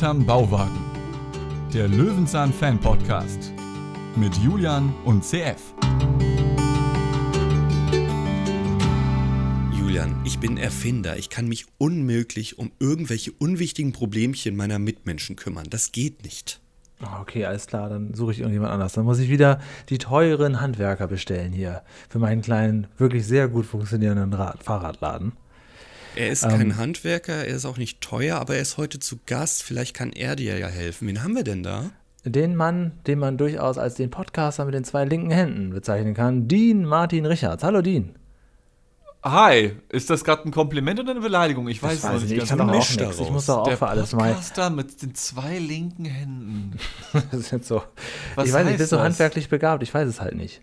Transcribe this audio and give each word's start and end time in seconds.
Hinterm 0.00 0.24
Bauwagen. 0.24 0.80
Der 1.74 1.86
Löwenzahn 1.86 2.54
Fan 2.54 2.80
Podcast 2.80 3.52
mit 4.16 4.34
Julian 4.38 4.94
und 5.04 5.22
CF. 5.22 5.74
Julian, 9.78 10.18
ich 10.24 10.38
bin 10.38 10.56
Erfinder. 10.56 11.18
Ich 11.18 11.28
kann 11.28 11.48
mich 11.48 11.66
unmöglich 11.76 12.58
um 12.58 12.72
irgendwelche 12.78 13.32
unwichtigen 13.32 13.92
Problemchen 13.92 14.56
meiner 14.56 14.78
Mitmenschen 14.78 15.36
kümmern. 15.36 15.66
Das 15.68 15.92
geht 15.92 16.24
nicht. 16.24 16.62
Ah, 17.02 17.20
Okay, 17.20 17.44
alles 17.44 17.66
klar, 17.66 17.90
dann 17.90 18.14
suche 18.14 18.32
ich 18.32 18.38
irgendjemand 18.38 18.72
anders. 18.72 18.94
Dann 18.94 19.04
muss 19.04 19.18
ich 19.18 19.28
wieder 19.28 19.60
die 19.90 19.98
teuren 19.98 20.62
Handwerker 20.62 21.08
bestellen 21.08 21.52
hier 21.52 21.82
für 22.08 22.18
meinen 22.18 22.40
kleinen, 22.40 22.86
wirklich 22.96 23.26
sehr 23.26 23.48
gut 23.48 23.66
funktionierenden 23.66 24.32
Rad 24.32 24.62
Fahrradladen. 24.62 25.32
Er 26.16 26.30
ist 26.30 26.42
kein 26.42 26.76
Handwerker, 26.76 27.46
er 27.46 27.54
ist 27.54 27.64
auch 27.64 27.76
nicht 27.78 28.00
teuer, 28.00 28.36
aber 28.38 28.56
er 28.56 28.62
ist 28.62 28.76
heute 28.76 28.98
zu 28.98 29.18
Gast. 29.26 29.62
Vielleicht 29.62 29.94
kann 29.94 30.12
er 30.12 30.36
dir 30.36 30.58
ja 30.58 30.66
helfen. 30.66 31.08
Wen 31.08 31.22
haben 31.22 31.34
wir 31.34 31.44
denn 31.44 31.62
da? 31.62 31.90
Den 32.24 32.56
Mann, 32.56 32.92
den 33.06 33.18
man 33.18 33.38
durchaus 33.38 33.78
als 33.78 33.94
den 33.94 34.10
Podcaster 34.10 34.64
mit 34.64 34.74
den 34.74 34.84
zwei 34.84 35.04
linken 35.04 35.30
Händen 35.30 35.70
bezeichnen 35.70 36.14
kann, 36.14 36.48
Dean 36.48 36.84
Martin 36.84 37.24
Richards. 37.26 37.62
Hallo 37.64 37.80
Dean. 37.80 38.14
Hi, 39.22 39.72
ist 39.90 40.08
das 40.08 40.24
gerade 40.24 40.48
ein 40.48 40.50
Kompliment 40.50 40.98
oder 40.98 41.10
eine 41.10 41.20
Beleidigung? 41.20 41.68
Ich 41.68 41.82
weiß 41.82 41.98
es 41.98 42.04
Weiß 42.04 42.22
ich 42.22 42.30
nicht 42.30 42.42
ich 42.42 42.48
kann 42.48 42.58
doch 42.58 42.68
auch 42.68 42.72
nichts. 42.72 42.90
Ich 42.92 42.96
daraus. 42.96 43.30
muss 43.30 43.46
doch 43.46 43.58
auch 43.58 43.64
Der 43.68 43.76
für 43.76 43.86
alles 43.86 44.12
mal. 44.14 44.28
Podcaster 44.30 44.70
mit 44.70 45.02
den 45.02 45.14
zwei 45.14 45.58
linken 45.58 46.06
Händen. 46.06 46.78
Das 47.30 47.40
ist 47.40 47.50
jetzt 47.50 47.68
so. 47.68 47.82
Was 48.34 48.48
ich 48.48 48.52
weiß 48.54 48.66
nicht, 48.66 48.78
bist 48.78 48.92
du 48.92 48.96
das? 48.96 49.04
handwerklich 49.04 49.48
begabt? 49.48 49.82
Ich 49.82 49.92
weiß 49.92 50.08
es 50.08 50.20
halt 50.20 50.36
nicht. 50.36 50.62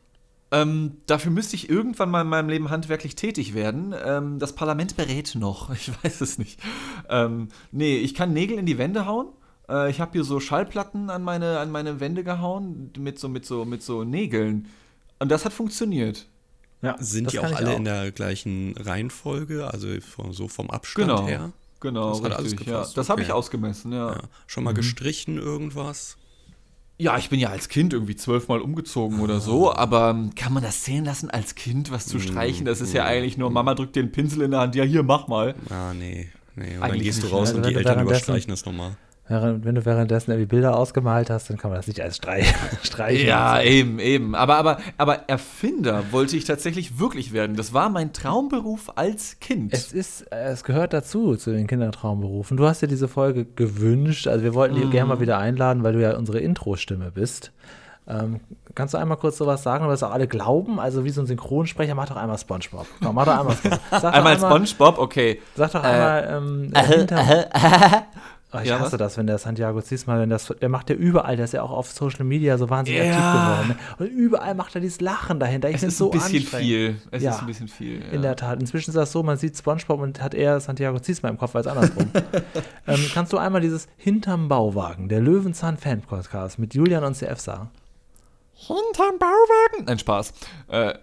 Ähm, 0.52 0.98
dafür 1.08 1.32
müsste 1.32 1.56
ich 1.58 1.70
irgendwann 1.70 2.10
mal 2.10 2.22
in 2.22 2.28
meinem 2.30 2.48
Leben 2.50 2.70
handwerklich 2.70 3.16
tätig 3.16 3.54
werden. 3.54 3.94
Ähm, 4.06 4.40
das 4.40 4.54
Parlament 4.56 4.96
berät 4.96 5.36
noch. 5.36 5.70
Ich 5.74 5.92
weiß 6.04 6.22
es 6.22 6.38
nicht. 6.38 6.60
Ähm, 7.10 7.50
nee, 7.72 7.98
ich 7.98 8.14
kann 8.16 8.32
Nägel 8.34 8.58
in 8.58 8.66
die 8.66 8.78
Wände 8.78 9.06
hauen. 9.06 9.28
Äh, 9.68 9.90
ich 9.90 10.00
habe 10.00 10.14
hier 10.14 10.24
so 10.24 10.40
Schallplatten 10.40 11.10
an 11.10 11.24
meine, 11.24 11.60
an 11.60 11.70
meine 11.72 12.00
Wände 12.00 12.24
gehauen 12.24 12.92
mit 12.98 13.20
so, 13.20 13.28
mit, 13.28 13.46
so, 13.46 13.66
mit 13.66 13.84
so 13.84 14.04
Nägeln. 14.06 14.68
Und 15.20 15.30
das 15.32 15.44
hat 15.44 15.52
funktioniert. 15.52 16.28
Ja, 16.82 16.96
Sind 17.00 17.26
das 17.26 17.32
die 17.34 17.40
auch 17.40 17.52
alle 17.52 17.74
in 17.76 17.84
der 17.86 18.12
gleichen 18.12 18.76
Reihenfolge, 18.78 19.68
also 19.70 19.88
vom- 20.00 20.32
so 20.32 20.48
vom 20.48 20.70
Abstand 20.70 21.10
Genau. 21.10 21.28
her? 21.28 21.52
Genau, 21.80 22.12
Das 22.12 22.24
hat 22.24 22.34
alles 22.34 22.52
richtig. 22.52 22.68
Ja. 22.68 22.74
gepasst, 22.74 22.98
Das 22.98 23.10
habe 23.10 23.22
okay. 23.22 23.30
ich 23.30 23.34
ausgemessen, 23.34 23.92
ja. 23.92 24.14
Ja. 24.14 24.22
Schon 24.46 24.64
mal 24.64 24.74
gestrichen 24.74 25.38
irgendwas? 25.38 26.18
Ja, 27.00 27.18
ich 27.18 27.30
bin 27.30 27.40
ja 27.40 27.50
als 27.50 27.70
Kind 27.70 27.94
irgendwie 27.94 28.16
zwölfmal 28.16 28.60
umgezogen 28.60 29.20
oder 29.20 29.40
so, 29.40 29.72
aber 29.72 30.10
ähm, 30.10 30.34
kann 30.36 30.52
man 30.52 30.64
das 30.64 30.84
zählen 30.84 31.06
lassen, 31.06 31.30
als 31.30 31.54
Kind 31.54 31.92
was 31.92 32.08
zu 32.08 32.20
streichen? 32.20 32.66
Das 32.66 32.82
ist 32.82 32.92
ja 32.94 33.06
eigentlich 33.06 33.38
nur, 33.38 33.52
Mama 33.52 33.76
drückt 33.76 33.96
dir 33.96 34.02
den 34.02 34.12
Pinsel 34.12 34.42
in 34.42 34.52
der 34.52 34.62
Hand, 34.62 34.76
ja, 34.76 34.84
hier, 34.84 35.04
mach 35.04 35.28
mal. 35.28 35.54
Ah, 35.70 35.94
nee. 35.94 36.30
nee. 36.56 36.66
Und 36.66 36.74
dann 36.74 36.84
Eigentlich 36.84 37.04
gehst 37.04 37.22
du 37.22 37.28
raus 37.28 37.50
ne? 37.52 37.58
und 37.58 37.66
Also 37.66 37.70
die 37.70 37.74
du 37.74 37.80
Eltern 37.80 38.02
überstreichen 38.02 38.50
das 38.50 38.66
nochmal. 38.66 38.98
Wenn 39.30 39.76
du 39.76 39.86
währenddessen 39.86 40.32
irgendwie 40.32 40.48
Bilder 40.48 40.78
ausgemalt 40.78 41.30
hast, 41.30 41.50
dann 41.50 41.58
kann 41.58 41.70
man 41.70 41.80
das 41.80 41.88
nicht 41.88 42.02
als 42.02 42.16
Streich, 42.16 42.54
Streichen. 42.84 43.28
Ja, 43.28 43.62
eben, 43.62 44.00
eben. 44.00 44.36
Aber, 44.36 44.56
aber, 44.56 44.78
aber 44.98 45.28
Erfinder 45.28 46.06
wollte 46.12 46.38
ich 46.38 46.46
tatsächlich 46.46 46.98
wirklich 46.98 47.34
werden. 47.34 47.58
Das 47.58 47.74
war 47.74 47.90
mein 47.90 48.14
Traumberuf 48.14 48.94
als 48.96 49.40
Kind. 49.40 49.74
Es 49.74 49.92
ist, 49.92 50.22
äh, 50.32 50.46
es 50.46 50.64
gehört 50.64 50.94
dazu, 50.94 51.36
zu 51.36 51.52
den 51.52 51.68
Kindertraumberufen. 51.68 52.56
Du 52.56 52.66
hast 52.66 52.82
dir 52.82 52.88
diese 52.88 53.10
Folge 53.10 53.44
gewünscht. 53.44 54.28
Also 54.28 54.46
wir 54.46 54.54
wollten 54.54 54.76
dich 54.76 54.90
gerne 54.92 55.10
mal 55.10 55.20
wieder 55.20 55.38
einladen, 55.38 55.84
weil 55.84 55.94
du 55.94 56.02
ja 56.02 56.16
unsere 56.16 56.40
Intro-Stimme 56.40 57.12
bist. 57.12 57.52
Ähm, 58.10 58.40
kannst 58.74 58.94
du 58.94 58.98
einmal 58.98 59.18
kurz 59.18 59.38
sowas 59.38 59.64
sagen, 59.64 59.86
was 59.88 60.02
auch 60.02 60.12
alle 60.12 60.28
glauben? 60.28 60.80
Also 60.80 61.04
wie 61.04 61.10
so 61.10 61.20
ein 61.20 61.28
Synchronsprecher, 61.28 61.94
mach 61.94 62.08
doch 62.08 62.16
einmal 62.16 62.38
Spongebob. 62.38 62.88
Komm, 63.04 63.16
mach 63.16 63.26
doch 63.26 63.38
einmal 63.38 63.56
Spongebob. 63.56 63.82
Sag 63.92 64.02
doch 64.02 64.14
einmal 64.14 64.38
Spongebob, 64.38 64.98
okay. 64.98 65.42
Sag 65.56 65.72
doch 65.74 65.84
einmal, 65.84 66.28
ähm, 66.32 66.72
äh, 66.74 66.84
hinter, 66.86 68.06
Oh, 68.58 68.62
ich 68.64 68.70
Ja, 68.70 68.80
hasse 68.80 68.94
was? 68.94 68.98
das, 69.00 69.18
wenn 69.18 69.28
der 69.28 69.38
Santiago 69.38 69.82
Ziesmal, 69.82 70.20
wenn 70.20 70.30
das, 70.30 70.54
der 70.62 70.70
macht 70.70 70.90
ja 70.90 70.96
überall, 70.96 71.36
der 71.36 71.46
ist 71.46 71.54
ja 71.54 71.62
auch 71.62 71.72
auf 71.72 71.92
Social 71.92 72.24
Media 72.26 72.58
so 72.58 72.70
wahnsinnig 72.70 73.04
Ja. 73.06 73.12
aktiv 73.16 73.32
geworden. 73.32 73.68
Ne? 74.00 74.06
Und 74.06 74.08
überall 74.18 74.56
macht 74.56 74.76
er 74.76 74.82
dieses 74.82 75.00
Lachen 75.02 75.40
dahinter. 75.40 75.70
Ich 75.70 75.76
Es 75.78 75.84
ist 75.84 75.98
so 75.98 76.12
ein 76.12 76.20
bisschen 76.20 76.44
viel. 76.44 77.02
Es 77.12 77.24
Ja. 77.24 77.32
ist 77.32 77.40
ein 77.42 77.46
bisschen 77.48 77.68
viel. 77.68 78.00
Ja. 78.02 78.08
In 78.12 78.22
der 78.22 78.36
Tat. 78.36 78.60
Inzwischen 78.60 78.90
ist 78.92 78.96
das 78.96 79.12
so, 79.12 79.24
man 79.24 79.38
sieht 79.38 79.58
Spongebob 79.58 80.00
und 80.02 80.22
hat 80.22 80.34
eher 80.34 80.60
Santiago 80.60 81.00
Ziesmal 81.00 81.32
im 81.32 81.38
Kopf 81.38 81.56
als 81.56 81.68
andersrum. 81.68 82.10
ähm, 82.88 83.06
kannst 83.14 83.34
du 83.34 83.38
einmal 83.38 83.62
dieses 83.62 83.88
Hinterm 83.98 84.48
Bauwagen, 84.48 85.10
der 85.10 85.22
Löwenzahn-Fan-Podcast 85.22 86.60
mit 86.60 86.74
Julian 86.74 87.04
und 87.04 87.16
CF 87.16 87.40
sagen? 87.40 87.70
Hinterm 88.54 89.20
Bauwagen? 89.20 89.86
Nein, 89.86 90.00
Spaß. 90.00 90.34
Äh, 90.70 90.94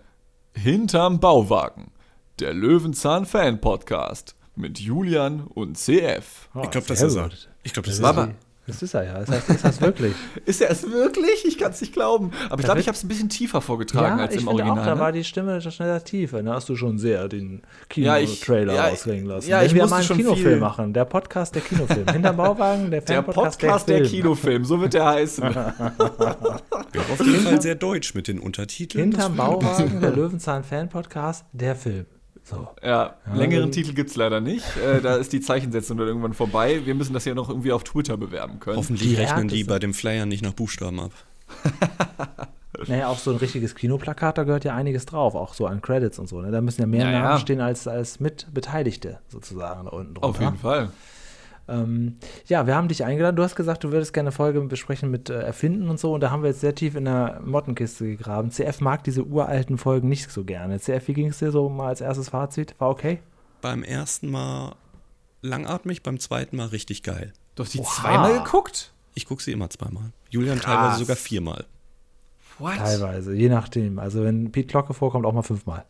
hinterm 0.54 1.20
Bauwagen. 1.20 1.93
Der 2.41 2.53
Löwenzahn-Fan-Podcast. 2.53 4.34
Mit 4.56 4.78
Julian 4.78 5.41
und 5.42 5.76
CF. 5.76 6.48
Ich 6.62 6.70
glaube, 6.70 6.87
das 6.87 7.03
ist 7.03 7.16
er. 7.16 7.31
Ich 7.65 7.72
glaube, 7.72 7.87
das 7.87 7.97
ist 7.97 8.03
Mama. 8.03 8.22
er. 8.25 8.34
Das 8.66 8.81
ist 8.82 8.94
er 8.94 9.04
ja. 9.04 9.19
Das 9.19 9.28
heißt, 9.28 9.50
ist 9.50 9.62
das 9.65 9.81
wirklich? 9.82 10.15
Ist 10.47 10.62
er 10.62 10.70
es 10.70 10.91
wirklich? 10.91 11.44
Ich 11.44 11.59
kann 11.59 11.72
es 11.72 11.82
nicht 11.82 11.92
glauben. 11.92 12.31
Aber 12.48 12.60
ich 12.60 12.64
glaube, 12.64 12.81
ich 12.81 12.87
habe 12.88 12.97
es 12.97 13.04
ein 13.04 13.09
bisschen 13.09 13.28
tiefer 13.28 13.60
vorgetragen 13.60 14.16
ja, 14.16 14.25
als 14.25 14.37
im 14.37 14.48
Original. 14.48 14.78
auch, 14.78 14.84
da 14.87 14.94
ne? 14.94 15.00
war 15.03 15.12
die 15.12 15.22
Stimme 15.22 15.60
schneller 15.60 16.03
tiefer. 16.03 16.43
Da 16.43 16.54
hast 16.54 16.70
du 16.70 16.76
schon 16.76 16.98
sehr 16.98 17.28
den 17.28 17.60
Kino-Trailer 17.91 18.72
ja, 18.72 18.88
ausklingen 18.88 19.26
lassen. 19.26 19.50
ja, 19.50 19.59
Wenn 19.60 19.66
ich 19.66 19.75
wir 19.75 19.82
musste 19.82 19.91
mal 19.91 19.97
einen 19.98 20.06
schon 20.06 20.16
Kinofilm 20.16 20.48
viel- 20.48 20.56
machen, 20.60 20.94
der 20.94 21.04
Podcast 21.04 21.54
der 21.54 21.60
Kinofilm. 21.60 22.09
Hinterm 22.09 22.37
Bauwagen, 22.38 22.91
der 22.91 23.00
der 23.03 23.16
Fan-Podcast 23.22 23.60
Podcast 23.60 23.88
der, 23.91 23.98
Film. 23.98 24.09
Kinofilm, 24.09 24.64
so 24.64 24.81
wird 24.81 24.94
der 24.94 25.04
heißen. 25.09 25.44
Auf 25.59 27.20
jeden 27.22 27.41
Fall 27.41 27.60
sehr 27.60 27.75
deutsch 27.75 28.14
mit 28.14 28.28
den 28.28 28.38
Untertiteln. 28.38 29.10
Hinterm 29.10 29.37
Das. 29.37 29.47
Bauwagen, 29.47 30.00
der 30.00 30.10
Löwenzahn-Fan-Podcast, 30.12 31.44
der 31.53 31.76
Film. 31.76 32.06
So. 32.44 32.69
Ja, 32.82 33.16
längeren 33.34 33.72
Titel 33.72 33.94
gibt 33.94 34.10
es 34.10 34.16
leider 34.16 34.41
nicht. 34.41 34.65
Äh, 34.77 35.00
da 35.00 35.16
ist 35.16 35.32
die 35.32 35.41
Zeichensetzung 35.41 35.97
dann 35.97 36.06
irgendwann 36.06 36.34
vorbei. 36.34 36.82
Wir 36.84 36.94
müssen 36.94 37.15
das 37.15 37.25
ja 37.25 37.34
noch 37.34 37.49
irgendwie 37.49 37.72
auf 37.72 37.84
Twitter 37.84 38.19
bewerben 38.19 38.60
können. 38.60 38.77
Hoffentlich 38.77 39.09
Die 39.09 39.15
rechnen 39.15 39.49
die 39.49 39.65
bei 39.65 39.78
dem 39.78 39.94
Flyer 39.94 40.27
nicht 40.27 40.44
nach 40.44 40.53
Buchstaben 40.53 41.00
ab. 41.00 41.12
Naja, 42.88 43.09
auf 43.09 43.21
so 43.21 43.31
ein 43.31 43.37
richtiges 43.37 43.75
Kinoplakat, 43.75 44.37
da 44.37 44.43
gehört 44.44 44.65
ja 44.65 44.75
einiges 44.75 45.06
drauf, 45.06 45.34
auch 45.34 45.55
so 45.55 45.66
an 45.66 45.81
Credits 45.81 46.19
und 46.19 46.28
so. 46.28 46.41
Ne? 46.41 46.50
Da 46.50 46.60
müssen 46.60 46.81
ja 46.81 46.87
mehr 46.87 47.06
Ja, 47.06 47.12
ja. 47.12 47.22
Namen 47.22 47.41
stehen 47.41 47.60
als, 47.60 47.87
als 47.87 48.21
Mitbeteiligte 48.21 49.21
sozusagen 49.28 49.84
da 49.84 49.91
unten 49.91 50.15
drunter. 50.15 50.28
Auf 50.28 50.41
jeden 50.41 50.59
Fall. 50.59 50.91
Ähm, 51.69 52.16
ja, 52.47 52.66
wir 52.66 52.75
haben 52.75 52.88
dich 52.88 53.04
eingeladen. 53.04 53.36
Du 53.36 53.42
hast 53.42 53.56
gesagt, 53.56 53.84
du 53.84 53.92
würdest 53.92 54.12
gerne 54.12 54.28
eine 54.28 54.32
Folge 54.36 54.60
besprechen 54.62 55.10
mit 55.10 55.30
äh, 55.30 55.41
Erfinden 55.41 55.88
und 55.88 55.98
so. 55.98 56.12
Und 56.14 56.20
da 56.20 56.30
haben 56.30 56.42
wir 56.42 56.50
jetzt 56.50 56.60
sehr 56.60 56.75
tief 56.75 56.94
in 56.94 57.04
der 57.06 57.41
Mottenkiste 57.44 58.06
gegraben. 58.06 58.50
CF 58.50 58.80
mag 58.80 59.04
diese 59.04 59.25
uralten 59.25 59.78
Folgen 59.78 60.08
nicht 60.08 60.30
so 60.30 60.44
gerne. 60.44 60.78
CF, 60.78 61.08
wie 61.08 61.14
ging 61.14 61.28
es 61.28 61.38
dir 61.38 61.50
so 61.50 61.69
mal 61.69 61.88
als 61.88 62.00
erstes 62.00 62.28
Fazit? 62.30 62.75
War 62.78 62.91
okay? 62.91 63.20
Beim 63.62 63.82
ersten 63.82 64.30
Mal 64.30 64.75
langatmig, 65.42 66.02
beim 66.02 66.19
zweiten 66.19 66.56
Mal 66.56 66.66
richtig 66.66 67.02
geil. 67.02 67.32
Du 67.54 67.62
hast 67.64 67.72
die 67.75 67.78
Oha. 67.81 68.02
zweimal 68.02 68.42
geguckt? 68.42 68.92
Ich 69.14 69.26
gucke 69.26 69.42
sie 69.42 69.52
immer 69.52 69.70
zweimal. 69.70 70.10
Julian 70.31 70.58
Krass. 70.58 70.75
teilweise 70.75 70.98
sogar 70.98 71.16
viermal. 71.16 71.64
What? 72.58 72.76
Teilweise, 72.76 73.34
je 73.34 73.48
nachdem. 73.48 73.98
Also 73.98 74.22
wenn 74.22 74.52
Pete 74.52 74.69
Glocke 74.69 74.94
vorkommt, 74.94 75.25
auch 75.26 75.32
mal 75.32 75.42
fünfmal. 75.42 75.84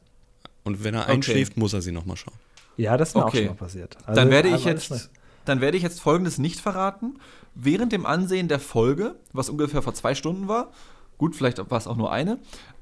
Und 0.62 0.82
wenn 0.84 0.94
er 0.94 1.02
Okay. 1.02 1.12
einschläft, 1.12 1.56
muss 1.56 1.72
er 1.72 1.82
sie 1.82 1.92
nochmal 1.92 2.16
schauen. 2.16 2.34
Ja, 2.76 2.96
das 2.96 3.10
ist 3.10 3.14
mir 3.14 3.22
auch 3.24 3.28
Okay. 3.28 3.38
schon 3.38 3.46
mal 3.48 3.54
passiert. 3.54 3.96
Also 4.06 4.20
Dann 4.20 4.30
werde 4.30 4.48
ich 4.48 4.64
jetzt, 4.64 5.10
dann 5.44 5.60
werde 5.60 5.76
ich 5.76 5.82
jetzt 5.82 6.00
Folgendes 6.00 6.38
nicht 6.38 6.60
verraten. 6.60 7.18
Während 7.54 7.92
dem 7.92 8.06
Ansehen 8.06 8.48
der 8.48 8.60
Folge, 8.60 9.16
was 9.32 9.48
ungefähr 9.48 9.82
vor 9.82 9.94
zwei 9.94 10.14
Stunden 10.14 10.48
war, 10.48 10.70
gut, 11.18 11.36
vielleicht 11.36 11.58
war 11.70 11.78
es 11.78 11.86
auch 11.86 11.96
nur 11.96 12.12
eine, 12.12 12.38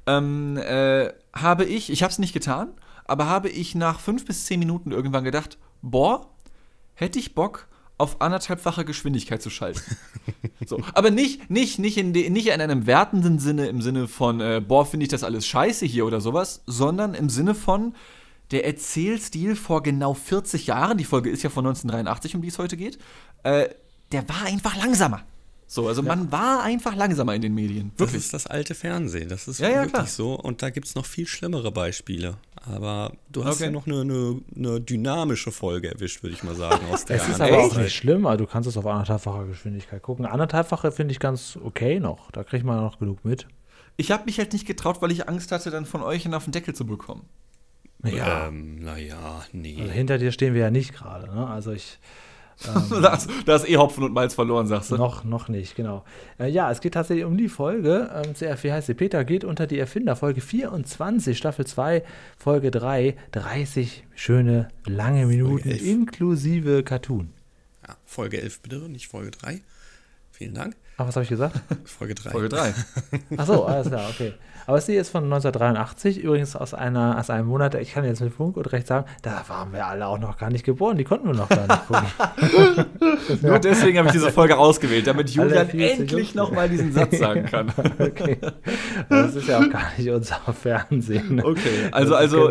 ähm, 0.07 0.57
äh, 0.57 1.13
habe 1.33 1.65
ich, 1.65 1.91
ich 1.91 2.03
habe 2.03 2.11
es 2.11 2.19
nicht 2.19 2.33
getan, 2.33 2.73
aber 3.05 3.27
habe 3.27 3.49
ich 3.49 3.75
nach 3.75 4.01
fünf 4.01 4.25
bis 4.25 4.47
zehn 4.47 4.59
Minuten 4.59 4.93
irgendwann 4.93 5.25
gedacht, 5.25 5.59
boah, 5.83 6.31
hätte 6.95 7.19
ich 7.19 7.35
Bock 7.35 7.69
auf 7.99 8.21
anderthalbfache 8.21 8.85
Geschwindigkeit 8.85 9.43
zu 9.43 9.51
schalten. 9.51 9.83
so, 10.67 10.81
aber 10.95 11.11
nicht, 11.11 11.51
nicht, 11.51 11.79
nicht, 11.79 11.99
in 11.99 12.13
de, 12.13 12.31
nicht 12.31 12.49
in 12.49 12.61
einem 12.61 12.87
wertenden 12.87 13.39
Sinne, 13.39 13.67
im 13.67 13.81
Sinne 13.81 14.09
von, 14.09 14.41
äh, 14.41 14.61
boah, 14.67 14.87
finde 14.87 15.05
ich 15.05 15.11
das 15.11 15.25
alles 15.25 15.47
scheiße 15.47 15.87
hier 15.87 16.07
oder 16.07 16.21
sowas, 16.21 16.63
sondern 16.67 17.15
im 17.15 17.29
Sinne 17.29 17.55
von, 17.55 17.95
der 18.53 18.65
Erzählstil 18.67 19.57
vor 19.57 19.83
genau 19.83 20.15
40 20.15 20.67
Jahren, 20.67 20.99
die 20.99 21.05
Folge 21.05 21.31
ist 21.31 21.43
ja 21.43 21.51
von 21.51 21.67
1983, 21.67 22.35
um 22.37 22.43
die 22.43 22.49
es 22.49 22.59
heute 22.59 22.77
geht, 22.77 22.99
äh, 23.43 23.69
der 24.13 24.29
war 24.29 24.45
einfach 24.45 24.77
langsamer. 24.77 25.23
So, 25.67 25.89
also 25.89 26.03
man 26.03 26.31
war 26.31 26.63
einfach 26.63 26.95
langsamer 26.95 27.35
in 27.35 27.41
den 27.41 27.55
Medien. 27.55 27.93
Das 27.97 28.09
Wirklich. 28.09 28.25
ist 28.25 28.35
das 28.35 28.47
alte 28.47 28.75
Fernsehen. 28.75 29.31
Das 29.31 29.49
ist 29.49 29.59
Ja, 29.59 29.69
ja, 29.71 29.75
wirklich 29.77 29.93
klar. 29.95 30.07
so. 30.07 30.35
Und 30.35 30.61
da 30.61 30.69
gibt 30.69 30.87
es 30.87 30.95
noch 30.95 31.07
viel 31.07 31.27
schlimmere 31.27 31.73
Beispiele. 31.73 32.37
Aber 32.57 33.13
du 33.31 33.47
hast 33.47 33.55
Okay. 33.57 33.65
ja 33.65 33.71
noch 33.71 33.87
eine, 33.87 34.03
eine, 34.03 34.43
eine 34.55 34.81
dynamische 34.83 35.51
Folge 35.51 35.91
erwischt, 35.91 36.23
würde 36.23 36.35
ich 36.37 36.43
mal 36.43 36.55
sagen. 36.55 36.85
Aus 36.93 37.07
der 37.07 37.17
Es 37.17 37.27
ist 37.27 37.41
aber 37.41 37.59
auch 37.59 37.75
nicht 37.75 37.97
schlimm, 37.97 38.27
aber 38.27 38.37
du 38.37 38.47
kannst 38.47 38.69
es 38.69 38.77
auf 38.77 38.85
anderthalbfacher 38.85 39.47
Geschwindigkeit 39.47 40.03
gucken. 40.03 40.27
Anderthalbfache 40.27 40.93
finde 40.93 41.13
ich 41.13 41.19
ganz 41.21 41.59
okay 41.65 42.01
noch. 42.01 42.31
Da 42.33 42.45
kriegt 42.45 42.67
man 42.67 42.77
noch 42.79 42.99
genug 42.99 43.25
mit. 43.25 43.47
Ich 43.97 44.11
habe 44.11 44.27
mich 44.27 44.37
halt 44.39 44.53
nicht 44.53 44.67
getraut, 44.67 45.01
weil 45.01 45.11
ich 45.11 45.27
Angst 45.27 45.53
hatte, 45.53 45.71
dann 45.71 45.87
von 45.87 46.03
euch 46.03 46.27
einen 46.27 46.35
auf 46.35 46.45
den 46.45 46.53
Deckel 46.53 46.75
zu 46.75 46.85
bekommen. 46.85 47.25
Ja. 48.05 48.49
Ähm, 48.49 48.81
naja, 48.83 49.45
nee. 49.53 49.77
Also 49.81 49.93
hinter 49.93 50.19
dir 50.19 50.33
stehen 50.33 50.55
wir 50.55 50.63
ja 50.63 50.71
nicht 50.71 50.93
gerade. 50.93 51.33
Ne? 51.33 51.47
Also 51.47 51.73
ich 51.73 51.99
Da 52.91 53.15
ist, 53.15 53.29
da 53.47 53.57
ist 53.57 53.69
eh 53.69 53.77
Hopfen 53.77 54.05
und 54.05 54.13
Malz 54.13 54.35
verloren, 54.35 54.67
sagst 54.67 54.91
du. 54.91 54.97
noch, 54.97 55.25
noch 55.25 55.49
nicht, 55.49 55.75
genau. 55.75 56.05
Äh, 56.39 56.49
ja, 56.49 56.71
es 56.71 56.81
geht 56.81 56.95
tatsächlich 56.95 57.25
um 57.25 57.37
die 57.37 57.49
Folge. 57.49 58.11
Ähm, 58.15 58.35
wie 58.63 58.73
heißt 58.73 58.87
sie? 58.87 58.95
Peter 58.95 59.25
geht 59.25 59.45
unter 59.45 59.67
die 59.67 59.79
Erfinder. 59.79 60.17
Folge 60.17 60.41
24, 60.41 61.37
Staffel 61.37 61.67
2, 61.67 62.03
Folge 62.37 62.71
3. 62.71 63.17
30 63.33 64.05
schöne, 64.15 64.69
lange 64.87 65.27
Minuten 65.27 65.71
inklusive 65.71 66.83
Cartoon. 66.83 67.31
Ja, 67.87 67.97
Folge 68.05 68.41
11 68.41 68.61
bitte, 68.61 68.77
nicht 68.89 69.09
Folge 69.09 69.31
3. 69.33 69.61
Vielen 70.43 70.55
Dank. 70.55 70.75
Ach, 70.97 71.07
was 71.07 71.15
habe 71.15 71.23
ich 71.23 71.29
gesagt? 71.29 71.55
Folge 71.85 72.17
3. 72.17 72.31
Folge 72.31 72.49
3. 72.49 72.75
Ach 73.37 73.47
so, 73.47 73.65
alles 73.65 73.87
klar, 73.87 74.09
okay. 74.11 74.33
Aber 74.67 74.81
sie 74.81 74.97
ist 74.97 75.11
von 75.11 75.23
1983, 75.23 76.19
übrigens 76.19 76.57
aus, 76.57 76.75
einer, 76.75 77.17
aus 77.17 77.31
einem 77.31 77.47
Monat, 77.47 77.77
ich 77.77 77.93
kann 77.93 78.05
jetzt 78.05 78.21
mit 78.21 78.33
Funk 78.33 78.57
und 78.57 78.73
Recht 78.73 78.89
sagen, 78.89 79.07
da 79.23 79.45
waren 79.47 79.73
wir 79.73 79.87
alle 79.87 80.05
auch 80.09 80.19
noch 80.19 80.39
gar 80.39 80.51
nicht 80.51 80.65
geboren, 80.65 80.99
die 80.99 81.05
konnten 81.05 81.29
wir 81.29 81.35
noch 81.35 81.49
gar 81.49 81.69
nicht 81.69 81.87
gucken. 81.87 83.39
Nur 83.43 83.61
deswegen 83.61 83.99
habe 83.99 84.09
ich 84.09 84.15
diese 84.15 84.33
Folge 84.33 84.59
ausgewählt, 84.59 85.07
damit 85.07 85.31
Julian 85.31 85.69
endlich 85.71 86.35
nochmal 86.35 86.69
diesen 86.69 86.93
Satz 86.93 87.17
sagen 87.19 87.47
kann. 87.47 87.73
okay. 88.01 88.39
Das 89.09 89.37
ist 89.37 89.47
ja 89.47 89.61
auch 89.61 89.71
gar 89.71 89.93
nicht 89.97 90.11
unser 90.11 90.41
Fernsehen. 90.53 91.41
Okay, 91.41 91.89
also, 91.93 92.17
also, 92.17 92.51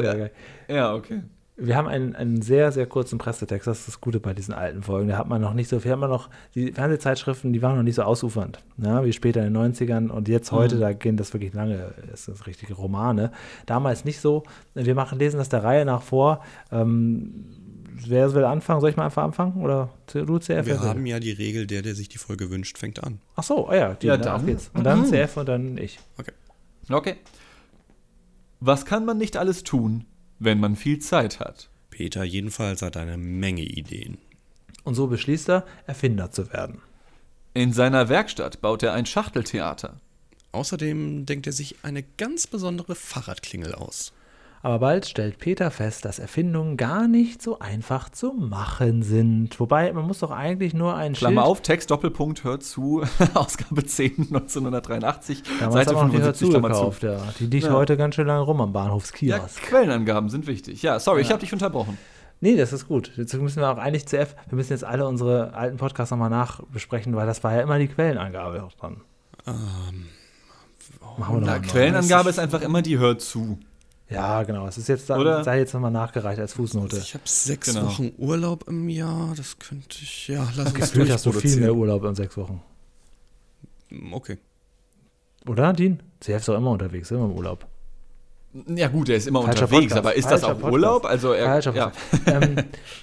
ja, 0.69 0.93
okay. 0.93 1.23
Wir 1.63 1.75
haben 1.75 1.87
einen, 1.87 2.15
einen 2.15 2.41
sehr, 2.41 2.71
sehr 2.71 2.87
kurzen 2.87 3.19
Pressetext. 3.19 3.67
Das 3.67 3.79
ist 3.79 3.87
das 3.87 4.01
Gute 4.01 4.19
bei 4.19 4.33
diesen 4.33 4.53
alten 4.53 4.81
Folgen. 4.81 5.09
Da 5.09 5.17
hat 5.17 5.27
man 5.27 5.39
noch 5.39 5.53
nicht 5.53 5.69
so 5.69 5.79
viel. 5.79 5.91
Hat 5.91 5.99
man 5.99 6.09
noch, 6.09 6.29
die 6.55 6.71
Fernsehzeitschriften, 6.71 7.53
die 7.53 7.61
waren 7.61 7.75
noch 7.75 7.83
nicht 7.83 7.95
so 7.95 8.01
ausufernd, 8.01 8.59
ne? 8.77 9.01
wie 9.03 9.13
später 9.13 9.45
in 9.45 9.53
den 9.53 9.73
90ern. 9.73 10.09
Und 10.09 10.27
jetzt 10.27 10.51
heute, 10.51 10.79
da 10.79 10.91
gehen 10.93 11.17
das 11.17 11.33
wirklich 11.33 11.53
lange, 11.53 11.93
ist 12.11 12.27
das 12.27 12.47
richtige 12.47 12.73
Romane. 12.73 13.31
Damals 13.67 14.05
nicht 14.05 14.19
so. 14.19 14.43
Wir 14.73 14.95
machen, 14.95 15.19
lesen 15.19 15.37
das 15.37 15.49
der 15.49 15.63
Reihe 15.63 15.85
nach 15.85 16.01
vor. 16.01 16.43
Ähm, 16.71 17.45
wer 18.07 18.33
will 18.33 18.43
anfangen? 18.43 18.81
Soll 18.81 18.89
ich 18.89 18.97
mal 18.97 19.05
einfach 19.05 19.23
anfangen? 19.23 19.61
Oder 19.61 19.89
du, 20.11 20.39
CF? 20.39 20.65
Wir 20.65 20.79
haben 20.81 21.05
ja 21.05 21.19
die 21.19 21.31
Regel, 21.31 21.67
der, 21.67 21.83
der 21.83 21.93
sich 21.93 22.09
die 22.09 22.17
Folge 22.17 22.49
wünscht, 22.49 22.79
fängt 22.79 23.03
an. 23.03 23.19
Ach 23.35 23.43
so, 23.43 23.69
oh 23.69 23.73
ja, 23.73 23.93
die, 23.93 24.07
Ja, 24.07 24.17
dann, 24.17 24.45
geht's. 24.45 24.71
Und 24.73 24.83
dann 24.83 25.05
CF 25.05 25.37
und 25.37 25.47
dann 25.47 25.77
ich. 25.77 25.99
Okay. 26.17 26.31
Okay. 26.89 27.15
Was 28.59 28.85
kann 28.85 29.05
man 29.05 29.17
nicht 29.17 29.37
alles 29.37 29.63
tun, 29.63 30.05
wenn 30.41 30.59
man 30.59 30.75
viel 30.75 30.99
Zeit 30.99 31.39
hat? 31.39 31.69
Peter 31.91 32.23
jedenfalls 32.23 32.81
hat 32.81 32.97
eine 32.97 33.17
Menge 33.17 33.63
Ideen. 33.63 34.17
Und 34.83 34.95
so 34.95 35.05
beschließt 35.07 35.49
er, 35.49 35.65
Erfinder 35.85 36.31
zu 36.31 36.51
werden. 36.51 36.81
In 37.53 37.73
seiner 37.73 38.09
Werkstatt 38.09 38.59
baut 38.61 38.81
er 38.81 38.93
ein 38.93 39.05
Schachteltheater. 39.05 39.99
Außerdem 40.51 41.25
denkt 41.25 41.45
er 41.47 41.53
sich 41.53 41.75
eine 41.83 42.03
ganz 42.17 42.47
besondere 42.47 42.95
Fahrradklingel 42.95 43.75
aus. 43.75 44.13
Aber 44.63 44.77
bald 44.79 45.07
stellt 45.07 45.39
Peter 45.39 45.71
fest, 45.71 46.05
dass 46.05 46.19
Erfindungen 46.19 46.77
gar 46.77 47.07
nicht 47.07 47.41
so 47.41 47.57
einfach 47.59 48.09
zu 48.09 48.33
machen 48.33 49.01
sind. 49.01 49.59
Wobei, 49.59 49.91
man 49.91 50.05
muss 50.05 50.19
doch 50.19 50.29
eigentlich 50.29 50.73
nur 50.75 50.95
ein 50.95 51.13
Klammer 51.13 51.41
Schild... 51.41 51.47
auf, 51.51 51.61
Text 51.61 51.89
Doppelpunkt, 51.89 52.43
hört 52.43 52.61
zu, 52.63 53.01
Ausgabe 53.33 53.83
10, 53.85 54.27
1983, 54.29 55.41
Damals 55.59 55.73
Seite 55.73 55.97
haben 55.99 56.11
wir 56.11 56.19
noch 56.19 56.31
die 56.33 56.37
75, 56.45 56.49
Klammer 56.49 56.73
zu. 56.73 57.05
ja. 57.07 57.17
Die 57.39 57.45
liegt 57.47 57.65
Ja. 57.65 57.73
heute 57.73 57.97
ganz 57.97 58.15
schön 58.15 58.27
lange 58.27 58.41
rum 58.41 58.61
am 58.61 58.71
Bahnhofskiosk. 58.71 59.61
Ja, 59.61 59.67
Quellenangaben 59.67 60.29
sind 60.29 60.45
wichtig. 60.45 60.83
Ja, 60.83 60.99
sorry, 60.99 61.21
ich 61.21 61.31
habe 61.31 61.39
dich 61.39 61.51
unterbrochen. 61.53 61.97
Nee, 62.39 62.55
das 62.55 62.71
ist 62.73 62.87
gut. 62.87 63.11
Jetzt 63.17 63.33
müssen 63.35 63.61
wir 63.61 63.69
auch 63.71 63.77
eigentlich 63.77 64.05
CF, 64.07 64.35
wir 64.49 64.55
müssen 64.55 64.73
jetzt 64.73 64.83
alle 64.83 65.07
unsere 65.07 65.53
alten 65.53 65.77
Podcasts 65.77 66.11
nochmal 66.11 66.29
nachbesprechen, 66.29 67.15
weil 67.15 67.25
das 67.27 67.43
war 67.43 67.53
ja 67.55 67.61
immer 67.61 67.79
die 67.79 67.87
Quellenangabe 67.87 68.63
auch 68.63 68.73
dran. 68.73 69.01
Ähm, 69.47 70.05
Machen 71.17 71.41
wir 71.41 71.45
Na. 71.47 71.59
Quellenangabe 71.59 72.29
ist 72.29 72.39
einfach 72.39 72.61
immer 72.61 72.81
die 72.81 72.97
hört 72.99 73.21
zu. 73.21 73.59
Ja, 74.11 74.43
genau. 74.43 74.67
Es 74.67 74.77
ist 74.77 74.89
jetzt, 74.89 75.09
Oder? 75.09 75.43
sei 75.43 75.59
jetzt 75.59 75.73
nochmal 75.73 75.91
nachgereicht 75.91 76.39
als 76.39 76.53
Fußnote. 76.53 76.97
ich 76.97 77.13
habe 77.13 77.23
sechs 77.25 77.73
Genau. 77.73 77.87
Wochen 77.87 78.11
Urlaub 78.17 78.67
im 78.67 78.89
Jahr. 78.89 79.33
Das 79.37 79.57
könnte 79.57 79.97
ich, 80.01 80.27
ja, 80.27 80.47
lass 80.55 80.67
uns 80.67 80.73
Gefühlt 80.73 81.11
hast 81.11 81.25
du 81.25 81.31
viel 81.31 81.57
mehr 81.57 81.73
Urlaub 81.73 82.03
in 82.03 82.15
sechs 82.15 82.35
Wochen. 82.37 82.61
Okay. 84.11 84.37
Oder, 85.47 85.73
Dean? 85.73 86.01
CF 86.19 86.37
ist 86.37 86.47
doch 86.49 86.55
immer 86.57 86.71
unterwegs, 86.71 87.09
immer 87.11 87.25
im 87.25 87.31
Urlaub. 87.31 87.65
Ja 88.67 88.89
gut, 88.89 89.07
er 89.07 89.15
ist 89.15 89.27
immer 89.27 89.43
Falscher 89.43 89.63
unterwegs, 89.63 89.93
Podcast. 89.93 89.97
aber 89.97 90.15
ist 90.15 90.25
das 90.25 90.41
Falscher 90.41 90.47
auch 90.47 90.59
Podcast. 90.59 90.73
Urlaub? 90.73 91.05
Also 91.05 91.31
er, 91.31 91.45
Falscher 91.45 91.73
ja. 91.73 91.91
ähm, 92.25 92.55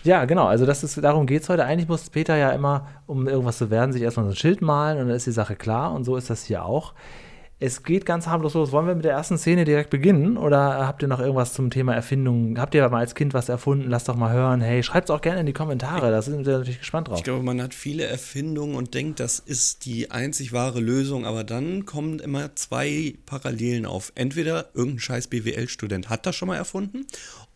ja, 0.05 0.25
genau. 0.27 0.47
Also 0.47 0.67
das 0.67 0.85
ist, 0.85 1.03
darum 1.03 1.27
geht 1.27 1.43
es 1.43 1.49
heute. 1.49 1.65
Eigentlich 1.65 1.89
muss 1.89 2.11
Peter 2.11 2.37
ja 2.37 2.51
immer, 2.51 2.87
um 3.07 3.27
irgendwas 3.27 3.57
zu 3.57 3.71
werden, 3.71 3.93
sich 3.93 4.03
erstmal 4.03 4.27
so 4.27 4.33
ein 4.33 4.37
Schild 4.37 4.61
malen 4.61 4.99
und 4.99 5.07
dann 5.09 5.17
ist 5.17 5.27
die 5.27 5.33
Sache 5.33 5.57
klar. 5.57 5.93
Und 5.95 6.05
so 6.05 6.17
ist 6.17 6.29
das 6.29 6.45
hier 6.45 6.65
auch. 6.67 6.93
Es 7.61 7.83
geht 7.83 8.07
ganz 8.07 8.29
harmlos 8.29 8.55
los. 8.55 8.71
Wollen 8.71 8.87
wir 8.87 8.95
mit 8.95 9.05
der 9.05 9.13
ersten 9.13 9.37
Szene 9.37 9.65
direkt 9.65 9.91
beginnen? 9.91 10.37
Oder 10.37 10.87
habt 10.87 11.03
ihr 11.03 11.09
noch 11.09 11.19
irgendwas 11.19 11.55
zum 11.55 11.71
Thema 11.71 11.93
Erfindung? 11.93 12.57
Habt 12.57 12.73
ihr 12.77 12.89
mal 12.89 13.01
als 13.01 13.17
Kind 13.17 13.35
was 13.35 13.49
erfunden? 13.49 13.91
Lasst 13.91 14.09
doch 14.09 14.15
mal 14.15 14.33
hören. 14.33 14.61
Hey, 14.61 14.85
schreibt 14.85 15.09
es 15.09 15.15
auch 15.15 15.21
gerne 15.21 15.41
in 15.41 15.47
die 15.47 15.53
Kommentare. 15.53 16.13
Da 16.13 16.23
sind 16.23 16.47
wir 16.47 16.59
natürlich 16.59 16.79
gespannt 16.79 17.09
drauf. 17.09 17.19
Ich 17.19 17.25
glaube, 17.25 17.43
man 17.43 17.61
hat 17.61 17.75
viele 17.75 18.05
Erfindungen 18.05 18.77
und 18.77 18.95
denkt, 18.95 19.19
das 19.19 19.41
ist 19.41 19.87
die 19.87 20.13
einzig 20.13 20.53
wahre 20.53 20.79
Lösung, 20.79 21.27
aber 21.27 21.43
dann 21.43 21.85
kommen 21.85 22.21
immer 22.21 22.55
zwei 22.55 23.17
Parallelen 23.27 23.87
auf. 23.87 24.13
Entweder 24.15 24.71
irgendein 24.75 25.01
scheiß 25.01 25.27
BWL-Student 25.27 26.09
hat 26.11 26.27
das 26.27 26.37
schon 26.37 26.47
mal 26.47 26.57
erfunden 26.57 27.07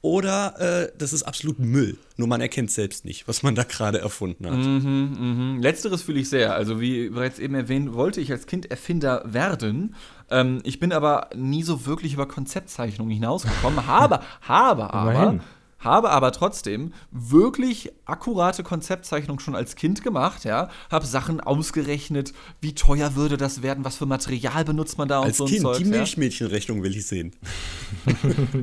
oder 0.02 0.60
äh, 0.60 0.92
das 0.98 1.12
ist 1.12 1.22
absolut 1.22 1.60
Müll. 1.60 1.96
Nur 2.16 2.26
man 2.26 2.40
erkennt 2.40 2.72
selbst 2.72 3.04
nicht, 3.04 3.28
was 3.28 3.44
man 3.44 3.54
da 3.54 3.62
gerade 3.62 4.00
erfunden 4.00 4.46
hat. 4.46 4.58
Mhm, 4.58 5.58
Letzteres 5.62 6.02
fühle 6.02 6.18
ich 6.20 6.28
sehr. 6.28 6.54
Also 6.54 6.80
wie 6.80 7.08
bereits 7.08 7.38
eben 7.38 7.54
erwähnt, 7.54 7.94
wollte 7.94 8.20
ich 8.20 8.32
als 8.32 8.46
Kind 8.46 8.68
Erfinder 8.70 9.22
werden. 9.24 9.94
Ähm, 10.28 10.60
ich 10.64 10.80
bin 10.80 10.92
aber 10.92 11.30
nie 11.36 11.62
so 11.62 11.86
wirklich 11.86 12.14
über 12.14 12.26
Konzeptzeichnungen 12.26 13.12
hinausgekommen. 13.12 13.86
habe, 13.86 14.20
habe 14.42 14.92
aber. 14.92 15.40
Habe 15.82 16.10
aber 16.10 16.32
trotzdem 16.32 16.92
wirklich 17.10 17.92
akkurate 18.04 18.62
Konzeptzeichnungen 18.62 19.40
schon 19.40 19.54
als 19.54 19.76
Kind 19.76 20.02
gemacht. 20.02 20.44
Ja, 20.44 20.68
habe 20.90 21.06
Sachen 21.06 21.40
ausgerechnet, 21.40 22.32
wie 22.60 22.74
teuer 22.74 23.14
würde 23.14 23.36
das 23.36 23.62
werden, 23.62 23.84
was 23.84 23.96
für 23.96 24.06
Material 24.06 24.64
benutzt 24.64 24.98
man 24.98 25.08
da 25.08 25.18
und 25.18 25.26
Als 25.26 25.36
so 25.36 25.44
ein 25.44 25.50
Kind, 25.50 25.62
Zeugs, 25.62 25.78
die 25.78 25.84
ja. 25.84 25.90
Milchmädchenrechnung 25.90 26.82
will 26.82 26.96
ich 26.96 27.06
sehen. 27.06 27.32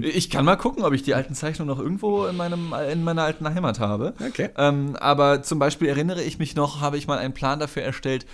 Ich 0.02 0.30
kann 0.30 0.46
mal 0.46 0.56
gucken, 0.56 0.84
ob 0.84 0.94
ich 0.94 1.04
die 1.04 1.14
alten 1.14 1.36
Zeichnungen 1.36 1.76
noch 1.76 1.82
irgendwo 1.82 2.26
in, 2.26 2.36
meinem, 2.36 2.74
in 2.92 3.04
meiner 3.04 3.24
alten 3.24 3.48
Heimat 3.48 3.80
habe. 3.80 4.14
Okay. 4.26 4.50
Ähm, 4.58 4.96
aber 4.98 5.44
zum 5.44 5.60
Beispiel 5.60 5.88
erinnere 5.88 6.24
ich 6.24 6.40
mich 6.40 6.56
noch, 6.56 6.82
habe 6.82 6.98
ich 6.98 7.08
mal 7.08 7.18
einen 7.18 7.34
Plan 7.34 7.60
dafür 7.60 7.84
erstellt, 7.84 8.26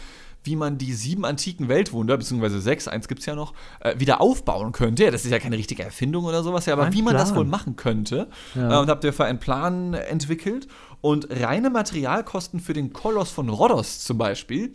wie 0.46 0.56
man 0.56 0.78
die 0.78 0.94
sieben 0.94 1.26
antiken 1.26 1.68
Weltwunder, 1.68 2.18
beziehungsweise 2.18 2.62
sechs, 2.62 2.88
eins 2.88 3.08
gibt 3.08 3.22
es 3.22 3.26
ja 3.26 3.36
noch, 3.36 3.54
äh, 3.80 4.00
wieder 4.00 4.22
aufbauen 4.22 4.72
könnte. 4.72 5.04
Ja, 5.04 5.12
das 5.12 5.26
ist 5.26 5.32
ja 5.32 5.40
keine 5.40 5.58
richtige 5.58 5.84
Erfindung 5.84 6.26
oder 6.26 6.44
sowas, 6.44 6.66
ja, 6.66 6.74
aber 6.74 6.86
Ein 6.86 6.94
wie 6.94 7.02
man 7.02 7.16
das 7.16 7.36
wohl 7.36 7.46
machen 7.46 7.76
könnte. 7.76 8.28
Ja. 8.54 8.78
Äh, 8.78 8.82
und 8.82 8.90
habe 8.90 9.06
dafür 9.06 9.26
einen 9.26 9.40
Plan 9.40 9.94
entwickelt. 9.94 10.68
Und 11.02 11.28
reine 11.30 11.70
Materialkosten 11.70 12.60
für 12.60 12.74
den 12.74 12.92
Koloss 12.92 13.30
von 13.30 13.50
Rhodos 13.50 14.00
zum 14.00 14.18
Beispiel 14.18 14.74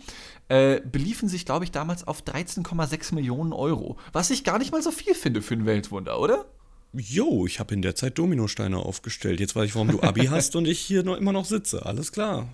äh, 0.48 0.80
beliefen 0.80 1.28
sich, 1.28 1.44
glaube 1.44 1.64
ich, 1.64 1.72
damals 1.72 2.06
auf 2.06 2.22
13,6 2.22 3.14
Millionen 3.14 3.52
Euro. 3.52 3.96
Was 4.12 4.30
ich 4.30 4.44
gar 4.44 4.58
nicht 4.58 4.72
mal 4.72 4.82
so 4.82 4.90
viel 4.90 5.14
finde 5.14 5.42
für 5.42 5.54
ein 5.54 5.66
Weltwunder, 5.66 6.20
oder? 6.20 6.44
Jo, 6.92 7.46
ich 7.46 7.60
habe 7.60 7.72
in 7.74 7.82
der 7.82 7.94
Zeit 7.94 8.18
Dominosteine 8.18 8.78
aufgestellt. 8.78 9.38
Jetzt 9.38 9.54
weiß 9.54 9.66
ich, 9.66 9.74
warum 9.74 9.88
du 9.88 10.02
Abi 10.02 10.26
hast 10.30 10.56
und 10.56 10.66
ich 10.66 10.80
hier 10.80 11.04
noch 11.04 11.16
immer 11.16 11.32
noch 11.32 11.44
sitze. 11.44 11.86
Alles 11.86 12.10
klar. 12.10 12.48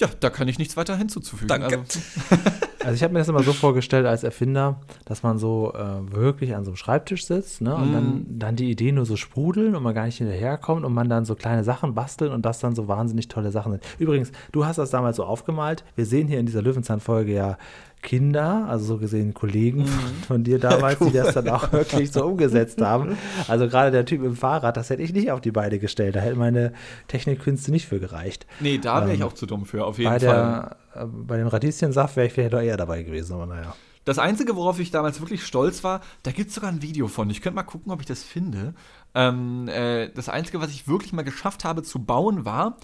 Ja, 0.00 0.08
da 0.20 0.30
kann 0.30 0.48
ich 0.48 0.58
nichts 0.58 0.76
weiter 0.76 0.96
hinzuzufügen. 0.96 1.48
Danke. 1.48 1.78
Also, 1.78 2.00
Also 2.82 2.94
ich 2.94 3.02
habe 3.02 3.12
mir 3.12 3.18
das 3.18 3.28
immer 3.28 3.42
so 3.42 3.52
vorgestellt 3.52 4.06
als 4.06 4.24
Erfinder, 4.24 4.80
dass 5.04 5.22
man 5.22 5.38
so 5.38 5.74
äh, 5.74 6.12
wirklich 6.14 6.56
an 6.56 6.64
so 6.64 6.70
einem 6.70 6.76
Schreibtisch 6.76 7.26
sitzt 7.26 7.60
ne? 7.60 7.74
und 7.74 7.92
dann, 7.92 8.24
dann 8.26 8.56
die 8.56 8.70
Ideen 8.70 8.94
nur 8.94 9.04
so 9.04 9.16
sprudeln 9.16 9.76
und 9.76 9.82
man 9.82 9.94
gar 9.94 10.06
nicht 10.06 10.16
hinterherkommt 10.16 10.86
und 10.86 10.94
man 10.94 11.08
dann 11.10 11.26
so 11.26 11.34
kleine 11.34 11.62
Sachen 11.62 11.94
bastelt 11.94 12.32
und 12.32 12.46
das 12.46 12.60
dann 12.60 12.74
so 12.74 12.88
wahnsinnig 12.88 13.28
tolle 13.28 13.50
Sachen 13.50 13.72
sind. 13.72 13.84
Übrigens, 13.98 14.32
du 14.52 14.64
hast 14.64 14.78
das 14.78 14.90
damals 14.90 15.18
so 15.18 15.24
aufgemalt. 15.24 15.84
Wir 15.94 16.06
sehen 16.06 16.26
hier 16.26 16.38
in 16.38 16.46
dieser 16.46 16.62
Löwenzahn-Folge 16.62 17.34
ja 17.34 17.58
Kinder, 18.02 18.66
also 18.68 18.84
so 18.84 18.98
gesehen 18.98 19.34
Kollegen 19.34 19.86
von, 19.86 20.12
von 20.26 20.44
dir 20.44 20.58
damals, 20.58 20.98
die 21.00 21.12
das 21.12 21.34
dann 21.34 21.48
auch 21.48 21.70
wirklich 21.72 22.10
so 22.12 22.24
umgesetzt 22.24 22.80
haben. 22.80 23.16
Also 23.48 23.68
gerade 23.68 23.90
der 23.90 24.04
Typ 24.06 24.22
im 24.24 24.36
Fahrrad, 24.36 24.76
das 24.76 24.90
hätte 24.90 25.02
ich 25.02 25.12
nicht 25.12 25.30
auf 25.30 25.40
die 25.40 25.50
Beine 25.50 25.78
gestellt. 25.78 26.16
Da 26.16 26.20
hätten 26.20 26.38
meine 26.38 26.72
Technikkünste 27.08 27.70
nicht 27.70 27.86
für 27.86 28.00
gereicht. 28.00 28.46
nee, 28.60 28.78
da 28.78 29.02
wäre 29.02 29.12
ich 29.14 29.20
Ähm, 29.20 29.26
auch 29.26 29.34
zu 29.34 29.46
dumm 29.46 29.66
für, 29.66 29.84
auf 29.84 29.98
jeden 29.98 30.10
Bei, 30.10 30.20
Fall. 30.20 30.76
der, 30.94 31.02
äh, 31.02 31.06
bei 31.06 31.36
dem 31.36 31.46
Radieschensaft 31.48 32.16
wäre 32.16 32.26
ich 32.26 32.32
vielleicht 32.32 32.52
doch 32.54 32.60
eher 32.62 32.76
dabei 32.76 33.02
gewesen, 33.02 33.34
aber 33.34 33.46
naja. 33.46 33.74
Das 34.06 34.18
Einzige, 34.18 34.56
worauf 34.56 34.80
ich 34.80 34.90
damals 34.90 35.20
wirklich 35.20 35.44
stolz 35.44 35.84
war, 35.84 36.00
da 36.22 36.30
gibt 36.32 36.48
es 36.48 36.54
sogar 36.54 36.70
ein 36.70 36.80
Video 36.80 37.06
von. 37.06 37.28
Ich 37.28 37.42
könnte 37.42 37.56
mal 37.56 37.64
gucken, 37.64 37.92
ob 37.92 38.00
ich 38.00 38.06
das 38.06 38.22
finde. 38.22 38.72
Ähm, 39.14 39.68
äh, 39.68 40.08
das 40.08 40.30
Einzige, 40.30 40.58
was 40.60 40.70
ich 40.70 40.88
wirklich 40.88 41.12
mal 41.12 41.22
geschafft 41.22 41.64
habe 41.64 41.82
zu 41.82 41.98
bauen, 41.98 42.46
war 42.46 42.78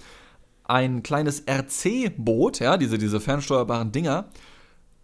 ein 0.63 1.01
kleines 1.01 1.43
RC-Boot, 1.49 2.59
ja, 2.59 2.77
diese, 2.77 2.97
diese 2.97 3.19
fernsteuerbaren 3.19 3.91
Dinger, 3.91 4.25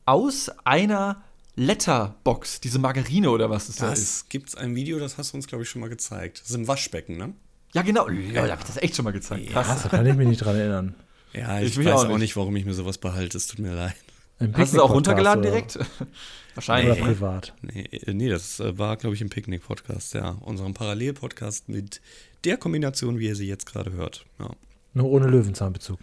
aus 0.06 0.50
einer 0.64 1.24
Letterbox, 1.56 2.62
diese 2.62 2.80
Margarine 2.80 3.30
oder 3.30 3.50
was 3.50 3.70
es 3.70 3.76
da 3.78 3.92
ist. 3.94 4.02
Das 4.02 4.30
gibt's 4.30 4.56
ein 4.56 4.76
Video, 4.76 5.00
das 5.00 5.18
hast 5.18 5.34
du 5.34 5.38
uns, 5.38 5.48
glaube 5.48 5.64
ich, 5.64 5.70
schon 5.70 5.82
mal 5.82 5.90
gezeigt. 5.90 6.42
Das 6.42 6.50
ist 6.50 6.56
ein 6.56 6.68
Waschbecken, 6.68 7.18
ne? 7.18 7.34
Ja, 7.74 7.82
genau. 7.84 8.10
Ja, 8.10 8.46
da 8.46 8.52
habe 8.54 8.62
ich 8.62 8.68
das 8.68 8.78
echt 8.78 8.96
schon 8.96 9.06
mal 9.06 9.12
gezeigt. 9.12 9.50
Krass. 9.52 9.68
Krass, 9.68 9.84
da 9.84 9.90
kann 9.90 10.06
ich 10.06 10.16
mich 10.16 10.28
nicht 10.28 10.40
dran 10.44 10.56
erinnern. 10.56 10.96
Ja, 11.34 11.60
Ich 11.60 11.78
ich, 11.78 11.86
weiß 11.86 11.94
auch 11.94 12.04
auch 12.06 12.08
nicht. 12.10 12.20
nicht. 12.20 12.36
warum 12.38 12.56
ich 12.56 12.66
mir 12.66 12.74
sowas 12.74 12.98
behalte. 12.98 13.38
Es 13.38 13.48
tut 13.48 13.60
mir 13.60 13.74
leid. 13.74 13.96
Im 14.40 14.56
Hast 14.58 14.74
du 14.74 14.78
es 14.78 14.84
auch 14.84 14.92
runtergeladen 14.92 15.42
oder- 15.42 15.52
direkt? 15.52 15.76
Oder 16.56 16.56
Wahrscheinlich. 16.56 17.00
ne? 17.00 17.06
privat? 17.06 17.54
Nee, 17.64 17.82
äh, 17.92 18.14
nee 18.14 18.30
das 18.30 18.60
äh, 18.60 18.78
war, 18.78 18.96
glaube 18.98 19.16
ich, 19.16 19.22
im 19.22 19.30
Picknick-Podcast, 19.32 20.14
ja. 20.14 20.38
Unserem 20.42 20.76
Parallel-Podcast 20.76 21.68
mit 21.68 22.00
der 22.44 22.58
Kombination, 22.58 23.18
wie 23.18 23.26
ihr 23.26 23.36
sie 23.36 23.48
jetzt 23.48 23.66
gerade 23.66 23.92
hört. 23.94 24.26
Ja. 24.40 24.52
Nur 24.94 25.06
ohne 25.10 25.26
Löwenzahnbezug. 25.26 25.98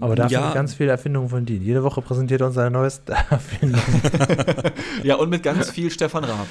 Aber 0.00 0.14
dafür 0.14 0.38
Ja. 0.38 0.54
ganz 0.54 0.74
viele 0.74 0.90
Erfindungen 0.90 1.28
von 1.28 1.44
dir. 1.44 1.56
Jede 1.56 1.82
Woche 1.82 2.00
präsentiert 2.02 2.40
er 2.40 2.46
uns 2.48 2.54
seine 2.56 2.70
neueste 2.70 3.12
Erfindung. 3.30 3.80
Ja, 5.02 5.16
und 5.16 5.28
mit 5.30 5.42
ganz 5.42 5.70
viel 5.70 5.90
Stefan 5.90 6.24
Raab. 6.24 6.46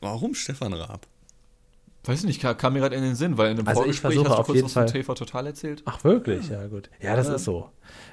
Warum 0.00 0.34
Stefan 0.34 0.72
Raab? 0.72 1.06
Weiß 2.04 2.20
ich 2.20 2.24
nicht, 2.24 2.40
kam, 2.58 2.72
mir 2.72 2.80
gerade 2.80 2.96
in 2.96 3.02
den 3.02 3.14
Sinn, 3.14 3.36
weil 3.36 3.50
in 3.52 3.58
einem 3.58 3.68
Also 3.68 3.82
ich 3.82 4.00
Vorgespräch 4.00 4.14
versuche 4.14 4.28
hast 4.30 4.36
du 4.36 4.40
auf 4.40 4.46
kurz 4.46 4.56
jeden 4.56 4.66
was 4.66 4.72
Fall- 4.72 4.86
TV 4.86 5.14
Total 5.14 5.46
erzählt. 5.46 5.82
Ach, 5.84 6.02
wirklich? 6.02 6.48
Ja, 6.48 6.66
gut. 6.66 6.88
Ja, 7.00 7.14
das 7.14 7.28
Ja. 7.28 7.34
ist 7.34 7.44
so. 7.44 7.68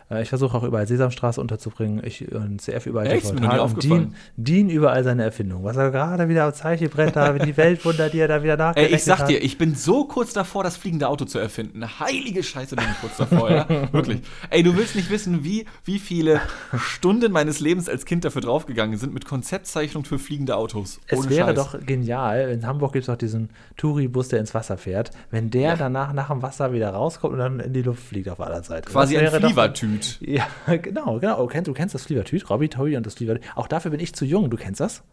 Äh, 0.10 0.24
Ich 0.24 0.30
versuche 0.30 0.58
auch 0.58 0.64
überall 0.64 0.88
Sesamstraße 0.88 1.40
unterzubringen. 1.40 2.02
Ich 2.04 2.30
und 2.34 2.60
CF 2.62 2.86
überall 2.88 3.08
Echt? 3.08 3.34
Nie 3.34 3.42
Total 3.42 3.60
und. 3.60 3.84
Dean, 3.84 4.16
Dean 4.36 4.70
überall 4.70 5.04
seine 5.04 5.24
Erfindung. 5.24 5.64
Was 5.64 5.78
er 5.78 5.92
gerade 5.92 6.28
wieder 6.28 6.46
am 6.46 6.54
Zeichenbrett 6.54 7.16
da, 7.16 7.34
die 7.34 7.56
Weltwunder, 7.56 8.10
die 8.10 8.20
er 8.20 8.28
da 8.28 8.42
wieder 8.44 8.54
Ey, 8.54 8.58
nachgerechnet 8.58 8.98
ich 9.00 9.04
sag 9.06 9.20
hat. 9.20 9.30
dir, 9.30 9.42
ich 9.44 9.58
bin 9.58 9.76
so 9.76 10.06
kurz 10.06 10.34
davor, 10.34 10.64
das 10.64 10.76
fliegende 10.78 11.08
Auto 11.08 11.26
zu 11.26 11.38
erfinden. 11.40 11.84
Heilige 12.00 12.42
Scheiße, 12.44 12.76
bin 12.76 12.86
ich 12.92 13.00
kurz 13.02 13.18
davor, 13.18 13.52
ja? 13.52 13.68
Wirklich. 13.94 14.22
Ey, 14.50 14.64
du 14.64 14.76
willst 14.76 14.96
nicht 14.96 15.10
wissen, 15.10 15.44
wie, 15.46 15.66
wie 15.86 16.00
viele 16.00 16.42
Stunden 16.78 17.32
meines 17.32 17.60
Lebens 17.60 17.88
als 17.88 18.06
Kind 18.06 18.26
dafür 18.26 18.42
draufgegangen 18.42 18.98
sind 18.98 19.14
mit 19.14 19.26
Konzeptzeichnung 19.26 20.04
für 20.06 20.20
fliegende 20.20 20.56
Autos. 20.58 21.00
Es 21.08 21.20
Ohne 21.20 21.30
wäre 21.30 21.48
Scheiß. 21.50 21.56
doch 21.56 21.86
genial, 21.86 22.50
in 22.50 22.66
Hamburg 22.66 22.94
gibt 22.94 23.04
es 23.04 23.08
doch 23.08 23.18
diesen 23.18 23.50
Touri-Bus, 23.78 24.30
der 24.30 24.40
ins 24.40 24.54
Wasser 24.54 24.78
fährt, 24.78 25.12
wenn 25.32 25.50
der 25.50 25.78
danach 25.78 26.12
nach 26.14 26.30
dem 26.30 26.42
Wasser 26.42 26.74
wieder 26.74 26.90
rauskommt 26.90 27.34
und 27.34 27.40
dann 27.40 27.60
in 27.60 27.74
die 27.74 27.84
Luft 27.84 28.04
fliegt 28.04 28.28
auf 28.30 28.42
anderen 28.42 28.64
Seite. 28.64 28.90
quasi 28.92 29.14
Das 29.16 29.34
ein 29.34 29.42
doch- 29.42 29.48
Flievertüt. 29.50 30.18
Ja, 30.22 30.46
genau, 30.82 31.20
genau. 31.20 31.42
Du 31.42 31.48
kennst, 31.48 31.68
du 31.68 31.74
kennst 31.74 31.96
das 31.96 32.04
Flievertüt, 32.04 32.50
Robby 32.50 32.70
Toy 32.70 32.98
und 32.98 33.06
das 33.06 33.14
Flievertüt. 33.16 33.44
Auch 33.56 33.68
dafür 33.68 33.92
bin 33.92 34.00
ich 34.00 34.14
zu 34.14 34.26
jung. 34.26 34.50
Du 34.50 34.58
kennst 34.58 34.82
das? 34.82 35.04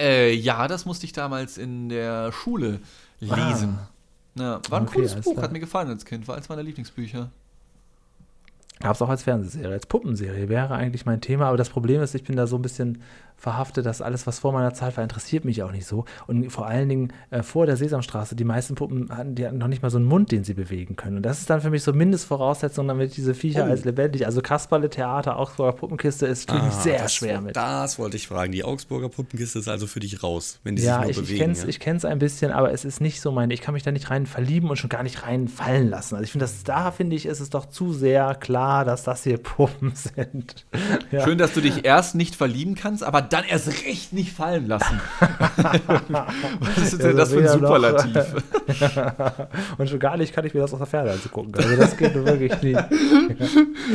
Äh, 0.00 0.32
ja, 0.34 0.66
das 0.66 0.86
musste 0.86 1.04
ich 1.04 1.12
damals 1.12 1.58
in 1.58 1.88
der 1.90 2.32
Schule 2.32 2.80
lesen. 3.20 3.78
Ja, 4.36 4.60
war 4.70 4.80
ein 4.80 4.86
Okay, 4.86 4.94
cooles 4.96 5.14
Buch, 5.16 5.40
hat 5.42 5.52
mir 5.52 5.60
gefallen 5.60 5.88
als 5.88 6.04
Kind, 6.04 6.26
war 6.26 6.36
eins 6.36 6.48
meiner 6.48 6.62
Lieblingsbücher. 6.62 7.30
Gab 8.80 8.94
es 8.96 9.02
auch 9.02 9.08
als 9.08 9.22
Fernsehserie, 9.22 9.72
als 9.72 9.86
Puppenserie 9.86 10.48
wäre 10.48 10.74
eigentlich 10.74 11.06
mein 11.06 11.20
Thema, 11.20 11.46
aber 11.46 11.56
das 11.56 11.70
Problem 11.70 12.02
ist, 12.02 12.14
ich 12.14 12.24
bin 12.24 12.34
da 12.36 12.46
so 12.48 12.56
ein 12.56 12.62
bisschen 12.62 13.00
verhaftet, 13.36 13.84
dass 13.84 14.00
alles, 14.00 14.26
was 14.26 14.38
vor 14.38 14.52
meiner 14.52 14.72
Zeit 14.72 14.96
war, 14.96 15.04
interessiert 15.04 15.44
mich 15.44 15.62
auch 15.62 15.70
nicht 15.72 15.86
so. 15.86 16.04
Und 16.26 16.50
vor 16.50 16.66
allen 16.66 16.88
Dingen 16.88 17.12
äh, 17.30 17.42
vor 17.42 17.66
der 17.66 17.76
Sesamstraße, 17.76 18.34
die 18.36 18.44
meisten 18.44 18.74
Puppen 18.74 19.14
hatten, 19.14 19.34
die 19.34 19.46
hatten 19.46 19.58
noch 19.58 19.68
nicht 19.68 19.82
mal 19.82 19.90
so 19.90 19.98
einen 19.98 20.06
Mund, 20.06 20.32
den 20.32 20.44
sie 20.44 20.54
bewegen 20.54 20.96
können. 20.96 21.16
Und 21.18 21.22
das 21.24 21.40
ist 21.40 21.50
dann 21.50 21.60
für 21.60 21.68
mich 21.70 21.82
so 21.82 21.92
Mindestvoraussetzung, 21.92 22.88
damit 22.88 23.16
diese 23.16 23.34
Viecher 23.34 23.64
Oh. 23.66 23.70
als 23.70 23.84
lebendig, 23.84 24.24
also 24.26 24.40
Kasperle 24.40 24.88
Theater, 24.88 25.38
Augsburger 25.38 25.72
Puppenkiste 25.72 26.26
ist 26.26 26.50
für 26.50 26.56
mich 26.56 26.72
Ah, 26.72 26.80
sehr 26.82 26.98
das, 27.02 27.14
schwer 27.14 27.40
mit. 27.40 27.54
Das 27.56 27.98
wollte 27.98 28.16
ich 28.16 28.26
fragen. 28.28 28.52
Die 28.52 28.64
Augsburger 28.64 29.08
Puppenkiste 29.10 29.58
ist 29.58 29.68
also 29.68 29.86
für 29.86 30.00
dich 30.00 30.22
raus, 30.22 30.58
wenn 30.64 30.76
die 30.76 30.82
Ja, 30.82 31.02
sich 31.02 31.10
ich, 31.10 31.16
nur 31.16 31.22
ich 31.24 31.28
bewegen. 31.28 31.40
kenne 31.42 31.52
es 31.52 31.62
ja? 31.62 31.68
ich 31.68 31.80
kenn's 31.80 32.04
ein 32.06 32.18
bisschen, 32.18 32.50
aber 32.50 32.72
es 32.72 32.84
ist 32.86 33.00
nicht 33.02 33.20
so 33.20 33.30
meine. 33.30 33.52
Ich 33.52 33.60
kann 33.60 33.74
mich 33.74 33.82
da 33.82 33.92
nicht 33.92 34.10
rein 34.10 34.26
verlieben 34.26 34.70
und 34.70 34.76
schon 34.76 34.88
gar 34.90 35.02
nicht 35.02 35.22
rein 35.26 35.48
fallen 35.48 35.90
lassen. 35.90 36.14
Also 36.14 36.24
ich 36.24 36.32
finde, 36.32 36.44
das 36.44 36.64
da 36.64 36.90
finde 36.92 37.14
ich, 37.16 37.26
ist 37.26 37.40
es 37.40 37.50
doch 37.50 37.66
zu 37.66 37.92
sehr 37.92 38.34
klar, 38.36 38.84
dass 38.86 39.02
das 39.04 39.22
hier 39.24 39.36
Puppen 39.42 39.92
sind. 39.94 40.64
Ja. 41.10 41.24
Schön, 41.24 41.36
dass 41.38 41.52
du 41.52 41.60
dich 41.60 41.84
erst 41.84 42.14
nicht 42.14 42.34
verlieben 42.36 42.74
kannst, 42.74 43.02
aber 43.04 43.20
dann 43.30 43.44
erst 43.44 43.68
recht 43.86 44.12
nicht 44.12 44.32
fallen 44.32 44.66
lassen. 44.68 45.00
Was 46.08 46.78
ist 46.92 46.98
denn 47.02 47.06
Also 47.06 47.18
das 47.18 47.32
für 47.32 47.40
ein 47.40 47.48
Superlativ? 47.48 48.34
und 49.78 49.88
schon 49.88 49.98
gar 49.98 50.16
nicht 50.16 50.32
kann 50.34 50.44
ich 50.46 50.54
mir 50.54 50.60
das 50.60 50.72
aus 50.72 50.78
der 50.78 50.86
Ferne 50.86 51.12
anzugucken. 51.12 51.54
Also 51.54 51.76
das 51.76 51.96
geht 51.96 52.14
wirklich 52.14 52.60
nicht. 52.62 52.80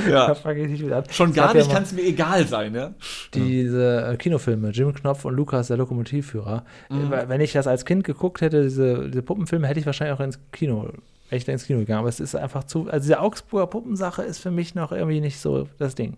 Da 0.08 0.10
Ja. 0.28 0.36
fange 0.36 0.62
ich 0.62 0.70
nicht 0.70 0.84
mit 0.84 0.94
an. 0.94 1.04
Schon 1.10 1.34
gar 1.34 1.48
ja 1.50 1.54
nicht 1.56 1.68
mal 1.68 1.74
kann 1.74 1.84
es 1.84 1.92
mir 1.94 2.04
egal 2.04 2.48
sein, 2.48 2.74
ja? 2.76 2.94
Diese 3.34 4.10
äh, 4.14 4.18
Kinofilme, 4.18 4.70
Jim 4.70 4.94
Knopf 4.94 5.26
und 5.26 5.36
Lukas, 5.36 5.68
der 5.68 5.78
Lokomotivführer. 5.78 6.64
Mhm. 6.90 7.12
Äh, 7.12 7.28
Wenn 7.30 7.42
ich 7.42 7.54
das 7.54 7.68
als 7.68 7.86
Kind 7.86 8.04
geguckt 8.04 8.42
hätte, 8.42 8.64
diese, 8.64 9.10
diese 9.10 9.22
Puppenfilme, 9.24 9.68
hätte 9.68 9.80
ich 9.80 9.86
wahrscheinlich 9.86 10.18
auch 10.18 10.24
ins 10.24 10.40
Kino, 10.52 10.90
da 11.30 11.36
ins 11.36 11.66
Kino 11.66 11.80
gegangen. 11.80 12.00
Aber 12.00 12.10
es 12.10 12.20
ist 12.20 12.36
einfach 12.36 12.64
zu, 12.66 12.88
also 12.90 13.04
diese 13.04 13.20
Augsburger 13.20 13.68
Puppensache 13.68 14.22
ist 14.24 14.40
für 14.40 14.52
mich 14.52 14.76
noch 14.76 14.92
irgendwie 14.92 15.22
nicht 15.22 15.40
so 15.40 15.68
das 15.80 15.96
Ding. 15.96 16.18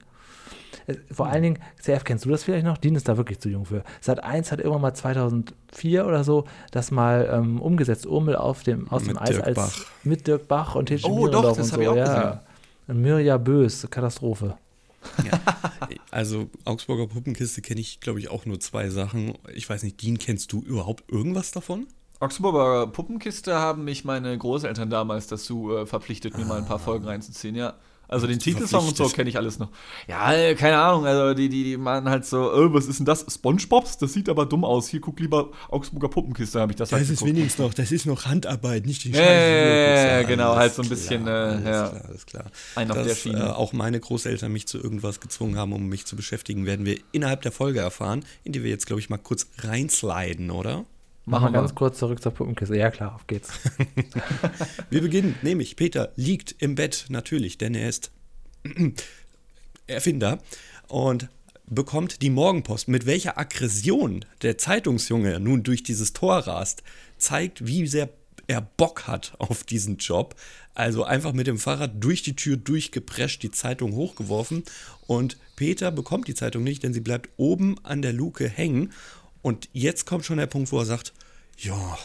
Es- 0.87 0.97
Vor 1.11 1.27
allen 1.27 1.43
Dingen, 1.43 1.59
CF, 1.81 2.03
kennst 2.03 2.25
du 2.25 2.29
das 2.29 2.43
vielleicht 2.43 2.65
noch? 2.65 2.77
Dean 2.77 2.95
ist 2.95 3.07
da 3.07 3.17
wirklich 3.17 3.39
zu 3.39 3.49
jung 3.49 3.65
für. 3.65 3.83
Sat 3.99 4.23
1 4.23 4.51
hat 4.51 4.59
irgendwann 4.59 4.81
mal 4.81 4.93
2004 4.93 6.05
oder 6.05 6.23
so 6.23 6.45
das 6.71 6.91
mal 6.91 7.29
ähm, 7.31 7.61
umgesetzt, 7.61 8.05
Urmel 8.05 8.35
auf 8.35 8.63
dem, 8.63 8.89
aus 8.91 9.03
dem 9.03 9.13
Mit 9.13 9.21
Eis 9.21 9.29
Dirk 9.29 9.45
als 9.45 9.55
Bach. 9.55 9.85
mit 10.03 10.27
Dirk 10.27 10.47
Bach 10.47 10.75
und 10.75 10.87
Titsche 10.87 11.07
Oh, 11.09 11.27
doch, 11.27 11.43
das 11.55 11.57
und 11.57 11.63
hab 11.71 11.75
so. 11.75 11.81
ich 11.81 11.87
auch 11.87 11.95
ja. 11.95 12.03
gesehen. 12.05 12.39
Und 12.87 13.01
Mirja 13.01 13.37
Bös, 13.37 13.87
Katastrophe. 13.89 14.57
Also 16.11 16.49
Augsburger 16.65 17.07
Puppenkiste 17.07 17.61
kenne 17.61 17.79
ich, 17.81 17.99
glaube 18.01 18.19
ich, 18.19 18.29
auch 18.29 18.45
nur 18.45 18.59
zwei 18.59 18.89
Sachen. 18.89 19.33
Ich 19.53 19.69
weiß 19.69 19.83
nicht, 19.83 20.01
Dean, 20.01 20.17
kennst 20.17 20.51
du 20.51 20.61
überhaupt 20.61 21.03
irgendwas 21.11 21.51
davon? 21.51 21.87
Augsburger 22.19 22.87
Puppenkiste 22.87 23.55
haben 23.55 23.83
mich 23.83 24.05
meine 24.05 24.37
Großeltern 24.37 24.89
damals 24.89 25.27
dazu 25.27 25.75
äh, 25.75 25.85
verpflichtet, 25.87 26.37
mir 26.37 26.45
mal 26.45 26.59
ein 26.59 26.65
paar 26.67 26.79
Folgen 26.79 27.05
reinzuziehen, 27.05 27.55
ja. 27.55 27.73
Also 28.11 28.27
den 28.27 28.39
Titelsong 28.39 28.89
und 28.89 28.97
so 28.97 29.07
kenne 29.07 29.29
ich 29.29 29.37
alles 29.37 29.57
noch. 29.57 29.69
Ja, 30.05 30.33
äh, 30.33 30.53
keine 30.55 30.77
Ahnung, 30.77 31.05
also 31.05 31.33
die, 31.33 31.47
die, 31.47 31.63
die 31.63 31.77
machen 31.77 32.09
halt 32.09 32.25
so, 32.25 32.51
äh, 32.51 32.73
was 32.73 32.87
ist 32.87 32.99
denn 32.99 33.05
das? 33.05 33.25
Spongebobs? 33.33 33.97
Das 33.99 34.11
sieht 34.11 34.27
aber 34.27 34.45
dumm 34.45 34.65
aus. 34.65 34.89
Hier, 34.89 34.99
guck 34.99 35.17
lieber 35.21 35.51
Augsburger 35.69 36.09
Puppenkiste, 36.09 36.59
habe 36.59 36.73
ich 36.73 36.75
das 36.75 36.91
halt 36.91 37.07
geguckt. 37.07 37.25
wenigstens 37.25 37.59
noch, 37.65 37.73
das 37.73 37.93
ist 37.93 38.05
noch 38.05 38.25
Handarbeit, 38.25 38.85
nicht 38.85 39.05
die 39.05 39.11
Ja, 39.11 39.21
ja, 39.21 40.05
ja, 40.19 40.23
genau, 40.23 40.57
halt 40.57 40.73
so 40.73 40.81
ein 40.81 40.89
bisschen, 40.89 41.25
äh, 41.25 41.29
alles 41.29 41.63
ja. 41.63 41.87
klar, 41.87 42.05
alles 42.05 42.25
klar. 42.25 42.45
Ein 42.75 42.91
auf 42.91 42.97
Dass 42.97 43.07
der 43.07 43.15
Schiene. 43.15 43.39
Äh, 43.39 43.51
auch 43.51 43.71
meine 43.71 44.01
Großeltern 44.01 44.51
mich 44.51 44.67
zu 44.67 44.77
irgendwas 44.77 45.21
gezwungen 45.21 45.55
haben, 45.55 45.71
um 45.71 45.87
mich 45.87 46.05
zu 46.05 46.17
beschäftigen, 46.17 46.65
werden 46.65 46.85
wir 46.85 46.99
innerhalb 47.13 47.43
der 47.43 47.53
Folge 47.53 47.79
erfahren, 47.79 48.25
in 48.43 48.51
die 48.51 48.61
wir 48.61 48.69
jetzt, 48.69 48.87
glaube 48.87 48.99
ich, 48.99 49.09
mal 49.09 49.19
kurz 49.19 49.47
reinsliden, 49.59 50.51
oder? 50.51 50.83
Machen 51.25 51.45
wir 51.45 51.51
ganz 51.51 51.75
kurz 51.75 51.99
zurück 51.99 52.21
zur 52.21 52.31
Puppenkiste. 52.31 52.75
Ja, 52.75 52.89
klar, 52.89 53.15
auf 53.15 53.27
geht's. 53.27 53.51
Wir 54.89 55.01
beginnen, 55.01 55.35
nämlich 55.43 55.75
Peter 55.75 56.11
liegt 56.15 56.55
im 56.59 56.73
Bett, 56.75 57.05
natürlich, 57.09 57.59
denn 57.59 57.75
er 57.75 57.87
ist 57.87 58.11
Erfinder 59.87 60.39
und 60.87 61.29
bekommt 61.67 62.21
die 62.23 62.31
Morgenpost. 62.31 62.87
Mit 62.87 63.05
welcher 63.05 63.37
Aggression 63.37 64.25
der 64.41 64.57
Zeitungsjunge 64.57 65.39
nun 65.39 65.63
durch 65.63 65.83
dieses 65.83 66.13
Tor 66.13 66.37
rast, 66.39 66.83
zeigt, 67.17 67.65
wie 67.67 67.85
sehr 67.85 68.09
er 68.47 68.61
Bock 68.61 69.07
hat 69.07 69.33
auf 69.37 69.63
diesen 69.63 69.97
Job. 69.97 70.35
Also 70.73 71.03
einfach 71.03 71.33
mit 71.33 71.47
dem 71.47 71.57
Fahrrad 71.57 72.03
durch 72.03 72.23
die 72.23 72.35
Tür 72.35 72.57
durchgeprescht, 72.57 73.43
die 73.43 73.51
Zeitung 73.51 73.93
hochgeworfen 73.93 74.63
und 75.07 75.37
Peter 75.55 75.91
bekommt 75.91 76.27
die 76.27 76.35
Zeitung 76.35 76.63
nicht, 76.63 76.83
denn 76.83 76.93
sie 76.93 77.01
bleibt 77.01 77.29
oben 77.37 77.75
an 77.83 78.01
der 78.01 78.13
Luke 78.13 78.47
hängen. 78.47 78.91
Und 79.41 79.69
jetzt 79.73 80.05
kommt 80.05 80.25
schon 80.25 80.37
der 80.37 80.47
Punkt, 80.47 80.71
wo 80.71 80.79
er 80.79 80.85
sagt, 80.85 81.13
ja, 81.57 81.97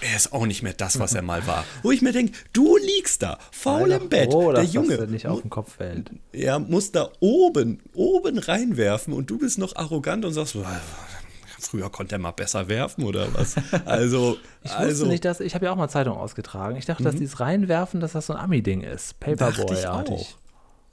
er 0.00 0.16
ist 0.16 0.32
auch 0.32 0.46
nicht 0.46 0.62
mehr 0.62 0.74
das, 0.74 0.98
was 0.98 1.14
er 1.14 1.22
mal 1.22 1.46
war. 1.46 1.64
Wo 1.82 1.90
ich 1.90 2.02
mir 2.02 2.12
denke, 2.12 2.32
du 2.52 2.76
liegst 2.76 3.22
da, 3.22 3.38
faul 3.50 3.90
im 3.90 4.08
Bett. 4.10 4.30
froh, 4.30 4.52
der 4.52 4.64
Junge 4.64 4.98
das 4.98 5.08
nicht 5.08 5.26
auf 5.26 5.40
den 5.40 5.48
Kopf 5.50 5.76
fällt. 5.76 6.10
er 6.32 6.58
muss 6.58 6.92
da 6.92 7.10
oben, 7.20 7.80
oben 7.94 8.38
reinwerfen 8.38 9.14
und 9.14 9.30
du 9.30 9.38
bist 9.38 9.56
noch 9.58 9.74
arrogant 9.74 10.26
und 10.26 10.34
sagst, 10.34 10.54
"Well, 10.54 10.66
früher 11.58 11.90
konnte 11.90 12.16
er 12.16 12.18
mal 12.18 12.32
besser 12.32 12.68
werfen 12.68 13.04
oder 13.04 13.32
was? 13.34 13.54
Also, 13.86 14.36
Ich 14.62 14.70
wusste 14.70 14.76
also 14.78 15.06
nicht, 15.06 15.24
dass 15.24 15.40
ich 15.40 15.54
habe 15.54 15.64
ja 15.64 15.72
auch 15.72 15.76
mal 15.76 15.88
Zeitung 15.88 16.16
ausgetragen. 16.16 16.76
Ich 16.76 16.84
dachte, 16.84 17.02
dass 17.02 17.16
dieses 17.16 17.40
Reinwerfen, 17.40 18.00
dass 18.00 18.12
das 18.12 18.26
so 18.26 18.34
ein 18.34 18.38
Ami-Ding 18.40 18.82
ist. 18.82 19.14
Mhm. 19.26 19.36
dachte 19.36 19.66
ich 19.72 19.86
auch. 19.86 20.26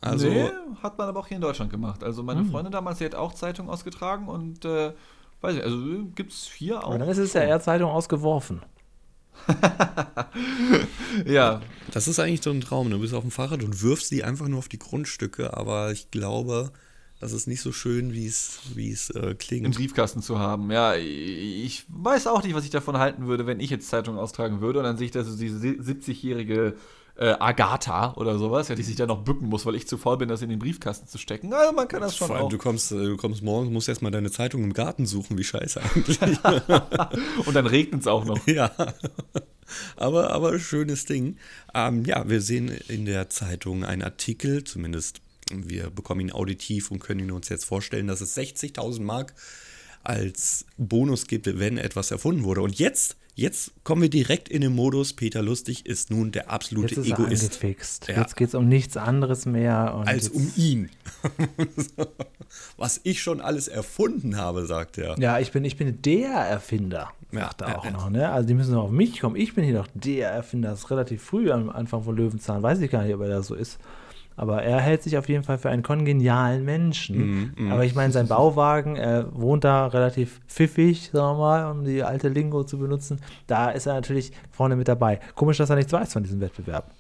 Also, 0.04 0.30
nee, 0.30 0.50
hat 0.82 0.98
man 0.98 1.10
aber 1.10 1.20
auch 1.20 1.28
hier 1.28 1.36
in 1.36 1.42
Deutschland 1.42 1.70
gemacht. 1.70 2.04
Also 2.04 2.24
meine 2.24 2.44
Freundin 2.46 2.72
damals, 2.72 2.98
die 2.98 3.06
hat 3.06 3.14
auch 3.14 3.34
Zeitung 3.36 3.70
ausgetragen 3.70 4.28
und 4.30 4.66
äh, 4.66 4.94
weiß 5.42 5.58
ich, 5.58 5.64
also 5.64 5.78
gibt 6.16 6.32
es 6.32 6.50
hier 6.56 6.84
auch. 6.84 6.90
Aber 6.90 7.00
dann 7.00 7.10
ist 7.10 7.18
es 7.18 7.34
ja 7.34 7.42
eher 7.42 7.60
Zeitung 7.60 7.90
ausgeworfen. 7.90 8.62
ja, 11.26 11.62
das 11.92 12.08
ist 12.08 12.20
eigentlich 12.20 12.44
so 12.44 12.52
ein 12.52 12.62
Traum. 12.62 12.90
Du 12.90 13.00
bist 13.00 13.14
auf 13.14 13.24
dem 13.24 13.32
Fahrrad 13.32 13.64
und 13.64 13.82
wirfst 13.82 14.12
die 14.12 14.24
einfach 14.24 14.48
nur 14.48 14.60
auf 14.60 14.70
die 14.70 14.80
Grundstücke, 14.80 15.58
aber 15.58 15.92
ich 15.92 16.12
glaube, 16.12 16.72
das 17.20 17.34
ist 17.34 17.48
nicht 17.48 17.62
so 17.62 17.72
schön, 17.72 18.14
wie 18.14 18.26
es 18.26 18.60
wie 18.76 18.92
es 18.92 19.10
äh, 19.12 19.32
im 19.32 19.38
klingt. 19.38 19.76
Briefkasten 19.76 20.22
zu 20.22 20.40
haben. 20.40 20.72
Ja, 20.72 20.96
ich 20.96 21.86
weiß 21.90 22.28
auch 22.28 22.44
nicht, 22.44 22.56
was 22.56 22.66
ich 22.66 22.72
davon 22.72 22.98
halten 22.98 23.28
würde, 23.28 23.46
wenn 23.46 23.60
ich 23.60 23.70
jetzt 23.70 23.90
Zeitung 23.90 24.18
austragen 24.18 24.62
würde 24.62 24.80
und 24.80 24.86
dann 24.86 24.98
sehe 24.98 25.06
ich, 25.06 25.12
dass 25.12 25.28
so 25.28 25.38
diese 25.38 25.58
70-jährige 25.60 26.76
äh, 27.18 27.36
Agatha 27.40 28.14
oder 28.14 28.38
sowas, 28.38 28.68
ja, 28.68 28.76
die 28.76 28.84
sich 28.84 28.96
da 28.96 29.06
noch 29.06 29.24
bücken 29.24 29.48
muss, 29.48 29.66
weil 29.66 29.76
ich 29.76 29.88
zu 29.88 29.98
faul 29.98 30.18
bin, 30.18 30.30
das 30.30 30.42
in 30.42 30.50
den 30.50 30.60
Briefkasten 30.60 31.08
zu 31.08 31.18
stecken. 31.18 31.54
Also 31.54 31.74
man 31.74 31.88
kann 31.88 32.02
das 32.02 32.16
schon 32.16 32.28
Vor 32.28 32.36
allem, 32.36 32.46
auch. 32.46 32.50
du 32.50 32.58
kommst, 32.58 32.92
äh, 32.92 32.96
du 32.96 33.18
kommst 33.18 33.44
morgens, 33.44 33.72
musst 33.72 33.90
erstmal 33.90 34.12
deine 34.12 34.32
Zeitung 34.32 34.64
im 34.64 34.74
Garten 34.74 35.06
suchen, 35.06 35.38
wie 35.38 35.44
scheiße 35.44 35.82
eigentlich. 35.82 36.20
Und 37.46 37.54
dann 37.54 37.68
regnet 37.68 38.02
es 38.02 38.08
auch 38.08 38.26
noch. 38.26 38.46
Ja, 38.48 38.72
aber, 39.96 40.32
aber 40.32 40.60
schönes 40.60 41.06
Ding. 41.06 41.38
Ähm, 41.74 42.06
ja, 42.06 42.28
wir 42.28 42.42
sehen 42.42 42.70
in 42.88 43.06
der 43.06 43.30
Zeitung 43.30 43.84
einen 43.84 44.02
Artikel, 44.02 44.64
zumindest 44.64 45.22
wir 45.54 45.90
bekommen 45.90 46.22
ihn 46.22 46.32
auditiv 46.32 46.92
und 46.92 47.00
können 47.00 47.20
ihn 47.20 47.32
uns 47.32 47.50
jetzt 47.50 47.66
vorstellen, 47.66 48.08
dass 48.08 48.22
es 48.22 48.38
60.000 48.38 49.02
Mark 49.02 49.34
als 50.04 50.66
Bonus 50.78 51.28
gibt, 51.28 51.60
wenn 51.60 51.78
etwas 51.78 52.12
erfunden 52.12 52.44
wurde. 52.44 52.62
Und 52.62 52.80
jetzt, 52.80 53.18
jetzt 53.42 53.72
kommen 53.84 54.02
wir 54.02 54.10
direkt 54.10 54.48
in 54.50 54.62
den 54.62 54.74
Modus, 54.74 55.14
Peter 55.14 55.42
Lustig 55.42 55.86
ist 55.86 56.10
nun 56.12 56.32
der 56.32 56.50
absolute 56.50 56.96
Jetzt 56.96 57.06
ist 57.06 57.12
er 57.12 57.20
Egoist. 57.20 57.44
angefixt. 57.44 58.08
Ja. 58.08 58.22
Jetzt 58.22 58.36
geht 58.36 58.50
es 58.50 58.56
um 58.56 58.68
nichts 58.70 58.98
anderes 58.98 59.46
mehr. 59.46 59.94
Und 59.96 60.08
Als 60.08 60.30
um 60.30 60.52
ihn. 60.56 60.90
Was 62.78 63.00
ich 63.04 63.22
schon 63.22 63.42
alles 63.42 63.68
erfunden 63.68 64.38
habe, 64.38 64.66
sagt 64.66 64.98
er. 64.98 65.18
Ja, 65.20 65.40
ich 65.40 65.52
bin, 65.52 65.64
ich 65.66 65.78
bin 65.78 66.02
der 66.02 66.30
Erfinder, 66.32 67.12
Ja, 67.32 67.42
sagt 67.42 67.62
er 67.62 67.68
ja, 67.70 67.78
auch 67.78 67.86
ja. 67.86 67.92
noch. 67.92 68.10
Ne? 68.10 68.30
Also 68.30 68.48
die 68.48 68.54
müssen 68.54 68.74
noch 68.74 68.84
auf 68.86 68.92
mich 68.92 69.20
kommen. 69.20 69.36
Ich 69.36 69.56
bin 69.56 69.64
hier 69.64 69.76
noch 69.76 69.88
der 69.94 70.30
Erfinder. 70.32 70.70
Das 70.72 70.80
ist 70.80 70.92
relativ 70.92 71.24
früh 71.24 71.52
am 71.52 71.70
Anfang 71.70 72.04
von 72.04 72.16
Löwenzahn. 72.16 72.62
Weiß 72.62 72.80
ich 72.82 72.92
gar 72.92 73.04
nicht, 73.04 73.14
ob 73.16 73.22
er 73.22 73.30
das 73.30 73.48
so 73.48 73.56
ist. 73.56 73.78
Aber 74.36 74.64
er 74.64 74.80
hält 74.80 75.04
sich 75.04 75.18
auf 75.18 75.30
jeden 75.30 75.44
Fall 75.44 75.58
für 75.58 75.70
einen 75.70 75.84
kongenialen 75.84 76.64
Menschen. 76.66 77.18
Mhm, 77.18 77.54
mhm. 77.58 77.72
Aber 77.72 77.86
ich 77.86 77.94
meine, 77.96 78.12
sein 78.12 78.28
Bauwagen, 78.28 78.96
er 78.96 79.28
wohnt 79.36 79.64
da 79.64 79.88
relativ 79.88 80.40
pfiffig, 80.48 81.10
sagen 81.14 81.38
wir 81.38 81.42
mal, 81.42 81.72
um 81.72 81.84
die 81.84 82.02
alte 82.04 82.30
Lingo 82.30 82.64
zu 82.64 82.80
benutzen. 82.80 83.20
Da 83.48 83.70
ist 83.72 83.86
er 83.86 83.94
natürlich 83.94 84.32
vorne 84.52 84.76
mit 84.76 84.88
dabei. 84.88 85.20
Komisch, 85.36 85.58
dass 85.58 85.70
er 85.70 85.76
nichts 85.76 85.92
weiß 85.94 86.14
von 86.14 86.24
diesem 86.24 86.40
Wettbewerb. 86.42 86.92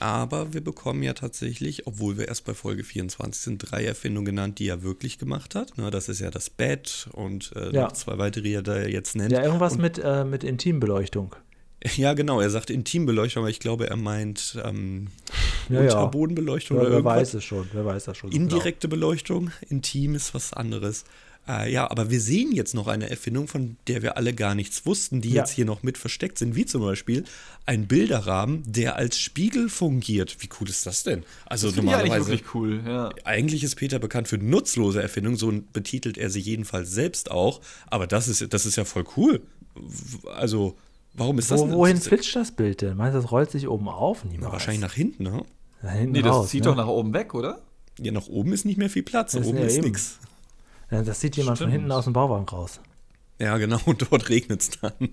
Aber 0.00 0.52
wir 0.52 0.62
bekommen 0.62 1.02
ja 1.02 1.12
tatsächlich, 1.12 1.86
obwohl 1.86 2.18
wir 2.18 2.28
erst 2.28 2.44
bei 2.44 2.54
Folge 2.54 2.84
24 2.84 3.40
sind, 3.42 3.58
drei 3.70 3.84
Erfindungen 3.84 4.26
genannt, 4.26 4.58
die 4.58 4.68
er 4.68 4.82
wirklich 4.82 5.18
gemacht 5.18 5.54
hat. 5.54 5.72
Na, 5.76 5.90
das 5.90 6.08
ist 6.08 6.20
ja 6.20 6.30
das 6.30 6.50
Bett 6.50 7.08
und 7.12 7.52
äh, 7.56 7.72
Ja. 7.72 7.84
noch 7.84 7.92
zwei 7.92 8.18
weitere, 8.18 8.42
die 8.42 8.52
er 8.52 8.62
da 8.62 8.82
jetzt 8.82 9.16
nennt. 9.16 9.32
Ja, 9.32 9.42
irgendwas 9.42 9.74
und, 9.74 9.80
mit, 9.82 9.98
äh, 9.98 10.24
mit 10.24 10.44
Intimbeleuchtung. 10.44 11.34
Ja, 11.96 12.14
genau, 12.14 12.40
er 12.40 12.50
sagt 12.50 12.70
Intimbeleuchtung, 12.70 13.42
aber 13.42 13.50
ich 13.50 13.60
glaube, 13.60 13.88
er 13.88 13.96
meint 13.96 14.58
ähm, 14.64 15.08
Ja. 15.68 15.80
Unterbodenbeleuchtung 15.82 16.76
Ja, 16.76 16.82
oder 16.82 16.90
wer 16.90 16.96
irgendwas. 16.98 17.16
weiß 17.20 17.34
es 17.34 17.44
schon, 17.44 17.68
wer 17.72 17.84
weiß 17.84 18.04
das 18.04 18.16
schon. 18.16 18.30
so 18.32 18.36
genau. 18.38 18.50
Indirekte 18.54 18.88
Beleuchtung, 18.88 19.50
intim 19.68 20.14
ist 20.14 20.34
was 20.34 20.52
anderes. 20.52 21.04
Äh, 21.46 21.72
ja, 21.72 21.90
aber 21.90 22.10
wir 22.10 22.20
sehen 22.20 22.52
jetzt 22.52 22.74
noch 22.74 22.88
eine 22.88 23.08
Erfindung, 23.08 23.48
von 23.48 23.76
der 23.86 24.02
wir 24.02 24.18
alle 24.18 24.34
gar 24.34 24.54
nichts 24.54 24.84
wussten, 24.84 25.22
die 25.22 25.30
Ja. 25.30 25.36
jetzt 25.42 25.52
hier 25.52 25.64
noch 25.64 25.82
mit 25.82 25.96
versteckt 25.96 26.36
sind, 26.36 26.56
wie 26.56 26.66
zum 26.66 26.82
Beispiel 26.82 27.24
ein 27.64 27.86
Bilderrahmen, 27.86 28.62
der 28.66 28.96
als 28.96 29.18
Spiegel 29.18 29.70
fungiert. 29.70 30.36
Wie 30.40 30.48
cool 30.60 30.68
ist 30.68 30.84
das 30.84 31.04
denn? 31.04 31.22
Also 31.46 31.68
Das 31.68 31.78
eigentlich 31.78 31.90
normalerweise. 31.92 32.28
wirklich 32.30 32.54
cool, 32.54 32.82
ja. 32.86 33.08
Eigentlich 33.24 33.64
ist 33.64 33.76
Peter 33.76 33.98
bekannt 33.98 34.28
für 34.28 34.36
nutzlose 34.36 35.00
Erfindungen, 35.00 35.38
so 35.38 35.50
betitelt 35.72 36.18
er 36.18 36.28
sie 36.28 36.40
jedenfalls 36.40 36.90
selbst 36.90 37.30
auch. 37.30 37.62
Aber 37.86 38.06
das 38.06 38.28
ist, 38.28 38.52
das 38.52 38.66
ist 38.66 38.76
ja 38.76 38.84
voll 38.84 39.04
cool. 39.16 39.40
Also, 40.34 40.76
warum 41.18 41.38
ist 41.38 41.50
das 41.50 41.60
Wo, 41.60 41.66
denn- 41.66 41.74
wohin 41.76 41.96
switcht 42.00 42.34
das 42.36 42.52
Bild 42.52 42.80
denn? 42.82 42.96
Meinst 42.96 43.14
du, 43.16 43.20
das 43.22 43.30
rollt 43.30 43.50
sich 43.50 43.68
oben 43.68 43.88
auf? 43.88 44.24
Niemals. 44.24 44.42
na, 44.46 44.52
wahrscheinlich 44.52 44.80
nach 44.82 44.94
hinten, 44.94 45.24
ne? 45.24 45.42
nach 45.82 45.92
hinten 45.92 46.12
Nee, 46.12 46.22
das 46.22 46.32
raus, 46.34 46.48
zieht 46.48 46.64
ne? 46.64 46.70
doch 46.70 46.76
nach 46.76 46.86
oben 46.88 47.12
weg, 47.12 47.34
oder? 47.34 47.60
Ja, 48.00 48.12
nach 48.12 48.26
oben 48.28 48.52
ist 48.52 48.64
nicht 48.64 48.78
mehr 48.78 48.90
viel 48.90 49.02
Platz. 49.02 49.32
Das 49.32 49.42
ist 49.42 49.48
oben 49.48 49.58
ja 49.58 49.64
ist 49.64 49.82
nix. 49.82 50.18
Ja, 50.90 51.02
Das 51.02 51.20
sieht 51.20 51.36
jemand 51.36 51.58
von 51.58 51.66
Stimmt. 51.66 51.72
hinten 51.82 51.92
aus 51.92 52.04
dem 52.04 52.12
Bauwagen 52.12 52.48
raus. 52.48 52.80
Ja, 53.40 53.56
genau, 53.58 53.78
und 53.86 54.06
dort 54.10 54.28
regnet 54.28 54.62
es 54.62 54.70
dann. 54.80 54.92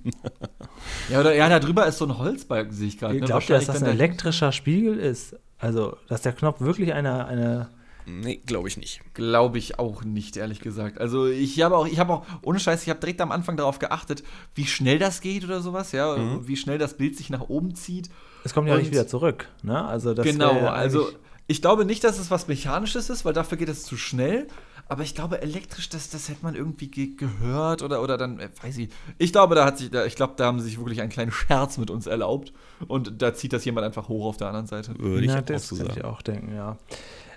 Ja, 1.10 1.20
oder 1.20 1.34
ja, 1.36 1.48
da 1.50 1.60
drüber 1.60 1.86
ist 1.88 1.98
so 2.00 2.06
ein 2.06 2.18
Holzbalken, 2.18 2.74
sehe 2.74 2.88
ich 2.88 2.98
gerade. 2.98 3.16
Ne? 3.16 3.22
Glaubt 3.22 3.50
ihr, 3.50 3.56
dass 3.56 3.66
das 3.66 3.82
ein 3.84 3.90
elektrischer 3.90 4.52
Spiegel 4.52 4.98
ist? 5.00 5.36
Also, 5.58 5.98
dass 6.10 6.22
der 6.22 6.34
Knopf 6.34 6.60
wirklich 6.62 6.94
eine, 6.94 7.26
eine 7.26 7.70
Nee, 8.08 8.42
glaube 8.46 8.68
ich 8.68 8.78
nicht. 8.78 9.02
Glaube 9.14 9.58
ich 9.58 9.80
auch 9.80 10.04
nicht, 10.04 10.38
ehrlich 10.38 10.60
gesagt. 10.60 11.00
Also 11.00 11.28
ich 11.28 11.62
habe 11.62 11.76
auch, 11.78 11.88
ich 11.88 12.00
habe 12.00 12.14
auch, 12.14 12.26
ohne 12.44 12.60
Scheiß, 12.60 12.84
ich 12.84 12.90
habe 12.90 13.00
direkt 13.00 13.20
am 13.22 13.32
Anfang 13.32 13.58
darauf 13.58 13.80
geachtet, 13.80 14.24
wie 14.54 14.66
schnell 14.66 15.00
das 15.00 15.22
geht 15.22 15.44
oder 15.44 15.62
sowas, 15.62 15.92
ja, 15.92 16.16
Mhm. 16.16 16.48
wie 16.48 16.56
schnell 16.58 16.78
das 16.78 16.96
Bild 16.98 17.18
sich 17.18 17.30
nach 17.30 17.42
oben 17.50 17.76
zieht. 17.76 18.10
es 18.44 18.54
kommt 18.54 18.68
ja 18.68 18.76
Und- 18.76 18.82
nicht 18.82 18.92
wieder 18.92 19.08
zurück, 19.08 19.48
ne? 19.64 19.84
Also 19.86 20.14
das 20.14 20.24
genau, 20.26 20.54
ja 20.56 20.72
also 20.72 21.10
ich 21.48 21.62
glaube 21.64 21.84
nicht, 21.86 22.04
dass 22.04 22.20
es 22.20 22.30
was 22.32 22.48
Mechanisches 22.48 23.10
ist, 23.10 23.26
weil 23.26 23.34
dafür 23.34 23.58
geht 23.58 23.70
es 23.70 23.84
zu 23.84 23.98
schnell. 23.98 24.48
Aber 24.88 25.02
ich 25.02 25.16
glaube, 25.16 25.42
elektrisch, 25.42 25.90
das, 25.90 26.10
das 26.12 26.30
hätte 26.30 26.44
man 26.44 26.54
irgendwie 26.54 26.88
ge 26.90 27.16
gehört 27.16 27.82
oder, 27.82 28.04
oder 28.04 28.18
dann, 28.18 28.40
äh, 28.40 28.50
weiß 28.62 28.78
ich. 28.78 28.90
Ich 29.18 29.32
glaube, 29.32 29.56
da 29.56 29.66
hat 29.66 29.80
sich, 29.80 29.90
da, 29.90 30.06
ich 30.06 30.16
glaube, 30.16 30.34
da 30.38 30.46
haben 30.46 30.60
sie 30.60 30.66
sich 30.66 30.78
wirklich 30.78 31.02
einen 31.02 31.10
kleinen 31.10 31.32
Scherz 31.32 31.80
mit 31.80 31.90
uns 31.90 32.06
erlaubt. 32.06 32.54
Und 32.88 33.20
da 33.20 33.34
zieht 33.34 33.52
das 33.52 33.66
jemand 33.66 33.84
einfach 33.84 34.10
hoch 34.10 34.26
auf 34.26 34.38
der 34.38 34.46
anderen 34.50 34.68
Seite. 34.68 34.94
Würde 35.00 35.26
ich 35.26 35.32
Na, 35.32 35.40
auch 35.40 35.44
das 35.44 35.68
so 35.70 35.76
kann 35.76 35.88
sagen. 35.88 35.98
ich 36.00 36.06
auch 36.06 36.22
denken, 36.22 36.54
ja. 36.56 36.78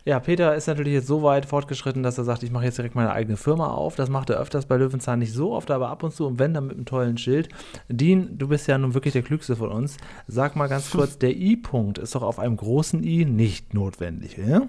Ja, 0.09 0.21
Peter 0.21 0.55
ist 0.55 0.67
natürlich 0.67 0.95
jetzt 0.95 1.07
so 1.07 1.23
weit 1.23 1.45
fortgeschritten, 1.45 2.03
dass 2.03 2.17
er 2.17 2.25
sagt, 2.25 2.43
ich 2.43 2.51
mache 2.51 2.65
jetzt 2.65 2.79
direkt 2.79 2.95
meine 2.95 3.13
eigene 3.13 3.37
Firma 3.37 3.69
auf. 3.69 3.95
Das 3.95 4.09
macht 4.09 4.31
er 4.31 4.41
öfters 4.41 4.65
bei 4.65 4.79
Löwenzahn 4.79 5.19
nicht 5.19 5.35
so 5.35 5.53
oft, 5.53 5.71
aber 5.71 5.91
ab 5.91 6.03
und 6.03 6.15
zu 6.15 6.27
und 6.27 6.39
wenn 6.39 6.55
dann 6.55 6.67
mit 6.67 6.77
einem 6.77 6.87
tollen 6.87 7.19
Schild. 7.19 7.51
Dean, 7.91 8.39
du 8.39 8.49
bist 8.49 8.67
ja 8.69 8.79
nun 8.79 8.95
wirklich 8.95 9.13
der 9.13 9.21
Klügste 9.21 9.55
von 9.55 9.71
uns. 9.71 9.99
Sag 10.27 10.57
mal 10.57 10.67
ganz 10.67 10.93
kurz, 10.93 11.19
der 11.19 11.37
I-Punkt 11.37 11.99
ist 11.99 12.15
doch 12.15 12.23
auf 12.23 12.39
einem 12.39 12.57
großen 12.57 13.05
I 13.05 13.27
nicht 13.27 13.75
notwendig, 13.75 14.39
ja? 14.39 14.69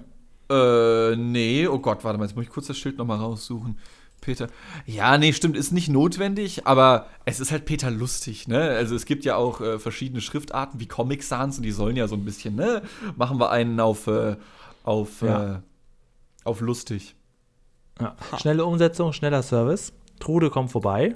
Äh, 0.50 1.16
nee, 1.16 1.66
oh 1.66 1.78
Gott, 1.78 2.04
warte 2.04 2.18
mal, 2.18 2.26
jetzt 2.26 2.36
muss 2.36 2.44
ich 2.44 2.50
kurz 2.50 2.66
das 2.66 2.76
Schild 2.76 2.98
nochmal 2.98 3.16
raussuchen. 3.16 3.78
Peter. 4.20 4.48
Ja, 4.84 5.16
nee, 5.16 5.32
stimmt, 5.32 5.56
ist 5.56 5.72
nicht 5.72 5.88
notwendig, 5.88 6.66
aber 6.66 7.06
es 7.24 7.40
ist 7.40 7.50
halt 7.50 7.64
Peter 7.64 7.90
lustig, 7.90 8.46
ne? 8.46 8.60
Also 8.60 8.94
es 8.94 9.06
gibt 9.06 9.24
ja 9.24 9.36
auch 9.36 9.62
äh, 9.62 9.78
verschiedene 9.78 10.20
Schriftarten 10.20 10.78
wie 10.80 10.86
Comic 10.86 11.22
Sans 11.22 11.56
und 11.56 11.62
die 11.62 11.70
sollen 11.70 11.96
ja 11.96 12.06
so 12.08 12.16
ein 12.16 12.26
bisschen, 12.26 12.56
ne? 12.56 12.82
Machen 13.16 13.40
wir 13.40 13.50
einen 13.50 13.80
auf, 13.80 14.06
äh, 14.06 14.36
auf, 14.84 15.22
Ja. 15.22 15.56
äh, 15.56 15.58
auf 16.44 16.60
lustig. 16.60 17.14
Ja. 18.00 18.16
Schnelle 18.38 18.64
Umsetzung, 18.64 19.12
schneller 19.12 19.42
Service. 19.42 19.92
Trude 20.20 20.50
kommt 20.50 20.70
vorbei 20.70 21.14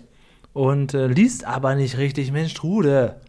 und 0.53 0.95
äh, 0.95 1.07
liest 1.07 1.45
aber 1.45 1.75
nicht 1.75 1.97
richtig. 1.99 2.31
Mensch, 2.33 2.55
Trude. 2.55 3.21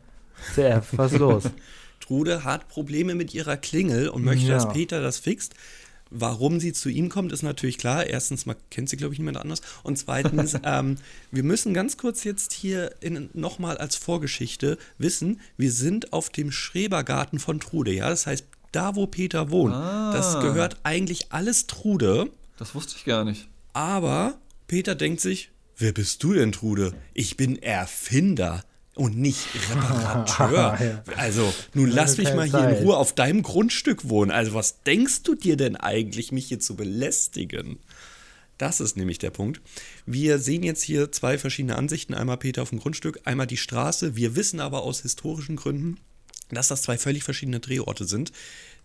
CF, 0.54 0.98
was 0.98 1.14
ist 1.14 1.20
los? 1.20 1.44
Trude 2.02 2.44
hat 2.44 2.68
Probleme 2.68 3.16
mit 3.16 3.34
ihrer 3.34 3.58
Klingel 3.58 4.10
und 4.10 4.24
möchte, 4.24 4.48
Ja. 4.48 4.56
dass 4.56 4.72
Peter 4.72 5.02
das 5.02 5.18
fixt. 5.20 5.54
Warum 6.12 6.60
sie 6.60 6.72
zu 6.72 6.90
ihm 6.90 7.10
kommt, 7.10 7.32
ist 7.32 7.42
natürlich 7.42 7.78
klar. 7.80 8.06
Erstens 8.06 8.46
mal 8.46 8.56
kennt 8.70 8.90
sie, 8.90 8.96
glaube 8.98 9.14
ich, 9.14 9.20
niemand 9.20 9.38
anders. 9.38 9.62
Und 9.84 9.98
zweitens, 9.98 10.56
ähm, 10.64 10.98
wir 11.32 11.44
müssen 11.44 11.74
ganz 11.74 11.98
kurz 11.98 12.24
jetzt 12.24 12.54
hier 12.54 12.92
nochmal 13.34 13.78
als 13.78 13.96
Vorgeschichte 13.96 14.78
wissen, 15.00 15.42
wir 15.58 15.72
sind 15.72 16.14
auf 16.14 16.30
dem 16.30 16.52
Schrebergarten 16.52 17.40
von 17.40 17.60
Trude. 17.60 17.92
Ja, 17.92 18.10
das 18.10 18.28
heißt, 18.28 18.46
da 18.76 18.96
wo 18.96 19.08
Peter 19.08 19.50
wohnt, 19.52 19.74
das 19.74 20.36
Ah. 20.36 20.42
gehört 20.42 20.78
eigentlich 20.84 21.32
alles 21.32 21.68
Trude. 21.68 22.30
Das 22.58 22.76
wusste 22.76 22.96
ich 22.98 23.06
gar 23.06 23.24
nicht. 23.26 23.48
Aber 23.74 24.38
Peter 24.68 24.96
denkt 24.96 25.22
sich, 25.22 25.50
wer 25.78 25.92
bist 25.92 26.24
du 26.24 26.34
denn, 26.34 26.52
Trude? 26.52 26.94
Ich 27.14 27.38
bin 27.38 27.62
Erfinder 27.62 28.64
und 28.96 29.18
nicht 29.18 29.48
Reparateur. 29.72 30.78
Ja. 30.80 31.04
Also, 31.18 31.54
nun 31.74 31.90
lass 31.90 32.18
mich 32.18 32.34
mal 32.34 32.48
hier 32.50 32.70
in. 32.70 32.86
Ruhe 32.86 32.96
auf 32.98 33.14
deinem 33.14 33.44
Grundstück 33.44 34.08
wohnen. 34.10 34.32
Also, 34.32 34.54
was 34.54 34.82
denkst 34.84 35.24
du 35.24 35.36
dir 35.36 35.58
denn 35.58 35.76
eigentlich, 35.76 36.32
mich 36.32 36.48
hier 36.48 36.60
zu 36.60 36.76
belästigen? 36.76 37.80
Das 38.58 38.80
ist 38.80 38.96
nämlich 38.96 39.18
der 39.18 39.32
Punkt. 39.32 39.60
Wir 40.06 40.40
sehen 40.40 40.64
jetzt 40.64 40.82
hier 40.82 41.12
zwei 41.12 41.38
verschiedene 41.38 41.76
Ansichten. 41.76 42.14
Einmal 42.14 42.38
Peter 42.38 42.62
auf 42.62 42.70
dem 42.70 42.80
Grundstück, 42.80 43.20
einmal 43.26 43.48
die 43.48 43.58
Straße. 43.58 44.16
Wir 44.16 44.38
wissen 44.38 44.62
aber 44.62 44.84
aus 44.84 45.02
historischen 45.02 45.58
Gründen, 45.58 45.98
dass 46.50 46.68
das 46.68 46.84
zwei 46.84 46.98
völlig 46.98 47.24
verschiedene 47.24 47.60
Drehorte 47.60 48.06
sind. 48.06 48.32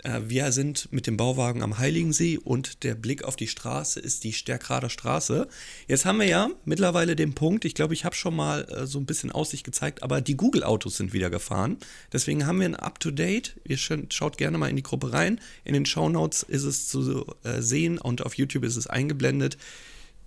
Äh, 0.02 0.20
Wir 0.26 0.50
sind 0.52 0.90
mit 0.92 1.06
dem 1.06 1.16
Bauwagen 1.16 1.62
am 1.62 1.78
Heiligensee 1.78 2.38
und 2.38 2.84
der 2.84 2.94
Blick 2.94 3.22
auf 3.24 3.36
die 3.36 3.48
Straße 3.48 4.00
ist 4.00 4.24
die 4.24 4.32
Stärkrader 4.32 4.88
Straße. 4.88 5.46
Jetzt 5.86 6.04
haben 6.04 6.18
wir 6.20 6.26
ja 6.26 6.50
mittlerweile 6.64 7.16
den 7.16 7.34
Punkt, 7.34 7.64
ich 7.64 7.74
glaube, 7.74 7.94
ich 7.94 8.04
habe 8.04 8.14
schon 8.14 8.34
mal 8.34 8.64
äh, 8.70 8.86
so 8.86 8.98
ein 8.98 9.06
bisschen 9.06 9.30
Aussicht 9.30 9.64
gezeigt, 9.64 10.02
aber 10.02 10.20
die 10.20 10.36
Google-Autos 10.36 10.96
sind 10.96 11.12
wieder 11.12 11.28
gefahren. 11.30 11.76
Deswegen 12.12 12.46
haben 12.46 12.60
wir 12.60 12.66
ein 12.66 12.76
Up-to-Date. 12.76 13.56
Ihr 13.64 13.78
sch- 13.78 14.10
schaut 14.12 14.38
gerne 14.38 14.56
mal 14.56 14.70
in 14.70 14.76
die 14.76 14.82
Gruppe 14.82 15.12
rein. 15.12 15.40
In 15.64 15.74
den 15.74 15.86
Shownotes 15.86 16.42
ist 16.42 16.64
es 16.64 16.88
zu 16.88 17.26
äh, 17.44 17.60
sehen 17.60 17.98
und 17.98 18.24
auf 18.24 18.34
YouTube 18.34 18.64
ist 18.64 18.76
es 18.76 18.86
eingeblendet 18.86 19.58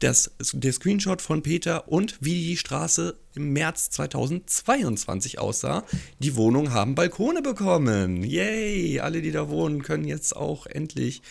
das, 0.03 0.35
der 0.53 0.73
Screenshot 0.73 1.21
von 1.21 1.41
Peter 1.41 1.87
und 1.87 2.17
wie 2.19 2.33
die 2.33 2.57
Straße 2.57 3.15
im 3.35 3.53
März 3.53 3.89
2022 3.91 5.39
aussah. 5.39 5.83
Die 6.19 6.35
Wohnungen 6.35 6.73
haben 6.73 6.95
Balkone 6.95 7.41
bekommen. 7.41 8.23
Yay! 8.23 8.99
Alle, 8.99 9.21
die 9.21 9.31
da 9.31 9.49
wohnen, 9.49 9.81
können 9.81 10.05
jetzt 10.05 10.35
auch 10.35 10.65
endlich 10.65 11.21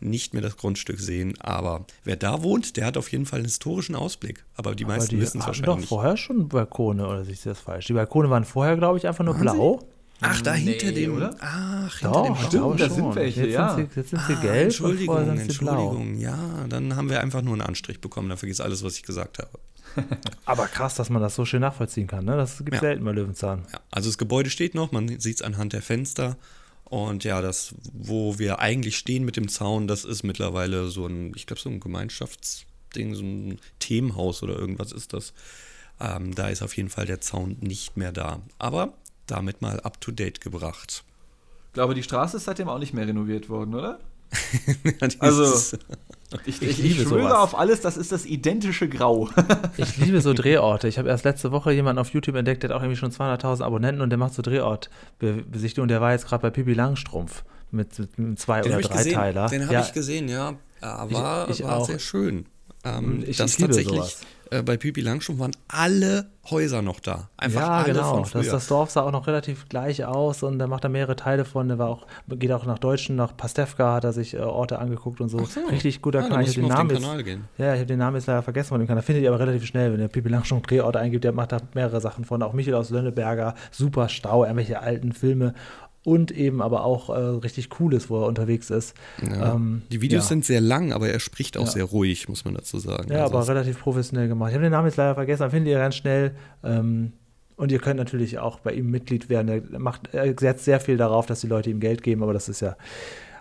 nicht 0.00 0.32
mehr 0.32 0.42
das 0.42 0.56
Grundstück 0.56 1.00
sehen. 1.00 1.34
Aber 1.40 1.86
wer 2.04 2.16
da 2.16 2.42
wohnt, 2.42 2.76
der 2.76 2.86
hat 2.86 2.96
auf 2.96 3.10
jeden 3.10 3.26
Fall 3.26 3.38
einen 3.38 3.46
historischen 3.46 3.96
Ausblick. 3.96 4.44
Aber 4.54 4.74
die 4.74 4.84
Aber 4.84 4.94
meisten 4.94 5.18
wissen 5.18 5.40
es 5.40 5.46
wahrscheinlich 5.46 5.82
doch 5.82 5.88
vorher 5.88 6.16
schon 6.16 6.48
Balkone, 6.48 7.06
oder 7.06 7.24
sehe 7.24 7.34
ich 7.34 7.42
das 7.42 7.58
falsch? 7.58 7.86
Die 7.86 7.94
Balkone 7.94 8.30
waren 8.30 8.44
vorher, 8.44 8.76
glaube 8.76 8.98
ich, 8.98 9.06
einfach 9.06 9.24
nur 9.24 9.34
Waren 9.34 9.42
blau. 9.42 9.80
Ach, 10.20 10.40
da 10.42 10.54
hinter 10.54 10.86
Nee, 10.86 10.92
dem. 10.92 11.16
oder? 11.16 11.36
Ach, 11.40 11.98
hinter 11.98 12.12
Doch, 12.12 12.40
dem 12.40 12.50
glaube 12.50 12.76
da 12.78 12.90
sind 12.90 13.14
welche, 13.14 13.42
jetzt 13.42 13.52
ja. 13.52 13.74
Sind 13.76 13.92
sie, 13.92 14.00
jetzt 14.00 14.10
sind 14.10 14.22
sie 14.26 14.32
Ah, 14.34 14.40
gelb 14.40 14.64
Entschuldigung, 14.64 15.24
sind 15.36 15.52
sie 15.52 15.58
blau. 15.58 15.72
Entschuldigung. 15.92 16.18
Ja, 16.18 16.66
dann 16.68 16.96
haben 16.96 17.08
wir 17.08 17.20
einfach 17.20 17.42
nur 17.42 17.52
einen 17.54 17.62
Anstrich 17.62 18.00
bekommen. 18.00 18.28
Dann 18.28 18.38
vergiss 18.38 18.60
alles, 18.60 18.82
was 18.82 18.96
ich 18.96 19.02
gesagt 19.04 19.38
habe. 19.38 19.50
Aber 20.44 20.66
krass, 20.66 20.94
dass 20.96 21.08
man 21.10 21.22
das 21.22 21.34
so 21.34 21.44
schön 21.44 21.60
nachvollziehen 21.60 22.06
kann. 22.06 22.24
Ne? 22.24 22.36
Das 22.36 22.58
gibt 22.58 22.74
Ja. 22.74 22.80
selten 22.80 23.04
bei 23.04 23.12
Löwenzahn. 23.12 23.64
Ja, 23.72 23.80
also 23.90 24.08
das 24.08 24.18
Gebäude 24.18 24.50
steht 24.50 24.74
noch, 24.74 24.92
man 24.92 25.08
sieht 25.20 25.36
es 25.36 25.42
anhand 25.42 25.72
der 25.72 25.82
Fenster. 25.82 26.36
Und 26.84 27.22
ja, 27.24 27.40
das, 27.42 27.74
wo 27.92 28.38
wir 28.38 28.60
eigentlich 28.60 28.96
stehen 28.96 29.24
mit 29.24 29.36
dem 29.36 29.48
Zaun, 29.48 29.86
das 29.88 30.04
ist 30.04 30.22
mittlerweile 30.22 30.88
so 30.88 31.06
ein, 31.06 31.32
ich 31.36 31.46
glaube, 31.46 31.60
so 31.60 31.68
ein 31.68 31.80
Gemeinschaftsding, 31.80 33.14
so 33.14 33.22
ein 33.22 33.58
Themenhaus 33.78 34.42
oder 34.42 34.56
irgendwas 34.58 34.92
ist 34.92 35.12
das. 35.12 35.32
Ähm, 36.00 36.34
da 36.34 36.48
ist 36.48 36.62
auf 36.62 36.76
jeden 36.76 36.88
Fall 36.90 37.06
der 37.06 37.20
Zaun 37.20 37.56
nicht 37.60 37.96
mehr 37.96 38.12
da. 38.12 38.40
Aber 38.58 38.94
damit 39.28 39.62
mal 39.62 39.78
up 39.80 40.00
to 40.00 40.10
date 40.10 40.40
gebracht. 40.40 41.04
Ich 41.68 41.72
glaube, 41.74 41.94
die 41.94 42.02
Straße 42.02 42.36
ist 42.38 42.44
seitdem 42.44 42.68
auch 42.68 42.78
nicht 42.78 42.92
mehr 42.94 43.06
renoviert 43.06 43.48
worden, 43.48 43.74
oder? 43.74 44.00
Also- 45.20 45.76
Ich, 46.44 46.60
Ich 46.60 46.68
ich, 46.70 46.76
liebe 46.78 47.02
ich 47.02 47.08
schwöre 47.08 47.22
sowas. 47.22 47.32
auf 47.32 47.58
alles, 47.58 47.80
das 47.80 47.96
ist 47.96 48.12
das 48.12 48.26
identische 48.26 48.88
Grau. 48.88 49.28
Ich 49.78 49.96
liebe 49.96 50.20
so 50.20 50.34
Drehorte. 50.34 50.86
Ich 50.88 50.98
habe 50.98 51.08
erst 51.08 51.24
letzte 51.24 51.52
Woche 51.52 51.72
jemanden 51.72 51.98
auf 52.00 52.10
YouTube 52.10 52.36
entdeckt, 52.36 52.62
der 52.62 52.70
hat 52.70 52.76
auch 52.76 52.82
irgendwie 52.82 52.98
schon 52.98 53.10
200.000 53.12 53.62
Abonnenten 53.62 54.02
und 54.02 54.10
der 54.10 54.18
macht 54.18 54.34
so 54.34 54.42
Drehortbesichtigungen. 54.42 55.84
Und 55.84 55.88
der 55.88 56.00
war 56.02 56.12
jetzt 56.12 56.26
gerade 56.26 56.42
bei 56.42 56.50
Pippi 56.50 56.74
Langstrumpf 56.74 57.44
mit, 57.70 57.98
mit 57.98 58.10
einem 58.18 58.36
Zwei- 58.36 58.60
den 58.60 58.72
oder 58.72 58.82
gesehen. 58.88 59.14
Dreiteiler. 59.14 59.48
Den 59.48 59.62
habe 59.62 59.72
Ja, 59.74 59.80
ich 59.82 59.92
gesehen, 59.92 60.28
ja. 60.28 60.54
War, 60.80 61.48
Ich- 61.48 61.60
ich 61.60 61.64
war 61.66 61.78
auch. 61.78 61.86
sehr 61.86 61.98
schön. 61.98 62.44
Ähm, 62.84 63.24
Ich- 63.26 63.38
das 63.38 63.52
ich 63.52 63.58
liebe 63.58 63.68
tatsächlich 63.68 63.96
sowas. 63.96 64.20
Äh, 64.50 64.62
bei 64.62 64.76
Pipi 64.76 65.00
Langstrumpf 65.00 65.40
waren 65.40 65.56
alle 65.68 66.26
Häuser 66.50 66.80
noch 66.82 67.00
da. 67.00 67.28
Einfach 67.36 67.60
ja, 67.60 67.68
alle 67.68 67.92
genau. 67.92 68.10
von 68.10 68.22
Das, 68.22 68.30
früher. 68.30 68.52
das 68.52 68.66
Dorf 68.68 68.90
sah 68.90 69.02
auch 69.02 69.12
noch 69.12 69.26
relativ 69.26 69.68
gleich 69.68 70.04
aus 70.04 70.42
und 70.42 70.58
da 70.58 70.66
macht 70.66 70.84
er 70.84 70.90
mehrere 70.90 71.14
Teile 71.16 71.44
von. 71.44 71.68
Der 71.68 71.78
war 71.78 71.88
auch, 71.88 72.06
geht 72.28 72.50
auch 72.52 72.64
nach 72.64 72.78
Deutschen, 72.78 73.16
nach 73.16 73.36
Pastewka 73.36 73.94
hat 73.94 74.04
er 74.04 74.12
sich 74.12 74.34
äh, 74.34 74.38
Orte 74.38 74.78
angeguckt 74.78 75.20
und 75.20 75.28
so. 75.28 75.44
so. 75.44 75.60
Richtig 75.70 76.00
guter 76.00 76.20
Ah, 76.20 76.28
Kanal. 76.28 76.42
Ich 76.44 76.56
ich 76.56 76.62
hab 76.64 76.68
mal 76.70 76.74
auf 76.74 76.78
den 76.80 76.88
Namen 76.88 77.02
Kanal 77.02 77.16
jetzt, 77.18 77.26
gehen. 77.26 77.44
Ja, 77.58 77.74
ich 77.74 77.78
habe 77.80 77.86
den 77.86 77.98
Namen 77.98 78.16
jetzt 78.16 78.26
leider 78.26 78.42
vergessen 78.42 78.68
von 78.70 78.78
dem 78.80 78.88
Kanal. 78.88 79.02
Findet 79.02 79.24
ihr 79.24 79.30
aber 79.30 79.40
relativ 79.40 79.66
schnell, 79.66 79.92
wenn 79.92 80.00
der 80.00 80.08
Pipi 80.08 80.28
Langstrumpf 80.28 80.66
Drehort 80.66 80.96
eingibt. 80.96 81.24
Der 81.24 81.32
macht 81.32 81.52
da 81.52 81.58
mehrere 81.74 82.00
Sachen 82.00 82.24
von. 82.24 82.42
Auch 82.42 82.52
Michael 82.54 82.74
aus 82.76 82.90
Lönneberger, 82.90 83.54
super 83.70 84.08
Stau, 84.08 84.44
irgendwelche 84.44 84.80
alten 84.80 85.12
Filme 85.12 85.54
und 86.04 86.30
eben 86.30 86.62
aber 86.62 86.84
auch 86.84 87.10
äh, 87.10 87.12
richtig 87.18 87.70
Cooles, 87.70 88.08
wo 88.08 88.20
er 88.22 88.26
unterwegs 88.26 88.70
ist. 88.70 88.94
Ja. 89.22 89.54
Ähm, 89.54 89.82
Die 89.92 90.00
Videos 90.00 90.24
ja. 90.24 90.28
sind 90.28 90.44
sehr 90.44 90.60
lang, 90.60 90.92
aber 90.92 91.08
er 91.08 91.20
spricht 91.20 91.56
auch 91.58 91.66
Ja. 91.66 91.70
sehr 91.72 91.84
ruhig, 91.84 92.28
muss 92.28 92.44
man 92.44 92.54
dazu 92.54 92.78
sagen. 92.78 93.12
Ja, 93.12 93.24
Also 93.24 93.36
aber 93.36 93.48
relativ 93.48 93.80
professionell 93.80 94.28
gemacht. 94.28 94.50
Ich 94.50 94.54
habe 94.54 94.62
den 94.64 94.72
Namen 94.72 94.86
jetzt 94.88 94.96
leider 94.96 95.14
vergessen, 95.14 95.42
aber 95.42 95.50
findet 95.50 95.72
ihr 95.72 95.78
ganz 95.78 95.96
schnell. 95.96 96.34
Ähm, 96.64 97.12
und 97.56 97.72
ihr 97.72 97.80
könnt 97.80 97.96
natürlich 97.98 98.38
auch 98.38 98.60
bei 98.60 98.72
ihm 98.72 98.90
Mitglied 98.90 99.28
werden. 99.28 99.48
Er, 99.72 99.78
macht, 99.80 100.14
er 100.14 100.32
setzt 100.38 100.64
sehr 100.64 100.78
viel 100.80 100.96
darauf, 100.96 101.26
dass 101.26 101.40
die 101.40 101.48
Leute 101.48 101.70
ihm 101.70 101.80
Geld 101.80 102.04
geben, 102.04 102.22
aber 102.22 102.32
das 102.32 102.48
ist 102.48 102.60
ja 102.60 102.76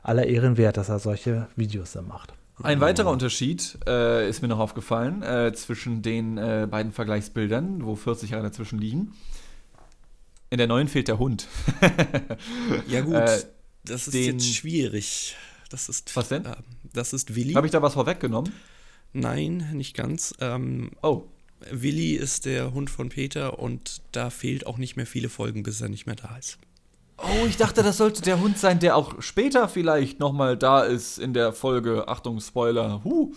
aller 0.01 0.25
Ehren 0.25 0.57
wert, 0.57 0.77
dass 0.77 0.89
er 0.89 0.97
solche 0.99 1.47
Videos 1.55 1.91
dann 1.91 2.07
macht. 2.07 2.33
Ein 2.63 2.81
weiterer 2.81 3.11
Unterschied 3.11 3.77
äh, 3.87 4.27
ist 4.27 4.41
mir 4.41 4.47
noch 4.47 4.57
aufgefallen 4.57 5.21
äh, 5.21 5.53
zwischen 5.53 6.01
den 6.01 6.39
äh, 6.39 6.67
beiden 6.69 6.91
Vergleichsbildern, 6.91 7.85
wo 7.85 7.95
40 7.95 8.31
Jahre 8.31 8.41
dazwischen 8.43 8.79
liegen. 8.79 9.13
In 10.49 10.57
der 10.57 10.67
neuen 10.67 10.87
fehlt 10.87 11.07
der 11.07 11.19
Hund. 11.19 11.47
ja 12.87 13.01
gut, 13.01 13.13
äh, 13.15 13.43
das 13.83 14.07
ist 14.07 14.13
den- 14.13 14.39
jetzt 14.39 14.53
schwierig. 14.55 15.35
Das 15.69 15.89
ist, 15.89 16.15
Was 16.15 16.29
denn? 16.29 16.45
äh, 16.45 16.55
das 16.93 17.11
ist 17.13 17.35
Willi. 17.35 17.53
Habe 17.53 17.67
ich 17.67 17.71
da 17.71 17.81
was 17.81 17.93
vorweggenommen? 17.95 18.53
Nein, 19.13 19.69
nicht 19.73 19.95
ganz. 19.95 20.33
Ähm, 20.39 20.91
Oh, 21.01 21.25
Willi 21.71 22.13
ist 22.13 22.45
der 22.45 22.73
Hund 22.73 22.89
von 22.89 23.09
Peter 23.09 23.59
und 23.59 24.01
da 24.11 24.29
fehlt 24.29 24.65
auch 24.67 24.77
nicht 24.77 24.95
mehr 24.95 25.05
viele 25.07 25.27
Folgen, 25.29 25.63
bis 25.63 25.81
er 25.81 25.89
nicht 25.89 26.05
mehr 26.05 26.15
da 26.15 26.37
ist. 26.37 26.57
Oh, 27.17 27.45
ich 27.47 27.57
dachte, 27.57 27.81
das 27.83 27.97
sollte 27.97 28.21
der 28.21 28.39
Hund 28.39 28.57
sein, 28.59 28.79
der 28.79 28.95
auch 28.95 29.21
später 29.21 29.67
vielleicht 29.67 30.19
nochmal 30.19 30.55
da 30.55 30.83
ist 30.83 31.17
in 31.17 31.33
der 31.33 31.51
Folge. 31.51 32.07
Achtung, 32.07 32.39
Spoiler. 32.39 33.01
Huh. 33.03 33.33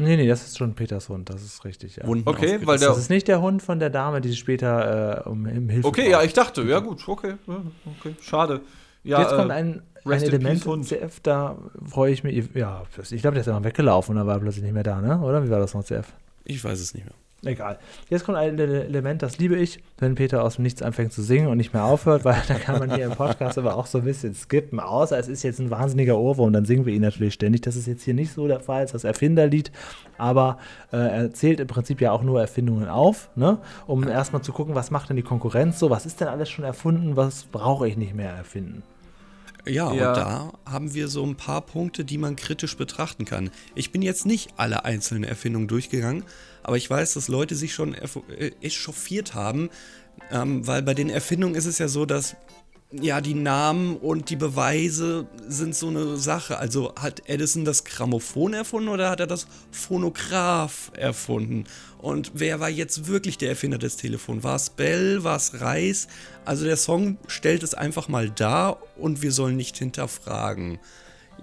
Nee, 0.00 0.16
nee, 0.16 0.26
das 0.26 0.42
ist 0.46 0.58
schon 0.58 0.74
Peters 0.74 1.08
Hund, 1.08 1.28
das 1.30 1.42
ist 1.42 1.64
richtig. 1.64 1.96
Ja. 1.96 2.06
Wunden 2.06 2.28
Okay, 2.28 2.58
weil 2.64 2.78
der- 2.78 2.88
Das 2.88 2.98
ist 2.98 3.10
nicht 3.10 3.28
der 3.28 3.40
Hund 3.40 3.62
von 3.62 3.78
der 3.78 3.90
Dame, 3.90 4.20
die 4.20 4.34
später 4.34 5.24
äh, 5.24 5.28
um, 5.28 5.46
um 5.46 5.68
Hilfe 5.68 5.86
Okay, 5.88 6.02
braucht. 6.02 6.10
ja, 6.12 6.22
ich 6.22 6.32
dachte, 6.32 6.62
ja 6.62 6.78
gut, 6.80 7.06
okay, 7.06 7.34
okay, 7.46 8.14
schade. 8.20 8.60
Ja, 9.02 9.20
Jetzt 9.22 9.34
kommt 9.36 9.50
äh, 9.50 9.54
ein, 9.54 9.82
ein 10.04 10.22
Element 10.22 10.64
Hund. 10.66 10.86
CF, 10.86 11.20
da 11.22 11.56
freue 11.86 12.12
ich 12.12 12.22
mich. 12.24 12.50
Ja, 12.54 12.82
ich 12.98 13.20
glaube, 13.22 13.34
der 13.34 13.40
ist 13.42 13.46
immer 13.46 13.64
weggelaufen 13.64 14.12
und 14.12 14.16
dann 14.18 14.26
war 14.26 14.34
er 14.36 14.40
plötzlich 14.40 14.62
nicht 14.64 14.74
mehr 14.74 14.82
da, 14.82 15.00
ne? 15.00 15.20
Oder 15.20 15.44
wie 15.44 15.50
war 15.50 15.58
das 15.58 15.72
noch, 15.74 15.84
CF? 15.84 16.06
Ich 16.44 16.62
weiß 16.62 16.78
es 16.80 16.92
nicht 16.94 17.04
mehr. 17.04 17.14
Egal. 17.42 17.78
Jetzt 18.10 18.24
kommt 18.24 18.36
ein 18.36 18.58
Ele- 18.58 18.84
Element, 18.84 19.22
das 19.22 19.38
liebe 19.38 19.56
ich, 19.56 19.82
wenn 19.98 20.14
Peter 20.14 20.44
aus 20.44 20.56
dem 20.56 20.62
Nichts 20.62 20.82
anfängt 20.82 21.12
zu 21.14 21.22
singen 21.22 21.48
und 21.48 21.56
nicht 21.56 21.72
mehr 21.72 21.84
aufhört, 21.84 22.24
weil 22.24 22.36
da 22.48 22.54
kann 22.54 22.78
man 22.78 22.94
hier 22.94 23.06
im 23.06 23.12
Podcast 23.12 23.56
aber 23.56 23.76
auch 23.76 23.86
so 23.86 23.98
ein 23.98 24.04
bisschen 24.04 24.34
skippen. 24.34 24.78
Außer 24.78 25.18
es 25.18 25.26
ist 25.28 25.42
jetzt 25.42 25.58
ein 25.58 25.70
wahnsinniger 25.70 26.18
Ohrwurm, 26.18 26.52
dann 26.52 26.66
singen 26.66 26.84
wir 26.84 26.92
ihn 26.92 27.00
natürlich 27.00 27.32
ständig. 27.32 27.62
Das 27.62 27.76
ist 27.76 27.86
jetzt 27.86 28.02
hier 28.02 28.12
nicht 28.12 28.32
so 28.34 28.46
der 28.46 28.60
Fall, 28.60 28.82
es 28.82 28.88
ist 28.90 28.92
das 28.92 29.04
Erfinderlied, 29.04 29.72
aber 30.18 30.58
äh, 30.92 30.96
er 30.98 31.32
zählt 31.32 31.60
im 31.60 31.66
Prinzip 31.66 32.00
ja 32.02 32.12
auch 32.12 32.22
nur 32.22 32.40
Erfindungen 32.40 32.88
auf, 32.88 33.30
ne? 33.36 33.58
um 33.86 34.06
erstmal 34.06 34.42
zu 34.42 34.52
gucken, 34.52 34.74
was 34.74 34.90
macht 34.90 35.08
denn 35.08 35.16
die 35.16 35.22
Konkurrenz 35.22 35.78
so, 35.78 35.88
was 35.88 36.04
ist 36.04 36.20
denn 36.20 36.28
alles 36.28 36.50
schon 36.50 36.64
erfunden, 36.66 37.16
was 37.16 37.44
brauche 37.44 37.88
ich 37.88 37.96
nicht 37.96 38.14
mehr 38.14 38.32
erfinden. 38.32 38.82
Ja, 39.66 39.92
Ja. 39.92 40.08
und 40.08 40.16
da 40.16 40.52
haben 40.70 40.94
wir 40.94 41.08
so 41.08 41.24
ein 41.24 41.36
paar 41.36 41.60
Punkte, 41.60 42.04
die 42.04 42.16
man 42.18 42.34
kritisch 42.36 42.76
betrachten 42.76 43.24
kann. 43.26 43.50
Ich 43.74 43.92
bin 43.92 44.00
jetzt 44.02 44.24
nicht 44.24 44.54
alle 44.56 44.84
einzelnen 44.86 45.24
Erfindungen 45.24 45.68
durchgegangen, 45.68 46.24
aber 46.62 46.76
ich 46.76 46.88
weiß, 46.88 47.14
dass 47.14 47.28
Leute 47.28 47.54
sich 47.56 47.74
schon 47.74 47.94
äh, 47.94 48.50
echauffiert 48.60 49.34
haben, 49.34 49.70
ähm, 50.30 50.66
weil 50.66 50.82
bei 50.82 50.94
den 50.94 51.10
Erfindungen 51.10 51.54
ist 51.54 51.66
es 51.66 51.78
ja 51.78 51.88
so, 51.88 52.06
dass 52.06 52.36
ja 52.92 53.20
die 53.20 53.34
Namen 53.34 53.96
und 53.96 54.30
die 54.30 54.36
Beweise 54.36 55.26
sind 55.46 55.74
so 55.74 55.88
eine 55.88 56.16
Sache. 56.16 56.58
Also 56.58 56.94
hat 56.96 57.28
Edison 57.28 57.64
das 57.64 57.84
Grammophon 57.84 58.52
erfunden 58.52 58.88
oder 58.88 59.10
hat 59.10 59.20
er 59.20 59.26
das 59.26 59.46
Phonograph 59.70 60.90
erfunden? 60.96 61.64
Und 61.98 62.32
wer 62.34 62.60
war 62.60 62.68
jetzt 62.68 63.06
wirklich 63.06 63.38
der 63.38 63.50
Erfinder 63.50 63.78
des 63.78 63.96
Telefons? 63.96 64.42
War 64.42 64.56
es 64.56 64.70
Bell? 64.70 65.22
War 65.22 65.36
es 65.36 65.60
Reis? 65.60 66.08
Also 66.44 66.64
der 66.64 66.76
Song 66.76 67.18
stellt 67.28 67.62
es 67.62 67.74
einfach 67.74 68.08
mal 68.08 68.30
dar 68.30 68.82
und 68.96 69.22
wir 69.22 69.32
sollen 69.32 69.56
nicht 69.56 69.76
hinterfragen. 69.78 70.78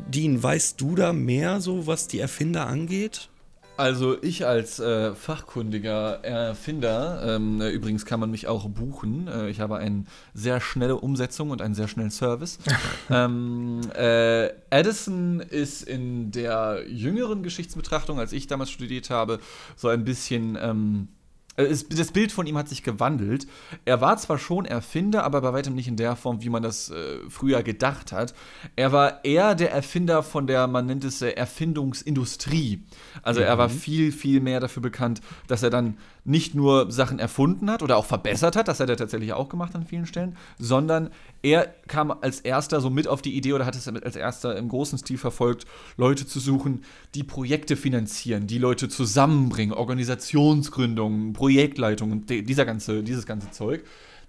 Dean, 0.10 0.42
weißt 0.42 0.80
du 0.80 0.96
da 0.96 1.14
mehr 1.14 1.62
so, 1.62 1.88
was 1.88 2.08
die 2.08 2.20
Erfinder 2.20 2.68
angeht? 2.68 3.30
Also 3.78 4.18
ich 4.24 4.46
als 4.46 4.80
äh, 4.80 5.14
fachkundiger 5.14 6.24
Erfinder, 6.24 7.36
ähm, 7.36 7.62
äh, 7.62 7.70
übrigens 7.70 8.06
kann 8.06 8.20
man 8.20 8.32
mich 8.32 8.48
auch 8.48 8.68
buchen. 8.70 9.28
Äh, 9.28 9.50
ich 9.50 9.60
habe 9.60 9.78
eine 9.78 10.06
sehr 10.34 10.60
schnelle 10.60 10.96
Umsetzung 10.96 11.52
und 11.52 11.62
einen 11.62 11.76
sehr 11.76 11.88
schnellen 11.88 12.10
Service. 12.10 12.58
ähm, 13.12 13.82
äh, 13.96 14.48
Edison 14.72 15.40
ist 15.42 15.84
in 15.84 16.32
der 16.32 16.86
jüngeren 16.90 17.44
Geschichtsbetrachtung, 17.44 18.20
als 18.20 18.34
ich 18.34 18.48
damals 18.48 18.72
studiert 18.72 19.12
habe, 19.12 19.40
so 19.76 19.90
ein 19.90 20.04
bisschen 20.04 20.58
ähm, 20.60 21.10
äh, 21.10 21.17
das 21.58 22.12
Bild 22.12 22.32
von 22.32 22.46
ihm 22.46 22.58
hat 22.58 22.70
sich 22.70 22.84
gewandelt. 22.84 23.48
Er 23.84 24.00
war 24.00 24.16
zwar 24.18 24.38
schon 24.38 24.66
Erfinder, 24.66 25.24
aber 25.24 25.42
bei 25.42 25.54
weitem 25.54 25.74
nicht 25.74 25.88
in 25.88 25.98
der 25.98 26.16
Form, 26.16 26.44
wie 26.44 26.50
man 26.50 26.62
das 26.62 26.92
äh, 26.92 27.18
früher 27.30 27.64
gedacht 27.64 28.12
hat. 28.12 28.36
Er 28.76 28.92
war 28.92 29.26
eher 29.26 29.56
der 29.56 29.72
Erfinder 29.72 30.22
von 30.22 30.46
der, 30.46 30.68
man 30.68 30.86
nennt 30.86 31.04
es 31.04 31.22
äh, 31.24 31.32
Erfindungsindustrie. 31.32 32.84
Also 33.24 33.42
er 33.42 33.58
war 33.58 33.70
viel, 33.70 34.12
viel 34.12 34.40
mehr 34.40 34.60
dafür 34.60 34.84
bekannt, 34.84 35.22
dass 35.48 35.64
er 35.64 35.72
dann 35.72 35.98
nicht 36.28 36.54
nur 36.54 36.92
Sachen 36.92 37.20
erfunden 37.20 37.72
hat 37.72 37.82
oder 37.82 37.98
auch 37.98 38.06
verbessert 38.06 38.56
hat, 38.56 38.68
das 38.68 38.80
hat 38.80 38.90
er 38.90 38.98
tatsächlich 38.98 39.34
auch 39.34 39.50
gemacht 39.50 39.74
an 39.76 39.86
vielen 39.86 40.06
Stellen, 40.06 40.36
sondern 40.60 41.10
er 41.44 41.68
kam 41.88 42.12
als 42.12 42.40
erster 42.42 42.82
so 42.82 42.90
mit 42.90 43.08
auf 43.08 43.22
die 43.22 43.36
Idee 43.36 43.54
oder 43.54 43.66
hat 43.66 43.76
es 43.76 43.88
als 43.88 44.16
erster 44.16 44.56
im 44.58 44.70
großen 44.70 44.98
Stil 44.98 45.18
verfolgt, 45.18 45.66
Leute 45.98 46.26
zu 46.26 46.40
suchen, 46.40 46.84
die 47.16 47.24
Projekte 47.24 47.76
finanzieren, 47.76 48.48
die 48.48 48.58
Leute 48.58 48.90
zusammenbringen, 48.90 49.74
Organisationsgründungen, 49.76 51.34
Projektleitungen, 51.34 52.26
die- 52.26 52.44
dieser 52.44 52.66
ganze, 52.66 53.04
dieses 53.04 53.26
ganze 53.26 53.52
Zeug. 53.52 53.84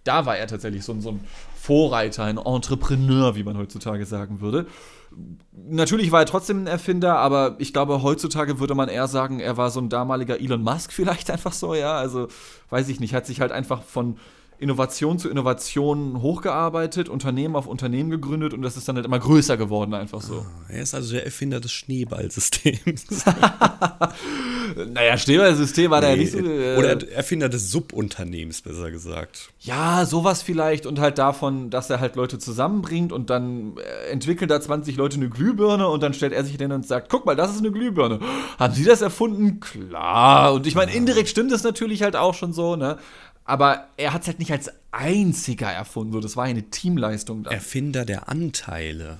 Da 0.04 0.26
war 0.26 0.36
er 0.38 0.46
tatsächlich 0.46 0.84
so, 0.84 0.98
so 1.00 1.10
ein 1.10 1.20
Vorreiter, 1.56 2.24
ein 2.24 2.38
Entrepreneur, 2.38 3.34
wie 3.36 3.42
man 3.42 3.58
heutzutage 3.58 4.06
sagen 4.06 4.40
würde. 4.40 4.66
Natürlich 5.52 6.12
war 6.12 6.20
er 6.20 6.26
trotzdem 6.26 6.62
ein 6.62 6.66
Erfinder, 6.66 7.18
aber 7.18 7.56
ich 7.58 7.72
glaube, 7.72 8.02
heutzutage 8.02 8.60
würde 8.60 8.74
man 8.74 8.88
eher 8.88 9.08
sagen, 9.08 9.40
er 9.40 9.56
war 9.56 9.70
so 9.70 9.80
ein 9.80 9.88
damaliger 9.88 10.38
Elon 10.40 10.62
Musk 10.62 10.92
vielleicht 10.92 11.30
einfach 11.32 11.52
so, 11.52 11.74
ja. 11.74 11.96
Also, 11.96 12.28
weiß 12.70 12.88
ich 12.88 13.00
nicht, 13.00 13.14
hat 13.14 13.26
sich 13.26 13.40
halt 13.40 13.52
einfach 13.52 13.82
von 13.82 14.18
Innovation 14.58 15.18
zu 15.18 15.28
Innovation 15.28 16.20
hochgearbeitet, 16.20 17.08
Unternehmen 17.08 17.56
auf 17.56 17.66
Unternehmen 17.66 18.10
gegründet 18.10 18.54
und 18.54 18.62
das 18.62 18.76
ist 18.76 18.88
dann 18.88 18.96
halt 18.96 19.06
immer 19.06 19.18
größer 19.18 19.56
geworden, 19.56 19.94
einfach 19.94 20.20
so. 20.20 20.44
Er 20.68 20.82
ist 20.82 20.94
also 20.94 21.12
der 21.12 21.24
Erfinder 21.24 21.60
des 21.60 21.72
Schneeballsystems. 21.72 23.06
Naja, 24.92 25.16
Schneeballsystem 25.16 25.90
war 25.90 26.00
da 26.00 26.10
ja 26.10 26.16
nicht 26.16 26.32
so. 26.32 26.38
äh, 26.38 26.76
Oder 26.76 27.10
Erfinder 27.10 27.48
des 27.48 27.70
Subunternehmens, 27.70 28.62
besser 28.62 28.90
gesagt. 28.90 29.50
Ja, 29.60 30.04
sowas 30.04 30.42
vielleicht 30.42 30.86
und 30.86 31.00
halt 31.00 31.18
davon, 31.18 31.70
dass 31.70 31.90
er 31.90 32.00
halt 32.00 32.16
Leute 32.16 32.38
zusammenbringt 32.38 33.12
und 33.12 33.30
dann 33.30 33.76
äh, 33.78 34.10
entwickeln 34.10 34.48
da 34.48 34.60
20 34.60 34.96
Leute 34.96 35.16
eine 35.16 35.28
Glühbirne 35.28 35.88
und 35.88 36.02
dann 36.02 36.14
stellt 36.14 36.32
er 36.32 36.44
sich 36.44 36.56
hin 36.56 36.72
und 36.72 36.86
sagt, 36.86 37.08
guck 37.08 37.26
mal, 37.26 37.36
das 37.36 37.52
ist 37.52 37.58
eine 37.58 37.72
Glühbirne. 37.72 38.20
Haben 38.58 38.74
Sie 38.74 38.84
das 38.84 39.02
erfunden? 39.02 39.60
Klar. 39.60 40.52
Und 40.52 40.66
ich 40.66 40.74
meine, 40.74 40.92
indirekt 40.92 41.28
stimmt 41.28 41.52
es 41.52 41.62
natürlich 41.62 42.02
halt 42.02 42.16
auch 42.16 42.34
schon 42.34 42.52
so, 42.52 42.76
ne? 42.76 42.98
Aber 43.48 43.88
er 43.96 44.12
hat 44.12 44.20
es 44.22 44.28
halt 44.28 44.40
nicht 44.40 44.52
als 44.52 44.70
einziger 44.92 45.68
erfunden, 45.68 46.12
so 46.12 46.20
das 46.20 46.36
war 46.36 46.44
eine 46.44 46.64
Teamleistung 46.64 47.44
da. 47.44 47.50
Erfinder 47.50 48.04
der 48.04 48.28
Anteile. 48.28 49.16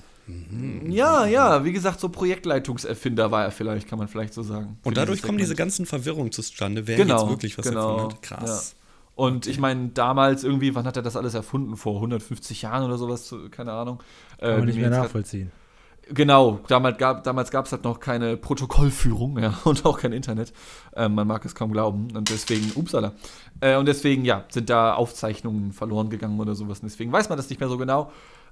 Ja, 0.87 1.25
ja, 1.25 1.65
wie 1.65 1.71
gesagt, 1.71 1.99
so 1.99 2.09
Projektleitungserfinder 2.09 3.31
war 3.31 3.45
er 3.45 3.51
vielleicht, 3.51 3.87
kann 3.87 3.97
man 3.97 4.07
vielleicht 4.07 4.35
so 4.35 4.43
sagen. 4.43 4.77
Und 4.83 4.97
dadurch 4.97 5.23
kommen 5.23 5.39
diese 5.39 5.55
ganzen 5.55 5.87
Verwirrungen 5.87 6.31
zustande, 6.31 6.85
wer 6.85 6.97
genau, 6.97 7.21
jetzt 7.21 7.29
wirklich 7.31 7.57
was 7.57 7.67
genau, 7.67 7.93
erfunden 7.93 8.13
hat. 8.13 8.21
Krass. 8.21 8.75
Ja. 8.75 8.79
Und 9.15 9.47
ich 9.47 9.57
meine, 9.57 9.87
damals 9.89 10.43
irgendwie, 10.43 10.75
wann 10.75 10.85
hat 10.85 10.95
er 10.95 11.01
das 11.01 11.17
alles 11.17 11.33
erfunden? 11.33 11.75
Vor 11.75 11.95
150 11.95 12.61
Jahren 12.61 12.83
oder 12.83 12.99
sowas, 12.99 13.27
so, 13.27 13.49
keine 13.49 13.71
Ahnung. 13.71 14.03
Äh, 14.37 14.41
Kann 14.41 14.49
man 14.51 14.59
die 14.59 14.65
nicht 14.67 14.75
mir 14.75 14.89
mehr 14.89 14.99
nachvollziehen. 14.99 15.51
Genau, 16.11 16.59
damals 16.67 16.97
gab 16.97 17.23
damals 17.23 17.51
gab's 17.51 17.71
halt 17.71 17.83
noch 17.83 17.99
keine 17.99 18.35
Protokollführung 18.35 19.37
ja, 19.39 19.59
und 19.63 19.85
auch 19.85 19.99
kein 19.99 20.11
Internet. 20.11 20.53
Ähm, 20.95 21.15
man 21.15 21.27
mag 21.27 21.45
es 21.45 21.55
kaum 21.55 21.71
glauben. 21.71 22.09
Und 22.15 22.29
deswegen, 22.29 22.71
upsala. 22.75 23.13
Äh, 23.61 23.77
und 23.77 23.87
deswegen, 23.87 24.25
ja, 24.25 24.45
sind 24.49 24.69
da 24.69 24.93
Aufzeichnungen 24.93 25.71
verloren 25.71 26.09
gegangen 26.09 26.39
oder 26.39 26.55
sowas. 26.55 26.79
Und 26.79 26.89
deswegen 26.89 27.11
weiß 27.11 27.29
man 27.29 27.37
das 27.37 27.49
nicht 27.49 27.59
mehr 27.59 27.69
so 27.69 27.77
genau. 27.77 28.11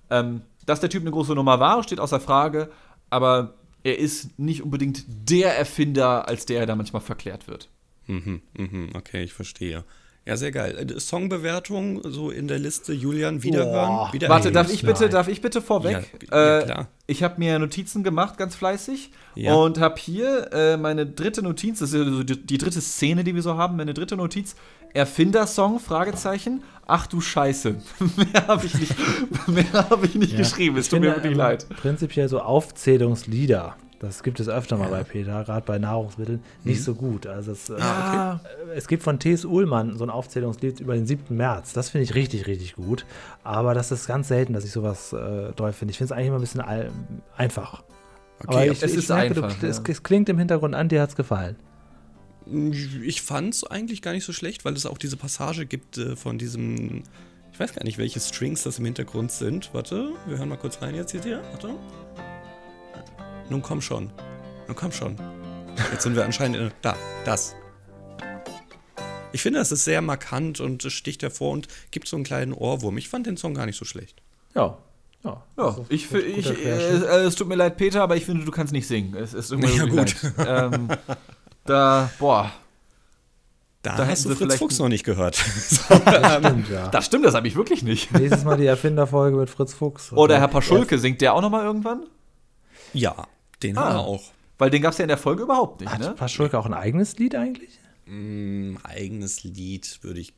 Ähm, 0.09 0.41
dass 0.65 0.79
der 0.79 0.89
Typ 0.89 1.01
eine 1.01 1.11
große 1.11 1.33
Nummer 1.33 1.59
war, 1.59 1.81
steht 1.83 1.99
außer 1.99 2.19
Frage. 2.19 2.69
Aber 3.09 3.55
er 3.83 3.97
ist 3.97 4.37
nicht 4.37 4.61
unbedingt 4.63 5.05
der 5.07 5.57
Erfinder, 5.57 6.27
als 6.27 6.45
der 6.45 6.59
er 6.59 6.65
da 6.65 6.75
manchmal 6.75 7.01
verklärt 7.01 7.47
wird. 7.47 7.69
Mhm, 8.07 8.41
mhm, 8.57 8.89
okay, 8.95 9.23
ich 9.23 9.33
verstehe. 9.33 9.83
Ja, 10.27 10.35
sehr 10.35 10.51
geil. 10.51 10.77
Äh, 10.77 10.99
Songbewertung 10.99 12.01
so 12.03 12.29
in 12.31 12.49
der 12.49 12.59
Liste 12.59 12.91
Julian 12.91 13.43
wiederhören. 13.43 13.87
Boah. 13.87 14.09
Wieder 14.11 14.27
Warte, 14.27 14.51
darf 14.51 14.69
ich 14.71 14.81
bitte, 14.83 15.03
Nein. 15.03 15.11
darf 15.11 15.29
ich 15.29 15.39
bitte 15.41 15.61
vorweg? 15.61 16.11
Ja, 16.29 16.37
ja, 16.37 16.59
äh, 16.59 16.63
klar. 16.65 16.87
Ich 17.07 17.23
habe 17.23 17.35
mir 17.37 17.57
Notizen 17.59 18.03
gemacht, 18.03 18.37
ganz 18.37 18.53
fleißig. 18.55 19.11
Ja. 19.35 19.53
Und 19.53 19.79
habe 19.79 19.95
hier 19.97 20.51
äh, 20.51 20.75
meine 20.75 21.05
dritte 21.05 21.41
Notiz, 21.41 21.79
das 21.79 21.93
ist 21.93 21.95
ja 21.95 22.03
so 22.11 22.23
die, 22.23 22.45
die 22.45 22.57
dritte 22.57 22.81
Szene, 22.81 23.23
die 23.23 23.35
wir 23.35 23.41
so 23.41 23.55
haben, 23.55 23.77
meine 23.77 23.93
dritte 23.93 24.17
Notiz. 24.17 24.55
Erfindersong, 24.93 25.79
Fragezeichen. 25.79 26.61
Ach 26.85 27.07
du 27.07 27.21
Scheiße. 27.21 27.75
mehr 28.17 28.47
habe 28.47 28.65
ich 28.65 28.73
nicht, 28.77 28.95
mehr 29.47 29.71
hab 29.73 30.03
ich 30.03 30.15
nicht 30.15 30.33
Ja. 30.33 30.39
geschrieben. 30.39 30.75
Es 30.77 30.89
tut 30.89 30.99
mir 30.99 31.15
wirklich 31.15 31.35
leid. 31.35 31.67
Prinzipiell 31.69 32.27
so 32.27 32.41
Aufzählungslieder. 32.41 33.77
Das 33.99 34.21
gibt 34.21 34.39
es 34.39 34.47
öfter 34.47 34.77
mal 34.77 34.89
bei 34.89 35.03
Peter, 35.03 35.43
gerade 35.43 35.65
bei 35.65 35.79
Nahrungsmitteln, 35.79 36.43
nicht 36.63 36.83
so 36.83 36.93
gut. 36.93 37.25
Also 37.25 37.51
es, 37.51 37.69
äh, 37.69 37.77
Ah, 37.79 38.39
es 38.75 38.87
gibt 38.87 39.01
von 39.01 39.17
T.S. 39.17 39.43
Ullmann 39.43 39.97
so 39.97 40.03
ein 40.03 40.11
Aufzählungslied 40.11 40.79
über 40.79 40.93
den 40.93 41.07
7. 41.07 41.35
März. 41.35 41.73
Das 41.73 41.89
finde 41.89 42.03
ich 42.03 42.13
richtig, 42.13 42.45
richtig 42.45 42.75
gut. 42.75 43.05
Aber 43.43 43.73
das 43.73 43.91
ist 43.91 44.05
ganz 44.05 44.27
selten, 44.27 44.53
dass 44.53 44.65
ich 44.65 44.71
sowas 44.71 45.13
äh, 45.13 45.51
toll 45.53 45.73
finde. 45.73 45.91
Ich 45.91 45.97
finde 45.97 46.13
es 46.13 46.17
eigentlich 46.17 46.27
immer 46.27 46.37
ein 46.37 46.41
bisschen 46.41 46.61
einfach. 47.35 47.83
Aber 48.45 48.65
ich, 48.65 48.83
es 48.83 48.91
ich 48.91 48.99
ist 48.99 49.09
merke, 49.09 49.43
einfach, 49.43 49.59
du, 49.59 49.67
es, 49.67 49.77
ja. 49.77 49.83
es 49.87 50.03
klingt 50.03 50.29
im 50.29 50.37
Hintergrund 50.37 50.75
an, 50.75 50.89
dir 50.89 51.01
hat 51.01 51.09
es 51.09 51.15
gefallen. 51.15 51.55
Ich 53.03 53.23
fand 53.23 53.55
es 53.55 53.63
eigentlich 53.63 54.03
gar 54.03 54.13
nicht 54.13 54.25
so 54.25 54.31
schlecht, 54.31 54.63
weil 54.63 54.73
es 54.73 54.85
auch 54.85 54.99
diese 54.99 55.17
Passage 55.17 55.65
gibt 55.65 55.97
äh, 55.97 56.15
von 56.15 56.37
diesem. 56.37 57.03
Ich 57.51 57.59
weiß 57.59 57.73
gar 57.73 57.83
nicht, 57.83 57.97
welche 57.97 58.19
Strings 58.19 58.61
das 58.61 58.77
im 58.77 58.85
Hintergrund 58.85 59.31
sind. 59.31 59.73
Warte, 59.73 60.11
wir 60.27 60.37
hören 60.37 60.49
mal 60.49 60.57
kurz 60.57 60.81
rein 60.83 60.93
jetzt 60.93 61.11
hier. 61.11 61.41
Warte. 61.51 61.71
Nun 63.49 63.61
komm 63.61 63.81
schon. 63.81 64.09
Nun 64.67 64.75
komm 64.75 64.91
schon. 64.91 65.15
Jetzt 65.91 66.03
sind 66.03 66.15
wir 66.15 66.25
anscheinend 66.25 66.57
in. 66.57 66.71
Da, 66.81 66.95
das. 67.25 67.55
Ich 69.31 69.41
finde, 69.41 69.59
das 69.59 69.71
ist 69.71 69.83
sehr 69.83 70.01
markant 70.01 70.59
und 70.59 70.83
es 70.85 70.93
sticht 70.93 71.21
hervor 71.21 71.51
und 71.51 71.67
gibt 71.91 72.07
so 72.07 72.15
einen 72.15 72.23
kleinen 72.25 72.53
Ohrwurm. 72.53 72.97
Ich 72.97 73.09
fand 73.09 73.27
den 73.27 73.37
Song 73.37 73.53
gar 73.53 73.65
nicht 73.65 73.77
so 73.77 73.85
schlecht. 73.85 74.21
Ja. 74.55 74.77
Ja, 75.23 75.43
Ja, 75.57 75.63
Das 75.65 75.77
ist 75.79 75.85
ich, 75.89 76.09
gut- 76.09 76.23
ich, 76.23 76.45
guter 76.45 76.57
äh, 76.59 77.23
äh, 77.23 77.25
es 77.25 77.35
tut 77.35 77.47
mir 77.47 77.55
leid, 77.55 77.77
Peter, 77.77 78.01
aber 78.03 78.15
ich 78.15 78.25
finde, 78.25 78.45
du 78.45 78.51
kannst 78.51 78.71
nicht 78.73 78.87
singen. 78.87 79.15
Es 79.15 79.33
ist 79.33 79.51
irgendwie 79.51 79.75
Ja, 79.77 79.85
gut. 79.85 80.15
Ähm, 80.37 80.87
da, 81.65 82.09
boah, 82.19 82.51
Da, 83.81 83.97
Da 83.97 84.07
hast 84.07 84.25
du 84.25 84.35
Fritz 84.35 84.55
Fuchs 84.55 84.79
noch 84.79 84.89
nicht 84.89 85.03
gehört. 85.03 85.35
Stimmt, 85.37 86.69
ja. 86.69 86.87
das 86.89 87.05
stimmt, 87.05 87.25
das 87.25 87.33
habe 87.33 87.47
ich 87.47 87.55
wirklich 87.55 87.83
nicht. 87.83 88.11
Nächstes 88.17 88.43
Mal 88.45 88.57
die 88.57 88.65
Erfinderfolge 88.67 89.37
mit 89.37 89.49
Fritz 89.49 89.73
Fuchs. 89.73 90.11
Oder 90.13 90.39
Herr 90.39 90.47
Paschulke, 90.47 90.97
singt 90.99 91.21
der 91.21 91.33
auch 91.33 91.41
noch 91.41 91.49
mal 91.49 91.63
irgendwann? 91.63 92.05
ja, 92.93 93.27
den 93.63 93.77
Ah. 93.77 93.85
haben 93.85 93.95
wir 93.95 93.99
auch. 94.01 94.23
Weil 94.57 94.69
den 94.71 94.81
gab 94.81 94.91
es 94.93 94.97
ja 94.97 95.03
in 95.03 95.09
der 95.09 95.17
Folge 95.17 95.43
überhaupt 95.43 95.81
nicht, 95.81 95.91
Hat 95.91 95.99
ne? 95.99 96.13
Paschulke 96.17 96.57
auch 96.57 96.65
ein 96.65 96.73
eigenes 96.73 97.17
Lied 97.19 97.35
eigentlich? 97.35 97.77
Mm, 98.05 98.77
eigenes 98.83 99.43
Lied 99.43 99.99
würde 100.01 100.19
ich. 100.19 100.33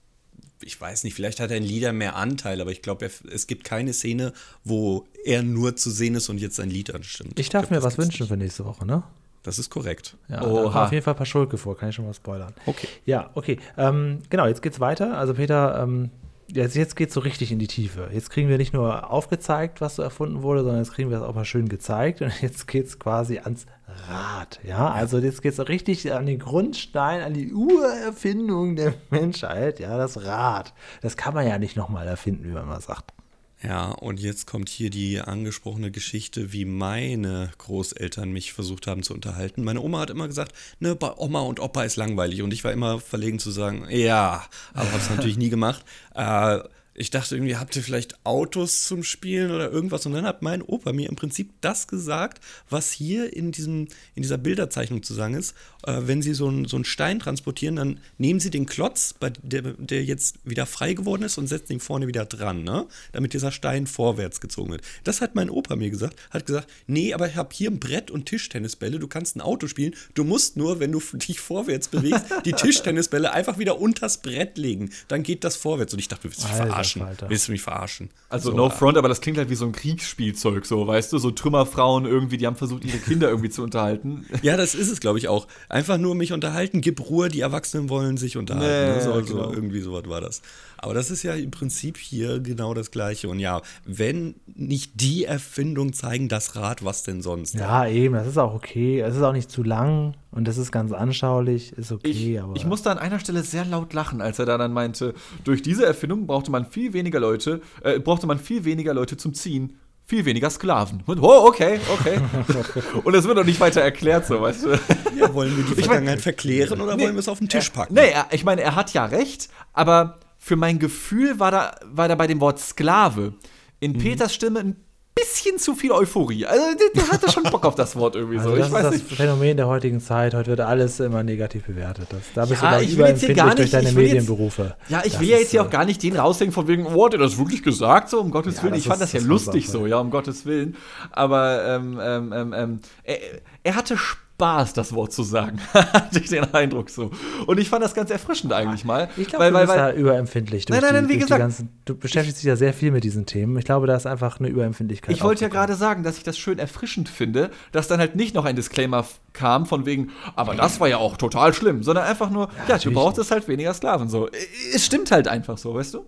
Ich 0.61 0.79
weiß 0.79 1.05
nicht, 1.05 1.13
vielleicht 1.13 1.39
hat 1.39 1.51
er 1.51 1.57
in 1.57 1.63
Liedern 1.63 1.97
mehr 1.97 2.17
Anteil, 2.17 2.59
aber 2.59 2.71
ich 2.71 2.81
glaube, 2.81 3.05
er- 3.05 3.31
es 3.33 3.47
gibt 3.47 3.63
keine 3.63 3.93
Szene, 3.93 4.33
wo 4.65 5.05
er 5.23 5.41
nur 5.41 5.77
zu 5.77 5.89
sehen 5.89 6.15
ist 6.15 6.27
und 6.27 6.37
jetzt 6.39 6.59
ein 6.59 6.69
Lied 6.69 6.93
anstimmt. 6.93 7.39
Ich 7.39 7.47
darf 7.49 7.69
glaub, 7.69 7.79
mir 7.79 7.83
was 7.85 7.97
wünschen 7.97 8.23
nicht. 8.23 8.29
für 8.29 8.35
nächste 8.35 8.65
Woche, 8.65 8.85
ne? 8.85 9.03
Das 9.43 9.57
ist 9.57 9.69
korrekt. 9.69 10.17
Ja, 10.27 10.43
Oha. 10.45 10.83
auf 10.85 10.91
jeden 10.91 11.03
Fall 11.03 11.15
Paschulke 11.15 11.57
vor, 11.57 11.77
kann 11.77 11.89
ich 11.89 11.95
schon 11.95 12.03
mal 12.05 12.13
spoilern. 12.13 12.53
Okay. 12.65 12.89
Ja, 13.05 13.29
okay. 13.35 13.57
Ähm, 13.77 14.19
genau, 14.29 14.47
jetzt 14.47 14.61
geht's 14.61 14.81
weiter. 14.81 15.17
Also 15.17 15.33
Peter, 15.33 15.81
ähm, 15.81 16.09
jetzt, 16.51 16.75
jetzt 16.75 16.95
geht's 16.95 17.13
so 17.13 17.19
richtig 17.19 17.51
in 17.51 17.59
die 17.59 17.67
Tiefe. 17.67 18.09
Jetzt 18.11 18.29
kriegen 18.29 18.49
wir 18.49 18.57
nicht 18.57 18.73
nur 18.73 19.11
aufgezeigt, 19.11 19.81
was 19.81 19.95
so 19.95 20.01
erfunden 20.01 20.41
wurde, 20.41 20.61
sondern 20.61 20.79
jetzt 20.79 20.93
kriegen 20.93 21.09
wir 21.09 21.17
es 21.17 21.23
auch 21.23 21.35
mal 21.35 21.45
schön 21.45 21.69
gezeigt. 21.69 22.21
Und 22.21 22.41
jetzt 22.41 22.67
geht's 22.67 22.99
quasi 22.99 23.39
ans 23.39 23.65
Rad. 24.07 24.59
Ja, 24.63 24.91
also 24.91 25.19
jetzt 25.19 25.41
geht's 25.41 25.57
so 25.57 25.63
richtig 25.63 26.11
an 26.13 26.25
den 26.25 26.39
Grundstein, 26.39 27.21
an 27.21 27.33
die 27.33 27.53
Urerfindung 27.53 28.75
der 28.75 28.93
Menschheit. 29.09 29.79
Ja, 29.79 29.97
das 29.97 30.23
Rad. 30.23 30.73
Das 31.01 31.17
kann 31.17 31.33
man 31.33 31.47
ja 31.47 31.57
nicht 31.57 31.75
nochmal 31.75 32.07
erfinden, 32.07 32.45
wie 32.45 32.53
man 32.53 32.67
mal 32.67 32.81
sagt. 32.81 33.13
Ja, 33.61 33.89
und 33.89 34.21
jetzt 34.21 34.47
kommt 34.47 34.69
hier 34.69 34.89
die 34.89 35.19
angesprochene 35.19 35.91
Geschichte, 35.91 36.53
wie 36.53 36.63
meine 36.63 37.51
Großeltern 37.57 38.31
mich 38.31 38.53
versucht 38.53 38.87
haben 38.87 39.03
zu 39.03 39.13
unterhalten. 39.13 39.65
Meine 39.65 39.81
Oma 39.81 39.99
hat 39.99 40.09
immer 40.09 40.27
gesagt, 40.27 40.53
ne, 40.79 40.95
bei 40.95 41.11
Oma 41.17 41.41
und 41.41 41.59
Opa 41.59 41.83
ist 41.83 41.97
langweilig. 41.97 42.41
Und 42.41 42.53
ich 42.53 42.63
war 42.63 42.71
immer 42.71 43.01
verlegen 43.01 43.37
zu 43.37 43.51
sagen, 43.51 43.85
ja, 43.89 44.45
aber 44.73 44.91
hab's 44.93 45.09
natürlich 45.09 45.37
nie 45.37 45.49
gemacht. 45.49 45.83
Äh, 46.15 46.59
ich 46.99 47.11
dachte 47.11 47.35
irgendwie, 47.35 47.55
habt 47.55 47.73
ihr 47.77 47.81
vielleicht 47.81 48.25
Autos 48.25 48.83
zum 48.83 49.03
Spielen 49.03 49.51
oder 49.51 49.71
irgendwas? 49.71 50.05
Und 50.05 50.11
dann 50.11 50.25
hat 50.25 50.41
mein 50.41 50.61
Opa 50.61 50.91
mir 50.91 51.07
im 51.07 51.15
Prinzip 51.15 51.49
das 51.61 51.87
gesagt, 51.87 52.43
was 52.69 52.91
hier 52.91 53.31
in, 53.33 53.53
diesem, 53.53 53.87
in 54.15 54.21
dieser 54.23 54.37
Bilderzeichnung 54.37 55.01
zu 55.01 55.13
sagen 55.13 55.33
ist. 55.33 55.55
Äh, 55.87 56.01
wenn 56.01 56.21
Sie 56.21 56.33
so, 56.33 56.49
einen- 56.49 56.65
so 56.65 56.83
Stein 56.83 57.19
transportieren, 57.19 57.77
dann 57.77 57.99
nehmen 58.17 58.41
Sie 58.41 58.49
den 58.49 58.65
Klotz, 58.65 59.13
bei 59.17 59.29
der, 59.29 59.61
der 59.77 60.03
jetzt 60.03 60.39
wieder 60.43 60.65
frei 60.65 60.93
geworden 60.93 61.23
ist, 61.23 61.37
und 61.37 61.47
setzen 61.47 61.71
ihn 61.71 61.79
vorne 61.79 62.05
wieder 62.07 62.25
dran, 62.25 62.63
ne? 62.65 62.85
damit 63.13 63.31
dieser 63.33 63.53
Stein 63.53 63.87
vorwärts 63.87 64.41
gezogen 64.41 64.71
wird. 64.71 64.81
Das 65.05 65.21
hat 65.21 65.35
mein 65.35 65.49
Opa 65.49 65.77
mir 65.77 65.89
gesagt. 65.89 66.19
Hat 66.31 66.45
gesagt, 66.45 66.67
nee, 66.85 67.13
aber 67.13 67.29
ich 67.29 67.37
habe 67.37 67.49
hier 67.53 67.71
ein 67.71 67.79
Brett 67.79 68.11
und 68.11 68.25
Tischtennisbälle. 68.25 68.99
Du 68.99 69.07
kannst 69.07 69.37
ein 69.37 69.41
Auto 69.41 69.67
spielen. 69.67 69.95
Du 70.15 70.25
musst 70.25 70.57
nur, 70.57 70.81
wenn 70.81 70.91
du 70.91 70.99
dich 71.13 71.39
vorwärts 71.39 71.87
bewegst, 71.87 72.25
die 72.43 72.51
Tischtennisbälle 72.53 73.31
einfach 73.31 73.57
wieder 73.57 73.79
unters 73.79 74.17
Brett 74.21 74.57
legen. 74.57 74.89
Dann 75.07 75.23
geht 75.23 75.45
das 75.45 75.55
vorwärts. 75.55 75.93
Und 75.93 75.99
ich 75.99 76.09
dachte, 76.09 76.25
willst 76.25 76.43
du 76.43 76.47
mich 76.49 76.55
Alter 76.59 76.88
verarschen? 76.93 77.29
Willst 77.29 77.47
du 77.47 77.51
mich 77.51 77.61
verarschen? 77.61 78.09
Also 78.29 78.51
So, 78.51 78.57
no 78.57 78.69
front, 78.69 78.97
aber 78.97 79.07
das 79.07 79.21
klingt 79.21 79.37
halt 79.37 79.49
wie 79.49 79.55
so 79.55 79.65
ein 79.65 79.71
Kriegsspielzeug, 79.71 80.65
so, 80.65 80.87
weißt 80.87 81.13
du? 81.13 81.17
So 81.17 81.31
Trümmerfrauen 81.31 82.05
irgendwie, 82.05 82.37
die 82.37 82.47
haben 82.47 82.55
versucht, 82.55 82.85
ihre 82.85 82.97
Kinder 82.97 83.29
irgendwie 83.29 83.49
zu 83.49 83.63
unterhalten. 83.63 84.25
Ja, 84.41 84.55
das 84.55 84.73
ist 84.73 84.89
es, 84.89 85.01
glaube 85.01 85.17
ich, 85.17 85.27
auch. 85.27 85.47
Einfach 85.67 85.97
nur 85.97 86.15
mich 86.15 86.31
unterhalten, 86.31 86.79
gib 86.79 87.09
Ruhe, 87.09 87.27
die 87.27 87.41
Erwachsenen 87.41 87.89
wollen 87.89 88.15
sich 88.15 88.37
unterhalten. 88.37 88.91
Nee, 88.91 88.97
ne? 88.97 89.01
so, 89.03 89.13
genau. 89.13 89.49
so, 89.49 89.53
irgendwie 89.53 89.81
sowas 89.81 90.03
war 90.07 90.21
das. 90.21 90.41
Aber 90.81 90.93
das 90.93 91.11
ist 91.11 91.23
ja 91.23 91.33
im 91.33 91.51
Prinzip 91.51 91.97
hier 91.97 92.39
genau 92.39 92.73
das 92.73 92.91
Gleiche. 92.91 93.29
Und 93.29 93.39
ja, 93.39 93.61
wenn 93.85 94.35
nicht 94.55 94.99
die 95.01 95.25
Erfindung 95.25 95.93
zeigen, 95.93 96.29
das 96.29 96.55
Rad, 96.55 96.83
was 96.85 97.03
denn 97.03 97.21
sonst? 97.21 97.55
Ja, 97.55 97.85
eben, 97.87 98.13
das 98.15 98.27
ist 98.27 98.37
auch 98.37 98.53
okay. 98.53 98.99
Es 99.01 99.15
ist 99.15 99.21
auch 99.21 99.33
nicht 99.33 99.51
zu 99.51 99.63
lang 99.63 100.15
und 100.31 100.47
das 100.47 100.57
ist 100.57 100.71
ganz 100.71 100.91
anschaulich, 100.91 101.73
ist 101.73 101.91
okay, 101.91 102.09
Ich, 102.35 102.41
aber. 102.41 102.55
ich 102.55 102.65
musste 102.65 102.89
an 102.91 102.97
einer 102.97 103.19
Stelle 103.19 103.43
sehr 103.43 103.65
laut 103.65 103.93
lachen, 103.93 104.21
als 104.21 104.39
er 104.39 104.45
da 104.45 104.57
dann 104.57 104.73
meinte, 104.73 105.13
durch 105.43 105.61
diese 105.61 105.85
Erfindung 105.85 106.27
brauchte 106.27 106.51
man 106.51 106.65
viel 106.65 106.93
weniger 106.93 107.19
Leute, 107.19 107.61
äh, 107.83 107.99
brauchte 107.99 108.27
man 108.27 108.39
viel 108.39 108.63
weniger 108.65 108.93
Leute 108.93 109.17
zum 109.17 109.33
Ziehen. 109.33 109.77
Viel 110.05 110.25
weniger 110.25 110.49
Sklaven. 110.49 111.03
Und, 111.05 111.19
oh, 111.21 111.45
okay, 111.47 111.79
okay. 111.93 112.19
Und 113.03 113.13
es 113.13 113.25
wird 113.25 113.37
doch 113.37 113.43
nicht 113.43 113.59
weiter 113.59 113.81
erklärt, 113.81 114.25
so, 114.25 114.41
weißt 114.41 114.65
du? 114.65 114.69
Ja, 115.15 115.31
wollen 115.35 115.55
wir 115.55 115.63
die 115.63 115.75
mein- 115.75 115.83
Vergangenheit 115.83 116.21
verklären 116.21 116.81
oder 116.81 116.95
Nee, 116.95 117.03
wollen 117.03 117.13
wir 117.13 117.19
es 117.19 117.29
auf 117.29 117.37
den 117.37 117.47
Tisch 117.47 117.69
packen? 117.69 117.93
Nee, 117.93 118.13
ich 118.31 118.43
meine, 118.43 118.61
er 118.61 118.75
hat 118.75 118.91
ja 118.93 119.05
recht, 119.05 119.49
aber 119.71 120.17
für 120.39 120.55
mein 120.55 120.79
Gefühl 120.79 121.39
war 121.39 121.51
da, 121.51 121.75
war 121.83 122.07
da 122.07 122.15
bei 122.15 122.25
dem 122.25 122.39
Wort 122.39 122.59
Sklave 122.59 123.33
in 123.79 123.91
Mhm. 123.91 123.97
Peters 123.99 124.33
Stimme 124.33 124.59
ein 124.61 124.75
bisschen 125.15 125.57
zu 125.59 125.75
viel 125.75 125.91
Euphorie. 125.91 126.45
Also, 126.45 126.63
der, 126.77 127.01
der 127.03 127.11
hatte 127.11 127.29
schon 127.29 127.43
Bock 127.43 127.65
auf 127.65 127.75
das 127.75 127.95
Wort 127.97 128.15
irgendwie 128.15 128.37
also 128.37 128.51
so. 128.51 128.55
das 128.55 128.67
Ich 128.67 128.73
weiß 128.73 128.85
ist 128.85 128.91
nicht. 128.93 129.11
das 129.11 129.17
Phänomen 129.17 129.57
der 129.57 129.67
heutigen 129.67 129.99
Zeit. 129.99 130.33
Heute 130.33 130.51
wird 130.51 130.61
alles 130.61 130.99
immer 131.01 131.23
negativ 131.23 131.65
bewertet. 131.65 132.07
Das, 132.09 132.21
da 132.33 132.45
bist 132.45 132.61
Ja, 132.63 132.77
du 132.77 132.83
ich 132.85 132.97
will 132.97 133.05
jetzt 133.07 133.25
hier 133.25 133.35
gar 133.35 133.47
durch 133.53 133.59
nicht- 133.59 133.73
deine 133.73 133.89
ich 133.89 133.95
will 133.95 134.03
jetzt- 134.05 134.13
Medienberufe. 134.13 134.75
Ja, 134.87 135.01
ich 135.03 135.11
Das 135.13 135.21
will 135.21 135.27
ja 135.27 135.37
jetzt 135.37 135.51
hier 135.51 135.59
äh, 135.59 135.63
auch 135.63 135.69
gar 135.69 135.83
nicht 135.83 136.01
den 136.03 136.15
raushängen 136.15 136.53
von 136.53 136.67
wegen, 136.69 136.85
oh, 136.85 137.05
hat 137.05 137.13
er 137.13 137.19
das 137.19 137.37
wirklich 137.37 137.61
gesagt, 137.63 138.09
so, 138.09 138.21
um 138.21 138.31
Gottes 138.31 138.57
Ja, 138.57 138.63
Willen. 138.63 138.75
Ich 138.75 138.83
fand 138.85 138.95
ist- 138.95 139.01
das 139.01 139.11
ja 139.11 139.17
das 139.19 139.23
ist 139.25 139.29
lustig 139.29 139.67
so, 139.69 139.85
ja, 139.87 139.97
um 139.99 140.09
Gottes 140.09 140.45
Willen. 140.45 140.77
Aber 141.11 141.65
ähm, 141.65 141.99
ähm, 142.01 142.33
ähm, 142.33 142.53
ähm, 142.53 142.79
er, 143.03 143.17
er 143.63 143.75
hatte 143.75 143.97
Spaß, 143.97 144.23
das 144.39 144.93
Wort 144.93 145.11
zu 145.11 145.23
sagen. 145.23 145.59
Hatte 145.73 146.19
ich 146.19 146.29
den 146.29 146.53
Eindruck 146.53 146.89
so. 146.89 147.11
Und 147.45 147.59
ich 147.59 147.69
fand 147.69 147.83
das 147.83 147.93
ganz 147.93 148.09
erfrischend 148.09 148.53
eigentlich 148.53 148.85
mal. 148.85 149.09
Ich 149.17 149.27
glaube, 149.27 149.45
du 149.45 149.53
weil, 149.53 149.65
bist 149.65 149.77
weil, 149.77 149.93
da 149.93 149.97
überempfindlich 149.97 150.65
durch, 150.65 150.79
Nein, 150.79 150.91
nein, 150.91 151.01
nein, 151.01 151.07
die, 151.09 151.15
wie 151.15 151.19
gesagt- 151.19 151.39
ganzen. 151.39 151.69
Du 151.85 151.95
beschäftigst 151.95 152.39
dich 152.41 152.47
ja 152.47 152.55
sehr 152.55 152.73
viel 152.73 152.91
mit 152.91 153.03
diesen 153.03 153.25
Themen. 153.25 153.57
Ich 153.57 153.65
glaube, 153.65 153.87
da 153.87 153.95
ist 153.95 154.05
einfach 154.05 154.39
eine 154.39 154.47
Überempfindlichkeit. 154.47 155.15
Ich 155.15 155.23
wollte 155.23 155.43
ja 155.43 155.49
gerade 155.49 155.75
sagen, 155.75 156.03
dass 156.03 156.17
ich 156.17 156.23
das 156.23 156.37
schön 156.37 156.59
erfrischend 156.59 157.09
finde, 157.09 157.51
dass 157.71 157.87
dann 157.87 157.99
halt 157.99 158.15
nicht 158.15 158.35
noch 158.35 158.45
ein 158.45 158.55
Disclaimer 158.55 159.05
kam 159.33 159.65
von 159.65 159.85
wegen, 159.85 160.11
aber 160.35 160.55
das 160.55 160.79
war 160.79 160.87
ja 160.87 160.97
auch 160.97 161.17
total 161.17 161.53
schlimm, 161.53 161.83
sondern 161.83 162.05
einfach 162.05 162.29
nur, 162.29 162.47
ja, 162.47 162.65
du 162.65 162.71
natürlich 162.73 162.95
brauchtest 162.97 163.31
halt 163.31 163.47
weniger 163.47 163.73
Sklaven 163.73 164.09
so. 164.09 164.29
Es 164.73 164.85
stimmt 164.85 165.11
halt 165.11 165.27
einfach 165.27 165.57
so, 165.57 165.73
weißt 165.73 165.93
du? 165.95 166.05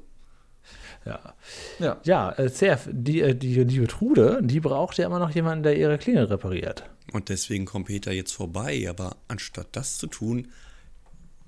Ja, 1.05 1.33
Ja. 1.79 1.97
ja 2.03 2.31
äh, 2.33 2.49
sehr, 2.49 2.79
die, 2.87 3.21
äh, 3.21 3.35
die 3.35 3.63
liebe 3.63 3.87
Trude, 3.87 4.39
die 4.43 4.59
braucht 4.59 4.97
ja 4.97 5.05
immer 5.05 5.19
noch 5.19 5.31
jemanden, 5.31 5.63
der 5.63 5.77
ihre 5.77 5.97
Klingel 5.97 6.25
repariert. 6.25 6.83
Und 7.11 7.29
deswegen 7.29 7.65
kommt 7.65 7.87
Peter 7.87 8.11
jetzt 8.11 8.33
vorbei. 8.33 8.87
Aber 8.89 9.17
anstatt 9.27 9.67
das 9.71 9.97
zu 9.97 10.07
tun, 10.07 10.47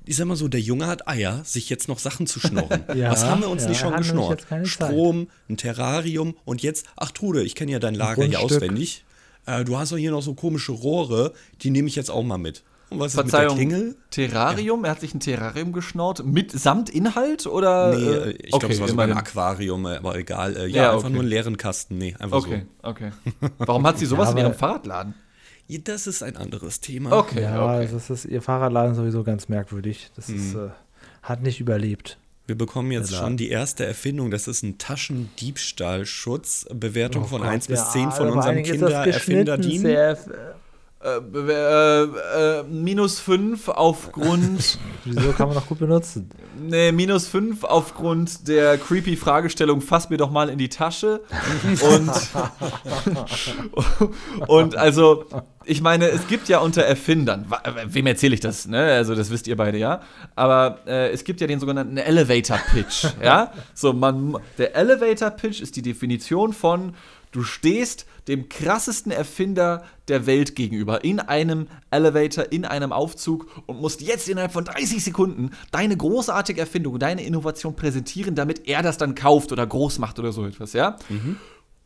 ich 0.05 0.17
sag 0.17 0.25
mal 0.25 0.35
so, 0.35 0.47
der 0.47 0.59
Junge 0.59 0.87
hat 0.87 1.07
Eier, 1.07 1.41
sich 1.45 1.69
jetzt 1.69 1.87
noch 1.87 1.99
Sachen 1.99 2.27
zu 2.27 2.39
schnorren. 2.39 2.83
Ja, 2.95 3.11
Was 3.11 3.23
haben 3.23 3.41
wir 3.41 3.49
uns 3.49 3.63
ja, 3.63 3.69
nicht 3.69 3.79
schon 3.79 3.95
geschnorrt? 3.95 4.45
Strom, 4.63 5.29
ein 5.49 5.57
Terrarium 5.57 6.35
und 6.45 6.61
jetzt, 6.61 6.85
ach 6.95 7.11
Trude, 7.11 7.43
ich 7.43 7.55
kenne 7.55 7.71
ja 7.71 7.79
dein 7.79 7.95
Lager 7.95 8.25
hier 8.25 8.39
auswendig. 8.39 9.05
Äh, 9.45 9.63
du 9.63 9.77
hast 9.77 9.91
doch 9.91 9.97
hier 9.97 10.11
noch 10.11 10.21
so 10.21 10.33
komische 10.33 10.71
Rohre, 10.71 11.33
die 11.61 11.69
nehme 11.69 11.87
ich 11.87 11.95
jetzt 11.95 12.09
auch 12.09 12.23
mal 12.23 12.37
mit. 12.37 12.63
Und 12.93 12.99
was 12.99 13.13
Verzeihung, 13.13 13.57
ist 13.57 13.63
mit 13.63 13.71
der 13.71 13.77
Klingel? 13.79 13.95
Terrarium, 14.09 14.83
er 14.85 14.91
hat 14.91 15.01
sich 15.01 15.13
ein 15.13 15.19
Terrarium 15.19 15.73
geschnaut, 15.73 16.23
mit 16.25 16.51
samt 16.51 16.89
Inhalt 16.89 17.45
oder? 17.47 17.95
Nee, 17.95 18.05
äh, 18.05 18.29
ich 18.31 18.49
glaube, 18.51 18.73
es 18.73 18.79
war 18.79 18.87
sogar 18.87 19.05
ein. 19.05 19.13
Aquarium, 19.13 19.85
äh, 19.85 19.97
aber 19.97 20.15
egal. 20.17 20.55
Äh, 20.55 20.67
ja, 20.67 20.83
Ja, 20.83 20.91
einfach 20.91 21.03
okay. 21.05 21.13
nur 21.13 21.21
einen 21.21 21.29
leeren 21.29 21.57
Kasten. 21.57 21.97
Nee, 21.97 22.15
einfach 22.19 22.37
Okay, 22.37 22.65
okay. 22.81 23.11
Warum 23.59 23.85
hat 23.87 23.97
sie 23.99 24.05
sowas 24.05 24.27
Ja, 24.29 24.31
in 24.33 24.37
ihrem 24.39 24.53
Fahrradladen? 24.53 25.13
so. 25.67 25.73
Ja, 25.73 25.79
das 25.83 26.07
ist 26.07 26.21
ein 26.23 26.35
anderes 26.37 26.81
Thema. 26.81 27.11
Okay, 27.17 27.41
Ja, 27.43 27.77
okay. 27.77 27.89
das 27.91 28.09
ist, 28.09 28.25
ihr 28.25 28.41
Fahrradladen 28.41 28.91
ist 28.91 28.97
sowieso 28.97 29.23
ganz 29.23 29.47
merkwürdig. 29.49 30.11
Das 30.15 30.27
Mhm. 30.27 30.35
ist, 30.35 30.55
äh, 30.55 30.69
hat 31.21 31.41
nicht 31.41 31.59
überlebt. 31.61 32.17
Wir 32.45 32.57
bekommen 32.57 32.91
jetzt 32.91 33.11
Ja. 33.11 33.19
schon 33.19 33.37
die 33.37 33.47
erste 33.49 33.85
Erfindung. 33.85 34.29
Das 34.29 34.49
ist 34.49 34.63
ein 34.63 34.77
Taschendiebstahlschutz. 34.77 36.65
Bewertung 36.73 37.23
Oh 37.23 37.27
von 37.27 37.41
Gott, 37.41 37.49
1 37.51 37.67
bis 37.67 37.79
ja, 37.79 37.89
10 37.91 38.11
von 38.11 38.27
unserem 38.29 38.57
allen 38.57 38.63
Äh, 41.03 41.37
äh, 41.37 42.03
äh, 42.59 42.63
minus 42.63 43.19
5 43.19 43.67
aufgrund. 43.67 44.77
Wieso 45.03 45.33
kann 45.33 45.47
man 45.47 45.57
noch 45.57 45.67
gut 45.67 45.79
benutzen? 45.79 46.29
Nee, 46.57 46.93
minus 46.93 47.27
5 47.27 47.65
aufgrund 47.65 48.47
der 48.47 48.77
creepy 48.77 49.17
Fragestellung, 49.17 49.81
fass 49.81 50.09
mir 50.09 50.15
doch 50.17 50.31
mal 50.31 50.47
in 50.47 50.57
die 50.57 50.69
Tasche. 50.69 51.19
Und, 51.65 52.09
und 54.47 54.75
also, 54.77 55.25
ich 55.65 55.81
meine, 55.81 56.07
es 56.09 56.27
gibt 56.27 56.49
ja 56.49 56.59
unter 56.59 56.83
Erfindern, 56.83 57.45
wa- 57.49 57.61
wem 57.87 58.07
erzähle 58.07 58.33
ich 58.35 58.39
das, 58.39 58.67
ne? 58.67 58.79
Also, 58.79 59.15
das 59.15 59.29
wisst 59.29 59.47
ihr 59.47 59.55
beide 59.57 59.77
ja. 59.77 60.01
Aber 60.35 60.79
äh, 60.87 61.09
es 61.11 61.23
gibt 61.23 61.41
ja 61.41 61.47
den 61.47 61.59
sogenannten 61.59 61.97
Elevator 61.97 62.57
Pitch, 62.73 63.05
ja? 63.21 63.51
So, 63.73 63.93
man, 63.93 64.37
der 64.57 64.75
Elevator 64.75 65.29
Pitch 65.31 65.61
ist 65.61 65.75
die 65.75 65.81
Definition 65.81 66.53
von, 66.53 66.93
du 67.31 67.43
stehst 67.43 68.05
dem 68.27 68.49
krassesten 68.49 69.11
Erfinder 69.11 69.83
der 70.07 70.25
Welt 70.25 70.55
gegenüber 70.55 71.03
in 71.03 71.19
einem 71.19 71.67
Elevator, 71.91 72.51
in 72.51 72.65
einem 72.65 72.91
Aufzug 72.91 73.47
und 73.65 73.79
musst 73.81 74.01
jetzt 74.01 74.29
innerhalb 74.29 74.51
von 74.51 74.65
30 74.65 75.03
Sekunden 75.03 75.51
deine 75.71 75.95
großartige 75.97 76.61
Erfindung, 76.61 76.99
deine 76.99 77.23
Innovation 77.23 77.75
präsentieren, 77.75 78.35
damit 78.35 78.67
er 78.67 78.81
das 78.81 78.97
dann 78.97 79.15
kauft 79.15 79.51
oder 79.51 79.65
groß 79.65 79.99
macht 79.99 80.19
oder 80.19 80.31
so 80.31 80.45
etwas, 80.45 80.73
ja? 80.73 80.97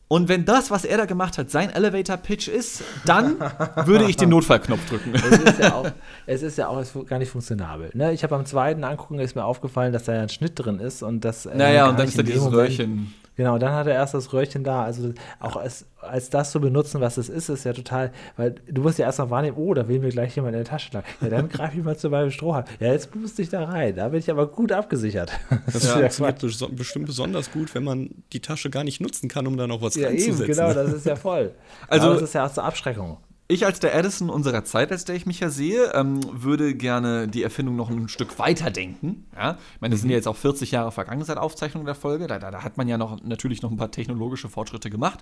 Und 0.09 0.29
wenn 0.29 0.45
das, 0.45 0.71
was 0.71 0.85
er 0.85 0.97
da 0.97 1.05
gemacht 1.05 1.37
hat, 1.37 1.51
sein 1.51 1.69
Elevator-Pitch 1.69 2.47
ist, 2.47 2.81
dann 3.05 3.37
würde 3.85 4.05
ich 4.05 4.15
den 4.15 4.29
Notfallknopf 4.29 4.87
drücken. 4.87 5.13
Es 5.13 5.37
ist 5.37 5.59
ja 5.59 5.73
auch, 5.73 5.91
es 6.25 6.43
ist 6.43 6.57
ja 6.57 6.69
auch 6.69 6.77
es 6.77 6.93
gar 7.07 7.19
nicht 7.19 7.29
funktionabel. 7.29 7.89
Ne? 7.93 8.13
Ich 8.13 8.23
habe 8.23 8.33
beim 8.35 8.45
zweiten 8.45 8.85
Angucken 8.85 9.19
ist 9.19 9.35
mir 9.35 9.43
aufgefallen, 9.43 9.91
dass 9.91 10.05
da 10.05 10.15
ja 10.15 10.21
ein 10.21 10.29
Schnitt 10.29 10.53
drin 10.55 10.79
ist 10.79 11.03
und 11.03 11.25
das. 11.25 11.45
äh, 11.45 11.57
Naja, 11.57 11.89
und 11.89 11.99
dann 11.99 12.07
ist 12.07 12.17
da 12.17 12.23
dieses 12.23 12.49
Röhrchen. 12.49 13.13
Genau, 13.37 13.57
dann 13.57 13.71
hat 13.73 13.87
er 13.87 13.93
erst 13.93 14.13
das 14.15 14.33
Röhrchen 14.33 14.63
da. 14.63 14.83
Also 14.83 15.13
auch 15.39 15.55
als, 15.55 15.85
als 16.01 16.29
das 16.29 16.51
zu 16.51 16.59
benutzen, 16.59 16.99
was 17.01 17.17
es 17.17 17.29
ist, 17.29 17.49
ist 17.49 17.63
ja 17.65 17.71
total, 17.73 18.11
weil 18.35 18.55
du 18.67 18.81
musst 18.81 18.97
ja 18.99 19.05
erst 19.05 19.19
mal 19.19 19.29
wahrnehmen, 19.29 19.55
oh, 19.57 19.73
da 19.73 19.87
will 19.87 19.99
mir 19.99 20.09
gleich 20.09 20.35
jemand 20.35 20.55
in 20.55 20.63
die 20.63 20.69
Tasche 20.69 20.91
lang. 20.93 21.03
Ja, 21.21 21.29
dann 21.29 21.47
greife 21.47 21.77
ich 21.77 21.83
mal 21.83 21.95
zu 21.95 22.09
meinem 22.09 22.31
Strohhalm. 22.31 22.65
Ja, 22.79 22.91
jetzt 22.91 23.11
puste 23.11 23.41
ich 23.43 23.49
da 23.49 23.63
rein. 23.65 23.95
Da 23.95 24.09
bin 24.09 24.19
ich 24.19 24.29
aber 24.31 24.47
gut 24.47 24.71
abgesichert. 24.71 25.31
Das 25.67 25.75
ist 25.75 25.85
ja 25.87 26.09
funktioniert 26.09 26.39
beso- 26.41 26.75
bestimmt 26.75 27.05
besonders 27.05 27.51
gut, 27.51 27.73
wenn 27.75 27.83
man 27.83 28.09
die 28.33 28.39
Tasche 28.41 28.69
gar 28.69 28.83
nicht 28.83 28.99
nutzen 29.01 29.29
kann, 29.29 29.45
um 29.47 29.55
da 29.55 29.67
noch 29.67 29.81
was 29.81 29.95
Ja, 29.95 30.09
eben, 30.09 30.17
reinzusetzen. 30.19 30.47
genau, 30.55 30.73
das 30.73 30.91
ist 30.93 31.05
ja 31.05 31.15
voll. 31.27 31.51
Also- 31.87 32.07
Also, 32.07 32.13
das 32.19 32.29
ist 32.29 32.33
ja 32.33 32.45
auch 32.47 32.51
zur 32.51 32.63
Abschreckung. 32.63 33.17
Ich 33.49 33.65
als 33.65 33.79
der 33.79 33.95
Edison 33.95 34.29
unserer 34.29 34.65
Zeit, 34.65 34.91
als 34.91 35.05
der 35.05 35.15
ich 35.15 35.25
mich 35.25 35.39
ja 35.39 35.49
sehe, 35.49 35.93
ähm, 35.93 36.19
würde 36.31 36.75
gerne 36.75 37.29
die 37.29 37.43
Erfindung 37.43 37.77
noch 37.77 37.89
ein 37.89 38.09
Stück 38.09 38.39
weiter 38.39 38.71
denken. 38.71 39.25
Ja? 39.33 39.57
Ich 39.75 39.81
meine, 39.81 39.95
es 39.95 40.01
sind 40.01 40.09
ja 40.09 40.17
jetzt 40.17 40.27
auch 40.27 40.35
40 40.35 40.71
Jahre 40.71 40.91
vergangen 40.91 41.23
seit 41.23 41.37
Aufzeichnung 41.37 41.85
der 41.85 41.95
Folge. 41.95 42.27
Da, 42.27 42.39
da, 42.39 42.51
da 42.51 42.63
hat 42.63 42.75
man 42.75 42.89
ja 42.89 42.97
noch 42.97 43.23
natürlich 43.23 43.61
noch 43.61 43.71
ein 43.71 43.77
paar 43.77 43.91
technologische 43.91 44.49
Fortschritte 44.49 44.89
gemacht. 44.89 45.19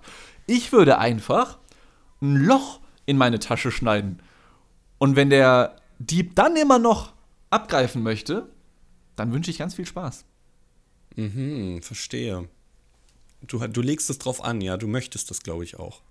Ich 0.47 0.71
würde 0.71 0.97
einfach 0.97 1.59
ein 2.19 2.35
Loch 2.35 2.79
in 3.05 3.17
meine 3.17 3.37
Tasche 3.37 3.71
schneiden. 3.71 4.21
Und 4.97 5.15
wenn 5.15 5.29
der 5.29 5.75
Dieb 5.99 6.35
dann 6.35 6.55
immer 6.55 6.79
noch 6.79 7.13
abgreifen 7.51 8.01
möchte, 8.01 8.49
dann 9.15 9.33
wünsche 9.33 9.51
ich 9.51 9.59
ganz 9.59 9.75
viel 9.75 9.85
Spaß. 9.85 10.25
Mhm, 11.15 11.81
verstehe. 11.83 12.49
Du, 13.41 13.59
du 13.59 13.81
legst 13.81 14.09
es 14.09 14.17
drauf 14.17 14.43
an, 14.43 14.61
ja, 14.61 14.77
du 14.77 14.87
möchtest 14.87 15.29
das, 15.29 15.43
glaube 15.43 15.63
ich, 15.63 15.77
auch. 15.77 16.01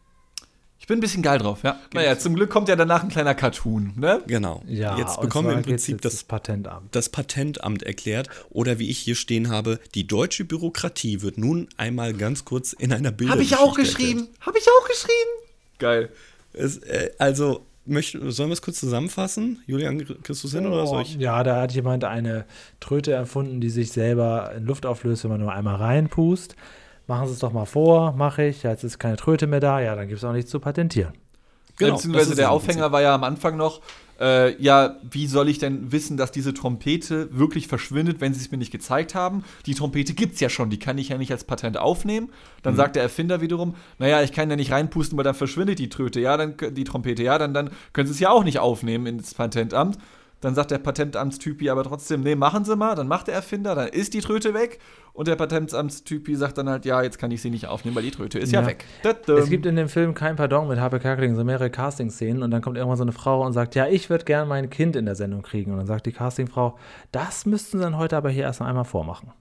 Ich 0.85 0.89
bin 0.89 0.99
ein 0.99 1.01
bisschen 1.01 1.23
geil 1.23 1.39
drauf, 1.39 1.63
ja. 1.63 1.81
Naja, 1.95 2.19
zum 2.19 2.35
Glück 2.35 2.51
kommt 2.51 2.69
ja 2.69 2.77
danach 2.77 3.03
ein 3.03 3.09
kleiner 3.09 3.35
Cartoon, 3.35 3.95
ne? 3.97 4.21
Genau. 4.27 4.63
Ja, 4.67 4.99
jetzt 4.99 5.19
bekommen 5.19 5.49
wir 5.49 5.57
im 5.57 5.63
Prinzip 5.63 6.05
jetzt 6.05 6.05
das, 6.05 6.25
Patentamt. 6.25 6.95
das 6.95 7.09
Patentamt 7.09 7.85
erklärt. 7.85 8.29
Oder 8.51 8.79
wie 8.79 8.91
ich 8.91 8.99
hier 8.99 9.15
stehen 9.15 9.49
habe, 9.49 9.81
die 9.95 10.07
deutsche 10.07 10.45
Bürokratie 10.45 11.23
wird 11.23 11.39
nun 11.39 11.71
einmal 11.79 12.13
ganz 12.13 12.45
kurz 12.45 12.75
in 12.75 12.93
einer 12.93 13.13
Bilder. 13.13 13.33
Habe 13.33 13.43
ich 13.43 13.57
auch 13.57 13.75
geschrieben. 13.75 14.29
Habe 14.43 14.59
ich 14.59 14.67
auch 14.69 14.87
geschrieben. 14.87 15.31
Geil. 15.79 16.11
Es, 16.53 16.77
äh, 16.77 17.13
also, 17.17 17.65
möcht, 17.87 18.19
sollen 18.21 18.51
wir 18.51 18.53
es 18.53 18.61
kurz 18.61 18.79
zusammenfassen? 18.79 19.63
Julian, 19.67 20.05
kriegst 20.23 20.43
du 20.43 20.49
es 20.49 20.53
hin 20.53 20.67
oder 20.67 20.87
soll 20.87 21.01
ich? 21.01 21.15
Ja, 21.15 21.43
da 21.45 21.63
hat 21.63 21.73
jemand 21.73 22.05
eine 22.05 22.45
Tröte 22.81 23.11
erfunden, 23.11 23.63
die 23.63 23.71
sich 23.71 23.91
selber 23.91 24.53
in 24.55 24.67
Luft 24.67 24.85
auflöst, 24.85 25.25
wenn 25.25 25.31
man 25.31 25.41
nur 25.41 25.55
einmal 25.55 25.77
reinpust. 25.77 26.57
Machen 27.07 27.27
Sie 27.27 27.35
es 27.35 27.39
doch 27.39 27.53
mal 27.53 27.67
vor, 27.67 28.13
mache 28.13 28.45
ich. 28.45 28.63
Jetzt 28.63 28.85
ist 28.85 28.99
keine 28.99 29.17
Tröte 29.17 29.47
mehr 29.47 29.61
da, 29.61 29.81
ja, 29.81 29.95
dann 29.95 30.09
gibt 30.09 30.19
es 30.19 30.25
auch 30.25 30.33
nichts 30.33 30.51
zu 30.51 30.61
patentieren. 30.61 31.13
Genau, 31.77 31.95
Beziehungsweise 31.95 32.37
der 32.37 32.51
Aufhänger 32.51 32.93
war 32.93 33.03
ja 33.03 33.15
am 33.15 33.25
Anfang 33.25 33.57
noch, 33.57 33.81
äh, 34.21 34.61
ja, 34.63 34.97
wie 35.03 35.27
soll 35.27 35.49
ich 35.49 35.59
denn 35.59 35.91
wissen, 35.91 36.17
dass 36.17 36.31
diese 36.31 36.55
Trompete 36.55 37.37
wirklich 37.37 37.67
verschwindet, 37.67 38.21
wenn 38.21 38.33
sie 38.33 38.41
es 38.41 38.51
mir 38.51 38.59
nicht 38.59 38.71
gezeigt 38.71 39.15
haben? 39.15 39.45
Die 39.67 39.75
Trompete 39.75 40.15
gibt 40.15 40.35
es 40.35 40.41
ja 40.41 40.49
schon, 40.49 40.71
die 40.71 40.79
kann 40.79 40.99
ich 40.99 41.09
ja 41.09 41.19
nicht 41.19 41.33
als 41.33 41.45
Patent 41.45 41.77
aufnehmen. 41.77 42.31
Dann 42.63 42.77
sagt 42.77 42.95
der 42.95 43.03
Erfinder 43.03 43.41
wiederum, 43.41 43.75
naja, 43.99 44.23
ich 44.23 44.33
kann 44.33 44.49
ja 44.49 44.57
nicht 44.57 44.71
reinpusten, 44.71 45.19
weil 45.19 45.25
dann 45.25 45.35
verschwindet 45.35 45.81
die 45.81 45.89
Tröte, 45.89 46.21
ja, 46.21 46.37
dann 46.37 46.55
die 46.75 46.85
Trompete, 46.85 47.25
ja, 47.25 47.39
dann, 47.39 47.55
dann 47.55 47.71
können 47.93 48.07
sie 48.07 48.15
es 48.15 48.21
ja 48.21 48.31
auch 48.31 48.45
nicht 48.45 48.61
aufnehmen 48.61 49.07
ins 49.07 49.35
Patentamt. 49.35 49.99
Dann 50.45 50.55
sagt 50.55 50.71
der 50.71 50.79
Patentamtstypi 50.79 51.71
aber 51.71 51.85
trotzdem, 51.85 52.21
nee, 52.21 52.35
machen 52.35 52.65
Sie 52.67 52.77
mal, 52.77 52.95
dann 52.95 53.09
macht 53.09 53.29
der 53.29 53.35
Erfinder, 53.35 53.75
dann 53.75 53.89
ist 53.89 54.13
die 54.13 54.21
Tröte 54.21 54.53
weg. 54.53 54.79
Und 55.15 55.27
der 55.27 55.37
Patentamtstypi 55.37 56.37
sagt 56.37 56.59
dann 56.59 56.69
halt, 56.69 56.85
ja, 56.85 57.01
jetzt 57.03 57.19
kann 57.19 57.31
ich 57.31 57.41
sie 57.41 57.49
nicht 57.49 57.67
aufnehmen, 57.67 57.97
weil 57.97 58.03
die 58.03 58.11
Tröte 58.11 58.39
ist 58.39 58.53
ja, 58.53 58.61
Ja. 58.61 58.67
weg. 58.67 58.85
Es 59.39 59.49
gibt 59.49 59.65
in 59.65 59.77
dem 59.77 59.89
Film 59.89 60.13
kein 60.13 60.37
Pardon 60.37 60.69
mit 60.69 60.79
Harpe 60.79 60.99
Kerkeling 61.01 61.35
so 61.35 61.45
mehrere 61.45 61.71
Casting-Szenen 61.71 62.43
und 62.43 62.51
dann 62.51 62.61
kommt 62.61 62.77
irgendwann 62.77 62.99
so 62.99 63.05
eine 63.05 63.13
Frau 63.13 63.45
und 63.47 63.53
sagt, 63.55 63.75
ja, 63.75 63.87
ich 63.87 64.11
würde 64.11 64.25
gern 64.25 64.47
mein 64.49 64.69
Kind 64.71 64.97
in 64.97 65.07
der 65.07 65.15
Sendung 65.15 65.41
kriegen. 65.43 65.71
Und 65.71 65.79
dann 65.79 65.87
sagt 65.87 66.05
die 66.07 66.13
Castingfrau, 66.13 66.77
das 67.11 67.47
müssten 67.47 67.79
Sie 67.79 67.85
dann 67.85 67.97
heute 67.97 68.17
aber 68.17 68.29
hier 68.29 68.43
erst 68.43 68.61
einmal 68.61 68.85
vormachen. 68.85 69.33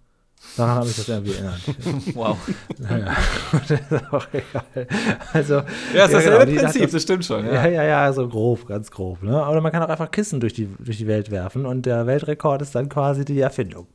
Daran 0.58 0.75
habe 0.77 0.88
ich 0.89 0.95
das 0.95 1.10
irgendwie 1.10 1.34
erinnert. 1.34 1.62
Wow. 2.15 2.38
naja, 2.77 3.15
das 3.67 3.71
ist 3.71 4.13
auch 4.13 4.27
egal. 4.32 4.88
Also, 5.34 5.53
Ja, 5.56 5.62
ist 5.63 5.71
genau, 5.93 6.08
dasselbe 6.12 6.45
die 6.51 6.58
hat 6.58 6.63
Prinzip, 6.65 6.82
das- 6.84 6.91
das 6.91 7.01
stimmt 7.03 7.25
schon. 7.25 7.45
Ja, 7.45 7.65
ja, 7.67 7.84
ja, 7.84 8.13
so 8.13 8.27
grob, 8.29 8.67
ganz 8.67 8.91
grob. 8.91 9.23
Ne? 9.23 9.32
Oder 9.47 9.62
man 9.62 9.71
kann 9.71 9.82
auch 9.82 9.89
einfach 9.89 10.12
Kissen 10.12 10.39
durch 10.39 10.53
die, 10.53 10.67
durch 10.79 10.97
die 10.97 11.08
Welt 11.08 11.32
werfen 11.32 11.65
und 11.65 11.86
der 11.86 12.06
Weltrekord 12.06 12.62
ist 12.62 12.75
dann 12.75 12.88
quasi 12.89 13.25
die 13.25 13.39
Erfindung. 13.39 13.88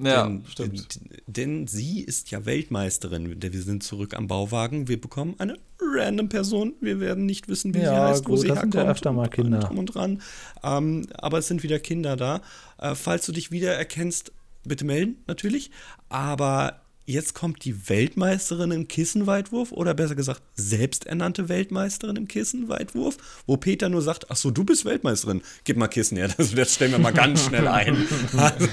Ja, 0.00 0.22
denn, 0.28 0.44
stimmt. 0.46 1.00
Denn 1.26 1.66
sie 1.66 2.02
ist 2.02 2.30
ja 2.30 2.46
Weltmeisterin. 2.46 3.42
Wir 3.42 3.62
sind 3.62 3.82
zurück 3.82 4.14
am 4.16 4.28
Bauwagen. 4.28 4.86
Wir 4.86 5.00
bekommen 5.00 5.34
eine 5.38 5.56
random 5.80 6.28
Person. 6.28 6.74
Wir 6.80 7.00
werden 7.00 7.26
nicht 7.26 7.48
wissen, 7.48 7.74
wie 7.74 7.80
sie 7.80 7.86
Ja, 7.86 8.06
heißt, 8.06 8.24
wo 8.26 8.30
gut, 8.34 8.40
sie 8.42 8.46
das 8.46 8.60
sind 8.60 8.74
herkommt. 8.76 8.86
ja 8.86 8.90
öfter 8.92 9.12
mal 9.12 9.22
und 9.24 9.30
Kinder. 9.32 9.58
Drum 9.58 9.78
und 9.78 9.86
dran. 9.86 10.22
Ähm, 10.62 11.06
aber 11.14 11.38
es 11.38 11.48
sind 11.48 11.64
wieder 11.64 11.80
Kinder 11.80 12.14
da. 12.14 12.42
Äh, 12.80 12.94
falls 12.94 13.26
du 13.26 13.32
dich 13.32 13.50
wiedererkennst, 13.50 14.30
bitte 14.64 14.84
melden, 14.84 15.16
natürlich. 15.26 15.70
Aber 16.08 16.80
jetzt 17.06 17.34
kommt 17.34 17.64
die 17.64 17.88
Weltmeisterin 17.88 18.70
im 18.70 18.86
Kissenweitwurf 18.86 19.72
oder 19.72 19.94
besser 19.94 20.14
gesagt 20.14 20.42
selbsternannte 20.56 21.48
Weltmeisterin 21.48 22.16
im 22.16 22.28
Kissenweitwurf, 22.28 23.16
wo 23.46 23.56
Peter 23.56 23.88
nur 23.88 24.02
sagt, 24.02 24.30
ach 24.30 24.36
so, 24.36 24.50
du 24.50 24.62
bist 24.62 24.84
Weltmeisterin, 24.84 25.40
gib 25.64 25.78
mal 25.78 25.88
Kissen 25.88 26.18
her, 26.18 26.28
das, 26.36 26.50
das 26.54 26.74
stellen 26.74 26.92
wir 26.92 26.98
mal 26.98 27.14
ganz 27.14 27.46
schnell 27.46 27.66
ein. 27.66 27.96
Also, 28.36 28.68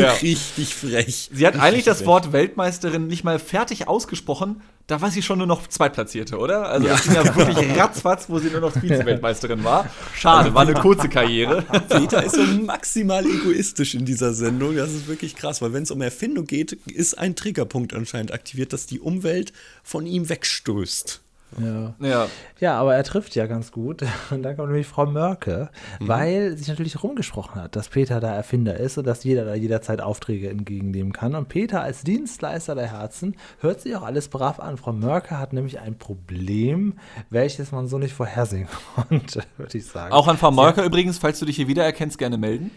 Ja. 0.00 0.12
richtig 0.12 0.74
frech. 0.74 1.28
Sie 1.34 1.46
hat 1.46 1.54
eigentlich 1.56 1.66
Richtig 1.72 1.84
das 1.84 1.98
frech. 1.98 2.06
Wort 2.06 2.32
Weltmeisterin 2.32 3.06
nicht 3.08 3.24
mal 3.24 3.38
fertig 3.38 3.88
ausgesprochen. 3.88 4.62
Da 4.90 5.00
war 5.00 5.12
sie 5.12 5.22
schon 5.22 5.38
nur 5.38 5.46
noch 5.46 5.68
Zweitplatzierte, 5.68 6.36
oder? 6.36 6.68
Also 6.68 6.88
das 6.88 7.04
ging 7.04 7.14
ja 7.14 7.36
wirklich 7.36 7.78
ratzfatz, 7.78 8.28
wo 8.28 8.40
sie 8.40 8.50
nur 8.50 8.60
noch 8.60 8.72
Vize-Weltmeisterin 8.72 9.62
war. 9.62 9.88
Schade, 10.16 10.52
war 10.52 10.62
eine 10.62 10.74
kurze 10.74 11.08
Karriere. 11.08 11.62
Peter 11.88 12.24
ist 12.24 12.34
so 12.34 12.42
maximal 12.42 13.24
egoistisch 13.24 13.94
in 13.94 14.04
dieser 14.04 14.34
Sendung. 14.34 14.74
Das 14.74 14.90
ist 14.90 15.06
wirklich 15.06 15.36
krass, 15.36 15.62
weil 15.62 15.72
wenn 15.72 15.84
es 15.84 15.92
um 15.92 16.00
Erfindung 16.00 16.44
geht, 16.44 16.72
ist 16.72 17.16
ein 17.16 17.36
Triggerpunkt 17.36 17.94
anscheinend 17.94 18.32
aktiviert, 18.32 18.72
dass 18.72 18.86
die 18.86 18.98
Umwelt 18.98 19.52
von 19.84 20.06
ihm 20.06 20.28
wegstößt. 20.28 21.20
Ja. 21.58 21.94
Ja, 22.00 22.26
ja, 22.60 22.78
aber 22.78 22.94
er 22.94 23.02
trifft 23.04 23.34
ja 23.34 23.46
ganz 23.46 23.72
gut. 23.72 24.02
Und 24.30 24.42
dann 24.42 24.56
kommt 24.56 24.68
nämlich 24.68 24.86
Frau 24.86 25.06
Mörke, 25.06 25.70
weil 25.98 26.56
sich 26.56 26.68
natürlich 26.68 27.02
rumgesprochen 27.02 27.60
hat, 27.60 27.76
dass 27.76 27.88
Peter 27.88 28.20
da 28.20 28.34
Erfinder 28.34 28.76
ist 28.78 28.98
und 28.98 29.06
dass 29.06 29.24
jeder 29.24 29.44
da 29.44 29.54
jederzeit 29.54 30.00
Aufträge 30.00 30.48
entgegennehmen 30.48 31.12
kann. 31.12 31.34
Und 31.34 31.48
Peter 31.48 31.82
als 31.82 32.02
Dienstleister 32.02 32.74
der 32.74 32.92
Herzen 32.92 33.36
hört 33.60 33.80
sich 33.80 33.96
auch 33.96 34.02
alles 34.02 34.28
brav 34.28 34.60
an. 34.60 34.76
Frau 34.76 34.92
Mörke 34.92 35.38
hat 35.38 35.52
nämlich 35.52 35.80
ein 35.80 35.98
Problem, 35.98 36.94
welches 37.30 37.72
man 37.72 37.88
so 37.88 37.98
nicht 37.98 38.14
vorhersehen 38.14 38.68
konnte, 38.94 39.42
würde 39.56 39.78
ich 39.78 39.86
sagen. 39.86 40.12
auch 40.12 40.28
an 40.28 40.38
Frau 40.38 40.50
Mörker 40.50 40.84
übrigens, 40.84 41.18
falls 41.18 41.38
du 41.38 41.46
dich 41.46 41.56
hier 41.56 41.68
wiedererkennst, 41.68 42.18
gerne 42.18 42.38
melden. 42.38 42.70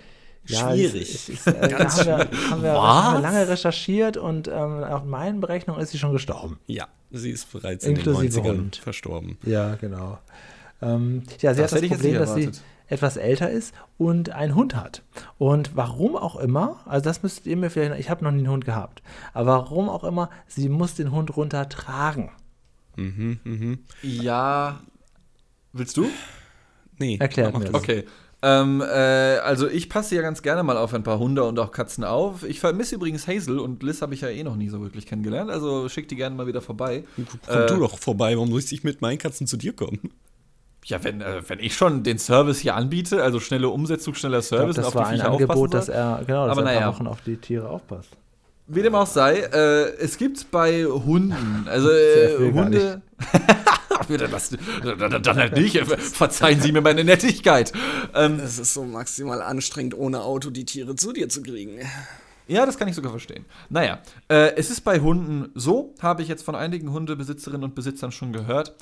Ja, 0.46 0.72
Schwierig. 0.72 1.14
Es, 1.14 1.30
es, 1.30 1.48
es, 1.48 1.48
äh, 1.48 1.68
da 1.70 1.80
haben, 1.80 2.06
wir, 2.06 2.18
haben, 2.50 2.64
wir, 2.64 2.74
Was? 2.74 3.04
haben 3.04 3.14
wir 3.16 3.22
lange 3.22 3.48
recherchiert 3.48 4.18
und 4.18 4.50
ähm, 4.50 4.82
nach 4.82 5.06
meinen 5.06 5.40
Berechnungen 5.40 5.82
ist 5.82 5.92
sie 5.92 5.98
schon 5.98 6.12
gestorben. 6.12 6.60
Ja, 6.68 6.88
sie 7.13 7.32
ist 7.32 7.52
bereits 7.52 7.86
Inklusive 7.86 8.26
in 8.26 8.32
den 8.32 8.43
90ern 8.43 8.57
Hund. 8.57 8.76
verstorben. 8.78 9.38
Ja, 9.45 9.76
genau. 9.76 10.20
Ähm, 10.82 11.24
ja, 11.39 11.53
sie 11.53 11.61
Das 11.61 11.74
hat 11.74 11.82
das 11.82 11.89
Problem, 11.89 12.16
dass 12.16 12.34
sie 12.36 12.51
etwas 12.88 13.18
älter 13.18 13.49
ist 13.49 13.74
und 13.97 14.30
einen 14.32 14.55
Hund 14.55 14.76
hat. 14.76 15.01
Und 15.38 15.76
warum 15.76 16.16
auch 16.16 16.36
immer, 16.36 16.82
also 16.86 17.03
das 17.03 17.24
müsst 17.24 17.45
ihr 17.45 17.57
mir 17.57 17.70
vielleicht, 17.70 17.99
ich 17.99 18.09
habe 18.09 18.24
noch 18.24 18.32
nie 18.32 18.39
einen 18.39 18.49
Hund 18.49 18.66
gehabt, 18.66 19.01
aber 19.34 19.47
warum 19.51 19.89
auch 19.89 20.03
immer, 20.03 20.30
sie 20.47 20.70
muss 20.70 20.95
den 20.95 21.11
Hund 21.11 21.36
runtertragen. 21.36 22.30
Mhm, 22.95 23.39
mhm. 23.43 23.80
Ja. 24.01 24.82
Willst 25.72 25.97
du? 25.97 26.07
Nee, 26.99 27.18
Erklärt 27.20 27.57
mir 27.57 27.66
das. 27.66 27.74
Okay. 27.74 28.05
Ähm, 28.46 28.82
äh, 28.82 29.38
also 29.38 29.70
ich 29.70 29.88
passe 29.88 30.16
ja 30.16 30.22
ganz 30.22 30.41
gerne 30.41 30.64
mal 30.64 30.76
auf 30.76 30.94
ein 30.94 31.04
paar 31.04 31.18
Hunde 31.18 31.46
und 31.46 31.58
auch 31.60 31.72
Katzen 31.72 32.04
auf. 32.04 32.44
Ich 32.44 32.60
vermisse 32.60 32.96
übrigens 32.96 33.26
Hazel 33.26 33.58
und 33.58 33.82
Liz 33.84 34.02
habe 34.02 34.14
ich 34.14 34.22
ja 34.22 34.28
eh 34.28 34.44
noch 34.44 34.58
nie 34.58 34.68
so 34.68 34.82
wirklich 34.82 35.06
kennengelernt. 35.06 35.50
Also 35.50 35.88
schick 35.88 36.10
die 36.10 36.18
gerne 36.18 36.36
mal 36.36 36.46
wieder 36.46 36.62
vorbei. 36.62 37.06
Komm 37.16 37.26
Äh, 37.48 37.68
du 37.68 37.80
doch 37.80 37.98
vorbei, 37.98 38.36
warum 38.36 38.50
muss 38.50 38.70
ich 38.74 38.84
mit 38.84 39.02
meinen 39.02 39.18
Katzen 39.18 39.48
zu 39.48 39.56
dir 39.56 39.74
kommen? 39.74 40.12
Ja, 40.84 41.02
wenn, 41.06 41.22
äh, 41.22 41.41
wenn 41.48 41.60
ich 41.60 41.74
schon 41.74 42.04
den 42.04 42.20
Service 42.20 42.60
hier 42.60 42.76
anbiete, 42.76 43.24
also 43.24 43.39
schnelle 43.39 43.70
Umsetzung, 43.70 44.14
schneller 44.14 44.39
Ich 44.39 44.50
glaub, 44.50 44.60
Service 44.60 44.76
das 44.76 44.88
und 44.88 44.96
war 44.96 45.02
auf 45.04 45.08
ein 45.08 45.16
die 45.16 45.22
Viecher 45.22 45.32
aufpassen 45.32 45.52
Angebot, 45.52 45.74
dass 45.74 45.88
er, 45.88 46.24
genau, 46.28 46.48
dass 46.48 46.58
Aber 46.58 46.68
er 46.68 46.68
ein 46.68 46.76
paar 46.76 46.82
naja. 46.82 46.94
Wochen 46.94 47.08
auf 47.08 47.22
die 47.22 47.38
Tiere 47.38 47.70
aufpasst. 47.70 48.10
Wie 48.68 48.82
dem 48.82 48.95
auch 48.95 49.07
sei, 49.07 49.39
äh, 49.39 49.95
es 49.97 50.18
gibt 50.18 50.49
bei 50.51 50.86
Hunden, 50.86 51.66
also 51.68 51.89
äh, 51.91 52.51
Hunde. 52.51 53.01
Das, 54.07 54.49
dann 54.99 55.24
dann 55.24 55.38
halt 55.38 55.55
nicht. 55.55 55.78
Verzeihen 55.78 56.59
Sie 56.59 56.74
mir 56.74 56.82
meine 56.82 57.05
Nettigkeit. 57.05 57.72
Ähm, 58.14 58.39
Es 58.43 58.59
ist 58.59 58.74
so 58.74 58.84
maximal 58.84 59.41
anstrengend, 59.41 59.95
ohne 59.97 60.22
Auto 60.22 60.49
die 60.49 60.66
Tiere 60.66 60.95
zu 60.95 61.14
dir 61.14 61.30
zu 61.30 61.41
kriegen. 61.41 61.80
Ja, 62.47 62.66
das 62.66 62.78
kann 62.78 62.89
ich 62.89 62.95
sogar 62.95 63.11
verstehen. 63.11 63.45
Naja, 63.70 63.99
äh, 64.28 64.55
es 64.55 64.70
ist 64.70 64.82
bei 64.82 64.99
Hunden 64.99 65.51
so, 65.55 65.93
habe 66.01 66.22
ich 66.22 66.28
jetzt 66.28 66.43
von 66.43 66.55
einigen 66.55 66.91
Hundebesitzerinnen 66.91 67.64
und 67.64 67.76
Besitzern 67.76 68.11
schon 68.11 68.34
gehört, 68.34 68.76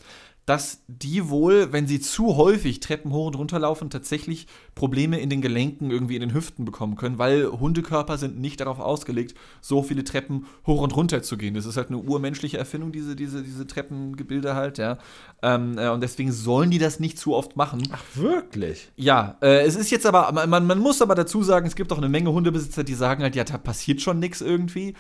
dass 0.46 0.82
die 0.88 1.30
wohl, 1.30 1.72
wenn 1.72 1.86
sie 1.86 2.00
zu 2.00 2.36
häufig 2.36 2.80
Treppen 2.80 3.12
hoch 3.12 3.28
und 3.28 3.38
runter 3.38 3.60
laufen, 3.60 3.92
tatsächlich 3.92 4.48
Probleme 4.74 5.20
in 5.20 5.30
den 5.30 5.40
Gelenken, 5.42 5.92
irgendwie 5.92 6.16
in 6.16 6.22
den 6.22 6.34
Hüften 6.34 6.66
bekommen 6.66 6.96
können, 6.96 7.20
weil 7.20 7.46
Hundekörper 7.46 8.18
sind 8.18 8.40
nicht 8.40 8.60
darauf 8.60 8.80
ausgelegt, 8.80 9.36
so 9.62 9.84
viele 9.84 10.04
Treppen 10.04 10.48
hoch 10.66 10.82
und 10.82 10.96
runter 10.96 11.22
zu 11.22 11.38
gehen. 11.38 11.54
Das 11.54 11.66
ist 11.66 11.78
halt 11.78 11.90
eine 11.90 12.00
urmenschliche 12.00 12.58
Erfindung, 12.58 12.92
diese, 12.92 13.16
diese, 13.16 13.44
diese 13.44 13.68
Treppengebilde 13.68 14.56
halt, 14.56 14.80
ja. 14.80 14.98
Ähm, 15.44 15.78
äh, 15.78 15.90
und 15.90 16.02
deswegen 16.02 16.32
sollen 16.32 16.72
die 16.72 16.80
das 16.80 17.00
nicht 17.00 17.20
zu 17.20 17.36
oft 17.36 17.56
machen. 17.56 17.84
Wirklich? 18.16 18.92
Ja, 18.96 19.38
äh, 19.42 19.62
es 19.62 19.76
ist 19.76 19.92
jetzt 19.92 20.08
aber, 20.08 20.32
man, 20.48 20.66
man 20.66 20.80
muss 20.80 21.04
aber 21.04 21.14
dazu 21.14 21.44
sagen, 21.44 21.68
es 21.68 21.76
gibt 21.76 21.94
auch 21.94 22.00
eine 22.00 22.10
Menge 22.10 22.32
Hundebesitzer, 22.32 22.84
die 22.84 22.96
sagen 22.96 23.22
halt, 23.22 23.36
ja, 23.36 23.44
da 23.44 23.60
passiert 23.60 24.02
schon 24.02 24.20
nichts 24.20 24.42
irgendwie. 24.42 24.96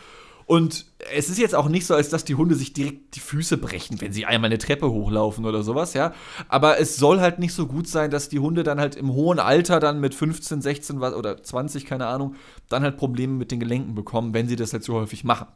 Und 0.51 0.85
es 1.15 1.29
ist 1.29 1.39
jetzt 1.39 1.55
auch 1.55 1.69
nicht 1.69 1.85
so, 1.85 1.95
als 1.95 2.09
dass 2.09 2.25
die 2.25 2.35
Hunde 2.35 2.55
sich 2.55 2.73
direkt 2.73 3.15
die 3.15 3.21
Füße 3.21 3.55
brechen, 3.55 4.01
wenn 4.01 4.11
sie 4.11 4.25
einmal 4.25 4.49
eine 4.49 4.57
Treppe 4.57 4.91
hochlaufen 4.91 5.45
oder 5.45 5.63
sowas, 5.63 5.93
ja. 5.93 6.13
Aber 6.49 6.77
es 6.77 6.97
soll 6.97 7.21
halt 7.21 7.39
nicht 7.39 7.53
so 7.53 7.67
gut 7.67 7.87
sein, 7.87 8.11
dass 8.11 8.27
die 8.27 8.39
Hunde 8.39 8.63
dann 8.63 8.77
halt 8.77 8.97
im 8.97 9.13
hohen 9.13 9.39
Alter 9.39 9.79
dann 9.79 10.01
mit 10.01 10.13
15, 10.13 10.61
16 10.61 10.99
was- 10.99 11.13
oder 11.13 11.41
20, 11.41 11.85
keine 11.85 12.07
Ahnung, 12.07 12.35
dann 12.67 12.83
halt 12.83 12.97
Probleme 12.97 13.31
mit 13.35 13.51
den 13.51 13.61
Gelenken 13.61 13.95
bekommen, 13.95 14.33
wenn 14.33 14.49
sie 14.49 14.57
das 14.57 14.73
halt 14.73 14.83
so 14.83 14.95
häufig 14.95 15.23
machen. 15.23 15.47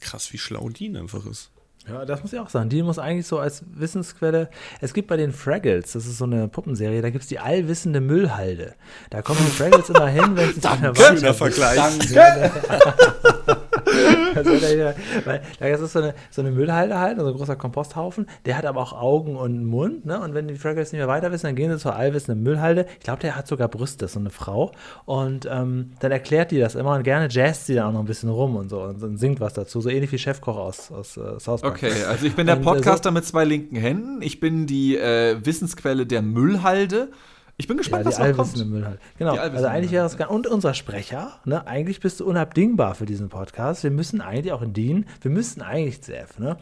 Krass, 0.00 0.32
wie 0.32 0.38
schlau 0.38 0.68
Dean 0.70 0.96
einfach 0.96 1.24
ist. 1.24 1.52
Ja, 1.88 2.04
das 2.04 2.22
muss 2.22 2.32
ich 2.32 2.38
auch 2.38 2.50
sagen. 2.50 2.68
Die 2.68 2.82
muss 2.82 2.98
eigentlich 2.98 3.26
so 3.26 3.38
als 3.38 3.62
Wissensquelle. 3.74 4.50
Es 4.80 4.92
gibt 4.92 5.08
bei 5.08 5.16
den 5.16 5.32
Fraggles, 5.32 5.92
das 5.92 6.06
ist 6.06 6.18
so 6.18 6.24
eine 6.24 6.48
Puppenserie, 6.48 7.00
da 7.00 7.10
gibt 7.10 7.22
es 7.22 7.28
die 7.28 7.38
allwissende 7.38 8.00
Müllhalde. 8.00 8.74
Da 9.10 9.22
kommen 9.22 9.38
die 9.46 9.52
Fraggles 9.52 9.88
immer 9.88 10.08
hin, 10.08 10.36
wenn 10.36 10.52
sie 10.52 10.60
zu 10.60 10.68
Schöner 10.68 11.34
Vergleich. 11.34 11.78
Also, 12.68 13.54
da, 14.44 14.94
weil 15.24 15.42
das 15.58 15.80
ist 15.80 15.92
so 15.92 16.00
eine, 16.00 16.14
so 16.30 16.42
eine 16.42 16.50
Müllhalde 16.50 16.98
halt, 16.98 17.18
so 17.18 17.26
ein 17.26 17.34
großer 17.34 17.56
Komposthaufen. 17.56 18.26
Der 18.46 18.56
hat 18.56 18.64
aber 18.64 18.80
auch 18.80 18.92
Augen 18.92 19.36
und 19.36 19.52
einen 19.52 19.64
Mund. 19.64 20.06
Ne? 20.06 20.20
Und 20.20 20.34
wenn 20.34 20.48
die 20.48 20.56
Fraggles 20.56 20.92
nicht 20.92 20.98
mehr 20.98 21.08
weiter 21.08 21.32
wissen, 21.32 21.46
dann 21.46 21.56
gehen 21.56 21.70
sie 21.70 21.78
zur 21.78 21.96
allwissenden 21.96 22.42
Müllhalde. 22.42 22.86
Ich 22.98 23.04
glaube, 23.04 23.20
der 23.20 23.36
hat 23.36 23.46
sogar 23.46 23.68
Brüste, 23.68 24.08
so 24.08 24.18
eine 24.18 24.30
Frau. 24.30 24.72
Und 25.04 25.48
ähm, 25.50 25.92
dann 26.00 26.12
erklärt 26.12 26.50
die 26.50 26.58
das 26.58 26.74
immer 26.74 26.94
und 26.94 27.02
gerne 27.02 27.28
jazzt 27.30 27.66
sie 27.66 27.74
dann 27.74 27.86
auch 27.86 27.92
noch 27.92 28.00
ein 28.00 28.06
bisschen 28.06 28.30
rum 28.30 28.56
und 28.56 28.68
so 28.68 28.82
und, 28.82 29.02
und 29.02 29.18
singt 29.18 29.40
was 29.40 29.54
dazu. 29.54 29.80
So 29.80 29.88
ähnlich 29.88 30.12
wie 30.12 30.18
Chefkoch 30.18 30.56
aus, 30.56 30.90
aus 30.90 31.16
äh, 31.16 31.38
South 31.40 31.62
Park. 31.62 31.74
Okay, 31.74 31.92
also 32.08 32.26
ich 32.26 32.34
bin 32.34 32.46
der 32.46 32.56
Und, 32.56 32.62
äh, 32.62 32.64
Podcaster 32.64 33.10
mit 33.10 33.24
zwei 33.24 33.44
linken 33.44 33.76
Händen. 33.76 34.22
Ich 34.22 34.40
bin 34.40 34.66
die 34.66 34.96
äh, 34.96 35.36
Wissensquelle 35.44 36.06
der 36.06 36.22
Müllhalde. 36.22 37.10
Ich 37.60 37.66
bin 37.66 37.76
Ja, 37.76 37.78
gespannt, 37.78 38.04
die 38.04 38.06
was 38.08 38.18
noch 38.18 38.24
kommt. 38.26 38.38
allwissende 38.38 38.64
Müllhalde. 38.66 38.98
Genau. 39.18 39.32
Die 39.34 39.38
Also 39.40 39.66
eigentlich 39.66 39.90
wäre 39.92 40.06
es 40.06 40.16
gar 40.16 40.30
und 40.30 40.46
unser 40.46 40.74
Sprecher, 40.74 41.32
ne? 41.44 41.66
Eigentlich 41.66 42.00
bist 42.00 42.20
du 42.20 42.24
unabdingbar 42.26 42.94
für 42.94 43.04
diesen 43.04 43.28
Podcast. 43.28 43.82
Wir 43.82 43.90
müssen 43.90 44.20
eigentlich 44.20 44.52
auch 44.52 44.62
in 44.62 44.72
Dean, 44.72 45.06
wir 45.20 45.30
müssten 45.30 45.60
eigentlich 45.62 46.00
ZF, 46.02 46.38
ne? 46.38 46.56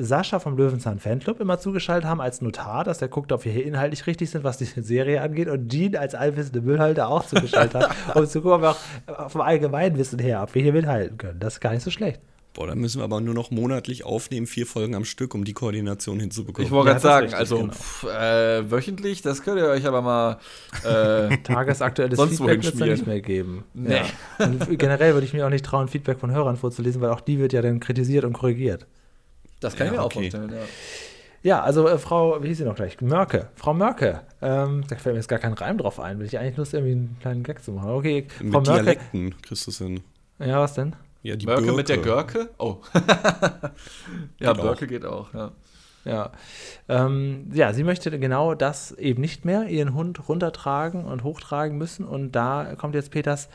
Sascha 0.00 0.38
vom 0.38 0.56
Löwenzahn 0.56 1.00
Fanclub 1.00 1.40
immer 1.40 1.58
zugeschaltet 1.58 2.08
haben 2.08 2.20
als 2.20 2.40
Notar, 2.40 2.84
dass 2.84 3.02
er 3.02 3.08
guckt, 3.08 3.32
ob 3.32 3.44
wir 3.44 3.50
hier 3.52 3.66
inhaltlich 3.66 4.06
richtig 4.06 4.30
sind, 4.30 4.42
was 4.44 4.56
die 4.56 4.64
Serie 4.80 5.20
angeht, 5.20 5.48
und 5.48 5.68
Dean 5.72 5.96
als 5.96 6.14
allwissende 6.14 6.60
Müllhalde 6.62 7.06
auch 7.08 7.26
zugeschaltet 7.26 7.74
hat, 7.74 7.90
um 8.16 8.24
zu 8.26 8.40
gucken, 8.40 8.64
ob 8.64 8.76
wir 9.08 9.16
auch 9.24 9.30
vom 9.30 9.40
Allgemeinwissen 9.40 10.18
her, 10.20 10.42
ob 10.42 10.54
wir 10.54 10.62
hier 10.62 10.72
mithalten 10.72 11.18
können. 11.18 11.40
Das 11.40 11.54
ist 11.54 11.60
gar 11.60 11.72
nicht 11.72 11.82
so 11.82 11.90
schlecht. 11.90 12.20
Boah, 12.58 12.66
dann 12.66 12.78
müssen 12.80 12.98
wir 12.98 13.04
aber 13.04 13.20
nur 13.20 13.34
noch 13.34 13.52
monatlich 13.52 14.04
aufnehmen, 14.04 14.48
vier 14.48 14.66
Folgen 14.66 14.96
am 14.96 15.04
Stück, 15.04 15.32
um 15.36 15.44
die 15.44 15.52
Koordination 15.52 16.18
hinzubekommen. 16.18 16.66
Ich 16.66 16.72
wollte 16.72 16.88
Ja, 16.88 16.92
gerade 16.94 17.00
sagen, 17.02 17.26
richtig, 17.26 17.38
also 17.38 17.58
genau. 18.02 18.12
äh, 18.12 18.68
wöchentlich, 18.68 19.22
das 19.22 19.42
könnt 19.44 19.60
ihr 19.60 19.68
euch 19.68 19.86
aber 19.86 20.02
mal. 20.02 20.38
Äh, 20.82 21.36
Tagesaktuelles 21.44 22.16
Sonst 22.16 22.40
wohin 22.40 22.60
Feedback 22.60 22.64
wird 22.64 22.74
es 22.74 22.78
schmieren. 22.80 22.94
nicht 22.96 23.06
mehr 23.06 23.20
geben. 23.20 23.64
Nee. 23.74 23.94
Ja. 23.94 24.44
Und 24.44 24.76
generell 24.80 25.14
würde 25.14 25.24
ich 25.24 25.32
mir 25.34 25.46
auch 25.46 25.50
nicht 25.50 25.64
trauen, 25.64 25.86
Feedback 25.86 26.18
von 26.18 26.32
Hörern 26.32 26.56
vorzulesen, 26.56 27.00
weil 27.00 27.10
auch 27.10 27.20
die 27.20 27.38
wird 27.38 27.52
ja 27.52 27.62
dann 27.62 27.78
kritisiert 27.78 28.24
und 28.24 28.32
korrigiert. 28.32 28.88
das 29.60 29.76
kann 29.76 29.86
ich 29.86 29.92
Ja, 29.92 29.98
mir 29.98 30.02
auch 30.02 30.06
okay. 30.06 30.30
vorstellen, 30.32 30.50
ja. 30.50 30.64
Ja, 31.44 31.62
also 31.62 31.86
äh, 31.86 31.96
Frau, 31.98 32.42
wie 32.42 32.48
hieß 32.48 32.58
sie 32.58 32.64
noch 32.64 32.74
gleich? 32.74 33.00
Mörke. 33.00 33.50
Frau 33.54 33.72
Mörke. 33.72 34.22
Ähm, 34.42 34.82
da 34.88 34.96
fällt 34.96 35.14
mir 35.14 35.20
jetzt 35.20 35.28
gar 35.28 35.38
kein 35.38 35.52
Reim 35.52 35.78
drauf 35.78 36.00
ein. 36.00 36.18
Will 36.18 36.26
ich 36.26 36.36
eigentlich 36.36 36.56
Lust, 36.56 36.74
irgendwie 36.74 36.90
einen 36.94 37.16
kleinen 37.20 37.44
Gag 37.44 37.62
zu 37.62 37.70
machen. 37.70 37.90
Okay, 37.90 38.26
Frau 38.28 38.44
Mit 38.44 38.52
Mörke. 38.52 38.64
Dialekten 38.82 39.40
kriegst 39.42 39.64
du 39.68 39.70
es 39.70 39.78
hin. 39.78 40.00
Ja, 40.40 40.58
was 40.58 40.74
denn? 40.74 40.96
Ja, 41.22 41.36
die 41.36 41.46
Birke 41.46 41.72
mit 41.72 41.88
der 41.88 41.96
Birke. 41.96 42.38
Görke? 42.38 42.50
Oh. 42.58 42.78
ja, 44.38 44.52
Geht 44.52 44.62
Birke 44.62 44.86
geht 44.86 45.04
auch, 45.04 45.32
ja. 45.34 45.52
Ja. 46.04 46.30
Ähm, 46.88 47.50
ja, 47.52 47.72
sie 47.74 47.84
möchte 47.84 48.16
genau 48.18 48.54
das 48.54 48.92
eben 48.92 49.20
nicht 49.20 49.44
mehr, 49.44 49.68
ihren 49.68 49.94
Hund 49.94 50.28
runtertragen 50.28 51.04
und 51.04 51.22
hochtragen 51.22 51.76
müssen. 51.76 52.06
Und 52.06 52.32
da 52.32 52.74
kommt 52.76 52.94
jetzt 52.94 53.10
Peters 53.10 53.48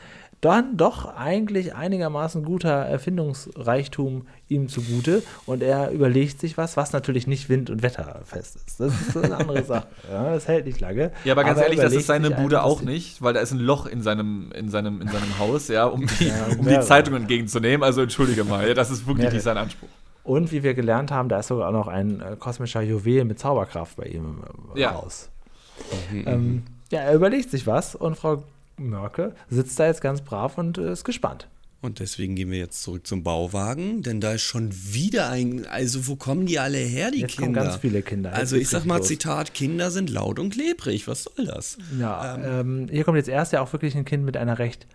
dann 0.44 0.76
doch 0.76 1.16
eigentlich 1.16 1.74
einigermaßen 1.74 2.44
guter 2.44 2.70
Erfindungsreichtum 2.70 4.26
ihm 4.48 4.68
zugute. 4.68 5.22
Und 5.46 5.62
er 5.62 5.90
überlegt 5.90 6.40
sich 6.40 6.56
was, 6.58 6.76
was 6.76 6.92
natürlich 6.92 7.26
nicht 7.26 7.48
wind- 7.48 7.70
und 7.70 7.82
wetterfest 7.82 8.56
ist. 8.56 8.80
Das 8.80 8.92
ist 9.00 9.16
eine 9.16 9.36
andere 9.36 9.62
Sache. 9.64 9.86
Ja, 10.10 10.32
das 10.34 10.46
hält 10.48 10.66
nicht 10.66 10.80
lange. 10.80 11.12
Ja, 11.24 11.32
aber 11.32 11.44
ganz 11.44 11.58
er 11.58 11.64
ehrlich, 11.64 11.80
das 11.80 11.92
ist 11.94 12.06
seine 12.06 12.30
Bude 12.30 12.62
auch 12.62 12.82
nicht, 12.82 13.22
weil 13.22 13.32
da 13.32 13.40
ist 13.40 13.52
ein 13.52 13.58
Loch 13.60 13.86
in 13.86 14.02
seinem, 14.02 14.52
in 14.52 14.68
seinem, 14.68 15.00
in 15.00 15.08
seinem 15.08 15.38
Haus, 15.38 15.68
ja, 15.68 15.86
um 15.86 16.06
die, 16.06 16.28
Ja, 16.28 16.46
um 16.58 16.66
die. 16.66 16.80
Zeitung 16.80 17.14
entgegenzunehmen. 17.14 17.82
Also 17.82 18.02
entschuldige 18.02 18.44
mal, 18.44 18.66
ja, 18.68 18.74
das 18.74 18.90
ist 18.90 19.00
wirklich 19.06 19.18
Mehrere. 19.18 19.34
nicht 19.34 19.44
sein 19.44 19.56
Anspruch. 19.56 19.88
Und 20.24 20.52
wie 20.52 20.62
wir 20.62 20.74
gelernt 20.74 21.10
haben, 21.10 21.28
da 21.28 21.40
ist 21.40 21.48
sogar 21.48 21.68
auch 21.68 21.72
noch 21.72 21.88
ein 21.88 22.20
äh, 22.20 22.36
kosmischer 22.38 22.80
Juwel 22.82 23.24
mit 23.24 23.38
Zauberkraft 23.38 23.96
bei 23.96 24.04
ihm 24.04 24.42
im 24.72 24.78
Ja. 24.78 24.94
Haus. 24.94 25.28
Ähm, 26.12 26.62
ja, 26.90 27.00
er 27.00 27.14
überlegt 27.14 27.50
sich 27.50 27.66
was 27.66 27.94
und 27.94 28.16
Frau 28.16 28.42
Mörke 28.76 29.34
sitzt 29.48 29.78
da 29.78 29.86
jetzt 29.86 30.00
ganz 30.00 30.20
brav 30.20 30.58
und 30.58 30.78
äh, 30.78 30.92
ist 30.92 31.04
gespannt. 31.04 31.48
Und 31.80 32.00
deswegen 32.00 32.34
gehen 32.34 32.50
wir 32.50 32.58
jetzt 32.58 32.82
zurück 32.82 33.06
zum 33.06 33.22
Bauwagen, 33.22 34.02
denn 34.02 34.18
da 34.18 34.32
ist 34.32 34.42
schon 34.42 34.70
wieder 34.72 35.28
ein. 35.28 35.66
Also, 35.66 36.06
wo 36.06 36.16
kommen 36.16 36.46
die 36.46 36.58
alle 36.58 36.78
her, 36.78 37.10
die 37.10 37.20
Jetzt 37.20 37.36
kommen 37.36 37.48
Kinder? 37.48 37.64
ganz 37.64 37.76
viele 37.76 38.00
Kinder. 38.00 38.30
Jetzt 38.30 38.38
Also, 38.38 38.56
ich 38.56 38.70
sag 38.70 38.86
mal, 38.86 38.96
los. 38.98 39.08
Zitat: 39.08 39.52
Kinder 39.52 39.90
sind 39.90 40.08
laut 40.08 40.38
und 40.38 40.48
klebrig. 40.54 41.06
Was 41.08 41.24
soll 41.24 41.44
das? 41.44 41.76
Ja, 42.00 42.38
ähm, 42.60 42.88
hier 42.90 43.04
kommt 43.04 43.18
jetzt 43.18 43.28
erst 43.28 43.52
ja 43.52 43.60
auch 43.60 43.70
wirklich 43.74 43.94
ein 43.96 44.06
Kind 44.06 44.24
mit 44.24 44.38
einer 44.38 44.58
recht 44.58 44.86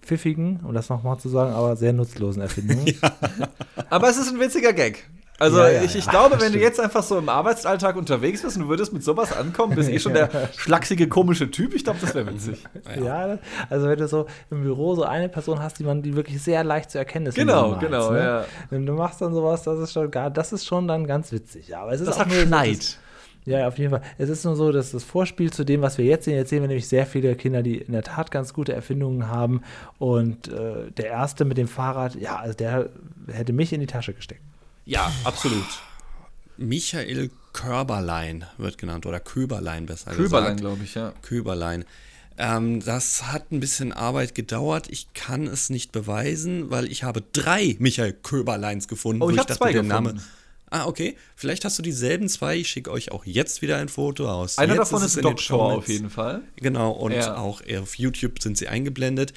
pfiffigen, 0.00 0.60
um 0.60 0.72
das 0.72 0.88
nochmal 0.88 1.18
zu 1.18 1.28
sagen, 1.28 1.52
aber 1.52 1.76
sehr 1.76 1.92
nutzlosen 1.92 2.40
Erfindung. 2.40 2.86
Aber 3.90 4.08
es 4.08 4.16
ist 4.16 4.32
ein 4.32 4.40
witziger 4.40 4.72
Gag. 4.72 5.08
Also 5.40 5.58
Ja, 5.58 5.68
ja, 5.70 5.82
ich, 5.82 5.94
ich 5.94 6.04
ja. 6.04 6.10
glaube, 6.10 6.32
wenn 6.34 6.40
Stimmt. 6.40 6.54
du 6.56 6.58
jetzt 6.60 6.80
einfach 6.80 7.02
so 7.02 7.16
im 7.18 7.28
Arbeitsalltag 7.28 7.96
unterwegs 7.96 8.42
bist 8.42 8.56
und 8.56 8.64
du 8.64 8.68
würdest 8.68 8.92
mit 8.92 9.04
sowas 9.04 9.32
ankommen, 9.32 9.74
bist 9.76 9.88
eh 9.88 9.98
schon 9.98 10.14
der 10.14 10.28
schlachsige, 10.56 11.08
komische 11.08 11.50
Typ, 11.50 11.74
ich 11.74 11.84
glaube, 11.84 11.98
das 12.00 12.14
wäre 12.14 12.26
witzig. 12.26 12.64
Ja, 13.04 13.38
also 13.70 13.86
wenn 13.88 13.98
du 13.98 14.08
so 14.08 14.26
im 14.50 14.62
Büro 14.62 14.94
so 14.96 15.04
eine 15.04 15.28
Person 15.28 15.62
hast, 15.62 15.78
die 15.78 15.84
man 15.84 16.02
die 16.02 16.16
wirklich 16.16 16.42
sehr 16.42 16.64
leicht 16.64 16.90
zu 16.90 16.98
erkennen 16.98 17.26
ist. 17.26 17.36
wenn 17.36 17.46
Genau, 17.46 17.62
du 17.64 17.68
malst, 17.70 17.82
genau, 17.86 18.10
ne? 18.10 18.18
ja. 18.18 18.44
Wenn 18.70 18.84
du 18.86 18.94
machst 18.94 19.20
dann 19.20 19.32
sowas, 19.32 19.62
das 19.62 19.78
ist 19.78 19.92
schon 19.92 20.10
gar, 20.10 20.30
das 20.30 20.52
ist 20.52 20.66
schon 20.66 20.88
dann 20.88 21.06
ganz 21.06 21.30
witzig. 21.32 21.68
Ja, 21.68 21.82
aber 21.82 21.92
es 21.92 22.00
ist 22.00 22.08
Das 22.08 22.16
auch 22.16 22.20
hat 22.20 22.28
nur 22.28 22.38
Schneid. 22.42 22.98
Ja, 23.44 23.66
auf 23.68 23.78
jeden 23.78 23.90
Fall. 23.90 24.02
Es 24.18 24.28
ist 24.28 24.44
nur 24.44 24.56
so, 24.56 24.72
dass 24.72 24.90
das 24.90 25.04
Vorspiel 25.04 25.50
zu 25.50 25.64
dem, 25.64 25.80
was 25.80 25.96
wir 25.96 26.04
jetzt 26.04 26.26
sehen, 26.26 26.34
jetzt 26.36 26.50
sehen 26.50 26.60
wir 26.60 26.68
nämlich 26.68 26.86
sehr 26.88 27.06
viele 27.06 27.34
Kinder, 27.34 27.62
die 27.62 27.78
in 27.78 27.92
der 27.92 28.02
Tat 28.02 28.30
ganz 28.30 28.52
gute 28.52 28.74
Erfindungen 28.74 29.28
haben. 29.28 29.62
Und 29.98 30.48
äh, 30.48 30.90
der 30.96 31.06
erste 31.06 31.46
mit 31.46 31.56
dem 31.56 31.68
Fahrrad, 31.68 32.14
ja, 32.16 32.36
also 32.36 32.54
der 32.54 32.90
hätte 33.32 33.54
mich 33.54 33.72
in 33.72 33.80
die 33.80 33.86
Tasche 33.86 34.12
gesteckt. 34.12 34.42
Ja, 34.88 35.12
absolut. 35.24 35.66
Michael 36.56 37.30
Körberlein 37.52 38.46
wird 38.56 38.78
genannt 38.78 39.04
oder 39.06 39.20
Köberlein 39.20 39.86
besser 39.86 40.12
Köberlein, 40.12 40.56
gesagt. 40.56 40.60
glaube 40.60 40.84
ich, 40.84 40.94
ja. 40.94 41.12
Köberlein. 41.22 41.84
Ähm, 42.38 42.80
das 42.84 43.24
hat 43.24 43.50
ein 43.52 43.60
bisschen 43.60 43.92
Arbeit 43.92 44.34
gedauert. 44.34 44.86
Ich 44.90 45.12
kann 45.12 45.46
es 45.46 45.70
nicht 45.70 45.92
beweisen, 45.92 46.70
weil 46.70 46.90
ich 46.90 47.02
habe 47.04 47.22
drei 47.32 47.76
Michael 47.80 48.12
Köberleins 48.14 48.88
gefunden. 48.88 49.22
Oh, 49.22 49.30
ich 49.30 49.38
hab 49.38 49.52
zwei 49.52 49.72
gefunden. 49.72 50.22
Ah, 50.70 50.86
okay. 50.86 51.16
Vielleicht 51.34 51.64
hast 51.64 51.78
du 51.78 51.82
dieselben 51.82 52.28
zwei. 52.28 52.56
Ich 52.56 52.68
schicke 52.68 52.90
euch 52.90 53.10
auch 53.12 53.24
jetzt 53.24 53.62
wieder 53.62 53.78
ein 53.78 53.88
Foto 53.88 54.30
aus. 54.30 54.58
Einer 54.58 54.74
jetzt 54.74 54.92
davon 54.92 55.02
ist 55.02 55.16
in 55.16 55.22
den 55.22 55.30
Doktor 55.34 55.60
auf 55.78 55.88
jeden 55.88 56.10
Fall. 56.10 56.42
Genau, 56.56 56.92
und 56.92 57.12
Ja. 57.12 57.36
auch 57.36 57.62
auf 57.80 57.94
YouTube 57.98 58.40
sind 58.42 58.56
sie 58.58 58.68
eingeblendet. 58.68 59.32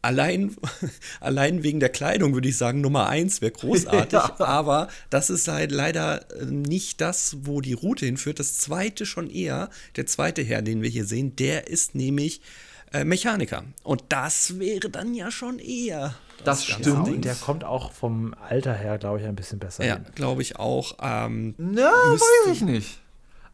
Allein, 0.00 0.54
allein 1.20 1.62
wegen 1.62 1.80
der 1.80 1.88
Kleidung 1.88 2.34
würde 2.34 2.48
ich 2.48 2.56
sagen, 2.56 2.80
Nummer 2.80 3.08
eins 3.08 3.40
wäre 3.40 3.52
großartig, 3.52 4.12
Ja. 4.12 4.36
aber 4.38 4.88
das 5.10 5.28
ist 5.30 5.48
halt 5.48 5.72
leider 5.72 6.30
äh, 6.40 6.44
nicht 6.44 7.00
das, 7.00 7.38
wo 7.42 7.60
die 7.60 7.72
Route 7.72 8.06
hinführt. 8.06 8.38
Das 8.38 8.58
zweite 8.58 9.06
schon 9.06 9.28
eher, 9.28 9.70
der 9.96 10.06
zweite 10.06 10.42
Herr, 10.42 10.62
den 10.62 10.82
wir 10.82 10.88
hier 10.90 11.04
sehen, 11.04 11.34
der 11.36 11.68
ist 11.68 11.94
nämlich 11.94 12.40
äh, 12.92 13.04
Mechaniker. 13.04 13.64
Und 13.82 14.04
das 14.08 14.58
wäre 14.58 14.88
dann 14.88 15.14
ja 15.14 15.30
schon 15.30 15.58
eher. 15.58 16.14
Das 16.44 16.66
ganze 16.68 16.90
stimmt. 16.90 17.08
Und 17.08 17.24
der 17.24 17.34
kommt 17.34 17.64
auch 17.64 17.90
vom 17.92 18.32
Alter 18.34 18.72
her, 18.74 18.98
glaube 18.98 19.20
ich, 19.20 19.26
ein 19.26 19.34
bisschen 19.34 19.58
besser 19.58 19.84
Ja, 19.84 19.96
glaube 20.14 20.42
ich 20.42 20.56
auch. 20.56 20.96
Ähm, 21.02 21.54
Na, 21.58 21.90
weiß 21.90 22.52
ich 22.52 22.60
nicht. 22.62 23.00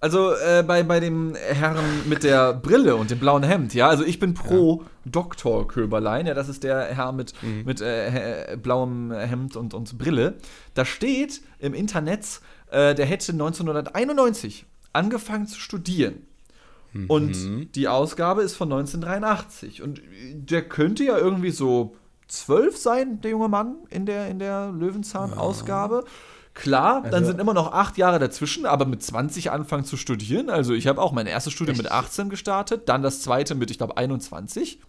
Also 0.00 0.32
äh, 0.32 0.62
bei, 0.66 0.82
bei 0.82 1.00
dem 1.00 1.34
Herrn 1.34 1.78
mit 2.06 2.24
der 2.24 2.52
Brille 2.52 2.96
und 2.96 3.10
dem 3.10 3.18
blauen 3.18 3.42
Hemd, 3.42 3.74
ja, 3.74 3.88
also 3.88 4.04
ich 4.04 4.18
bin 4.18 4.34
pro 4.34 4.84
Dr. 5.06 5.66
Köberlein, 5.66 6.26
ja, 6.26 6.34
das 6.34 6.48
ist 6.48 6.62
der 6.62 6.84
Herr 6.94 7.12
mit, 7.12 7.32
mit 7.64 7.80
äh, 7.80 8.52
äh, 8.52 8.56
blauem 8.56 9.12
Hemd 9.12 9.56
und, 9.56 9.72
und 9.72 9.96
Brille. 9.96 10.34
Da 10.74 10.84
steht 10.84 11.40
im 11.58 11.72
Internet, 11.72 12.40
äh, 12.70 12.94
der 12.94 13.06
hätte 13.06 13.32
1991 13.32 14.66
angefangen 14.92 15.46
zu 15.46 15.58
studieren. 15.58 16.26
Und 17.08 17.74
die 17.74 17.88
Ausgabe 17.88 18.42
ist 18.42 18.54
von 18.54 18.72
1983. 18.72 19.82
Und 19.82 20.00
der 20.32 20.62
könnte 20.62 21.02
ja 21.02 21.18
irgendwie 21.18 21.50
so 21.50 21.96
zwölf 22.28 22.76
sein, 22.76 23.20
der 23.20 23.32
junge 23.32 23.48
Mann, 23.48 23.76
in 23.90 24.06
der, 24.06 24.28
in 24.28 24.38
der 24.38 24.70
Löwenzahn-Ausgabe. 24.70 26.04
Klar, 26.54 27.02
dann 27.02 27.14
Also- 27.14 27.26
sind 27.26 27.40
immer 27.40 27.52
noch 27.52 27.72
acht 27.72 27.98
Jahre 27.98 28.18
dazwischen, 28.20 28.64
aber 28.64 28.86
mit 28.86 29.02
20 29.02 29.50
anfangen 29.50 29.84
zu 29.84 29.96
studieren. 29.96 30.50
Also 30.50 30.72
ich 30.72 30.86
habe 30.86 31.02
auch 31.02 31.10
mein 31.12 31.26
erstes 31.26 31.52
Studium 31.52 31.76
mit 31.76 31.90
18 31.90 32.30
gestartet, 32.30 32.88
dann 32.88 33.02
das 33.02 33.20
zweite 33.22 33.54
mit, 33.56 33.70
ich 33.72 33.78
glaube, 33.78 33.96
21. 33.96 34.80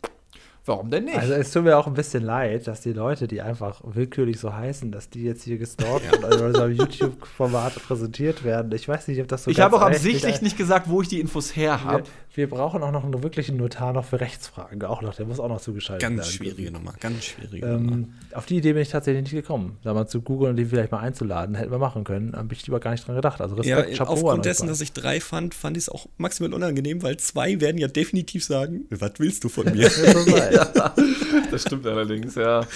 Warum 0.68 0.89
denn 0.89 1.05
nicht? 1.05 1.18
Also 1.18 1.34
es 1.34 1.51
tut 1.51 1.63
mir 1.63 1.78
auch 1.78 1.86
ein 1.86 1.93
bisschen 1.93 2.24
leid, 2.24 2.66
dass 2.66 2.82
die 2.82 2.91
Leute, 2.93 3.28
die 3.28 3.41
einfach 3.41 3.82
willkürlich 3.84 4.39
so 4.39 4.51
heißen, 4.53 4.91
dass 4.91 5.09
die 5.11 5.24
jetzt 5.24 5.43
hier 5.43 5.59
gestalkt 5.59 6.11
und 6.24 6.34
in 6.34 6.41
unserem 6.41 6.72
YouTube-Format 6.72 7.76
präsentiert 7.86 8.43
werden. 8.43 8.72
Ich 8.72 8.88
weiß 8.88 9.07
nicht, 9.07 9.22
ob 9.22 9.28
das 9.28 9.43
so 9.43 9.51
ich 9.51 9.57
ganz 9.57 9.72
habe 9.74 9.84
auch 9.84 9.88
absichtlich 9.88 10.41
nicht 10.41 10.57
gesagt, 10.57 10.89
wo 10.89 11.01
ich 11.03 11.07
die 11.07 11.20
Infos 11.20 11.55
her 11.55 11.80
Wir, 11.84 11.84
habe. 11.84 12.03
wir 12.34 12.49
brauchen 12.49 12.82
auch 12.82 12.91
noch 12.91 13.03
einen 13.03 13.22
wirklichen 13.22 13.57
Notar 13.57 13.93
noch 13.93 14.05
für 14.05 14.20
Rechtsfragen. 14.20 14.82
Auch 14.84 15.03
noch, 15.03 15.13
der 15.13 15.28
muss 15.28 15.39
auch 15.39 15.49
noch 15.49 15.61
zugeschaltet 15.61 16.01
werden. 16.01 16.18
ganz 16.18 16.32
schwierige 16.32 16.72
Nummer, 16.72 16.93
ganz 16.99 17.26
schwierige 17.26 17.68
Nummer. 17.68 17.91
Ähm, 17.93 18.13
auf 18.34 18.47
die 18.47 18.57
Idee 18.57 18.74
bin 18.74 18.82
ich 18.82 18.89
tatsächlich 18.89 19.22
nicht 19.24 19.34
gekommen, 19.34 19.78
da 19.84 19.93
mal 19.93 20.07
zu 20.07 20.22
googeln 20.22 20.49
und 20.51 20.55
die 20.57 20.66
vielleicht 20.66 20.91
mal 20.91 20.99
einzuladen. 20.99 21.53
Hätten 21.55 21.72
wir 21.72 21.78
machen 21.78 22.03
können. 22.03 22.36
Habe 22.36 22.53
ich 22.53 22.66
lieber 22.66 22.80
gar 22.80 22.89
nicht 22.91 23.07
dran 23.07 23.16
gedacht. 23.16 23.39
Also 23.39 23.55
Ja, 23.61 23.78
Respekt, 23.78 23.97
Chapeau 23.99 24.13
an 24.13 24.18
aufgrund 24.18 24.45
dessen, 24.45 24.68
dass 24.68 24.82
ich 24.82 24.93
drei 24.93 25.20
fand, 25.20 25.53
fand 25.53 25.78
ich 25.78 25.84
es 25.84 25.89
auch 25.89 26.07
maximal 26.18 26.53
unangenehm, 26.55 27.03
weil 27.03 27.18
zwei 27.18 27.61
werden 27.61 27.78
ja 27.78 27.88
definitiv 27.88 28.43
sagen, 28.43 28.86
was 28.89 29.11
willst 29.18 29.43
du 29.43 29.49
von 29.49 29.66
mir? 29.72 29.91
Das 31.51 31.62
stimmt 31.64 31.86
allerdings, 31.86 32.36
ja. 32.36 32.68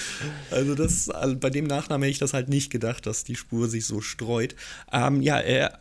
Also 0.50 0.74
das, 0.74 1.08
also 1.10 1.36
bei 1.36 1.50
dem 1.50 1.66
Nachnamen 1.66 2.02
hätte 2.04 2.12
ich 2.12 2.18
das 2.18 2.32
halt 2.34 2.48
nicht 2.48 2.70
gedacht, 2.70 3.06
dass 3.06 3.24
die 3.24 3.36
Spur 3.36 3.68
sich 3.68 3.86
so 3.86 4.00
streut. 4.00 4.54
Ähm, 4.92 5.20
ja, 5.22 5.38
er, 5.38 5.80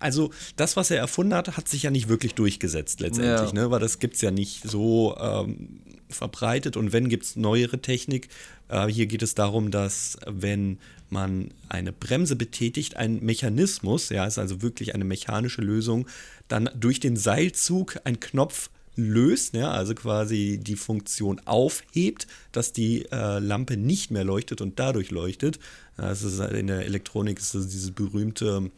also 0.00 0.30
das, 0.56 0.76
was 0.76 0.90
er 0.90 0.98
erfunden 0.98 1.34
hat, 1.34 1.56
hat 1.56 1.68
sich 1.68 1.82
ja 1.84 1.90
nicht 1.90 2.08
wirklich 2.08 2.34
durchgesetzt 2.34 3.00
letztendlich, 3.00 3.52
Ja. 3.52 3.54
ne? 3.64 3.70
weil 3.70 3.80
das 3.80 3.98
gibt 3.98 4.16
es 4.16 4.20
ja 4.22 4.30
nicht 4.30 4.62
so 4.68 5.16
ähm, 5.20 5.80
verbreitet 6.08 6.76
und 6.76 6.92
wenn 6.92 7.08
gibt 7.08 7.24
es 7.24 7.36
neuere 7.36 7.80
Technik. 7.80 8.28
Äh, 8.68 8.86
hier 8.88 9.06
geht 9.06 9.22
es 9.22 9.34
darum, 9.34 9.70
dass 9.70 10.16
wenn 10.26 10.78
man 11.10 11.50
eine 11.68 11.92
Bremse 11.92 12.34
betätigt, 12.36 12.96
ein 12.96 13.20
Mechanismus, 13.24 14.08
ja, 14.08 14.26
ist 14.26 14.38
also 14.38 14.62
wirklich 14.62 14.94
eine 14.94 15.04
mechanische 15.04 15.60
Lösung, 15.62 16.06
dann 16.48 16.68
durch 16.74 16.98
den 17.00 17.16
Seilzug 17.16 17.98
ein 18.04 18.20
Knopf 18.20 18.70
löst, 18.96 19.54
ja, 19.54 19.70
also 19.70 19.94
quasi 19.94 20.58
die 20.62 20.76
Funktion 20.76 21.40
aufhebt, 21.44 22.26
dass 22.52 22.72
die 22.72 23.06
äh, 23.10 23.38
Lampe 23.38 23.76
nicht 23.76 24.10
mehr 24.10 24.24
leuchtet 24.24 24.60
und 24.60 24.78
dadurch 24.78 25.10
leuchtet. 25.10 25.58
Das 25.96 26.22
ist 26.22 26.40
halt 26.40 26.54
in 26.54 26.66
der 26.66 26.84
Elektronik 26.84 27.38
ist 27.38 27.54
das 27.54 27.68
dieses 27.68 27.90
berühmte, 27.90 28.70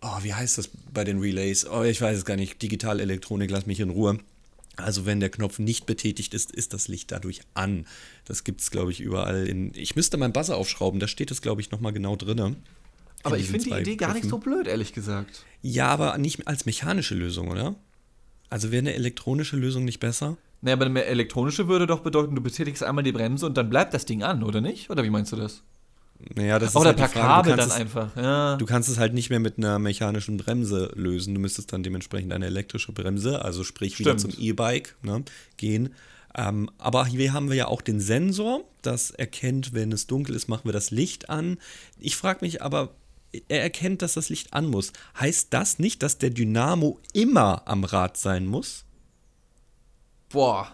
oh, 0.00 0.18
wie 0.22 0.34
heißt 0.34 0.58
das 0.58 0.70
bei 0.92 1.04
den 1.04 1.20
Relays? 1.20 1.66
Oh, 1.66 1.82
ich 1.82 2.00
weiß 2.00 2.18
es 2.18 2.24
gar 2.24 2.36
nicht. 2.36 2.60
Digitalelektronik, 2.62 3.50
lass 3.50 3.66
mich 3.66 3.80
in 3.80 3.90
Ruhe. 3.90 4.18
Also 4.76 5.04
wenn 5.04 5.20
der 5.20 5.28
Knopf 5.28 5.58
nicht 5.58 5.84
betätigt 5.84 6.32
ist, 6.32 6.50
ist 6.50 6.72
das 6.72 6.88
Licht 6.88 7.12
dadurch 7.12 7.40
an. 7.54 7.86
Das 8.24 8.44
gibt 8.44 8.62
es, 8.62 8.70
glaube 8.70 8.90
ich, 8.90 9.00
überall 9.00 9.46
in. 9.46 9.72
Ich 9.74 9.96
müsste 9.96 10.16
meinen 10.16 10.32
Buzzer 10.32 10.56
aufschrauben, 10.56 10.98
da 10.98 11.08
steht 11.08 11.30
es, 11.30 11.42
glaube 11.42 11.60
ich, 11.60 11.70
nochmal 11.70 11.92
genau 11.92 12.16
drin. 12.16 12.56
Aber 13.22 13.38
ich 13.38 13.46
finde 13.46 13.64
die 13.66 13.80
Idee 13.80 13.96
gar 13.96 14.14
nicht 14.14 14.28
so 14.28 14.38
blöd, 14.38 14.66
ehrlich 14.66 14.92
gesagt. 14.92 15.44
Ja, 15.60 15.88
aber 15.88 16.18
nicht 16.18 16.48
als 16.48 16.66
mechanische 16.66 17.14
Lösung, 17.14 17.48
oder? 17.48 17.76
Also 18.52 18.70
wäre 18.70 18.80
eine 18.80 18.94
elektronische 18.94 19.56
Lösung 19.56 19.84
nicht 19.84 19.98
besser? 19.98 20.36
Naja, 20.60 20.76
aber 20.76 20.84
eine 20.86 21.04
elektronische 21.04 21.68
würde 21.68 21.86
doch 21.86 22.00
bedeuten, 22.00 22.34
du 22.36 22.42
betätigst 22.42 22.82
einmal 22.84 23.02
die 23.02 23.12
Bremse 23.12 23.46
und 23.46 23.56
dann 23.56 23.70
bleibt 23.70 23.94
das 23.94 24.04
Ding 24.04 24.22
an, 24.22 24.42
oder 24.42 24.60
nicht? 24.60 24.90
Oder 24.90 25.02
wie 25.04 25.10
meinst 25.10 25.32
du 25.32 25.36
das? 25.36 25.62
Naja, 26.36 26.58
das 26.58 26.76
Oder 26.76 26.90
halt 26.90 26.98
die 26.98 27.02
per. 27.02 27.08
Kabel 27.22 27.56
dann 27.56 27.68
es- 27.68 27.74
einfach. 27.74 28.14
Ja. 28.14 28.56
Du 28.56 28.66
kannst 28.66 28.88
es 28.88 28.98
halt 28.98 29.12
nicht 29.14 29.30
mehr 29.30 29.40
mit 29.40 29.58
einer 29.58 29.78
mechanischen 29.78 30.36
Bremse 30.36 30.92
lösen. 30.94 31.34
Du 31.34 31.40
müsstest 31.40 31.72
dann 31.72 31.82
dementsprechend 31.82 32.32
eine 32.32 32.46
elektrische 32.46 32.92
Bremse, 32.92 33.42
also 33.44 33.64
sprich 33.64 33.98
wieder 33.98 34.16
Stimmt. 34.18 34.34
zum 34.34 34.42
E-Bike, 34.44 34.94
ne, 35.02 35.24
gehen. 35.56 35.94
Ähm, 36.34 36.70
aber 36.78 37.06
hier 37.06 37.32
haben 37.32 37.48
wir 37.48 37.56
ja 37.56 37.66
auch 37.66 37.80
den 37.82 38.00
Sensor, 38.00 38.62
das 38.82 39.10
erkennt, 39.10 39.72
wenn 39.74 39.90
es 39.92 40.06
dunkel 40.06 40.34
ist, 40.36 40.48
machen 40.48 40.64
wir 40.66 40.72
das 40.72 40.90
Licht 40.90 41.28
an. 41.28 41.56
Ich 41.98 42.16
frage 42.16 42.38
mich 42.42 42.62
aber, 42.62 42.90
er 43.48 43.62
erkennt, 43.62 44.02
dass 44.02 44.14
das 44.14 44.28
Licht 44.28 44.52
an 44.52 44.66
muss. 44.66 44.92
Heißt 45.18 45.48
das 45.50 45.78
nicht, 45.78 46.02
dass 46.02 46.18
der 46.18 46.30
Dynamo 46.30 46.98
immer 47.12 47.62
am 47.66 47.84
Rad 47.84 48.16
sein 48.16 48.46
muss? 48.46 48.84
Boah. 50.28 50.70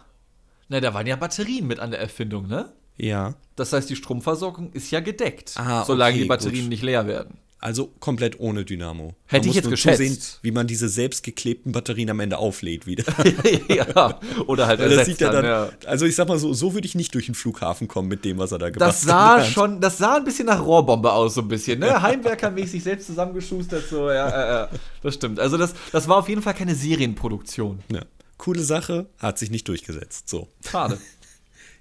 Na, 0.69 0.81
da 0.81 0.93
waren 0.95 1.07
ja 1.07 1.17
Batterien 1.17 1.67
mit 1.67 1.79
an 1.79 1.91
der 1.91 2.01
Erfindung, 2.01 2.47
ne? 2.47 2.73
Ja. 2.97 3.35
Das 3.57 3.73
heißt, 3.73 3.89
die 3.89 3.97
Stromversorgung 3.97 4.73
ist 4.73 4.91
ja 4.91 5.01
gedeckt, 5.01 5.55
Ah, 5.57 5.85
solange 5.85 6.15
okay, 6.15 6.23
die 6.23 6.29
Batterien 6.29 6.63
gut. 6.65 6.69
nicht 6.71 6.83
leer 6.83 7.07
werden. 7.07 7.39
Also 7.61 7.93
komplett 7.99 8.39
ohne 8.39 8.65
Dynamo. 8.65 9.15
Hätte 9.27 9.47
Man 9.47 9.51
ich 9.51 9.57
jetzt 9.57 9.69
geschätzt. 9.69 9.99
zusehen, 9.99 10.19
wie 10.43 10.53
man 10.53 10.69
diese 10.69 10.89
selbstgeklebten 10.89 11.73
Batterien 11.73 12.09
am 12.09 12.21
Ende 12.21 12.39
auflädt 12.39 12.87
wieder. 12.87 13.03
ja, 13.69 14.21
oder 14.47 14.69
halt 14.69 14.79
ersetzt 14.81 15.21
ja 15.21 15.33
dann, 15.33 15.45
ja. 15.45 15.69
Also 15.85 16.07
ich 16.07 16.15
sag 16.15 16.29
mal 16.29 16.39
so, 16.39 16.53
so 16.53 16.75
würde 16.75 16.87
ich 16.87 16.95
nicht 16.95 17.13
durch 17.15 17.27
den 17.27 17.35
Flughafen 17.35 17.89
kommen 17.89 18.07
mit 18.07 18.25
dem, 18.25 18.39
was 18.39 18.53
er 18.53 18.59
da 18.59 18.71
gemacht 18.71 18.89
Das 18.89 19.03
sah 19.03 19.39
hat. 19.39 19.47
schon, 19.47 19.81
das 19.81 19.99
sah 19.99 20.17
ein 20.19 20.25
bisschen 20.25 20.47
nach 20.47 20.65
Rohrbombe 20.65 21.13
aus, 21.13 21.35
so 21.35 21.41
ein 21.41 21.49
bisschen, 21.49 21.81
ne? 21.81 22.01
Heimwerkermäßig 22.01 22.81
selbst 22.83 23.07
zusammengeschustert, 23.09 23.89
so, 23.89 24.09
ja, 24.09 24.29
ja, 24.31 24.49
ja. 24.49 24.69
Das 25.03 25.15
stimmt. 25.15 25.41
Also, 25.41 25.57
das, 25.57 25.75
das 25.91 26.07
war 26.07 26.19
auf 26.19 26.29
jeden 26.29 26.43
Fall 26.43 26.55
keine 26.55 26.77
Serienproduktion. 26.77 27.81
Ja. 27.93 28.03
Coole 28.37 28.63
Sache, 28.63 29.07
hat 29.19 29.37
sich 29.37 29.51
nicht 29.51 29.67
durchgesetzt. 29.67 30.29
So. 30.29 30.47
Schade. 30.65 30.97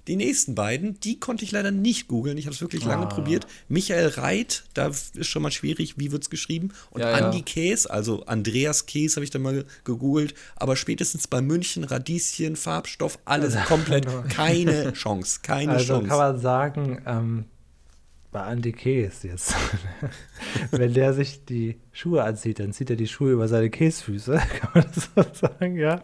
Die 0.08 0.16
nächsten 0.16 0.54
beiden, 0.54 0.98
die 1.00 1.20
konnte 1.20 1.44
ich 1.44 1.52
leider 1.52 1.70
nicht 1.70 2.08
googeln. 2.08 2.38
Ich 2.38 2.46
habe 2.46 2.54
es 2.54 2.60
wirklich 2.60 2.84
lange 2.84 3.04
Ah. 3.04 3.08
probiert. 3.10 3.46
Michael 3.68 4.08
Reit, 4.08 4.64
da 4.74 4.86
ist 4.88 5.26
schon 5.26 5.42
mal 5.42 5.50
schwierig, 5.52 5.98
wie 5.98 6.10
wird 6.10 6.22
es 6.22 6.30
geschrieben? 6.30 6.70
Und 6.90 7.02
Ja, 7.02 7.10
ja. 7.16 7.26
Andi 7.26 7.42
Käs, 7.42 7.86
also 7.86 8.24
Andreas 8.26 8.86
Käs 8.86 9.16
habe 9.16 9.24
ich 9.24 9.30
dann 9.30 9.42
mal 9.42 9.64
gegoogelt. 9.84 10.34
Aber 10.56 10.74
spätestens 10.76 11.26
bei 11.28 11.40
München, 11.42 11.84
Radieschen, 11.84 12.56
Farbstoff, 12.56 13.18
alles 13.26 13.54
komplett 13.66 14.06
keine 14.30 14.92
Chance. 14.94 15.40
Keine 15.42 15.72
Also 15.72 15.94
Chance. 15.94 16.08
kann 16.08 16.18
man 16.18 16.40
sagen, 16.40 17.02
ähm, 17.06 17.44
bei 18.30 18.46
Andy 18.50 18.72
Käs 18.72 19.22
jetzt, 19.22 19.54
wenn 20.70 20.92
der 20.94 21.14
sich 21.14 21.44
die 21.46 21.76
Schuhe 21.92 22.24
anzieht, 22.24 22.60
dann 22.60 22.72
zieht 22.72 22.90
er 22.90 22.96
die 22.96 23.08
Schuhe 23.08 23.32
über 23.32 23.48
seine 23.48 23.70
Käsfüße. 23.70 24.32
Kann 24.60 24.70
man 24.74 24.86
das 24.94 25.08
so 25.14 25.46
sagen, 25.48 25.76
ja? 25.76 26.02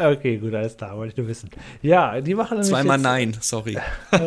Okay, 0.00 0.38
gut, 0.38 0.54
alles 0.54 0.76
klar, 0.76 0.96
wollte 0.96 1.12
ich 1.12 1.16
nur 1.16 1.28
wissen. 1.28 1.50
Ja, 1.82 2.20
die 2.20 2.34
machen 2.34 2.58
nämlich 2.58 2.70
Zweimal 2.70 2.98
jetzt, 2.98 3.04
nein, 3.04 3.36
sorry. 3.40 3.74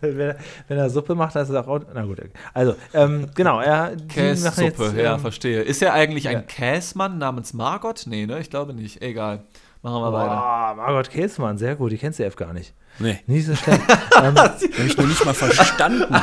Wenn, 0.00 0.20
er- 0.20 0.36
wenn 0.68 0.78
er 0.78 0.90
Suppe 0.90 1.14
macht, 1.14 1.34
dann 1.34 1.42
ist 1.42 1.48
es 1.48 1.56
auch. 1.56 1.80
Na 1.94 2.04
gut, 2.04 2.20
okay. 2.20 2.30
also, 2.54 2.76
ähm, 2.94 3.28
genau, 3.34 3.60
er. 3.60 3.96
Kässuppe, 4.08 4.62
jetzt, 4.64 4.96
ja, 4.96 5.14
ähm, 5.14 5.20
verstehe. 5.20 5.62
Ist 5.62 5.82
er 5.82 5.92
eigentlich 5.92 6.24
ja. 6.24 6.32
ein 6.32 6.46
Käsmann 6.46 7.18
namens 7.18 7.52
Margot? 7.52 8.04
Nee, 8.06 8.26
ne? 8.26 8.40
Ich 8.40 8.50
glaube 8.50 8.74
nicht. 8.74 9.02
Egal. 9.02 9.42
Machen 9.82 10.02
wir 10.02 10.12
weiter. 10.12 10.28
Boah, 10.28 10.74
Margot 10.76 11.10
Käsmann, 11.10 11.58
sehr 11.58 11.76
gut, 11.76 11.92
die 11.92 11.98
kennst 11.98 12.18
du 12.18 12.24
F 12.24 12.36
gar 12.36 12.52
nicht. 12.52 12.74
Nee, 12.98 13.20
Nicht 13.26 13.46
so 13.46 13.54
schlecht. 13.54 13.82
ähm, 14.22 14.34
habe 14.36 14.56
ich 14.84 14.96
nur 14.96 15.06
nicht 15.06 15.24
mal 15.24 15.34
verstanden. 15.34 16.16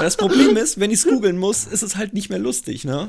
Das 0.00 0.16
Problem 0.16 0.56
ist, 0.56 0.78
wenn 0.78 0.90
ich 0.90 1.00
es 1.00 1.04
googeln 1.04 1.36
muss, 1.36 1.66
ist 1.66 1.82
es 1.82 1.96
halt 1.96 2.14
nicht 2.14 2.30
mehr 2.30 2.38
lustig, 2.38 2.84
ne? 2.84 3.08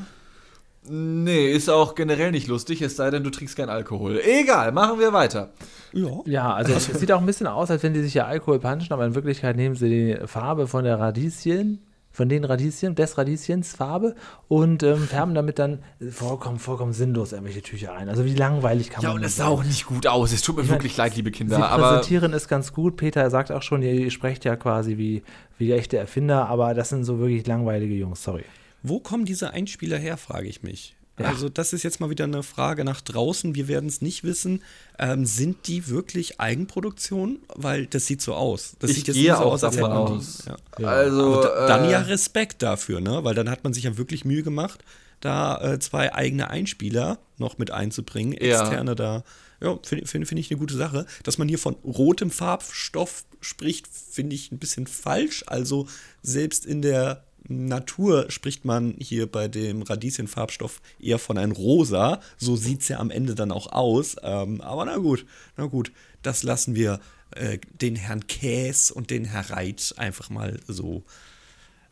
Nee, 0.90 1.52
ist 1.52 1.70
auch 1.70 1.96
generell 1.96 2.32
nicht 2.32 2.48
lustig, 2.48 2.82
es 2.82 2.96
sei 2.96 3.10
denn, 3.10 3.24
du 3.24 3.30
trinkst 3.30 3.56
kein 3.56 3.70
Alkohol. 3.70 4.20
Egal, 4.24 4.72
machen 4.72 5.00
wir 5.00 5.14
weiter. 5.14 5.50
Ja. 5.94 6.22
Ja, 6.26 6.54
also 6.54 6.74
es 6.74 6.86
sieht 6.86 7.12
auch 7.12 7.20
ein 7.20 7.26
bisschen 7.26 7.48
aus, 7.48 7.72
als 7.72 7.84
wenn 7.84 7.94
die 7.94 8.02
sich 8.02 8.14
ja 8.14 8.26
Alkohol 8.26 8.60
punchen, 8.60 8.92
aber 8.94 9.06
in 9.06 9.16
Wirklichkeit 9.16 9.56
nehmen 9.56 9.76
sie 9.76 9.90
die 9.90 10.28
Farbe 10.28 10.68
von 10.68 10.84
der 10.84 11.00
Radieschen, 11.00 11.82
von 12.12 12.30
den 12.30 12.46
Radieschen, 12.46 12.96
des 12.96 13.18
Radieschens 13.18 13.76
Farbe 13.76 14.16
und 14.48 14.82
ähm, 14.82 15.08
färben 15.08 15.36
damit 15.36 15.60
dann 15.60 15.80
vollkommen, 16.10 16.58
vollkommen 16.58 16.94
sinnlos 16.94 17.32
irgendwelche 17.32 17.62
Tücher 17.62 17.94
ein. 17.94 18.10
Also 18.10 18.26
wie 18.26 18.34
langweilig 18.34 18.90
kann 18.90 19.04
Ja, 19.04 19.10
man 19.10 19.18
und 19.18 19.22
das 19.22 19.32
es 19.34 19.38
sah 19.38 19.48
auch 19.48 19.64
nicht 19.64 19.86
gut 19.86 20.08
aus. 20.08 20.34
Es 20.34 20.42
tut 20.42 20.56
mir 20.56 20.64
Ich 20.64 20.70
wirklich 20.70 20.98
leid, 20.98 21.16
liebe 21.16 21.30
Sie 21.30 21.34
Kinder. 21.34 21.70
Aber 21.70 21.90
präsentieren 21.90 22.34
ist 22.34 22.48
ganz 22.48 22.74
gut. 22.74 22.98
Peter 22.98 23.30
sagt 23.30 23.52
auch 23.52 23.62
schon, 23.62 23.84
ihr, 23.84 23.94
ihr 23.94 24.12
sprecht 24.12 24.46
ja 24.46 24.56
quasi 24.56 24.98
wie, 24.98 25.22
wie 25.60 25.72
echte 25.74 25.98
Erfinder, 25.98 26.48
aber 26.50 26.74
das 26.74 26.90
sind 26.90 27.04
so 27.04 27.20
wirklich 27.20 27.46
langweilige 27.46 27.94
Jungs, 27.94 28.24
sorry. 28.24 28.46
Wo 28.84 29.00
kommen 29.00 29.26
diese 29.26 29.52
Einspieler 29.52 29.98
her, 29.98 30.18
frage 30.18 30.48
ich 30.48 30.64
mich. 30.64 30.94
Also 31.20 31.50
das 31.50 31.74
ist 31.74 31.82
jetzt 31.82 32.00
mal 32.00 32.12
wieder 32.12 32.26
eine 32.26 32.44
Frage 32.44 32.84
nach 32.84 33.02
draußen. 33.02 33.56
Wir 33.56 33.68
werden 33.68 33.90
es 33.90 34.02
nicht 34.02 34.24
wissen. 34.24 34.62
Ähm, 35.00 35.26
sind 35.26 35.66
die 35.68 35.88
wirklich 35.88 36.40
Eigenproduktion? 36.40 37.40
Weil 37.56 37.88
das 37.88 38.06
sieht 38.06 38.22
so 38.22 38.36
aus. 38.36 38.76
Das 38.78 38.92
Ich 38.92 38.98
sieht 38.98 39.08
jetzt 39.08 39.16
gehe 39.16 39.32
so 39.34 39.40
auch 39.40 39.54
aus, 39.54 39.64
als 39.64 39.76
davon 39.78 39.92
hätte 39.92 40.04
man 40.04 40.12
die- 40.14 40.20
aus. 40.20 40.44
Ja. 40.78 40.88
Also, 40.88 41.42
da, 41.42 41.68
dann 41.68 41.86
äh, 41.86 41.92
ja 41.92 42.02
Respekt 42.02 42.62
dafür, 42.62 43.02
ne? 43.02 43.24
Weil 43.24 43.34
dann 43.34 43.50
hat 43.50 43.64
man 43.64 43.74
sich 43.74 43.86
ja 43.86 43.98
wirklich 43.98 44.26
Mühe 44.26 44.44
gemacht, 44.44 44.84
da 45.20 45.60
äh, 45.74 45.80
zwei 45.80 46.14
eigene 46.14 46.52
Einspieler 46.52 47.18
noch 47.40 47.58
mit 47.58 47.72
einzubringen, 47.72 48.34
Ja. 48.34 48.62
externe 48.62 48.96
da. 48.96 49.24
Ja, 49.60 49.76
finde 49.84 50.06
find, 50.06 50.28
find 50.28 50.40
ich 50.40 50.52
eine 50.52 50.60
gute 50.60 50.76
Sache. 50.78 51.08
Dass 51.24 51.40
man 51.40 51.48
hier 51.48 51.58
von 51.58 51.74
rotem 51.84 52.30
Farbstoff 52.30 53.26
spricht, 53.42 53.88
finde 53.88 54.36
ich 54.36 54.52
ein 54.52 54.60
bisschen 54.60 54.86
falsch. 54.86 55.44
Also 55.48 55.88
selbst 56.22 56.64
in 56.64 56.84
der 56.84 57.24
Natur 57.48 58.30
spricht 58.30 58.66
man 58.66 58.96
hier 59.00 59.32
bei 59.32 59.48
dem 59.48 59.82
Radieschenfarbstoff 59.82 60.82
eher 61.00 61.20
von 61.20 61.38
einem 61.38 61.54
Rosa. 61.54 62.22
So 62.38 62.56
sieht 62.56 62.82
es 62.82 62.88
ja 62.90 63.00
am 63.00 63.10
Ende 63.10 63.36
dann 63.36 63.52
auch 63.52 63.72
aus. 63.72 64.16
Ähm, 64.22 64.62
aber 64.62 64.86
na 64.86 64.98
gut, 64.98 65.26
na 65.56 65.66
gut, 65.66 65.92
das 66.22 66.44
lassen 66.44 66.76
wir 66.76 67.00
äh, 67.32 67.60
den 67.82 67.96
Herrn 67.96 68.28
Käs 68.28 68.92
und 68.92 69.10
den 69.10 69.26
Herr 69.26 69.50
Reit 69.50 69.94
einfach 69.98 70.30
mal 70.30 70.60
so 70.68 71.04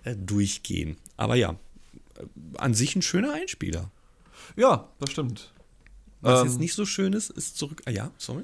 äh, 0.04 0.16
durchgehen. 0.16 0.98
Aber 1.18 1.36
ja, 1.36 1.56
äh, 2.18 2.24
an 2.58 2.74
sich 2.74 2.96
ein 2.96 3.02
schöner 3.02 3.34
Einspieler. 3.34 3.90
Ja, 4.56 4.90
das 5.00 5.12
stimmt. 5.12 5.52
Was 6.22 6.42
Ähm, 6.42 6.48
jetzt 6.48 6.60
nicht 6.60 6.74
so 6.74 6.86
schön 6.86 7.14
ist, 7.14 7.30
ist 7.30 7.58
zurück. 7.58 7.82
Ah 7.86 7.92
ja, 7.92 8.12
sorry. 8.18 8.44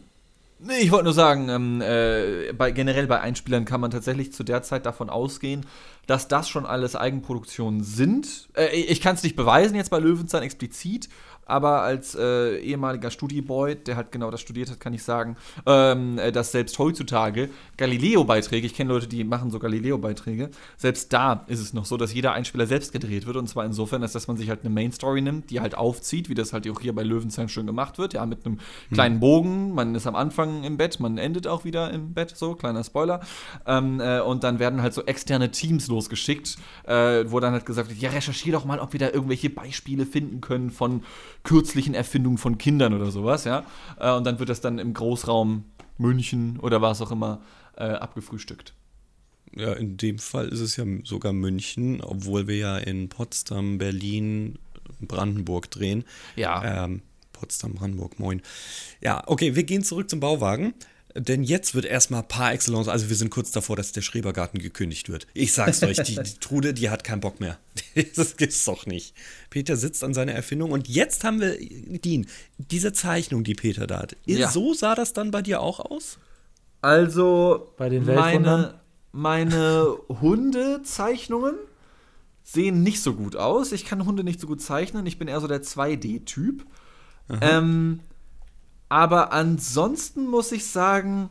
Nee, 0.64 0.78
ich 0.82 0.91
wollte 0.91 1.05
nur 1.05 1.14
sagen, 1.14 1.49
ähm, 1.49 1.82
äh, 1.82 2.53
bei, 2.53 2.70
generell 2.70 3.07
bei 3.07 3.20
Einspielern 3.20 3.66
kann 3.66 3.82
man 3.82 3.89
tatsächlich 3.89 4.32
zu 4.32 4.43
der 4.43 4.62
Zeit 4.62 4.86
davon 4.86 5.09
ausgehen, 5.09 5.66
dass 6.05 6.28
das 6.28 6.49
schon 6.49 6.68
alles 6.68 6.95
Eigenproduktionen 6.95 7.84
sind. 7.84 8.47
Äh, 8.55 8.68
ich 8.76 9.01
kann 9.01 9.16
es 9.16 9.24
nicht 9.24 9.36
beweisen 9.36 9.76
jetzt 9.76 9.89
bei 9.89 9.97
Löwenzahn 9.97 10.43
explizit, 10.43 11.09
aber 11.46 11.82
als 11.82 12.16
äh, 12.16 12.58
ehemaliger 12.60 13.12
Studieboy, 13.12 13.76
der 13.76 13.96
halt 13.96 14.12
genau 14.12 14.32
das 14.32 14.42
studiert 14.42 14.70
hat, 14.70 14.80
kann 14.80 14.94
ich 14.94 15.04
sagen, 15.04 15.36
ähm, 15.66 16.18
äh, 16.18 16.32
dass 16.32 16.52
selbst 16.52 16.78
heutzutage 16.80 17.50
Galileo-Beiträge, 17.78 18.66
ich 18.66 18.74
kenne 18.74 18.94
Leute, 18.94 19.08
die 19.08 19.24
machen 19.24 19.52
so 19.52 19.60
Galileo-Beiträge, 19.60 20.50
selbst 20.78 21.12
da 21.14 21.44
ist 21.48 21.60
es 21.60 21.74
noch 21.74 21.86
so, 21.86 21.98
dass 21.98 22.14
jeder 22.14 22.34
Einspieler 22.34 22.68
selbst 22.68 22.94
gedreht 22.94 23.26
wird. 23.26 23.38
Und 23.38 23.48
zwar 23.48 23.66
insofern, 23.66 24.02
als 24.04 24.14
dass 24.14 24.28
man 24.28 24.38
sich 24.38 24.50
halt 24.50 24.62
eine 24.62 24.70
Main-Story 24.70 25.22
nimmt, 25.22 25.50
die 25.50 25.60
halt 25.60 25.76
aufzieht, 25.76 26.30
wie 26.30 26.36
das 26.36 26.54
halt 26.54 26.70
auch 26.70 26.80
hier 26.80 26.94
bei 26.94 27.04
Löwenzahn 27.04 27.50
schön 27.50 27.66
gemacht 27.66 27.98
wird, 27.98 28.14
ja, 28.14 28.26
mit 28.26 28.46
einem 28.46 28.60
kleinen 28.94 29.20
Bogen, 29.20 29.74
man 29.74 29.96
ist 29.96 30.08
am 30.08 30.16
Anfang 30.16 30.64
im 30.64 30.78
Bett, 30.78 31.00
man 31.00 31.18
endet 31.18 31.48
auch 31.48 31.66
wieder 31.66 31.92
im 31.92 32.14
Bett, 32.14 32.34
so, 32.36 32.56
kleiner 32.56 32.84
Spoiler, 32.84 33.22
ähm, 33.66 34.00
äh, 34.00 34.22
und 34.22 34.44
dann 34.44 34.60
werden 34.60 34.82
halt 34.82 34.94
so 34.94 35.04
externe 35.04 35.52
Teams 35.52 35.88
losgeschickt, 35.88 36.58
äh, 36.86 37.26
wo 37.28 37.39
dann 37.39 37.54
halt 37.54 37.66
gesagt 37.66 37.89
wird, 37.89 38.00
ja, 38.00 38.10
recherchier 38.10 38.54
doch 38.54 38.66
mal, 38.66 38.80
ob 38.80 38.94
wir 38.94 39.00
da 39.00 39.10
irgendwelche 39.10 39.50
Beispiele 39.50 40.06
finden 40.06 40.42
können 40.42 40.72
von 40.72 41.04
kürzlichen 41.44 41.94
Erfindungen 41.94 42.38
von 42.38 42.58
Kindern 42.58 42.94
oder 42.94 43.12
sowas, 43.12 43.46
ja, 43.46 43.66
äh, 44.00 44.12
und 44.12 44.26
dann 44.26 44.39
wird 44.39 44.50
das 44.50 44.62
dann 44.62 44.80
im 44.80 44.94
Großraum 44.94 45.66
München 45.98 46.60
oder 46.60 46.82
was 46.82 47.02
auch 47.02 47.12
immer 47.12 47.42
äh, 47.78 47.84
abgefrühstückt. 47.84 48.74
Ja, 49.56 49.74
in 49.74 49.98
dem 49.98 50.18
Fall 50.18 50.48
ist 50.48 50.62
es 50.62 50.78
ja 50.78 50.86
sogar 51.04 51.34
München, 51.34 52.02
obwohl 52.02 52.48
wir 52.48 52.58
ja 52.58 52.78
in 52.78 53.10
Potsdam, 53.10 53.78
Berlin, 53.78 54.60
Brandenburg 55.02 55.70
drehen. 55.70 56.06
Ja. 56.36 56.86
Ähm, 56.86 57.02
Potsdam, 57.34 57.74
Brandenburg, 57.74 58.20
moin. 58.20 58.42
Ja, 59.02 59.24
okay, 59.26 59.56
wir 59.56 59.64
gehen 59.64 59.84
zurück 59.84 60.10
zum 60.10 60.20
Bauwagen. 60.20 60.74
Denn 61.16 61.43
jetzt 61.43 61.76
wird 61.76 61.86
erstmal 61.86 62.24
par 62.24 62.53
excellence, 62.53 62.88
also 62.88 63.09
wir 63.09 63.16
sind 63.16 63.30
kurz 63.30 63.51
davor, 63.51 63.76
dass 63.76 63.91
der 63.91 64.01
Schrebergarten 64.01 64.59
gekündigt 64.59 65.09
wird. 65.09 65.28
Ich 65.34 65.53
sag's 65.53 65.84
euch, 65.84 65.97
die, 66.03 66.16
die 66.16 66.39
Trude, 66.39 66.74
die 66.74 66.89
hat 66.89 67.03
keinen 67.03 67.22
Bock 67.22 67.39
mehr. 67.39 67.57
Das 68.16 68.38
gibt's 68.38 68.64
doch 68.66 68.86
nicht. 68.86 69.16
Peter 69.49 69.76
sitzt 69.76 70.03
an 70.03 70.14
seiner 70.14 70.32
Erfindung 70.34 70.72
und 70.72 70.88
jetzt 70.88 71.24
haben 71.24 71.41
wir, 71.41 71.57
Dean, 71.59 72.26
diese 72.57 72.93
Zeichnung, 72.93 73.43
die 73.43 73.53
Peter 73.53 73.88
da 73.88 73.99
hat. 73.99 74.16
Ja. 74.26 74.49
So 74.49 74.74
sah 74.74 74.95
das 74.95 75.14
dann 75.14 75.32
bei 75.32 75.41
dir 75.41 75.62
auch 75.62 75.80
aus? 75.80 76.18
Also, 76.82 77.74
Bei 77.78 77.89
den 77.89 78.05
meine, 78.05 78.80
meine 79.12 79.97
Hundezeichnungen 80.09 81.55
sehen 82.43 82.84
nicht 82.84 83.01
so 83.01 83.14
gut 83.14 83.36
aus. 83.36 83.72
Ich 83.72 83.86
kann 83.86 84.05
Hunde 84.05 84.24
nicht 84.24 84.39
so 84.39 84.47
gut 84.47 84.62
zeichnen. 84.62 85.05
Ich 85.05 85.20
bin 85.20 85.28
eher 85.28 85.41
so 85.41 85.47
der 85.47 85.62
2D-Typ. 85.62 86.66
Ähm, 87.41 87.99
aber 88.92 89.32
ansonsten 89.32 90.28
muss 90.28 90.52
ich 90.52 90.66
sagen, 90.66 91.30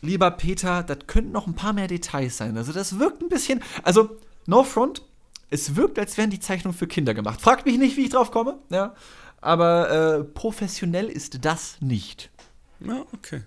lieber 0.00 0.30
Peter, 0.30 0.84
das 0.84 0.98
könnten 1.08 1.32
noch 1.32 1.48
ein 1.48 1.56
paar 1.56 1.72
mehr 1.72 1.88
Details 1.88 2.36
sein. 2.36 2.56
Also, 2.56 2.72
das 2.72 3.00
wirkt 3.00 3.20
ein 3.20 3.28
bisschen. 3.28 3.64
Also, 3.82 4.16
no 4.46 4.62
front, 4.62 5.02
es 5.50 5.74
wirkt, 5.74 5.98
als 5.98 6.16
wären 6.16 6.30
die 6.30 6.38
Zeichnungen 6.38 6.78
für 6.78 6.86
Kinder 6.86 7.14
gemacht. 7.14 7.40
Fragt 7.40 7.66
mich 7.66 7.78
nicht, 7.78 7.96
wie 7.96 8.04
ich 8.04 8.10
drauf 8.10 8.30
komme. 8.30 8.58
Ja. 8.70 8.94
Aber 9.40 9.90
äh, 9.90 10.22
professionell 10.22 11.08
ist 11.08 11.44
das 11.44 11.78
nicht. 11.80 12.30
Ja, 12.78 13.04
okay. 13.12 13.42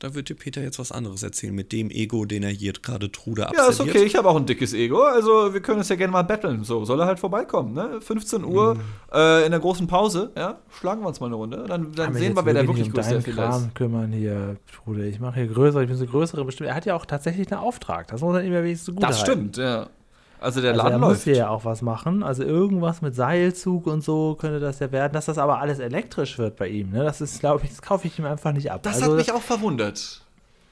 Da 0.00 0.14
wird 0.14 0.30
dir 0.30 0.34
Peter 0.34 0.62
jetzt 0.62 0.78
was 0.78 0.92
anderes 0.92 1.22
erzählen 1.22 1.54
mit 1.54 1.72
dem 1.72 1.90
Ego, 1.90 2.24
den 2.24 2.42
er 2.42 2.48
hier 2.48 2.72
gerade 2.72 3.12
Trude 3.12 3.42
Ja, 3.42 3.48
absolviert. 3.48 3.88
ist 3.88 3.94
okay, 3.96 4.04
ich 4.06 4.16
habe 4.16 4.28
auch 4.30 4.36
ein 4.36 4.46
dickes 4.46 4.72
Ego. 4.72 5.02
Also, 5.02 5.52
wir 5.52 5.60
können 5.60 5.78
uns 5.78 5.90
ja 5.90 5.96
gerne 5.96 6.10
mal 6.10 6.22
battlen. 6.22 6.64
So, 6.64 6.86
soll 6.86 6.98
er 7.00 7.06
halt 7.06 7.18
vorbeikommen, 7.20 7.74
ne? 7.74 8.00
15 8.00 8.42
Uhr 8.44 8.76
Mhm. 8.76 8.80
äh, 9.12 9.44
in 9.44 9.50
der 9.50 9.60
großen 9.60 9.86
Pause, 9.86 10.32
ja? 10.34 10.58
Schlagen 10.70 11.02
wir 11.02 11.08
uns 11.08 11.20
mal 11.20 11.26
eine 11.26 11.34
Runde. 11.36 11.64
Dann, 11.68 11.92
dann 11.92 12.14
sehen 12.14 12.22
jetzt 12.22 12.36
wir, 12.36 12.46
wer 12.46 12.54
der 12.54 12.66
wirklich 12.66 12.86
um 12.86 12.92
größte 12.94 13.10
deinen 13.10 13.18
Erfinder 13.18 13.42
ist. 13.44 13.50
Kram 13.50 13.74
kümmern 13.74 14.12
hier, 14.12 14.56
Bruder. 14.84 15.04
Ich 15.04 15.20
mache 15.20 15.34
hier 15.40 15.48
größere, 15.48 15.82
ich 15.82 15.88
bin 15.88 15.98
so 15.98 16.06
größere 16.06 16.44
bestimmt. 16.46 16.70
Er 16.70 16.74
hat 16.74 16.86
ja 16.86 16.94
auch 16.96 17.04
tatsächlich 17.04 17.52
einen 17.52 17.60
Auftrag. 17.60 18.08
Das 18.08 18.22
muss 18.22 18.32
man 18.32 18.42
immer 18.44 18.62
wenigstens 18.62 18.86
so 18.86 18.92
gut 18.94 19.02
Das 19.02 19.20
stimmt, 19.20 19.58
ja. 19.58 19.86
Also, 20.40 20.60
der 20.60 20.70
Also 20.72 20.82
Laden 20.84 20.92
er 20.94 20.98
muss 20.98 21.08
läuft. 21.08 21.24
hier 21.24 21.36
ja 21.36 21.48
auch 21.50 21.64
was 21.64 21.82
machen. 21.82 22.22
Also 22.22 22.42
irgendwas 22.42 23.02
mit 23.02 23.14
Seilzug 23.14 23.86
und 23.86 24.02
so 24.02 24.34
könnte 24.36 24.58
das 24.60 24.78
ja 24.78 24.90
werden. 24.92 25.12
Dass 25.12 25.26
das 25.26 25.38
aber 25.38 25.58
alles 25.60 25.78
elektrisch 25.78 26.38
wird 26.38 26.56
bei 26.56 26.68
ihm, 26.68 26.90
ne? 26.90 27.04
Das 27.04 27.20
ist, 27.20 27.40
glaube 27.40 27.64
ich, 27.64 27.70
das 27.70 27.82
kaufe 27.82 28.06
ich 28.06 28.18
ihm 28.18 28.24
einfach 28.24 28.52
nicht 28.52 28.70
ab. 28.70 28.82
Das 28.82 28.96
also, 28.96 29.10
hat 29.12 29.18
mich 29.18 29.32
auch 29.32 29.42
verwundert. 29.42 30.22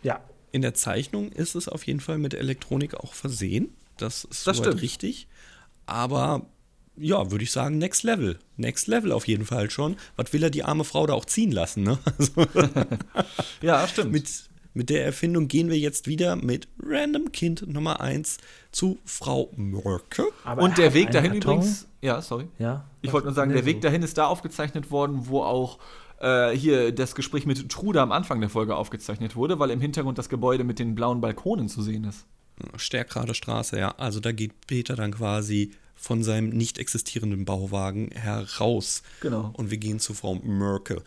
Ja. 0.03 0.21
In 0.53 0.63
der 0.63 0.75
Zeichnung 0.75 1.31
ist 1.33 1.55
es 1.55 1.69
auf 1.69 1.87
jeden 1.87 2.01
Fall 2.01 2.19
mit 2.19 2.33
Elektronik 2.35 2.95
auch 2.95 3.13
versehen. 3.13 3.69
Das 3.99 4.25
ist 4.25 4.47
Das 4.47 4.57
stimmt. 4.59 4.81
richtig. 4.81 5.27
Aber 5.87 6.47
ja, 6.97 7.31
würde 7.31 7.45
ich 7.45 7.53
sagen, 7.53 7.79
next 7.79 8.03
level. 8.03 8.39
Next 8.57 8.87
level 8.89 9.13
auf 9.13 9.29
jeden 9.29 9.45
Fall 9.45 9.71
schon. 9.71 9.97
Was 10.17 10.33
will 10.33 10.43
er 10.43 10.51
die 10.51 10.65
arme 10.65 10.85
Frau 10.85 11.07
da 11.07 11.13
auch 11.15 11.25
ziehen 11.27 11.53
lassen, 11.53 11.83
ne? 11.83 11.99
Also 12.19 12.47
Ja, 13.63 13.87
stimmt. 13.87 14.13
mit, 14.13 14.29
mit 14.79 14.91
der 14.91 15.05
Erfindung 15.05 15.49
gehen 15.49 15.71
wir 15.71 15.77
jetzt 15.77 16.07
wieder 16.07 16.37
mit 16.37 16.69
Random 16.81 17.33
Kind 17.33 17.67
Nummer 17.67 18.01
1 18.01 18.39
zu 18.71 18.97
Frau 19.05 19.51
Mörke. 19.57 20.25
Aber 20.45 20.63
Und 20.63 20.79
er 20.79 20.85
der 20.85 20.95
Weg 20.95 21.11
dahin 21.11 21.33
Karton. 21.33 21.57
übrigens. 21.57 21.89
Ja, 22.01 22.23
sorry. 22.23 22.47
Ja. 22.61 22.85
Ich 23.03 23.13
wollte 23.13 23.27
nur 23.27 23.35
sagen, 23.35 23.53
der 23.53 23.65
Weg 23.65 23.81
dahin 23.81 24.05
ist 24.05 24.17
da 24.19 24.27
aufgezeichnet 24.27 24.93
worden, 24.93 25.27
wo 25.27 25.43
auch 25.43 25.81
äh, 26.21 26.53
hier 26.53 26.93
das 26.93 27.17
Gespräch 27.17 27.45
mit 27.45 27.69
Trude 27.69 28.01
am 28.01 28.13
Anfang 28.13 28.41
der 28.41 28.51
Folge 28.51 28.77
aufgezeichnet 28.77 29.35
wurde, 29.35 29.59
weil 29.59 29.73
im 29.73 29.81
Hintergrund 29.81 30.17
das 30.17 30.29
Gebäude 30.29 30.63
mit 30.63 30.79
den 30.79 30.95
blauen 30.95 31.21
Balkonen 31.21 31.69
zu 31.69 31.83
sehen 31.83 32.05
ist. 32.05 32.25
Stärkrade 32.77 33.35
Straße, 33.35 33.81
ja. 33.81 33.97
Also 33.99 34.21
da 34.21 34.31
geht 34.31 34.69
Peter 34.69 34.95
dann 34.95 35.11
quasi 35.13 35.73
von 35.97 36.23
seinem 36.23 36.51
nicht 36.51 36.79
existierenden 36.79 37.45
Bauwagen 37.45 38.13
heraus. 38.13 39.03
Genau. 39.23 39.51
Und 39.55 39.73
wir 39.73 39.79
gehen 39.79 39.99
zu 39.99 40.15
Frau 40.15 40.37
Mörke. 40.37 41.03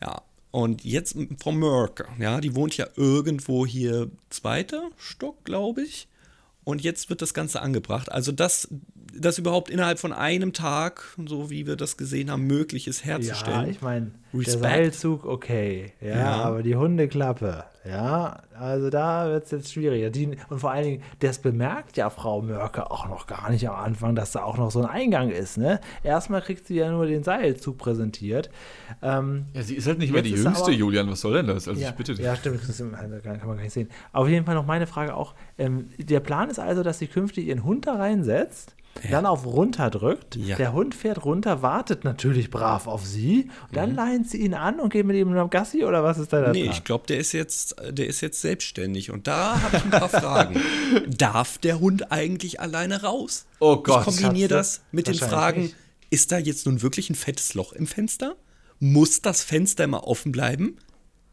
Ja. 0.00 0.22
Und 0.50 0.84
jetzt 0.84 1.16
Frau 1.40 1.52
Mörke, 1.52 2.06
ja, 2.18 2.40
die 2.40 2.54
wohnt 2.54 2.76
ja 2.76 2.86
irgendwo 2.96 3.66
hier 3.66 4.10
zweiter 4.30 4.90
Stock, 4.96 5.44
glaube 5.44 5.82
ich. 5.82 6.08
Und 6.64 6.82
jetzt 6.82 7.10
wird 7.10 7.22
das 7.22 7.32
Ganze 7.34 7.60
angebracht. 7.62 8.10
Also, 8.10 8.32
dass 8.32 8.68
das 9.14 9.38
überhaupt 9.38 9.70
innerhalb 9.70 9.98
von 9.98 10.12
einem 10.12 10.52
Tag, 10.52 11.16
so 11.26 11.48
wie 11.48 11.66
wir 11.66 11.76
das 11.76 11.96
gesehen 11.96 12.30
haben, 12.30 12.46
möglich 12.46 12.86
ist 12.88 13.00
Ja, 13.00 13.06
herzustellen. 13.06 13.70
ich 13.70 13.80
meine, 13.82 14.10
der. 14.32 14.58
Seilzug, 14.58 15.24
okay. 15.24 15.92
Ja, 16.00 16.08
Ja. 16.18 16.32
aber 16.42 16.62
die 16.62 16.74
Hundeklappe, 16.74 17.64
ja, 17.88 18.38
also 18.58 18.90
da 18.90 19.28
wird 19.28 19.44
es 19.44 19.50
jetzt 19.50 19.72
schwieriger. 19.72 20.10
Die, 20.10 20.36
und 20.48 20.58
vor 20.58 20.70
allen 20.70 20.84
Dingen, 20.84 21.02
das 21.20 21.38
bemerkt 21.38 21.96
ja 21.96 22.10
Frau 22.10 22.42
Mörke 22.42 22.90
auch 22.90 23.06
noch 23.08 23.26
gar 23.26 23.50
nicht 23.50 23.68
am 23.68 23.76
Anfang, 23.76 24.14
dass 24.14 24.32
da 24.32 24.42
auch 24.42 24.56
noch 24.58 24.70
so 24.70 24.80
ein 24.80 24.86
Eingang 24.86 25.30
ist, 25.30 25.58
ne? 25.58 25.80
Erstmal 26.02 26.42
kriegt 26.42 26.66
sie 26.66 26.76
ja 26.76 26.90
nur 26.90 27.06
den 27.06 27.22
Seilzug 27.22 27.78
präsentiert. 27.78 28.50
Ähm, 29.02 29.46
Ja, 29.52 29.62
sie 29.62 29.76
ist 29.76 29.86
halt 29.86 29.98
nicht 29.98 30.12
mehr 30.12 30.22
die 30.22 30.30
Jüngste, 30.30 30.70
Julian. 30.72 31.10
Was 31.10 31.20
soll 31.20 31.34
denn 31.34 31.46
das? 31.46 31.68
Also 31.68 31.80
ja, 31.80 31.92
ja, 32.18 32.36
stimmt, 32.36 32.60
das 32.68 32.78
kann 32.78 32.90
man 32.90 33.56
gar 33.56 33.62
nicht 33.62 33.72
sehen. 33.72 33.88
Auf 34.12 34.28
jeden 34.28 34.46
Fall 34.46 34.54
noch 34.54 34.66
meine 34.66 34.86
Frage 34.86 35.14
auch. 35.14 35.34
Ähm, 35.58 35.90
der 35.98 36.20
Plan 36.20 36.50
ist 36.50 36.58
also, 36.58 36.82
dass 36.82 36.98
sie 36.98 37.06
künftig 37.06 37.46
ihren 37.46 37.64
Hund 37.64 37.86
da 37.86 37.94
reinsetzt, 37.96 38.74
dann 39.10 39.26
auf 39.26 39.44
runter 39.46 39.90
drückt. 39.90 40.36
Ja. 40.36 40.56
Der 40.56 40.72
Hund 40.72 40.94
fährt 40.94 41.24
runter, 41.24 41.62
wartet 41.62 42.04
natürlich 42.04 42.50
brav 42.50 42.86
auf 42.86 43.04
sie. 43.06 43.50
Und 43.68 43.76
dann 43.76 43.94
leint 43.94 44.28
sie 44.28 44.38
ihn 44.38 44.54
an 44.54 44.80
und 44.80 44.92
geht 44.92 45.06
mit 45.06 45.16
ihm 45.16 45.32
nach 45.32 45.50
Gassi 45.50 45.84
oder 45.84 46.02
was 46.02 46.18
ist 46.18 46.32
da 46.32 46.40
der 46.40 46.52
Nee, 46.52 46.62
Plan? 46.64 46.74
ich 46.74 46.84
glaube, 46.84 47.06
der 47.06 47.18
ist 47.18 47.32
jetzt, 47.32 47.76
der 47.90 48.06
ist 48.06 48.20
jetzt 48.20 48.40
selbstständig. 48.40 49.10
Und 49.10 49.26
da 49.26 49.60
habe 49.60 49.76
ich 49.76 49.84
ein 49.84 49.90
paar 49.90 50.08
Fragen. 50.08 50.60
Darf 51.08 51.58
der 51.58 51.80
Hund 51.80 52.10
eigentlich 52.12 52.60
alleine 52.60 53.02
raus? 53.02 53.46
Oh 53.60 53.76
Gott, 53.78 54.06
Ich 54.08 54.16
kombiniere 54.16 54.48
das 54.48 54.80
mit 54.92 55.06
den 55.08 55.14
Fragen. 55.14 55.72
Ist 56.10 56.32
da 56.32 56.38
jetzt 56.38 56.66
nun 56.66 56.82
wirklich 56.82 57.10
ein 57.10 57.14
fettes 57.14 57.54
Loch 57.54 57.72
im 57.72 57.86
Fenster? 57.86 58.36
Muss 58.78 59.22
das 59.22 59.42
Fenster 59.42 59.84
immer 59.84 60.06
offen 60.06 60.32
bleiben? 60.32 60.76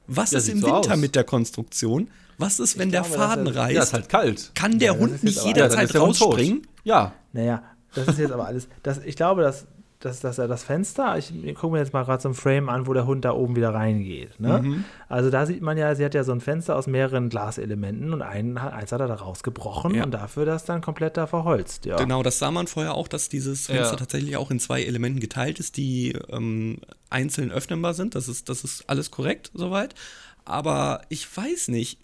Was 0.08 0.32
Ja, 0.32 0.40
ist 0.40 0.50
im 0.50 0.60
so 0.60 0.68
Winter 0.68 0.94
aus. 0.94 0.98
mit 1.00 1.16
der 1.16 1.24
Konstruktion? 1.24 2.10
Was 2.44 2.60
ist, 2.60 2.78
wenn 2.78 2.92
der 2.92 3.02
glaube, 3.02 3.18
dass 3.18 3.26
Faden 3.28 3.48
er- 3.48 3.56
reißt? 3.56 3.76
Ja, 3.76 3.84
ist 3.84 3.94
halt 3.94 4.10
kalt. 4.10 4.52
Kann 4.56 4.80
der 4.80 4.88
Ja, 4.88 4.94
das 4.94 5.02
Hund 5.02 5.24
nicht 5.24 5.38
Ja, 5.38 5.48
jederzeit 5.48 5.94
der 5.94 6.02
tot. 6.02 6.22
rausspringen? 6.22 6.68
Ja. 6.84 7.14
Naja, 7.32 7.64
das 7.96 8.08
ist 8.10 8.20
jetzt 8.20 8.32
aber 8.32 8.46
alles. 8.48 8.68
Das, 8.84 9.00
ich 9.04 9.16
glaube, 9.16 9.42
dass 9.42 9.66
dass, 10.00 10.20
dass 10.20 10.38
er 10.38 10.50
das 10.50 10.66
Fenster, 10.66 11.18
ich 11.18 11.32
gucke 11.56 11.70
mir 11.72 11.80
jetzt 11.80 11.94
mal 11.94 12.04
gerade 12.04 12.22
so 12.22 12.28
ein 12.28 12.34
Frame 12.34 12.68
an, 12.68 12.88
wo 12.88 12.94
der 12.94 13.06
Hund 13.06 13.24
da 13.24 13.32
oben 13.32 13.56
wieder 13.56 13.74
reingeht. 13.74 14.38
Ne? 14.38 14.62
Mhm. 14.62 14.84
Also 15.08 15.30
da 15.30 15.46
sieht 15.46 15.62
man 15.62 15.78
ja, 15.78 15.96
sie 15.96 16.04
hat 16.04 16.14
ja 16.14 16.26
so 16.26 16.34
ein 16.34 16.42
Fenster 16.42 16.76
aus 16.76 16.88
mehreren 16.88 17.30
Glaselementen 17.30 18.14
und 18.14 18.22
einen, 18.22 18.58
eins 18.58 18.92
hat 18.92 19.00
er 19.00 19.08
da 19.08 19.14
rausgebrochen 19.14 19.96
Ja. 19.96 20.04
und 20.04 20.12
dafür 20.12 20.44
das 20.44 20.66
dann 20.66 20.82
komplett 20.82 21.16
da 21.16 21.26
verholzt. 21.26 21.86
Ja. 21.86 21.96
Genau, 21.96 22.22
das 22.22 22.38
sah 22.38 22.52
man 22.52 22.68
vorher 22.68 22.96
auch, 22.96 23.08
dass 23.08 23.30
dieses 23.30 23.68
Fenster 23.68 23.92
Ja. 23.92 23.96
tatsächlich 23.96 24.36
auch 24.36 24.52
in 24.52 24.60
zwei 24.60 24.84
Elementen 24.84 25.22
geteilt 25.22 25.58
ist, 25.62 25.78
die 25.78 26.18
ähm, 26.30 26.80
einzeln 27.10 27.50
öffnenbar 27.50 27.94
sind. 27.94 28.14
Das 28.16 28.28
ist, 28.28 28.50
das 28.50 28.66
ist 28.66 28.90
alles 28.90 29.10
korrekt 29.10 29.52
soweit. 29.54 29.96
Aber 30.44 31.00
ich 31.08 31.26
weiß 31.38 31.70
nicht, 31.70 31.98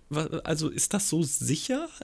also 0.43 0.69
ist 0.69 0.93
das 0.93 1.07
so 1.09 1.21
sicher? 1.23 1.87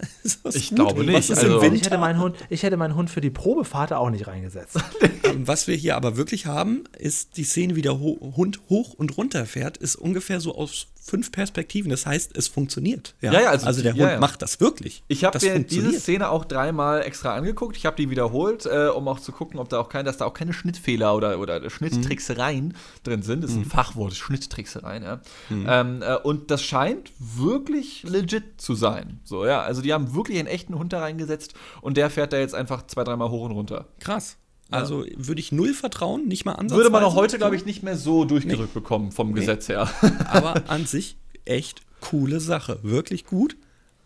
Das 0.44 0.56
Ich 0.56 0.74
glaube 0.74 1.04
nicht, 1.04 1.14
Was 1.16 1.30
ist 1.30 1.38
also- 1.40 1.48
im 1.48 1.54
Und 1.56 1.62
Winter? 1.64 1.76
ich 1.76 1.84
hätte 1.86 1.98
meinen 1.98 2.20
Hund, 2.20 2.36
ich 2.50 2.64
hätte 2.64 2.78
meinen 2.78 2.96
Hund 2.96 3.10
für 3.10 3.22
die 3.22 3.30
Probefahrt 3.32 3.94
auch 3.94 4.10
nicht 4.10 4.28
reingesetzt. 4.28 4.78
Ähm, 5.24 5.48
Was 5.48 5.66
wir 5.68 5.76
hier 5.76 5.96
aber 5.96 6.18
wirklich 6.18 6.46
haben, 6.46 6.84
ist 7.00 7.38
die 7.38 7.44
Szene, 7.46 7.76
wie 7.76 7.82
der 7.82 8.00
Hund 8.00 8.60
hoch 8.70 8.94
und 8.94 9.18
runter 9.18 9.46
fährt, 9.48 9.78
ist 9.78 9.96
ungefähr 9.96 10.40
so 10.40 10.54
aus 10.56 10.86
fünf 11.02 11.32
Perspektiven. 11.32 11.90
Das 11.90 12.06
heißt, 12.06 12.36
es 12.38 12.48
funktioniert. 12.48 13.16
Ja, 13.22 13.34
ja, 13.34 13.50
also 13.50 13.82
der 13.82 13.94
die- 13.94 14.00
Hund 14.00 14.10
ja, 14.10 14.14
ja. 14.16 14.20
macht 14.20 14.42
das 14.44 14.60
wirklich. 14.60 15.04
Ich 15.08 15.24
habe 15.24 15.40
mir 15.44 15.60
diese. 15.60 16.00
Szene 16.00 16.30
auch 16.30 16.46
dreimal 16.46 17.02
extra 17.02 17.36
angeguckt. 17.36 17.76
Ich 17.78 17.86
habe 17.88 17.96
die 17.96 18.10
wiederholt, 18.12 18.66
äh, 18.68 18.88
um 18.88 19.08
auch 19.08 19.20
zu 19.20 19.32
gucken, 19.32 19.60
ob 19.60 19.70
da 19.70 19.80
auch 19.80 19.90
kein, 19.90 20.06
dass 20.06 20.18
da 20.18 20.26
auch 20.26 20.34
keine 20.36 20.54
Schnittfehler 20.54 21.16
oder, 21.16 21.40
oder 21.40 21.68
Schnitttricksereien 21.70 22.76
drin 23.04 23.24
sind. 23.24 23.44
Das 23.44 23.52
ist 23.52 23.58
ein 23.58 23.66
Fachwort, 23.66 24.14
Schnitttricksereien, 24.14 25.04
ja. 25.04 25.22
Ähm, 25.50 26.02
äh, 26.04 26.16
und 26.18 26.52
das 26.52 26.62
scheint 26.64 27.12
wirklich 27.20 27.95
legit 28.04 28.60
zu 28.62 28.76
sein. 28.76 29.20
So, 29.24 29.46
ja. 29.46 29.62
Also 29.62 29.82
die 29.82 29.94
haben 29.94 30.14
wirklich 30.16 30.40
einen 30.40 30.48
echten 30.48 30.78
Hund 30.78 30.94
da 30.94 31.00
reingesetzt 31.00 31.54
und 31.82 31.98
der 31.98 32.10
fährt 32.10 32.34
da 32.34 32.38
jetzt 32.38 32.56
einfach 32.56 32.86
zwei, 32.88 33.04
dreimal 33.04 33.30
hoch 33.30 33.46
und 33.46 33.52
runter. 33.52 33.88
Krass. 34.00 34.38
Also 34.72 35.06
würde 35.16 35.40
ich 35.40 35.52
null 35.52 35.74
vertrauen, 35.74 36.28
nicht 36.28 36.44
mal 36.46 36.54
ansatzweise. 36.54 36.78
Würde 36.78 36.90
man 36.90 37.04
auch 37.04 37.16
heute, 37.16 37.38
glaube 37.38 37.56
ich, 37.56 37.66
nicht 37.66 37.84
mehr 37.84 37.96
so 37.98 38.26
durchgerückt 38.26 38.74
bekommen 38.74 39.12
vom 39.12 39.34
Gesetz 39.34 39.70
her. 39.70 39.90
Aber 40.28 40.64
an 40.68 40.86
sich 40.88 41.18
echt 41.46 41.82
coole 42.02 42.40
Sache. 42.40 42.80
Wirklich 42.82 43.26
gut. 43.26 43.56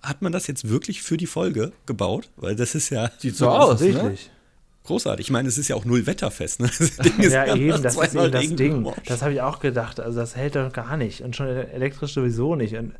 Hat 0.01 0.21
man 0.21 0.31
das 0.31 0.47
jetzt 0.47 0.69
wirklich 0.69 1.01
für 1.01 1.17
die 1.17 1.27
Folge 1.27 1.71
gebaut? 1.85 2.29
Weil 2.35 2.55
das 2.55 2.75
ist 2.75 2.89
ja 2.89 3.09
Sieht 3.17 3.35
so 3.35 3.47
aus, 3.49 3.79
ne? 3.81 3.87
Offensichtlich. 3.87 4.31
großartig. 4.85 5.27
Ich 5.27 5.31
meine, 5.31 5.47
es 5.47 5.57
ist 5.57 5.67
ja 5.69 5.75
auch 5.75 5.85
null 5.85 6.05
wetterfest. 6.05 6.59
Ne? 6.61 6.69
Das 6.79 6.97
Ding 6.97 7.19
ist 7.19 7.33
Ja, 7.33 7.55
eben, 7.55 7.81
das 7.81 7.95
ist 7.95 8.15
eben 8.15 8.31
das 8.31 8.55
Ding. 8.55 8.93
Das 9.05 9.21
habe 9.21 9.33
ich 9.33 9.41
auch 9.41 9.59
gedacht. 9.59 9.99
Also 9.99 10.19
das 10.19 10.35
hält 10.35 10.55
doch 10.55 10.71
gar 10.73 10.97
nicht. 10.97 11.21
Und 11.21 11.35
schon 11.35 11.47
elektrisch 11.47 12.13
sowieso 12.13 12.55
nicht. 12.55 12.75
Und 12.75 12.93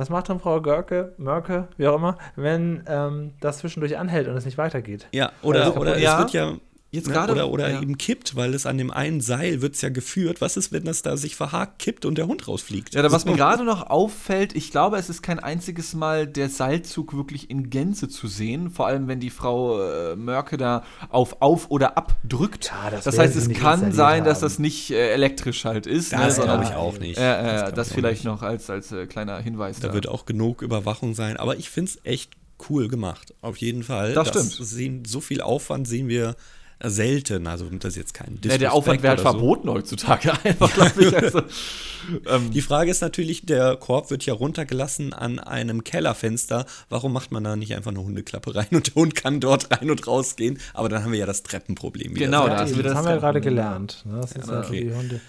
was 0.00 0.08
macht 0.08 0.30
dann 0.30 0.40
Frau 0.40 0.60
Görke, 0.62 1.12
Mörke, 1.18 1.68
wie 1.76 1.86
auch 1.86 1.96
immer, 1.96 2.16
wenn 2.34 2.82
ähm, 2.88 3.34
das 3.40 3.58
zwischendurch 3.58 3.98
anhält 3.98 4.28
und 4.28 4.36
es 4.36 4.46
nicht 4.46 4.56
weitergeht? 4.56 5.06
Ja, 5.12 5.30
oder, 5.42 5.64
kaputt 5.64 5.82
oder 5.82 5.90
ist. 5.92 5.98
es 5.98 6.02
Ja. 6.04 6.18
wird 6.18 6.30
ja. 6.32 6.52
Jetzt 6.92 7.06
ne, 7.06 7.12
gerade- 7.14 7.32
oder 7.32 7.50
oder 7.50 7.70
ja. 7.70 7.80
eben 7.80 7.98
kippt, 7.98 8.34
weil 8.34 8.52
es 8.52 8.66
an 8.66 8.76
dem 8.76 8.90
einen 8.90 9.20
Seil 9.20 9.62
wird 9.62 9.74
es 9.76 9.80
ja 9.80 9.90
geführt. 9.90 10.40
Was 10.40 10.56
ist, 10.56 10.72
wenn 10.72 10.84
das 10.84 11.02
da 11.02 11.16
sich 11.16 11.36
verhakt, 11.36 11.78
kippt 11.78 12.04
und 12.04 12.18
der 12.18 12.26
Hund 12.26 12.48
rausfliegt? 12.48 12.94
Ja, 12.94 13.02
da, 13.02 13.12
was 13.12 13.24
mir 13.24 13.36
gerade 13.36 13.64
noch 13.64 13.88
auffällt, 13.88 14.56
ich 14.56 14.72
glaube, 14.72 14.96
es 14.96 15.08
ist 15.08 15.22
kein 15.22 15.38
einziges 15.38 15.94
Mal 15.94 16.26
der 16.26 16.48
Seilzug 16.48 17.14
wirklich 17.14 17.48
in 17.48 17.70
Gänze 17.70 18.08
zu 18.08 18.26
sehen. 18.26 18.70
Vor 18.70 18.88
allem, 18.88 19.06
wenn 19.06 19.20
die 19.20 19.30
Frau 19.30 19.80
äh, 19.80 20.16
Mörke 20.16 20.56
da 20.56 20.82
auf 21.10 21.40
auf 21.40 21.70
oder 21.70 21.96
ab 21.96 22.16
drückt. 22.24 22.66
Ja, 22.66 22.90
das 22.90 23.04
das 23.04 23.18
heißt, 23.18 23.36
es 23.36 23.48
kann 23.50 23.92
sein, 23.92 24.24
dass 24.24 24.40
das 24.40 24.58
nicht 24.58 24.90
äh, 24.90 25.12
elektrisch 25.12 25.64
halt 25.64 25.86
ist. 25.86 26.12
Das 26.12 26.38
ne, 26.38 26.44
glaube 26.44 26.64
ich 26.64 26.74
auch 26.74 26.98
nicht. 26.98 27.18
Äh, 27.18 27.20
Das 27.20 27.74
das, 27.74 27.92
vielleicht 27.92 28.24
noch 28.24 28.42
als, 28.42 28.68
als 28.68 28.90
äh, 28.90 29.06
kleiner 29.06 29.38
Hinweis. 29.38 29.78
Da 29.78 29.92
wird 29.92 30.08
auch 30.08 30.26
genug 30.26 30.60
Überwachung 30.60 31.14
sein. 31.14 31.36
Aber 31.36 31.56
ich 31.56 31.70
finde 31.70 31.92
es 31.92 32.00
echt 32.04 32.32
cool 32.68 32.88
gemacht. 32.88 33.32
Auf 33.42 33.56
jeden 33.58 33.84
Fall. 33.84 34.12
Das 34.12 34.28
stimmt. 34.28 34.50
Sehen, 34.50 35.04
so 35.06 35.20
viel 35.20 35.40
Aufwand 35.40 35.86
sehen 35.86 36.08
wir 36.08 36.34
selten. 36.82 37.46
Also 37.46 37.68
das 37.70 37.90
ist 37.90 37.96
jetzt 37.96 38.14
kein 38.14 38.38
ja, 38.44 38.58
der 38.58 38.72
Aufwand 38.72 39.02
wäre 39.02 39.16
halt 39.16 39.20
so. 39.20 39.30
verboten 39.30 39.68
heutzutage 39.68 40.32
einfach, 40.44 40.72
glaube 40.72 41.04
ich. 41.04 41.16
Also, 41.16 41.42
ähm, 42.28 42.50
Die 42.50 42.62
Frage 42.62 42.90
ist 42.90 43.00
natürlich, 43.02 43.46
der 43.46 43.76
Korb 43.76 44.10
wird 44.10 44.24
ja 44.26 44.34
runtergelassen 44.34 45.12
an 45.12 45.38
einem 45.38 45.84
Kellerfenster. 45.84 46.66
Warum 46.88 47.12
macht 47.12 47.32
man 47.32 47.44
da 47.44 47.56
nicht 47.56 47.74
einfach 47.74 47.90
eine 47.90 48.02
Hundeklappe 48.02 48.54
rein 48.54 48.68
und 48.70 48.88
der 48.88 48.94
Hund 48.94 49.14
kann 49.14 49.40
dort 49.40 49.70
rein 49.70 49.90
und 49.90 50.06
rausgehen? 50.06 50.58
Aber 50.74 50.88
dann 50.88 51.04
haben 51.04 51.12
wir 51.12 51.18
ja 51.18 51.26
das 51.26 51.42
Treppenproblem 51.42 52.14
wieder. 52.14 52.26
Genau, 52.26 52.46
Ja, 52.46 52.64
das 52.64 52.72
das 52.72 52.94
haben 52.94 53.04
wir 53.04 53.12
ja 53.12 53.18
gerade 53.18 53.40
gelernt. 53.40 54.02
Ne? 54.06 54.20
Das 54.20 54.32
ist 54.32 54.48
ja, 54.48 54.58
okay. 54.58 54.66
für 54.66 54.84
die 54.84 54.94
Hunde. 54.94 55.20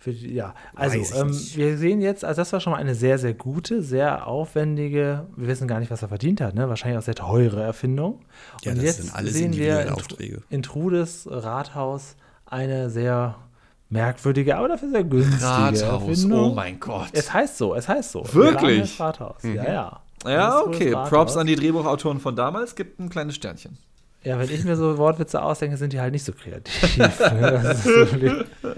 Für 0.00 0.12
ja, 0.12 0.54
also 0.76 0.98
ähm, 1.16 1.36
wir 1.54 1.76
sehen 1.76 2.00
jetzt, 2.00 2.24
also 2.24 2.40
das 2.40 2.52
war 2.52 2.60
schon 2.60 2.72
mal 2.72 2.78
eine 2.78 2.94
sehr, 2.94 3.18
sehr 3.18 3.34
gute, 3.34 3.82
sehr 3.82 4.28
aufwendige, 4.28 5.26
wir 5.36 5.48
wissen 5.48 5.66
gar 5.66 5.80
nicht, 5.80 5.90
was 5.90 6.02
er 6.02 6.08
verdient 6.08 6.40
hat, 6.40 6.54
ne? 6.54 6.68
wahrscheinlich 6.68 6.98
auch 6.98 7.02
sehr 7.02 7.16
teure 7.16 7.62
Erfindung. 7.62 8.20
Ja, 8.62 8.70
Und 8.70 8.78
das 8.78 8.84
jetzt 8.84 9.02
sind 9.02 9.14
alles 9.14 9.32
sehen 9.34 9.52
wir 9.54 9.80
individuelle 9.80 9.88
in, 9.88 9.92
Aufträge. 9.94 10.42
in 10.50 10.62
Trudes 10.62 11.26
Rathaus 11.28 12.14
eine 12.46 12.90
sehr 12.90 13.36
merkwürdige, 13.90 14.56
aber 14.56 14.68
dafür 14.68 14.90
sehr 14.90 15.02
günstige 15.04 15.42
Rathaus, 15.44 15.82
Erfindung. 15.82 16.52
oh 16.52 16.54
mein 16.54 16.78
Gott. 16.78 17.08
Es 17.12 17.32
heißt 17.32 17.58
so, 17.58 17.74
es 17.74 17.88
heißt 17.88 18.12
so. 18.12 18.22
Wirklich? 18.34 19.00
Rathaus, 19.00 19.42
ja, 19.42 19.50
ja. 19.64 20.00
ja, 20.24 20.60
Ganz 20.60 20.66
okay. 20.66 20.92
Rathaus. 20.92 21.08
Props 21.08 21.36
an 21.36 21.46
die 21.48 21.56
Drehbuchautoren 21.56 22.20
von 22.20 22.36
damals. 22.36 22.76
Gibt 22.76 23.00
ein 23.00 23.08
kleines 23.08 23.34
Sternchen. 23.34 23.78
Ja, 24.28 24.38
wenn 24.38 24.50
ich 24.50 24.62
mir 24.62 24.76
so 24.76 24.98
Wortwitze 24.98 25.40
ausdenke, 25.40 25.78
sind 25.78 25.94
die 25.94 26.00
halt 26.00 26.12
nicht 26.12 26.22
so 26.22 26.32
kreativ. 26.34 26.96
ne? 26.98 27.74
So 27.82 28.72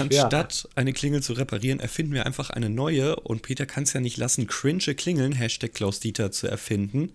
Anstatt 0.00 0.68
eine 0.74 0.92
Klingel 0.92 1.22
zu 1.22 1.34
reparieren, 1.34 1.78
erfinden 1.78 2.12
wir 2.12 2.26
einfach 2.26 2.50
eine 2.50 2.70
neue. 2.70 3.14
Und 3.14 3.42
Peter 3.42 3.66
kann 3.66 3.84
es 3.84 3.92
ja 3.92 4.00
nicht 4.00 4.16
lassen, 4.16 4.48
cringe 4.48 4.96
Klingeln, 4.96 5.30
Hashtag 5.30 5.74
Klaus 5.74 6.00
Dieter, 6.00 6.32
zu 6.32 6.48
erfinden. 6.48 7.12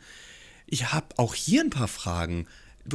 Ich 0.68 0.94
habe 0.94 1.08
auch 1.18 1.36
hier 1.36 1.60
ein 1.60 1.70
paar 1.70 1.90
Fragen. 1.90 2.48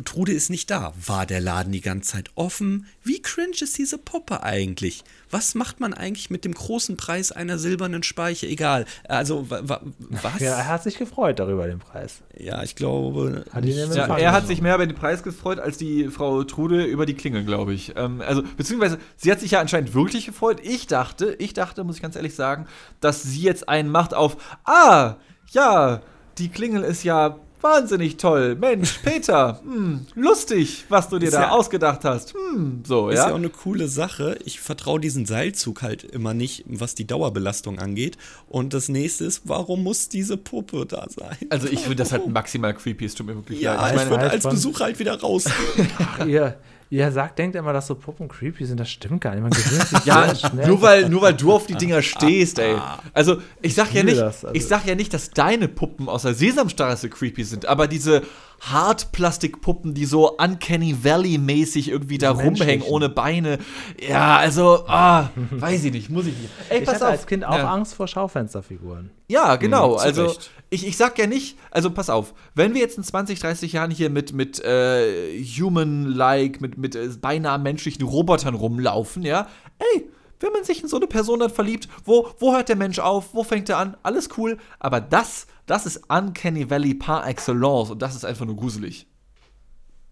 Trude 0.05 0.33
ist 0.33 0.51
nicht 0.51 0.71
da. 0.71 0.93
War 1.07 1.27
der 1.27 1.41
Laden 1.41 1.73
die 1.73 1.81
ganze 1.81 2.13
Zeit 2.13 2.31
offen? 2.35 2.87
Wie 3.03 3.23
cringe 3.23 3.57
ist 3.61 3.79
diese 3.79 3.99
Puppe 3.99 4.43
eigentlich? 4.43 5.05
Was 5.31 5.55
macht 5.55 5.81
man 5.81 5.95
eigentlich 5.95 6.31
mit 6.31 6.45
dem 6.45 6.55
großen 6.55 6.97
Preis 6.97 7.33
einer 7.33 7.59
silbernen 7.59 8.03
Speiche? 8.03 8.47
Egal. 8.47 8.85
Also, 9.09 9.51
wa, 9.51 9.61
wa, 9.63 9.81
was? 9.99 10.41
ja, 10.41 10.57
er 10.57 10.69
hat 10.69 10.83
sich 10.83 10.99
gefreut 10.99 11.39
darüber, 11.39 11.67
den 11.67 11.79
Preis. 11.79 12.23
Ja, 12.39 12.63
ich 12.63 12.77
glaube. 12.77 13.45
Hat 13.51 13.65
Ja, 13.65 14.17
er 14.17 14.33
hat 14.33 14.47
sich 14.47 14.61
mehr 14.61 14.75
über 14.75 14.87
den 14.87 14.97
Preis 14.97 15.23
gefreut 15.23 15.59
als 15.59 15.79
die 15.79 16.09
Frau 16.09 16.45
Trude 16.45 16.85
über 16.85 17.07
die 17.07 17.15
Klingel, 17.15 17.45
glaube 17.45 17.75
ich. 17.75 17.95
Ähm, 17.97 18.21
also, 18.21 18.43
beziehungsweise, 18.57 18.99
sie 19.17 19.31
hat 19.31 19.41
sich 19.41 19.53
ja 19.53 19.61
anscheinend 19.61 19.95
wirklich 19.95 20.27
gefreut. 20.27 20.61
Ich 20.63 20.87
dachte, 20.87 21.37
ich 21.39 21.55
dachte, 21.55 21.85
muss 21.85 21.97
ich 21.97 22.03
ganz 22.03 22.17
ehrlich 22.17 22.35
sagen, 22.35 22.67
dass 23.01 23.23
sie 23.23 23.43
jetzt 23.43 23.69
einen 23.69 23.91
macht 23.91 24.15
auf, 24.15 24.37
ah, 24.65 25.17
ja, 25.51 26.03
die 26.39 26.49
Klingel 26.49 26.83
ist 26.83 27.03
ja 27.03 27.39
wahnsinnig 27.61 28.17
toll. 28.17 28.55
Mensch, 28.55 28.99
Peter, 29.03 29.61
hm, 29.65 30.07
lustig, 30.15 30.85
was 30.89 31.09
du 31.09 31.19
dir 31.19 31.27
Ist 31.27 31.35
da 31.35 31.43
ja- 31.43 31.51
ausgedacht 31.51 32.05
hast. 32.05 32.35
Hm, 32.35 32.83
so, 32.87 33.09
Ist 33.09 33.17
ja 33.19 33.27
ja. 33.29 33.33
auch 33.33 33.37
eine 33.37 33.49
coole 33.49 33.89
Sache. 33.89 34.39
Ich 34.45 34.61
vertraue 34.61 35.01
diesen 35.01 35.27
Seilzug 35.27 35.83
halt 35.83 36.05
immer 36.05 36.35
nicht, 36.35 36.65
was 36.69 36.95
die 36.95 37.07
Dauerbelastung 37.07 37.79
angeht. 37.79 38.17
Und 38.49 38.75
das 38.75 38.89
nächste 38.89 39.25
ist, 39.25 39.43
warum 39.45 39.83
muss 39.83 40.09
diese 40.09 40.37
Puppe 40.37 40.87
da 40.87 41.07
sein? 41.09 41.37
Also, 41.51 41.69
ich 41.69 41.81
finde 41.81 41.97
das 41.97 42.13
halt 42.13 42.27
maximal 42.29 42.75
creepy. 42.75 43.05
Es 43.05 43.15
tut 43.15 43.27
mir 43.27 43.35
wirklich 43.35 43.61
Ja, 43.61 43.75
leid. 43.75 43.95
ich, 43.97 44.03
Ich 44.03 44.09
würde 44.11 44.23
halt 44.23 44.33
als 44.33 44.45
Besucher 44.45 44.85
halt 44.85 44.99
wieder 44.99 45.19
rausgehen. 45.21 45.89
ihr, 46.27 46.59
ihr 46.91 47.11
sagt, 47.11 47.39
denkt 47.39 47.57
immer, 47.57 47.73
dass 47.73 47.87
so 47.87 47.95
Puppen 47.95 48.29
creepy 48.29 48.65
sind. 48.65 48.79
Das 48.79 48.89
stimmt 48.89 49.21
gar 49.21 49.35
nicht. 49.35 49.43
Man 49.43 49.51
gewöhnt 49.51 49.87
sich 49.89 49.99
Ja, 50.05 50.35
schnell. 50.35 50.69
nur 50.69 50.83
weil, 50.83 51.09
nur 51.09 51.23
weil 51.23 51.35
du 51.35 51.53
auf 51.53 51.67
die 51.67 51.75
Dinger 51.75 52.03
stehst, 52.03 52.59
ey. 52.59 52.77
Also, 53.13 53.39
ich 53.63 53.75
sag 53.75 53.93
ja 53.93 54.03
nicht, 54.03 54.19
das, 54.19 54.45
also. 54.45 54.55
ich 54.55 54.67
sag 54.67 54.87
ja 54.87 54.95
nicht, 54.95 55.13
dass 55.13 55.31
deine 55.31 55.69
Puppen 55.69 56.09
aus 56.09 56.23
der 56.23 56.35
Sesamstraße 56.35 57.09
creepy 57.09 57.45
sind, 57.45 57.67
aber 57.67 57.89
diese 57.89 58.23
Hartplastikpuppen, 58.61 59.95
die 59.95 60.07
so 60.07 60.37
Uncanny 60.37 61.05
Valley-mäßig 61.05 61.89
irgendwie 61.89 62.19
da 62.19 62.31
rumhängen, 62.31 62.85
ohne 62.87 63.09
Beine. 63.09 63.59
Ja, 64.01 64.37
also, 64.37 64.85
ah, 64.89 65.31
weiß 65.51 65.85
ich 65.85 65.93
nicht, 65.93 66.11
muss 66.11 66.27
ich 66.27 66.37
nicht. 66.37 66.51
Ey, 66.69 66.81
ich 66.81 66.85
pass 66.85 66.97
hatte 66.97 67.07
auf. 67.07 67.13
als 67.13 67.27
Kind 67.27 67.45
auch 67.45 67.57
ja. 67.57 67.73
Angst 67.73 67.95
vor 67.95 68.09
Schaufensterfiguren. 68.09 69.11
Ja, 69.29 69.57
genau. 69.57 69.93
Mhm, 69.93 69.99
also 69.99 70.25
Recht. 70.27 70.51
ich, 70.71 70.87
ich 70.87 70.97
sag 70.97 71.19
ja 71.19 71.27
nicht, 71.27 71.59
also 71.71 71.91
pass 71.91 72.11
auf, 72.11 72.35
wenn 72.55 72.75
wir 72.75 72.81
jetzt 72.81 72.97
in 72.97 73.05
20, 73.05 73.39
30 73.39 73.73
Jahren 73.73 73.91
hier 73.91 74.11
mit, 74.11 74.33
mit 74.33 74.63
äh, 74.65 75.43
Human-like, 75.43 76.61
mit, 76.61 76.79
mit 76.79 76.95
äh, 76.95 77.09
beinahe 77.21 77.59
menschlichen 77.59 78.05
Robotern 78.05 78.55
rumlaufen, 78.55 79.23
ja, 79.23 79.49
ey, 79.79 80.09
wenn 80.41 80.53
man 80.53 80.65
sich 80.65 80.83
in 80.83 80.89
so 80.89 80.97
eine 80.97 81.07
Person 81.07 81.41
dann 81.41 81.51
verliebt, 81.51 81.89
wo, 82.05 82.29
wo 82.39 82.55
hört 82.55 82.69
der 82.69 82.77
Mensch 82.77 82.99
auf, 82.99 83.33
wo 83.33 83.43
fängt 83.43 83.69
er 83.69 83.79
an, 83.79 83.97
alles 84.03 84.29
cool, 84.37 84.59
aber 84.79 85.01
das, 85.01 85.47
das 85.67 85.87
ist 85.87 86.03
Uncanny 86.09 86.71
Valley 86.71 86.95
par 86.95 87.27
excellence 87.27 87.91
und 87.91 88.01
das 88.01 88.15
ist 88.15 88.25
einfach 88.25 88.47
nur 88.47 88.57
gruselig. 88.57 89.07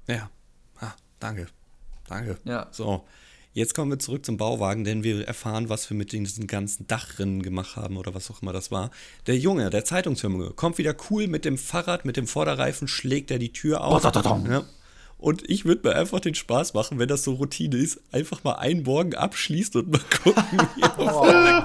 ja. 0.06 0.28
Ah, 0.80 0.92
danke. 1.20 1.46
Danke. 2.08 2.38
Ja. 2.44 2.68
So. 2.70 3.04
Jetzt 3.54 3.74
kommen 3.74 3.92
wir 3.92 4.00
zurück 4.00 4.26
zum 4.26 4.36
Bauwagen, 4.36 4.82
denn 4.82 5.04
wir 5.04 5.28
erfahren, 5.28 5.68
was 5.68 5.88
wir 5.88 5.96
mit 5.96 6.10
diesen 6.10 6.48
ganzen 6.48 6.88
Dachrinnen 6.88 7.40
gemacht 7.40 7.76
haben 7.76 7.96
oder 7.96 8.12
was 8.12 8.28
auch 8.28 8.42
immer 8.42 8.52
das 8.52 8.72
war. 8.72 8.90
Der 9.28 9.38
Junge, 9.38 9.70
der 9.70 9.84
Zeitungsjunge, 9.84 10.50
kommt 10.50 10.76
wieder 10.76 10.96
cool 11.08 11.28
mit 11.28 11.44
dem 11.44 11.56
Fahrrad, 11.56 12.04
mit 12.04 12.16
dem 12.16 12.26
Vorderreifen, 12.26 12.88
schlägt 12.88 13.30
er 13.30 13.38
die 13.38 13.52
Tür 13.52 13.84
auf. 13.84 14.02
Ja. 14.02 14.64
Und 15.18 15.48
ich 15.48 15.64
würde 15.64 15.88
mir 15.88 15.94
einfach 15.94 16.18
den 16.18 16.34
Spaß 16.34 16.74
machen, 16.74 16.98
wenn 16.98 17.08
das 17.08 17.22
so 17.22 17.34
Routine 17.34 17.76
ist, 17.76 18.00
einfach 18.10 18.42
mal 18.42 18.54
einen 18.54 18.82
Morgen 18.82 19.14
abschließt 19.14 19.76
und 19.76 19.92
mal 19.92 20.00
gucken, 20.22 20.44
wie 20.74 20.82
er 20.82 20.90
volle 21.12 21.64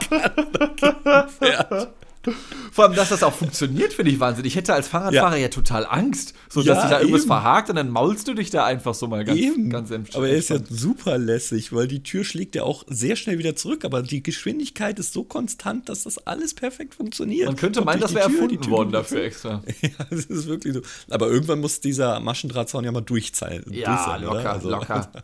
Kanne 0.78 1.28
fährt. 1.28 1.94
Vor 2.72 2.86
allem, 2.86 2.96
dass 2.96 3.10
das 3.10 3.24
auch 3.24 3.34
funktioniert, 3.34 3.94
finde 3.94 4.12
ich 4.12 4.20
Wahnsinn. 4.20 4.46
Ich 4.46 4.56
hätte 4.56 4.74
als 4.74 4.88
Fahrradfahrer 4.88 5.36
ja, 5.38 5.44
ja 5.44 5.48
total 5.48 5.86
Angst, 5.86 6.34
so 6.50 6.62
dass 6.62 6.82
sich 6.82 6.90
da 6.90 7.00
irgendwas 7.00 7.22
eben. 7.22 7.28
verhakt 7.28 7.70
und 7.70 7.76
dann 7.78 7.90
maulst 7.90 8.28
du 8.28 8.34
dich 8.34 8.50
da 8.50 8.66
einfach 8.66 8.94
so 8.94 9.08
mal 9.08 9.24
ganz, 9.24 9.40
Eben. 9.40 9.70
ganz 9.70 9.90
entspannt. 9.92 10.18
aber 10.18 10.30
er 10.30 10.36
ist 10.38 10.50
ja 10.50 10.58
super 10.70 11.18
lässig, 11.18 11.74
weil 11.74 11.88
die 11.88 12.04
Tür 12.04 12.24
schlägt 12.24 12.56
ja 12.56 12.64
auch 12.64 12.84
sehr 12.88 13.16
schnell 13.16 13.38
wieder 13.38 13.56
zurück, 13.56 13.86
aber 13.86 14.02
die 14.04 14.22
Geschwindigkeit 14.22 15.00
ist 15.00 15.14
so 15.14 15.24
konstant, 15.24 15.88
dass 15.90 16.04
das 16.04 16.18
alles 16.28 16.54
perfekt 16.54 16.96
funktioniert. 16.96 17.48
Man 17.48 17.56
könnte 17.56 17.80
Kommt 17.80 17.86
meinen, 17.88 18.02
das 18.02 18.14
wäre 18.14 18.28
die 18.30 18.36
Tür, 18.36 18.48
die 18.48 18.56
erfunden 18.56 18.62
Tür 18.64 18.72
worden 18.72 18.92
dafür 18.92 19.24
extra. 19.24 19.64
Ja, 19.82 19.90
das 20.10 20.26
ist 20.26 20.48
wirklich 20.48 20.74
so. 20.74 20.82
Aber 21.10 21.28
irgendwann 21.28 21.60
muss 21.62 21.80
dieser 21.80 22.20
Maschendrahtzaun 22.20 22.84
ja 22.84 22.92
mal 22.92 23.02
durchzahlen. 23.02 23.64
Ja, 23.72 23.96
durch 23.96 24.06
sein, 24.06 24.24
locker, 24.24 24.52
Also- 24.52 24.70
locker. 24.70 25.10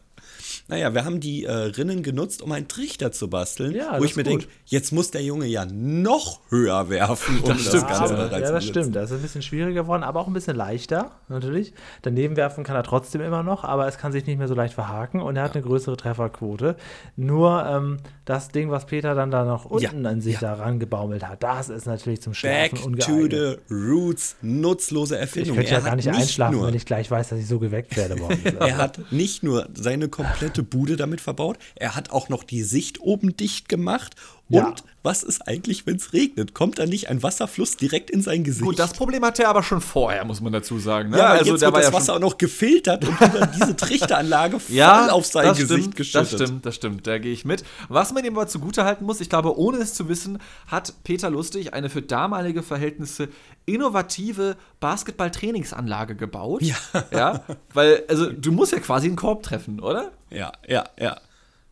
Naja, 0.68 0.94
wir 0.96 1.06
haben 1.06 1.20
die 1.20 1.44
äh, 1.46 1.52
Rinnen 1.52 2.02
genutzt, 2.02 2.42
um 2.42 2.52
einen 2.52 2.68
Trichter 2.68 3.12
zu 3.12 3.30
basteln, 3.30 3.76
Ja, 3.76 3.98
wo 3.98 4.02
das 4.02 4.12
ich 4.12 4.16
mir 4.16 4.24
denke, 4.24 4.48
jetzt 4.66 4.92
muss 4.92 5.12
der 5.12 5.22
Junge 5.22 5.46
ja 5.46 5.66
noch 5.66 6.40
höher 6.50 6.90
werfen, 6.90 7.40
um 7.44 7.50
das, 7.50 7.62
stimmt, 7.62 7.88
Ganze 7.88 8.16
Aber, 8.16 8.28
da 8.30 8.40
ja, 8.40 8.52
das 8.52 8.66
stimmt. 8.66 8.96
Das 8.96 9.12
ist 9.12 9.18
ein 9.18 9.22
bisschen 9.22 9.42
schwieriger 9.44 9.84
geworden, 9.84 10.02
aber 10.04 10.20
auch 10.22 10.28
ein 10.28 10.34
bisschen 10.34 10.56
leichter, 10.56 11.12
natürlich. 11.28 11.74
Daneben 12.02 12.36
werfen 12.36 12.64
kann 12.64 12.76
er 12.76 12.82
trotzdem 12.84 13.22
immer 13.22 13.44
noch, 13.44 13.64
aber 13.64 13.88
es 13.88 13.98
kann 14.00 14.12
sich 14.12 14.26
nicht 14.26 14.40
mehr 14.40 14.48
so 14.48 14.56
leicht 14.56 14.74
verhaken 14.74 15.22
und 15.22 15.36
er 15.36 15.44
hat 15.44 15.54
eine 15.54 15.64
größere 15.64 15.98
Trefferquote. 15.98 16.76
Nur 17.16 17.64
ähm, 17.66 17.98
das 18.26 18.50
Ding, 18.50 18.72
was 18.72 18.88
Peter 18.88 19.14
dann 19.14 19.30
da 19.30 19.46
noch 19.46 19.66
unten 19.66 20.04
Ja, 20.04 20.10
an 20.10 20.20
sich 20.22 20.34
ja. 20.36 20.40
da 20.42 20.54
rangebaumelt 20.56 21.28
hat, 21.28 21.44
das 21.44 21.70
ist 21.70 21.86
natürlich 21.86 22.22
zum 22.22 22.34
Back 22.34 22.72
Schlafen 22.78 22.78
to 22.80 23.12
ungeeignet. 23.12 23.60
the 23.68 23.74
roots, 23.74 24.36
nutzlose 24.42 25.14
Ich 25.16 25.22
Erfindung. 25.22 25.56
könnte 25.58 25.72
ja 25.74 25.80
gar 25.80 25.96
nicht 25.96 26.10
einschlafen, 26.10 26.64
wenn 26.66 26.74
ich 26.74 26.86
gleich 26.88 27.12
weiß, 27.12 27.30
dass 27.30 27.40
ich 27.40 27.48
so 27.48 27.60
geweckt 27.60 27.96
werde. 27.96 28.16
Er 28.60 28.78
hat 28.78 29.00
nicht 29.12 29.44
nur 29.44 29.68
seine 29.76 30.08
komplette 30.10 30.55
Bude 30.64 30.96
damit 30.96 31.22
verbaut, 31.22 31.58
er 31.76 31.96
hat 31.96 32.12
auch 32.12 32.30
noch 32.30 32.44
die 32.44 32.64
Sicht 32.64 33.00
oben 33.00 33.36
dicht 33.38 33.70
gemacht. 33.70 34.16
Ja. 34.48 34.68
Und 34.68 34.84
was 35.02 35.24
ist 35.24 35.48
eigentlich, 35.48 35.88
wenn 35.88 35.96
es 35.96 36.14
regnet? 36.14 36.54
Kommt 36.54 36.78
da 36.78 36.86
nicht 36.86 37.10
ein 37.10 37.24
Wasserfluss 37.24 37.78
direkt 37.78 38.12
in 38.12 38.22
sein 38.22 38.44
Gesicht? 38.44 38.66
Gut, 38.66 38.80
das 38.80 38.94
Problem 38.94 39.24
hatte 39.24 39.44
er 39.44 39.50
aber 39.50 39.64
schon 39.64 39.82
vorher, 39.82 40.24
muss 40.26 40.42
man 40.42 40.54
dazu 40.54 40.78
sagen. 40.78 41.10
Ne? 41.10 41.18
ja, 41.18 41.30
also 41.30 41.52
jetzt 41.52 41.62
der 41.62 41.68
wird 41.68 41.74
war 41.74 41.82
das 41.82 41.90
ja 41.92 41.94
Wasser 41.94 42.16
auch 42.16 42.20
noch 42.20 42.38
gefiltert 42.38 43.06
und 43.06 43.20
über 43.20 43.48
diese 43.48 43.76
Trichteranlage 43.76 44.60
voll 44.60 44.76
ja, 44.76 45.10
auf 45.10 45.26
sein 45.26 45.56
Gesicht 45.56 45.68
stimmt, 45.68 45.96
geschüttet. 45.96 46.34
Das 46.34 46.42
stimmt, 46.42 46.66
das 46.66 46.76
stimmt, 46.76 47.08
da 47.08 47.18
gehe 47.18 47.34
ich 47.34 47.46
mit. 47.46 47.64
Was 47.90 48.14
man 48.14 48.24
ihm 48.24 48.36
aber 48.36 48.48
zugutehalten 48.48 49.06
muss, 49.06 49.20
ich 49.20 49.30
glaube, 49.30 49.58
ohne 49.58 49.78
es 49.78 49.94
zu 49.94 50.10
wissen, 50.10 50.40
hat 50.68 50.94
Peter 51.04 51.30
Lustig 51.30 51.74
eine 51.74 51.90
für 51.90 52.02
damalige 52.02 52.62
Verhältnisse 52.62 53.30
innovative 53.66 54.58
Basketball-Trainingsanlage 54.80 56.16
gebaut. 56.16 56.62
Ja. 56.62 56.76
ja. 57.12 57.44
Weil, 57.74 58.04
also, 58.08 58.32
du 58.32 58.52
musst 58.52 58.72
ja 58.72 58.80
quasi 58.80 59.08
einen 59.08 59.16
Korb 59.16 59.44
treffen, 59.44 59.80
oder? 59.80 60.12
Ja, 60.30 60.52
ja, 60.68 60.84
ja. 61.00 61.18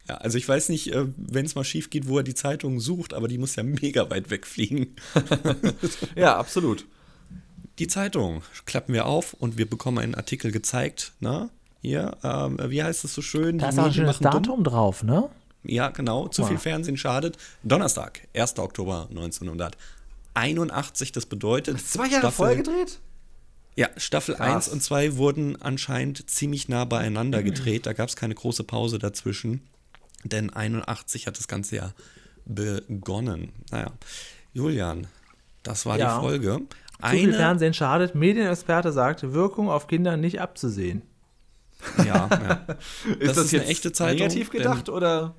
Ja, 0.09 0.15
also 0.15 0.37
ich 0.37 0.47
weiß 0.47 0.67
nicht, 0.69 0.91
wenn 0.93 1.45
es 1.45 1.55
mal 1.55 1.63
schief 1.63 1.89
geht, 1.89 2.07
wo 2.07 2.17
er 2.17 2.23
die 2.23 2.35
Zeitung 2.35 2.79
sucht, 2.81 3.13
aber 3.13 3.27
die 3.29 3.37
muss 3.37 3.55
ja 3.55 3.63
mega 3.63 4.09
weit 4.09 4.29
wegfliegen. 4.29 4.95
Ja, 6.15 6.37
absolut. 6.37 6.85
Die 7.79 7.87
Zeitung 7.87 8.43
klappen 8.65 8.93
wir 8.93 9.05
auf 9.07 9.33
und 9.33 9.57
wir 9.57 9.67
bekommen 9.69 9.97
einen 9.99 10.15
Artikel 10.15 10.51
gezeigt. 10.51 11.13
Na, 11.19 11.49
hier, 11.81 12.15
ähm, 12.23 12.57
wie 12.67 12.83
heißt 12.83 13.03
es 13.03 13.13
so 13.15 13.21
schön? 13.21 13.57
Da 13.57 13.69
ist 13.69 13.79
auch 13.79 13.85
ein 13.85 13.93
schönes 13.93 14.21
machen 14.21 14.31
dumm. 14.31 14.43
Datum 14.43 14.63
drauf, 14.63 15.03
ne? 15.03 15.29
Ja, 15.63 15.89
genau. 15.89 16.27
Zu 16.27 16.45
viel. 16.45 16.57
Fernsehen 16.57 16.97
schadet. 16.97 17.37
Donnerstag, 17.63 18.27
1. 18.35 18.59
Oktober 18.59 19.07
1981. 19.09 21.11
Das 21.13 21.25
bedeutet. 21.25 21.79
Zwei 21.79 22.07
Jahre 22.07 22.19
Staffel- 22.19 22.31
vorher 22.35 22.55
gedreht? 22.57 22.99
Ja, 23.75 23.89
Staffel 23.97 24.35
Krass. 24.35 24.67
1 24.67 24.69
und 24.69 24.83
2 24.83 25.17
wurden 25.17 25.59
anscheinend 25.61 26.29
ziemlich 26.29 26.69
nah 26.69 26.85
beieinander 26.85 27.41
gedreht. 27.43 27.85
Da 27.85 27.93
gab 27.93 28.09
es 28.09 28.15
keine 28.15 28.35
große 28.35 28.63
Pause 28.63 28.99
dazwischen. 28.99 29.61
Denn 30.23 30.51
81 30.51 31.27
hat 31.27 31.37
das 31.37 31.47
Ganze 31.47 31.75
ja 31.77 31.93
begonnen. 32.45 33.51
Naja, 33.71 33.91
Julian, 34.53 35.07
das 35.63 35.85
war 35.85 35.97
Ja. 35.97 36.15
die 36.15 36.21
Folge. 36.21 36.59
Zu 37.01 37.09
viel 37.09 37.29
Eine, 37.29 37.33
Fernsehen 37.37 37.73
schadet. 37.73 38.15
Medienexperte 38.15 38.91
sagt, 38.93 39.33
Wirkung 39.33 39.69
auf 39.69 39.87
Kinder 39.87 40.15
nicht 40.17 40.39
abzusehen. 40.39 41.01
ja, 41.97 42.29
ja. 42.31 42.65
Ist 43.19 43.35
Das 43.37 43.45
ist 43.45 43.53
eine 43.53 43.65
echte 43.65 43.91
Zeitung, 43.91 44.19
negativ 44.27 44.49
denn- 44.49 44.59
gedacht 44.61 44.89
oder? 44.89 45.35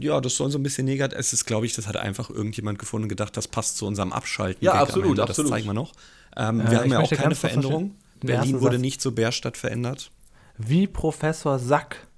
ja, 0.00 0.20
das 0.20 0.34
soll 0.34 0.50
so 0.50 0.58
ein 0.58 0.64
bisschen 0.64 0.84
negativ. 0.86 1.16
Es 1.16 1.32
ist, 1.32 1.44
glaube 1.44 1.64
ich, 1.66 1.74
das 1.74 1.86
hat 1.86 1.96
einfach 1.96 2.28
irgendjemand 2.30 2.80
gefunden 2.80 3.04
und 3.04 3.08
gedacht, 3.10 3.36
das 3.36 3.46
passt 3.46 3.76
zu 3.76 3.86
unserem 3.86 4.12
Abschalten. 4.12 4.64
Ja, 4.64 4.72
absolut, 4.72 5.10
Ende. 5.10 5.22
absolut. 5.22 5.50
Das 5.52 5.56
zeigen 5.56 5.66
wir 5.68 5.74
noch. 5.74 5.92
Ähm, 6.36 6.60
Äh, 6.60 6.70
wir 6.72 6.78
haben 6.80 6.90
ja 6.90 6.98
auch 6.98 7.10
keine 7.12 7.36
Veränderung. 7.36 7.94
Berlin 8.20 8.60
wurde 8.60 8.80
nicht 8.80 9.00
zur 9.00 9.14
Bärstadt 9.14 9.56
verändert. 9.56 10.10
Wie 10.58 10.88
Professor 10.88 11.60
Sack 11.60 12.08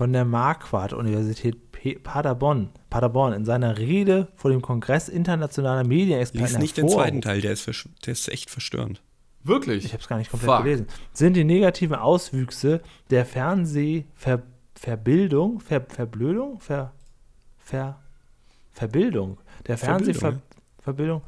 von 0.00 0.12
der 0.14 0.24
Marquardt-Universität 0.24 1.58
Paderborn, 2.02 2.70
Paderborn 2.88 3.34
in 3.34 3.44
seiner 3.44 3.76
Rede 3.76 4.28
vor 4.34 4.50
dem 4.50 4.62
Kongress 4.62 5.10
internationaler 5.10 5.84
Medienexperten 5.86 6.46
Lies 6.48 6.58
nicht 6.58 6.78
den 6.78 6.86
hervorhob- 6.86 6.94
zweiten 7.02 7.20
Teil, 7.20 7.42
der 7.42 7.52
ist, 7.52 7.66
der 8.06 8.12
ist 8.14 8.26
echt 8.30 8.48
verstörend. 8.48 9.02
Wirklich? 9.44 9.84
Ich 9.84 9.92
habe 9.92 10.00
es 10.00 10.08
gar 10.08 10.16
nicht 10.16 10.30
komplett 10.30 10.50
Fuck. 10.50 10.62
gelesen. 10.64 10.86
Sind 11.12 11.34
die 11.34 11.44
negativen 11.44 11.96
Auswüchse 11.96 12.80
der 13.10 13.26
Fernsehverbildung, 13.26 15.60
Ver 15.60 15.82
Verblödung, 15.86 16.60
Ver 16.60 16.94
Ver 17.58 18.00
Verbildung, 18.72 19.36
der 19.66 19.76
Verbildung, 19.76 20.14
Fernsehverbildung, 20.14 21.20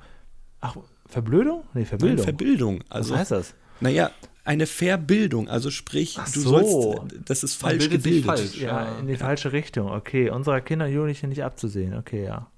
ach, 0.63 0.77
Verblödung? 1.05 1.65
Nee, 1.75 1.85
Verbildung. 1.85 2.17
Nein, 2.17 2.25
Verbildung. 2.25 2.81
Also, 2.89 3.13
Was 3.13 3.21
heißt 3.21 3.31
das? 3.33 3.55
Naja, 3.81 4.11
eine 4.45 4.67
Verbildung. 4.67 5.49
Also 5.49 5.71
sprich, 5.71 6.19
Ach 6.21 6.31
du 6.31 6.41
so. 6.41 6.51
sollst, 6.51 7.15
das 7.29 7.43
ist 7.45 7.55
falsch 7.55 7.79
bildet 7.89 8.03
sich 8.03 8.13
gebildet. 8.23 8.27
falsch. 8.39 8.61
Ja, 8.61 8.85
Ja. 8.85 8.99
in 8.99 9.07
die 9.07 9.17
falsche 9.17 9.53
Richtung. 9.53 9.91
Okay, 9.91 10.31
unserer 10.31 10.61
Kinder 10.61 10.87
und 10.87 10.93
Jugendlichen 10.93 11.29
nicht 11.29 11.45
abzusehen. 11.45 11.95
Okay, 11.97 12.25
ja. 12.25 12.49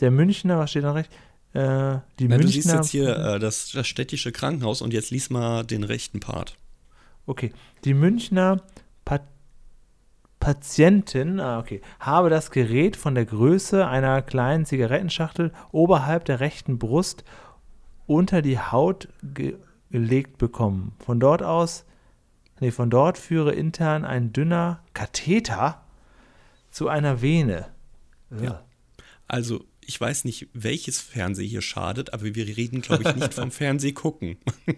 Der 0.00 0.10
Münchner, 0.10 0.58
was 0.58 0.70
steht 0.70 0.84
da 0.84 0.92
recht? 0.92 1.10
Äh, 1.52 1.58
die 1.58 1.58
Na, 1.60 2.00
du 2.18 2.26
Münchner. 2.28 2.48
siehst 2.48 2.72
jetzt 2.72 2.90
hier 2.90 3.16
äh, 3.16 3.38
das, 3.38 3.72
das 3.72 3.86
städtische 3.86 4.32
Krankenhaus 4.32 4.82
und 4.82 4.92
jetzt 4.92 5.10
lies 5.10 5.30
mal 5.30 5.64
den 5.64 5.82
rechten 5.84 6.20
Part. 6.20 6.56
Okay, 7.26 7.52
die 7.84 7.94
Münchner 7.94 8.62
pa 9.04 9.20
Patientin, 10.38 11.38
ah, 11.38 11.58
okay, 11.58 11.82
habe 11.98 12.30
das 12.30 12.50
Gerät 12.50 12.96
von 12.96 13.14
der 13.14 13.26
Größe 13.26 13.86
einer 13.86 14.22
kleinen 14.22 14.64
Zigarettenschachtel 14.64 15.52
oberhalb 15.70 16.24
der 16.24 16.40
rechten 16.40 16.78
Brust 16.78 17.24
unter 18.06 18.40
die 18.40 18.58
Haut 18.58 19.08
ge 19.22 19.56
gelegt 19.90 20.38
bekommen. 20.38 20.92
Von 21.04 21.20
dort 21.20 21.42
aus, 21.42 21.84
nee, 22.60 22.70
von 22.70 22.90
dort 22.90 23.18
führe 23.18 23.52
intern 23.52 24.04
ein 24.04 24.32
dünner 24.32 24.82
Katheter 24.94 25.82
zu 26.70 26.88
einer 26.88 27.20
Vene. 27.22 27.66
Ja. 28.40 28.62
Also, 29.26 29.64
ich 29.80 30.00
weiß 30.00 30.24
nicht, 30.24 30.48
welches 30.52 31.00
Fernseh 31.00 31.46
hier 31.46 31.62
schadet, 31.62 32.12
aber 32.14 32.24
wir 32.24 32.46
reden, 32.56 32.80
glaube 32.80 33.02
ich, 33.08 33.16
nicht 33.16 33.34
vom 33.34 33.50
Fernseh 33.50 33.92
gucken. 33.92 34.36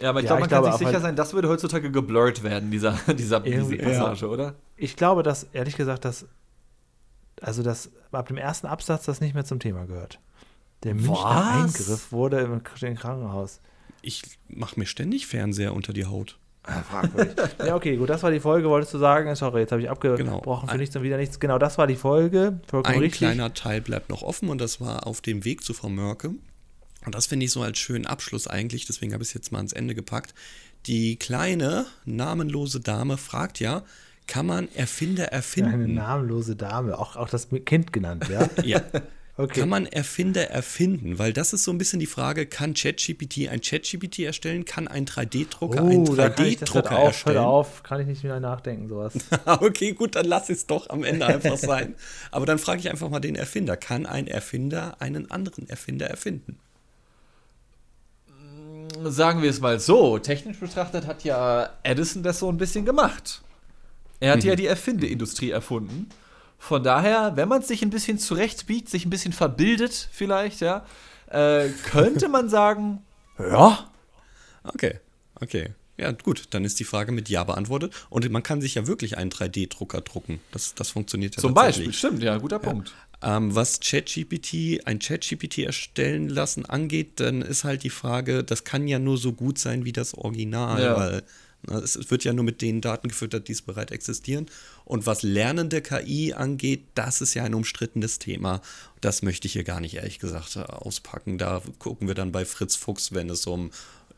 Ja, 0.00 0.10
aber 0.10 0.18
ich 0.20 0.24
Ja, 0.28 0.36
glaube, 0.36 0.40
man 0.40 0.42
ich 0.42 0.48
glaube 0.48 0.48
kann 0.48 0.64
sich 0.64 0.74
auch 0.74 0.78
sicher 0.78 0.92
halt- 0.94 1.02
sein, 1.04 1.16
das 1.16 1.32
würde 1.32 1.48
heutzutage 1.48 1.90
geblurrt 1.90 2.42
werden, 2.42 2.70
dieser, 2.70 2.92
dieser 3.16 3.40
diese 3.40 3.54
Irgendwie, 3.56 3.76
ja. 3.78 3.84
Passage, 3.84 4.28
oder? 4.28 4.54
Ich 4.76 4.94
glaube, 4.96 5.22
dass, 5.22 5.44
ehrlich 5.54 5.76
gesagt, 5.76 6.04
dass, 6.04 6.26
also 7.40 7.62
dass 7.62 7.90
ab 8.12 8.28
dem 8.28 8.36
ersten 8.36 8.66
Absatz 8.66 9.06
das 9.06 9.20
nicht 9.22 9.34
mehr 9.34 9.44
zum 9.46 9.58
Thema 9.58 9.86
gehört. 9.86 10.20
Der 10.82 10.94
Münchner 10.94 11.14
Was? 11.14 11.78
Eingriff 11.80 12.12
wurde 12.12 12.40
im 12.40 12.52
im 12.54 12.62
Krankenhaus. 12.96 13.60
Ich 14.06 14.22
mache 14.48 14.78
mir 14.78 14.86
ständig 14.86 15.26
Fernseher 15.26 15.74
unter 15.74 15.92
die 15.92 16.04
Haut. 16.04 16.38
Fragwürdig. 16.62 17.34
ja, 17.66 17.74
okay, 17.74 17.96
gut, 17.96 18.08
das 18.08 18.22
war 18.22 18.30
die 18.30 18.40
Folge, 18.40 18.68
wolltest 18.68 18.94
du 18.94 18.98
sagen? 18.98 19.34
Sorry, 19.34 19.60
jetzt 19.60 19.72
habe 19.72 19.82
ich 19.82 19.90
abgebrochen 19.90 20.24
Genau. 20.26 20.60
für 20.60 20.68
Ein- 20.68 20.78
nichts 20.78 20.94
und 20.96 21.02
wieder 21.02 21.16
nichts. 21.16 21.40
Genau, 21.40 21.58
das 21.58 21.76
war 21.78 21.86
die 21.86 21.96
Folge. 21.96 22.60
Vollkommen 22.68 22.94
Ein 22.96 23.00
richtig. 23.00 23.18
kleiner 23.18 23.52
Teil 23.54 23.80
bleibt 23.80 24.08
noch 24.08 24.22
offen 24.22 24.48
und 24.48 24.60
das 24.60 24.80
war 24.80 25.06
auf 25.06 25.20
dem 25.20 25.44
Weg 25.44 25.64
zu 25.64 25.74
Frau 25.74 25.88
Mörke. 25.88 26.30
Und 27.04 27.14
das 27.14 27.26
finde 27.26 27.46
ich 27.46 27.52
so 27.52 27.62
als 27.62 27.78
schönen 27.78 28.06
Abschluss 28.06 28.48
eigentlich, 28.48 28.84
deswegen 28.86 29.12
habe 29.12 29.22
ich 29.22 29.30
es 29.30 29.34
jetzt 29.34 29.52
mal 29.52 29.58
ans 29.58 29.72
Ende 29.72 29.94
gepackt. 29.94 30.34
Die 30.86 31.16
kleine, 31.16 31.86
namenlose 32.04 32.80
Dame 32.80 33.16
fragt 33.16 33.58
ja, 33.60 33.82
kann 34.26 34.46
man 34.46 34.68
Erfinder 34.74 35.24
Eine 35.24 35.32
erfinden? 35.32 35.94
namenlose 35.94 36.56
Dame, 36.56 36.98
auch, 36.98 37.14
auch 37.16 37.28
das 37.28 37.48
Kind 37.64 37.92
genannt, 37.92 38.28
ja? 38.28 38.48
Ja. 38.64 38.82
Okay. 39.38 39.60
Kann 39.60 39.68
man 39.68 39.84
Erfinder 39.84 40.48
erfinden? 40.48 41.18
Weil 41.18 41.34
das 41.34 41.52
ist 41.52 41.64
so 41.64 41.70
ein 41.70 41.76
bisschen 41.76 42.00
die 42.00 42.06
Frage, 42.06 42.46
kann 42.46 42.72
ChatGPT 42.72 43.48
ein 43.50 43.60
ChatGPT 43.60 44.20
erstellen? 44.20 44.64
Kann 44.64 44.88
ein 44.88 45.04
3D-Drucker 45.04 45.80
einen 45.80 46.08
Oh, 46.08 46.16
hört 46.16 46.38
3D-Drucker 46.38 46.92
auf, 46.92 46.98
hört 46.98 47.06
erstellen? 47.06 47.38
auf, 47.38 47.82
kann 47.82 48.00
ich 48.00 48.06
nicht 48.06 48.24
mehr 48.24 48.40
nachdenken, 48.40 48.88
sowas. 48.88 49.12
okay, 49.44 49.92
gut, 49.92 50.16
dann 50.16 50.24
lass 50.24 50.48
es 50.48 50.66
doch 50.66 50.88
am 50.88 51.04
Ende 51.04 51.26
einfach 51.26 51.58
sein. 51.58 51.96
Aber 52.30 52.46
dann 52.46 52.58
frage 52.58 52.80
ich 52.80 52.88
einfach 52.88 53.10
mal 53.10 53.20
den 53.20 53.36
Erfinder. 53.36 53.76
Kann 53.76 54.06
ein 54.06 54.26
Erfinder 54.26 54.96
einen 55.00 55.30
anderen 55.30 55.68
Erfinder 55.68 56.06
erfinden? 56.06 56.58
Sagen 59.04 59.42
wir 59.42 59.50
es 59.50 59.60
mal 59.60 59.78
so, 59.80 60.18
technisch 60.18 60.58
betrachtet 60.58 61.06
hat 61.06 61.24
ja 61.24 61.68
Edison 61.82 62.22
das 62.22 62.38
so 62.38 62.48
ein 62.48 62.56
bisschen 62.56 62.86
gemacht. 62.86 63.42
Er 64.18 64.32
hat 64.32 64.44
ja 64.44 64.56
die 64.56 64.66
Erfindeindustrie 64.66 65.50
erfunden. 65.50 66.08
Von 66.58 66.82
daher, 66.82 67.32
wenn 67.36 67.48
man 67.48 67.62
sich 67.62 67.82
ein 67.82 67.90
bisschen 67.90 68.18
zurechtbiegt, 68.18 68.88
sich 68.88 69.04
ein 69.04 69.10
bisschen 69.10 69.32
verbildet 69.32 70.08
vielleicht, 70.12 70.60
ja, 70.60 70.84
äh, 71.28 71.68
könnte 71.84 72.28
man 72.28 72.48
sagen, 72.48 73.02
ja, 73.38 73.90
Okay, 74.74 74.98
okay. 75.40 75.70
Ja, 75.98 76.10
gut, 76.12 76.48
dann 76.50 76.64
ist 76.64 76.78
die 76.78 76.84
Frage 76.84 77.10
mit 77.12 77.28
Ja 77.28 77.44
beantwortet. 77.44 77.94
Und 78.10 78.28
man 78.30 78.42
kann 78.42 78.60
sich 78.60 78.74
ja 78.74 78.86
wirklich 78.86 79.16
einen 79.16 79.30
3D-Drucker 79.30 80.02
drucken. 80.02 80.40
Das, 80.52 80.74
das 80.74 80.90
funktioniert 80.90 81.36
ja 81.36 81.40
zum 81.40 81.54
tatsächlich. 81.54 81.86
Beispiel, 81.86 81.98
stimmt, 82.10 82.22
ja, 82.22 82.36
guter 82.36 82.58
Punkt. 82.58 82.92
Ähm, 83.22 83.54
was 83.54 83.80
ChatGPT, 83.80 84.86
ein 84.86 84.98
ChatGPT 84.98 85.58
erstellen 85.60 86.28
lassen 86.28 86.66
angeht, 86.66 87.18
dann 87.20 87.40
ist 87.40 87.64
halt 87.64 87.82
die 87.82 87.90
Frage, 87.90 88.44
das 88.44 88.64
kann 88.64 88.88
ja 88.88 88.98
nur 88.98 89.16
so 89.16 89.32
gut 89.32 89.58
sein 89.58 89.84
wie 89.86 89.92
das 89.92 90.12
Original, 90.14 90.82
Ja. 90.82 90.96
weil 90.96 91.22
na, 91.62 91.78
es 91.78 92.10
wird 92.10 92.24
ja 92.24 92.34
nur 92.34 92.44
mit 92.44 92.60
den 92.60 92.82
Daten 92.82 93.08
gefüttert, 93.08 93.48
die 93.48 93.52
es 93.52 93.62
bereits 93.62 93.90
existieren. 93.92 94.46
Und 94.86 95.04
was 95.04 95.24
Lernen 95.24 95.68
der 95.68 95.82
KI 95.82 96.32
angeht, 96.32 96.84
das 96.94 97.20
ist 97.20 97.34
ja 97.34 97.42
ein 97.42 97.54
umstrittenes 97.54 98.20
Thema. 98.20 98.60
Das 99.00 99.20
möchte 99.20 99.46
ich 99.48 99.52
hier 99.52 99.64
gar 99.64 99.80
nicht 99.80 99.96
ehrlich 99.96 100.20
gesagt 100.20 100.56
auspacken. 100.56 101.38
Da 101.38 101.60
gucken 101.80 102.06
wir 102.06 102.14
dann 102.14 102.30
bei 102.30 102.44
Fritz 102.44 102.76
Fuchs, 102.76 103.12
wenn 103.12 103.28
es 103.28 103.46
um 103.48 103.72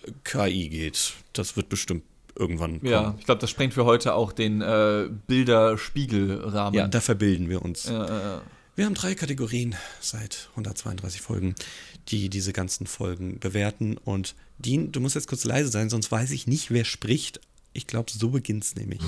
äh, 0.04 0.12
KI 0.24 0.68
geht. 0.68 1.14
Das 1.32 1.56
wird 1.56 1.70
bestimmt 1.70 2.04
irgendwann 2.38 2.80
kommen. 2.80 2.92
Ja, 2.92 3.16
ich 3.18 3.24
glaube, 3.24 3.40
das 3.40 3.48
sprengt 3.48 3.72
für 3.72 3.86
heute 3.86 4.12
auch 4.12 4.30
den 4.30 4.60
äh, 4.60 5.08
Bilderspiegelrahmen. 5.26 6.78
Ja, 6.78 6.86
da 6.86 7.00
verbilden 7.00 7.48
wir 7.48 7.62
uns. 7.62 7.84
Ja, 7.84 8.06
ja, 8.06 8.20
ja. 8.20 8.42
Wir 8.76 8.84
haben 8.84 8.94
drei 8.94 9.14
Kategorien 9.14 9.74
seit 10.00 10.50
132 10.50 11.22
Folgen, 11.22 11.54
die 12.08 12.28
diese 12.28 12.52
ganzen 12.52 12.86
Folgen 12.86 13.40
bewerten. 13.40 13.96
Und 13.96 14.36
Dean, 14.58 14.92
du 14.92 15.00
musst 15.00 15.14
jetzt 15.14 15.28
kurz 15.28 15.44
leise 15.44 15.70
sein, 15.70 15.88
sonst 15.88 16.12
weiß 16.12 16.30
ich 16.30 16.46
nicht, 16.46 16.70
wer 16.70 16.84
spricht. 16.84 17.40
Ich 17.72 17.86
glaube, 17.86 18.12
so 18.12 18.28
beginnt's 18.28 18.76
nämlich. 18.76 19.00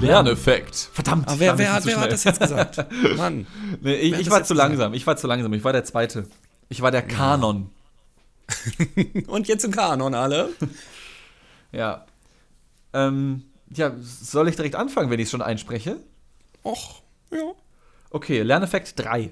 Lerneffekt. 0.00 0.88
Verdammt. 0.92 1.28
Aber 1.28 1.38
wer, 1.40 1.48
war 1.48 1.54
ein 1.54 1.58
wer, 1.58 1.72
hat, 1.72 1.86
wer 1.86 2.00
hat 2.00 2.12
das 2.12 2.24
jetzt 2.24 2.40
gesagt? 2.40 2.84
Mann. 3.16 3.46
Nee, 3.80 3.94
ich 3.94 4.12
Wer 4.12 4.20
ich 4.20 4.30
war 4.30 4.44
zu 4.44 4.54
gesagt? 4.54 4.70
langsam. 4.70 4.94
Ich 4.94 5.06
war 5.06 5.16
zu 5.16 5.26
langsam. 5.26 5.52
Ich 5.52 5.64
war 5.64 5.72
der 5.72 5.84
Zweite. 5.84 6.26
Ich 6.68 6.80
war 6.82 6.90
der 6.90 7.02
Kanon. 7.02 7.70
Und 9.26 9.48
jetzt 9.48 9.64
im 9.64 9.72
Kanon 9.72 10.14
alle. 10.14 10.50
Ja. 11.70 12.06
Ähm, 12.92 13.44
ja, 13.70 13.92
soll 14.00 14.48
ich 14.48 14.56
direkt 14.56 14.74
anfangen, 14.74 15.10
wenn 15.10 15.18
ich 15.20 15.26
es 15.26 15.30
schon 15.30 15.42
einspreche? 15.42 15.96
Och, 16.64 17.02
ja. 17.30 17.52
Okay, 18.10 18.42
Lerneffekt 18.42 18.98
3. 18.98 19.30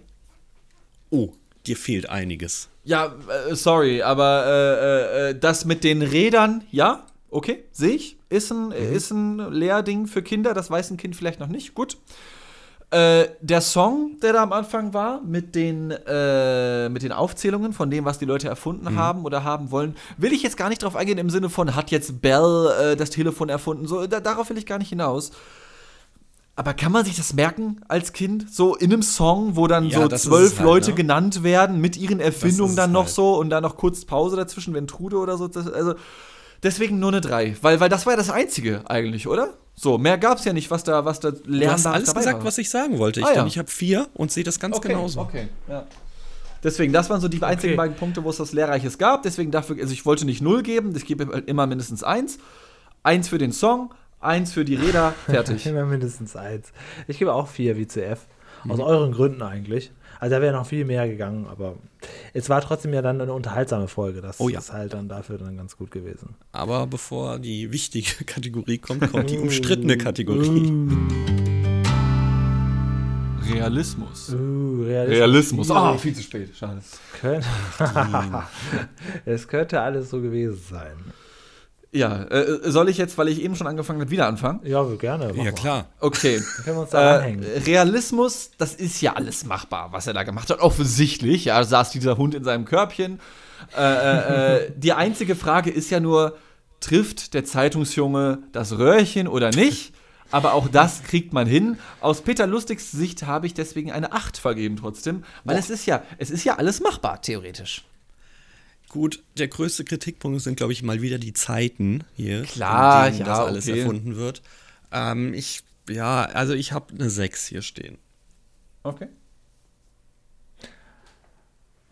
Oh, 1.10 1.32
dir 1.66 1.76
fehlt 1.76 2.08
einiges. 2.08 2.68
Ja, 2.84 3.14
äh, 3.48 3.54
sorry, 3.54 4.02
aber 4.02 4.44
äh, 4.46 5.30
äh, 5.30 5.38
das 5.38 5.64
mit 5.66 5.84
den 5.84 6.00
Rädern, 6.02 6.64
ja, 6.70 7.06
okay, 7.30 7.64
sehe 7.72 7.90
ich. 7.94 8.16
Ist 8.30 8.50
ein, 8.52 8.70
ist 8.70 9.10
ein 9.10 9.52
Lehrding 9.52 10.06
für 10.06 10.22
Kinder, 10.22 10.54
das 10.54 10.70
weiß 10.70 10.90
ein 10.90 10.96
Kind 10.96 11.16
vielleicht 11.16 11.40
noch 11.40 11.48
nicht. 11.48 11.74
Gut. 11.74 11.98
Äh, 12.92 13.28
der 13.40 13.60
Song, 13.60 14.18
der 14.20 14.32
da 14.32 14.42
am 14.42 14.52
Anfang 14.52 14.94
war, 14.94 15.20
mit 15.20 15.54
den, 15.54 15.92
äh, 15.92 16.88
mit 16.88 17.02
den 17.02 17.12
Aufzählungen 17.12 17.72
von 17.72 17.88
dem, 17.90 18.04
was 18.04 18.18
die 18.18 18.24
Leute 18.24 18.48
erfunden 18.48 18.96
haben 18.96 19.24
oder 19.24 19.44
haben 19.44 19.70
wollen, 19.70 19.96
will 20.16 20.32
ich 20.32 20.42
jetzt 20.42 20.56
gar 20.56 20.68
nicht 20.68 20.82
drauf 20.82 20.96
eingehen 20.96 21.18
im 21.18 21.30
Sinne 21.30 21.50
von, 21.50 21.76
hat 21.76 21.92
jetzt 21.92 22.20
Bell 22.20 22.68
äh, 22.80 22.96
das 22.96 23.10
Telefon 23.10 23.48
erfunden? 23.48 23.86
So, 23.86 24.06
da, 24.08 24.18
darauf 24.18 24.50
will 24.50 24.58
ich 24.58 24.66
gar 24.66 24.78
nicht 24.78 24.88
hinaus. 24.88 25.30
Aber 26.56 26.74
kann 26.74 26.90
man 26.90 27.04
sich 27.04 27.16
das 27.16 27.32
merken 27.32 27.80
als 27.86 28.12
Kind? 28.12 28.52
So 28.52 28.74
in 28.74 28.92
einem 28.92 29.02
Song, 29.02 29.54
wo 29.54 29.68
dann 29.68 29.86
Ja, 29.86 30.02
so 30.02 30.08
zwölf 30.08 30.58
halt, 30.58 30.66
Leute 30.66 30.90
ne? 30.90 30.96
genannt 30.96 31.42
werden, 31.44 31.80
mit 31.80 31.96
ihren 31.96 32.18
Erfindungen 32.20 32.74
dann 32.74 32.90
noch 32.92 33.04
halt. 33.04 33.14
so 33.14 33.38
und 33.38 33.50
dann 33.50 33.62
noch 33.62 33.76
kurz 33.76 34.04
Pause 34.04 34.36
dazwischen, 34.36 34.74
wenn 34.74 34.86
Trude 34.86 35.16
oder 35.16 35.36
so. 35.36 35.46
Das, 35.48 35.68
also 35.68 35.94
deswegen 36.62 36.98
nur 36.98 37.10
eine 37.10 37.20
3. 37.20 37.56
Weil, 37.62 37.80
weil 37.80 37.88
das 37.88 38.06
war 38.06 38.12
ja 38.12 38.16
das 38.16 38.30
Einzige 38.30 38.82
eigentlich, 38.88 39.26
oder? 39.26 39.54
So, 39.74 39.96
mehr 39.98 40.18
gab 40.18 40.38
es 40.38 40.44
ja 40.44 40.52
nicht, 40.52 40.70
was 40.70 40.84
da, 40.84 41.04
was 41.04 41.20
da 41.20 41.30
Du 41.30 41.40
lernen 41.46 41.72
hast 41.72 41.86
alles 41.86 42.14
gesagt, 42.14 42.44
was 42.44 42.58
ich 42.58 42.68
sagen 42.68 42.98
wollte. 42.98 43.20
Ich 43.20 43.26
Ah, 43.26 43.34
ja. 43.34 43.46
ich 43.46 43.58
habe 43.58 43.68
vier 43.70 44.08
und 44.14 44.30
sehe 44.30 44.44
das 44.44 44.58
ganz 44.60 44.76
okay, 44.76 44.88
genauso. 44.88 45.20
Okay, 45.20 45.48
ja. 45.68 45.86
Deswegen, 46.62 46.92
das 46.92 47.08
waren 47.08 47.20
so 47.22 47.28
die 47.28 47.42
einzigen 47.42 47.72
Okay. 47.72 47.76
beiden 47.76 47.96
Punkte, 47.96 48.22
wo 48.22 48.28
es 48.30 48.38
was 48.38 48.52
Lehrreiches 48.52 48.98
gab. 48.98 49.22
Deswegen 49.22 49.50
dafür, 49.50 49.76
also 49.80 49.92
ich 49.92 50.04
wollte 50.04 50.26
nicht 50.26 50.42
null 50.42 50.62
geben, 50.62 50.94
ich 50.94 51.06
gebe 51.06 51.26
halt 51.32 51.48
immer 51.48 51.66
mindestens 51.66 52.04
eins. 52.04 52.38
Eins 53.02 53.28
für 53.28 53.38
den 53.38 53.52
Song, 53.52 53.94
eins 54.20 54.52
für 54.52 54.66
die 54.66 54.74
Räder, 54.74 55.14
fertig. 55.24 55.64
Immer 55.66 55.86
mindestens 55.86 56.36
eins. 56.36 56.72
Ich 57.08 57.18
gebe 57.18 57.32
auch 57.32 57.48
vier 57.48 57.78
wie 57.78 57.86
CF. 57.86 58.18
Aus 58.68 58.78
euren 58.78 59.12
Gründen 59.12 59.40
eigentlich. 59.40 59.90
Also 60.20 60.36
da 60.36 60.42
wäre 60.42 60.52
noch 60.54 60.66
viel 60.66 60.84
mehr 60.84 61.08
gegangen, 61.08 61.46
aber 61.50 61.76
es 62.34 62.50
war 62.50 62.60
trotzdem 62.60 62.92
ja 62.92 63.00
dann 63.00 63.20
eine 63.22 63.32
unterhaltsame 63.32 63.88
Folge. 63.88 64.20
Das 64.20 64.38
Oh 64.38 64.50
ja. 64.50 64.58
ist 64.58 64.70
halt 64.70 64.92
dann 64.92 65.08
dafür 65.08 65.38
dann 65.38 65.56
ganz 65.56 65.78
gut 65.78 65.90
gewesen. 65.90 66.34
Aber 66.52 66.86
bevor 66.86 67.38
die 67.38 67.72
wichtige 67.72 68.24
Kategorie 68.26 68.76
kommt, 68.78 69.10
kommt 69.10 69.30
die 69.30 69.38
umstrittene 69.38 69.96
Kategorie. 69.96 70.70
Realismus. 73.50 74.32
Uh, 74.34 74.82
Realismus. 74.84 75.70
Ah, 75.70 75.88
Schwierig. 75.98 76.00
viel 76.02 76.14
zu 76.14 76.22
spät. 76.22 76.56
Schade. 76.56 76.80
Könnte, 77.20 77.46
es 79.24 79.48
könnte 79.48 79.80
alles 79.80 80.10
so 80.10 80.20
gewesen 80.20 80.60
sein. 80.70 80.96
Ja, 81.92 82.22
äh, 82.24 82.70
soll 82.70 82.88
ich 82.88 82.98
jetzt, 82.98 83.18
weil 83.18 83.26
ich 83.28 83.42
eben 83.42 83.56
schon 83.56 83.66
angefangen 83.66 84.00
habe, 84.00 84.10
wieder 84.12 84.28
anfangen? 84.28 84.60
Ja, 84.64 84.84
gerne. 84.84 85.28
mach 85.28 85.36
Ja, 85.36 85.44
mal. 85.50 85.52
klar. 85.52 85.86
Okay. 85.98 86.36
Dann 86.56 86.64
können 86.64 86.76
wir 86.76 86.82
uns 86.82 86.90
da 86.90 87.14
Äh, 87.14 87.18
anhängen. 87.18 87.44
Realismus, 87.66 88.50
das 88.58 88.74
ist 88.74 89.00
ja 89.00 89.14
alles 89.14 89.44
machbar, 89.44 89.88
was 89.92 90.06
er 90.06 90.12
da 90.12 90.22
gemacht 90.22 90.50
hat. 90.50 90.60
Offensichtlich, 90.60 91.46
ja, 91.46 91.62
saß 91.64 91.90
dieser 91.90 92.16
Hund 92.16 92.34
in 92.34 92.44
seinem 92.44 92.64
Körbchen. 92.64 93.18
Äh, 93.76 93.82
äh, 93.82 94.56
äh, 94.66 94.70
die 94.76 94.92
einzige 94.92 95.34
Frage 95.34 95.70
ist 95.70 95.90
ja 95.90 95.98
nur, 95.98 96.36
trifft 96.78 97.34
der 97.34 97.44
Zeitungsjunge 97.44 98.38
das 98.52 98.78
Röhrchen 98.78 99.26
oder 99.26 99.50
nicht? 99.50 99.92
Aber 100.30 100.54
auch 100.54 100.68
das 100.68 101.02
kriegt 101.02 101.32
man 101.32 101.48
hin. 101.48 101.76
Aus 102.00 102.20
Peter 102.22 102.46
Lustigs 102.46 102.92
Sicht 102.92 103.24
habe 103.26 103.46
ich 103.46 103.54
deswegen 103.54 103.90
eine 103.90 104.12
8 104.12 104.38
vergeben 104.38 104.76
trotzdem, 104.76 105.24
weil 105.42 105.58
es 105.58 105.70
ist 105.70 105.86
ja, 105.86 106.04
es 106.18 106.30
ist 106.30 106.44
ja 106.44 106.54
alles 106.54 106.78
machbar, 106.80 107.20
theoretisch. 107.20 107.82
Gut, 108.90 109.22
der 109.38 109.46
größte 109.46 109.84
Kritikpunkt 109.84 110.42
sind, 110.42 110.56
glaube 110.56 110.72
ich, 110.72 110.82
mal 110.82 111.00
wieder 111.00 111.18
die 111.18 111.32
Zeiten 111.32 112.02
hier, 112.14 112.42
Klar, 112.42 113.06
in 113.06 113.12
denen 113.12 113.26
ja, 113.26 113.26
das 113.26 113.38
alles 113.38 113.68
okay. 113.68 113.78
erfunden 113.78 114.16
wird. 114.16 114.42
Ähm, 114.90 115.32
ich, 115.32 115.62
ja, 115.88 116.24
also 116.24 116.54
ich 116.54 116.72
habe 116.72 116.92
eine 116.92 117.08
6 117.08 117.46
hier 117.46 117.62
stehen. 117.62 117.98
Okay. 118.82 119.06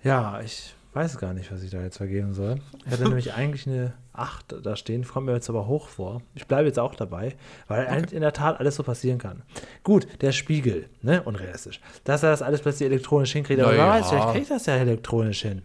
Ja, 0.02 0.40
ich 0.40 0.74
weiß 0.92 1.18
gar 1.18 1.34
nicht, 1.34 1.52
was 1.52 1.62
ich 1.62 1.70
da 1.70 1.80
jetzt 1.80 1.98
vergeben 1.98 2.34
soll. 2.34 2.60
Ich 2.84 2.90
hatte 2.90 3.04
nämlich 3.08 3.32
eigentlich 3.32 3.68
eine 3.68 3.94
8 4.12 4.56
da 4.64 4.74
stehen, 4.74 5.06
kommt 5.06 5.26
mir 5.26 5.34
jetzt 5.34 5.48
aber 5.48 5.68
hoch 5.68 5.86
vor. 5.86 6.20
Ich 6.34 6.48
bleibe 6.48 6.66
jetzt 6.66 6.80
auch 6.80 6.96
dabei, 6.96 7.36
weil 7.68 7.86
eigentlich 7.86 8.12
in 8.12 8.22
der 8.22 8.32
Tat 8.32 8.58
alles 8.58 8.74
so 8.74 8.82
passieren 8.82 9.18
kann. 9.18 9.44
Gut, 9.84 10.08
der 10.20 10.32
Spiegel, 10.32 10.88
ne, 11.02 11.22
unrealistisch. 11.22 11.80
Dass 12.02 12.24
er 12.24 12.30
das 12.30 12.42
alles 12.42 12.60
plötzlich 12.60 12.88
elektronisch 12.88 13.34
hinkriegt, 13.34 13.60
aber 13.60 13.70
Na 13.70 13.76
wer 13.78 13.86
ja. 13.86 13.92
weiß, 13.92 14.08
vielleicht 14.08 14.30
kriegt 14.30 14.50
das 14.50 14.66
ja 14.66 14.74
elektronisch 14.74 15.42
hin. 15.42 15.62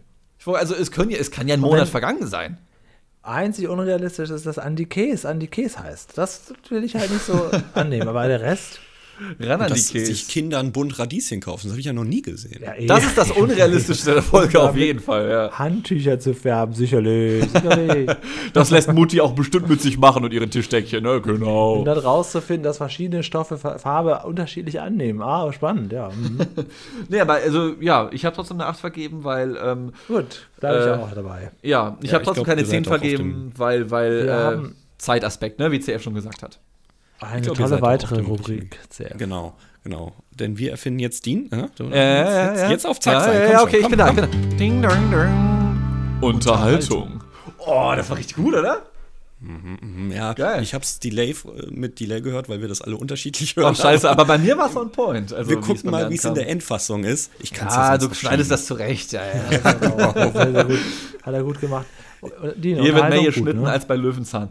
Also 0.52 0.74
es, 0.74 0.90
können, 0.90 1.10
ja- 1.10 1.18
es 1.18 1.30
kann 1.30 1.48
ja 1.48 1.54
ein 1.54 1.60
Monat 1.60 1.88
vergangen 1.88 2.26
sein. 2.26 2.58
Einzig 3.22 3.68
unrealistisch 3.68 4.28
ist, 4.28 4.44
dass 4.44 4.58
Andy 4.58 4.84
Case 4.84 5.26
Andy 5.26 5.46
Case 5.46 5.78
heißt. 5.82 6.18
Das 6.18 6.52
will 6.68 6.84
ich 6.84 6.94
halt 6.94 7.10
nicht 7.10 7.24
so 7.24 7.50
annehmen, 7.74 8.06
aber 8.08 8.26
der 8.28 8.42
Rest, 8.42 8.80
Ran 9.40 9.60
an 9.60 9.66
die 9.68 9.72
Dass 9.74 9.88
sich 9.88 9.92
Käse. 10.06 10.26
Kinder 10.32 10.58
einen 10.58 10.72
Bund 10.72 10.98
Radieschen 10.98 11.40
kaufen, 11.40 11.62
das 11.64 11.70
habe 11.72 11.80
ich 11.80 11.86
ja 11.86 11.92
noch 11.92 12.04
nie 12.04 12.22
gesehen. 12.22 12.60
ja, 12.62 12.74
eh. 12.74 12.86
Das 12.86 13.04
ist 13.04 13.16
das 13.16 13.30
Unrealistischste 13.30 14.14
der 14.14 14.22
Folge 14.22 14.60
auf 14.60 14.76
jeden 14.76 15.00
Fall, 15.00 15.28
ja. 15.30 15.50
Handtücher 15.58 16.18
zu 16.18 16.34
färben, 16.34 16.74
sicherlich. 16.74 17.44
sicherlich. 17.50 18.10
Das 18.52 18.70
lässt 18.70 18.92
Mutti 18.92 19.20
auch 19.20 19.32
bestimmt 19.32 19.68
mit 19.68 19.80
sich 19.80 19.98
machen 19.98 20.24
und 20.24 20.32
ihren 20.32 20.50
Tischdeckchen, 20.50 21.02
ne? 21.02 21.14
Und 21.14 21.22
Genau. 21.24 21.82
dann 21.84 21.98
rauszufinden, 21.98 22.62
dass 22.62 22.76
verschiedene 22.76 23.22
Stoffe 23.22 23.58
Fa- 23.58 23.78
Farbe 23.78 24.20
unterschiedlich 24.26 24.80
annehmen. 24.80 25.22
Ah, 25.22 25.52
spannend, 25.52 25.92
ja. 25.92 26.10
Mhm. 26.10 26.38
Nee, 27.08 27.20
aber 27.20 27.34
also, 27.34 27.74
ja, 27.80 28.08
ich 28.12 28.24
habe 28.24 28.34
trotzdem 28.36 28.60
eine 28.60 28.68
8 28.68 28.78
vergeben, 28.80 29.24
weil, 29.24 29.56
ähm, 29.62 29.92
Gut, 30.08 30.46
bleibe 30.60 30.76
Äh, 30.78 30.94
ich 30.96 31.00
auch 31.02 31.12
dabei. 31.14 31.40
ja, 31.40 31.48
ich 31.62 31.70
Ja, 31.70 31.78
habe 31.84 31.96
ich 32.02 32.10
trotzdem 32.10 32.32
glaub, 32.34 32.46
keine 32.46 32.60
ihr 32.62 32.66
10 32.68 32.84
seid 32.84 32.92
auch 32.92 32.94
auf 32.96 33.00
vergeben, 33.00 33.52
weil, 33.56 33.90
weil, 33.90 34.28
äh, 34.28 34.68
Zeitaspekt, 34.98 35.58
ne? 35.58 35.70
Wie 35.72 35.80
CF 35.80 36.02
schon 36.02 36.14
gesagt 36.14 36.42
hat. 36.42 36.60
Eine 37.30 37.42
glaub, 37.42 37.56
tolle 37.56 37.80
weitere 37.82 38.20
Rubrik. 38.20 38.78
Sehr. 38.90 39.10
Genau, 39.16 39.54
genau. 39.82 40.12
Denn 40.30 40.58
wir 40.58 40.70
erfinden 40.72 40.98
jetzt 41.00 41.26
Dean. 41.26 41.48
Ja, 41.52 41.68
du, 41.76 41.84
Äh, 41.90 42.50
jetzt, 42.60 42.70
jetzt 42.70 42.86
auf 42.86 43.00
Zack 43.00 43.14
ja, 43.14 43.20
sein. 43.20 43.34
Ja, 43.34 43.40
Komm 43.40 43.50
ja, 43.52 43.58
schon, 43.58 43.68
okay, 43.68 43.76
ich 43.76 43.82
komm, 43.82 43.90
bin 43.90 43.98
da. 43.98 44.06
komm. 44.06 44.18
Ich 44.18 44.30
bin 44.30 44.50
da. 44.50 44.56
Ding, 44.56 44.82
dong, 44.82 45.10
dong. 45.10 46.18
Unterhaltung. 46.20 47.24
Oh, 47.58 47.92
das 47.96 48.08
war 48.10 48.16
richtig 48.16 48.36
gut, 48.36 48.54
oder? 48.54 48.82
Ja, 50.10 50.32
Geil. 50.32 50.62
ich 50.62 50.72
habe 50.72 50.84
es 50.84 51.00
Delay 51.00 51.30
äh, 51.32 51.34
mit 51.70 52.00
Delay 52.00 52.22
gehört, 52.22 52.48
weil 52.48 52.62
wir 52.62 52.68
das 52.68 52.80
alle 52.80 52.96
unterschiedlich 52.96 53.54
Oh, 53.58 53.60
hören. 53.60 53.74
scheiße, 53.74 54.08
aber 54.08 54.24
bei 54.24 54.38
mir 54.38 54.56
war 54.56 54.70
es 54.70 54.76
on 54.76 54.90
point. 54.90 55.34
Also, 55.34 55.50
wir 55.50 55.60
gucken 55.60 55.90
mal, 55.90 56.08
wie 56.08 56.14
es 56.14 56.24
in 56.24 56.34
der 56.34 56.48
Endfassung 56.48 57.04
ist. 57.04 57.30
Ich 57.40 57.52
kann 57.52 57.68
es 57.68 57.74
Ah, 57.74 57.98
du 57.98 58.12
schneidest 58.14 58.50
das 58.50 58.64
zurecht, 58.64 59.12
ja, 59.12 59.20
ja. 59.26 59.72
Genau, 59.72 60.12
sehr, 60.32 60.50
sehr 60.52 60.64
gut. 60.64 60.78
Hat 61.22 61.34
er 61.34 61.42
gut 61.42 61.60
gemacht. 61.60 61.84
Die 62.56 62.74
Hier 62.74 62.94
wird 62.94 63.10
mehr 63.10 63.22
geschnitten 63.22 63.62
ne? 63.62 63.70
als 63.70 63.86
bei 63.86 63.96
Löwenzahn. 63.96 64.48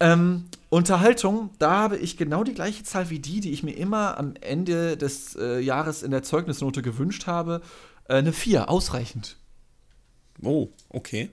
Ähm, 0.00 0.46
Unterhaltung, 0.70 1.50
da 1.58 1.70
habe 1.70 1.96
ich 1.96 2.16
genau 2.16 2.42
die 2.44 2.54
gleiche 2.54 2.82
Zahl 2.82 3.10
wie 3.10 3.20
die, 3.20 3.40
die 3.40 3.52
ich 3.52 3.62
mir 3.62 3.76
immer 3.76 4.18
am 4.18 4.34
Ende 4.40 4.96
des 4.96 5.36
äh, 5.36 5.60
Jahres 5.60 6.02
in 6.02 6.10
der 6.10 6.22
Zeugnisnote 6.22 6.82
gewünscht 6.82 7.26
habe. 7.26 7.60
Äh, 8.08 8.14
eine 8.14 8.32
4, 8.32 8.68
ausreichend. 8.70 9.36
Oh, 10.42 10.68
okay. 10.88 11.30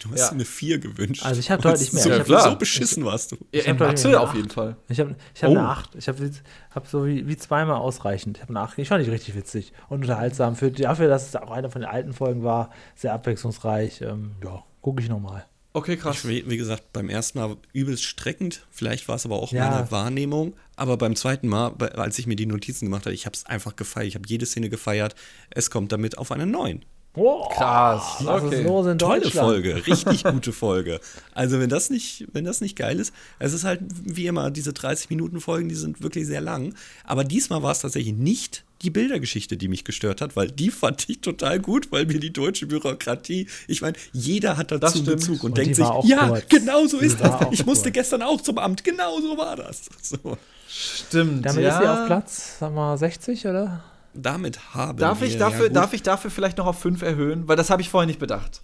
Du 0.00 0.10
hast 0.10 0.18
Ja. 0.20 0.28
eine 0.30 0.44
4 0.44 0.78
gewünscht. 0.80 1.24
Also 1.24 1.38
ich 1.38 1.48
hab 1.50 1.58
Und 1.58 1.66
deutlich 1.66 1.92
mehr. 1.92 2.02
So, 2.02 2.10
Ich 2.10 2.18
hab- 2.18 2.26
klar. 2.26 2.50
so 2.50 2.56
beschissen 2.56 3.04
warst 3.04 3.30
du. 3.30 3.36
Ja, 3.52 3.60
Ich 3.60 3.66
in 3.68 3.76
Mathe 3.78 4.08
eine 4.08 4.20
auf 4.20 4.34
jeden 4.34 4.50
Fall. 4.50 4.74
Ich 4.88 4.98
habe 4.98 5.14
ich 5.32 5.44
hab 5.44 5.50
Oh. 5.50 5.56
eine 5.56 5.68
8. 5.68 5.94
Ich 5.94 6.08
habe 6.08 6.30
hab 6.74 6.88
so 6.88 7.06
wie, 7.06 7.28
wie 7.28 7.36
zweimal 7.36 7.76
ausreichend. 7.76 8.38
Ich 8.38 8.42
habe 8.42 8.50
eine 8.50 8.60
8. 8.60 8.78
Ich 8.78 8.88
fand 8.88 9.06
die 9.06 9.10
richtig 9.10 9.36
witzig 9.36 9.72
und 9.88 10.00
unterhaltsam. 10.00 10.56
Für, 10.56 10.72
dafür, 10.72 11.06
dass 11.08 11.28
es 11.28 11.36
auch 11.36 11.52
eine 11.52 11.70
von 11.70 11.82
den 11.82 11.90
alten 11.90 12.14
Folgen 12.14 12.42
war, 12.42 12.70
sehr 12.96 13.12
abwechslungsreich. 13.14 14.00
Ähm, 14.00 14.32
ja, 14.42 14.64
gucke 14.80 15.00
ich 15.02 15.08
nochmal. 15.08 15.44
Okay, 15.74 15.96
krass. 15.96 16.24
Ich, 16.26 16.48
wie 16.48 16.56
gesagt, 16.58 16.92
beim 16.92 17.08
ersten 17.08 17.38
Mal 17.38 17.56
übelst 17.72 18.04
streckend. 18.04 18.66
Vielleicht 18.70 19.08
war 19.08 19.16
es 19.16 19.24
aber 19.24 19.36
auch 19.36 19.52
Ja. 19.52 19.70
meine 19.70 19.90
Wahrnehmung. 19.90 20.54
Aber 20.76 20.96
beim 20.98 21.16
zweiten 21.16 21.48
Mal, 21.48 21.72
als 21.96 22.18
ich 22.18 22.26
mir 22.26 22.36
die 22.36 22.44
Notizen 22.46 22.86
gemacht 22.86 23.06
habe, 23.06 23.14
ich 23.14 23.24
habe 23.24 23.34
es 23.34 23.46
einfach 23.46 23.76
gefeiert. 23.76 24.08
Ich 24.08 24.14
habe 24.14 24.28
jede 24.28 24.44
Szene 24.44 24.68
gefeiert. 24.68 25.14
Es 25.50 25.70
kommt 25.70 25.90
damit 25.92 26.18
auf 26.18 26.30
einen 26.30 26.50
neuen. 26.50 26.84
Oh, 27.14 27.46
Krass, 27.50 28.16
Was 28.20 28.42
okay. 28.42 28.60
ist 28.60 28.64
los 28.66 28.86
in 28.86 28.96
Tolle? 28.98 29.30
Folge, 29.30 29.86
richtig 29.86 30.24
gute 30.24 30.50
Folge. 30.50 30.98
Also 31.34 31.60
wenn 31.60 31.68
das 31.68 31.90
nicht, 31.90 32.26
wenn 32.32 32.46
das 32.46 32.62
nicht 32.62 32.74
geil 32.74 32.98
ist, 32.98 33.12
es 33.38 33.52
ist 33.52 33.64
halt 33.64 33.80
wie 34.02 34.26
immer 34.26 34.50
diese 34.50 34.72
30 34.72 35.10
Minuten 35.10 35.40
Folgen, 35.42 35.68
die 35.68 35.74
sind 35.74 36.02
wirklich 36.02 36.26
sehr 36.26 36.40
lang. 36.40 36.74
Aber 37.04 37.24
diesmal 37.24 37.62
war 37.62 37.72
es 37.72 37.80
tatsächlich 37.80 38.14
nicht 38.14 38.64
die 38.80 38.88
Bildergeschichte, 38.88 39.58
die 39.58 39.68
mich 39.68 39.84
gestört 39.84 40.22
hat, 40.22 40.36
weil 40.36 40.50
die 40.50 40.70
fand 40.70 41.06
ich 41.10 41.20
total 41.20 41.60
gut, 41.60 41.92
weil 41.92 42.06
mir 42.06 42.18
die 42.18 42.32
deutsche 42.32 42.66
Bürokratie, 42.66 43.46
ich 43.68 43.82
meine, 43.82 43.96
jeder 44.14 44.56
hat 44.56 44.70
Das 44.72 44.80
dazu. 44.80 45.04
Bezug 45.04 45.44
und, 45.44 45.50
Und 45.50 45.58
die 45.58 45.62
denkt 45.64 45.76
sich, 45.76 45.86
ja, 46.04 46.28
kurz. 46.28 46.48
genau 46.48 46.86
so 46.86 46.98
Die 46.98 47.04
ist 47.06 47.20
war 47.20 47.40
das. 47.40 47.48
Ich 47.52 47.66
musste 47.66 47.90
kurz. 47.90 47.94
gestern 47.94 48.22
auch 48.22 48.40
zum 48.40 48.56
Amt, 48.56 48.84
genau 48.84 49.20
so 49.20 49.36
war 49.36 49.56
das. 49.56 49.82
So. 50.00 50.38
Stimmt. 50.66 51.44
Damit 51.44 51.62
ja. 51.62 51.76
ist 51.76 51.82
sie 51.82 51.88
auf 51.90 52.06
Platz, 52.06 52.56
sag 52.58 52.72
mal, 52.74 52.96
60, 52.96 53.46
oder? 53.46 53.84
Damit 54.14 54.74
haben 54.74 54.98
Darf 54.98 55.20
wir 55.20 55.28
ich, 55.28 55.38
dafür, 55.38 55.66
ja 55.66 55.72
darf 55.72 55.92
ich 55.92 56.02
dafür 56.02 56.30
vielleicht 56.30 56.58
noch 56.58 56.66
auf 56.66 56.78
5 56.78 57.02
erhöhen? 57.02 57.48
Weil 57.48 57.56
das 57.56 57.70
habe 57.70 57.82
ich 57.82 57.88
vorher 57.88 58.06
nicht 58.06 58.18
bedacht. 58.18 58.62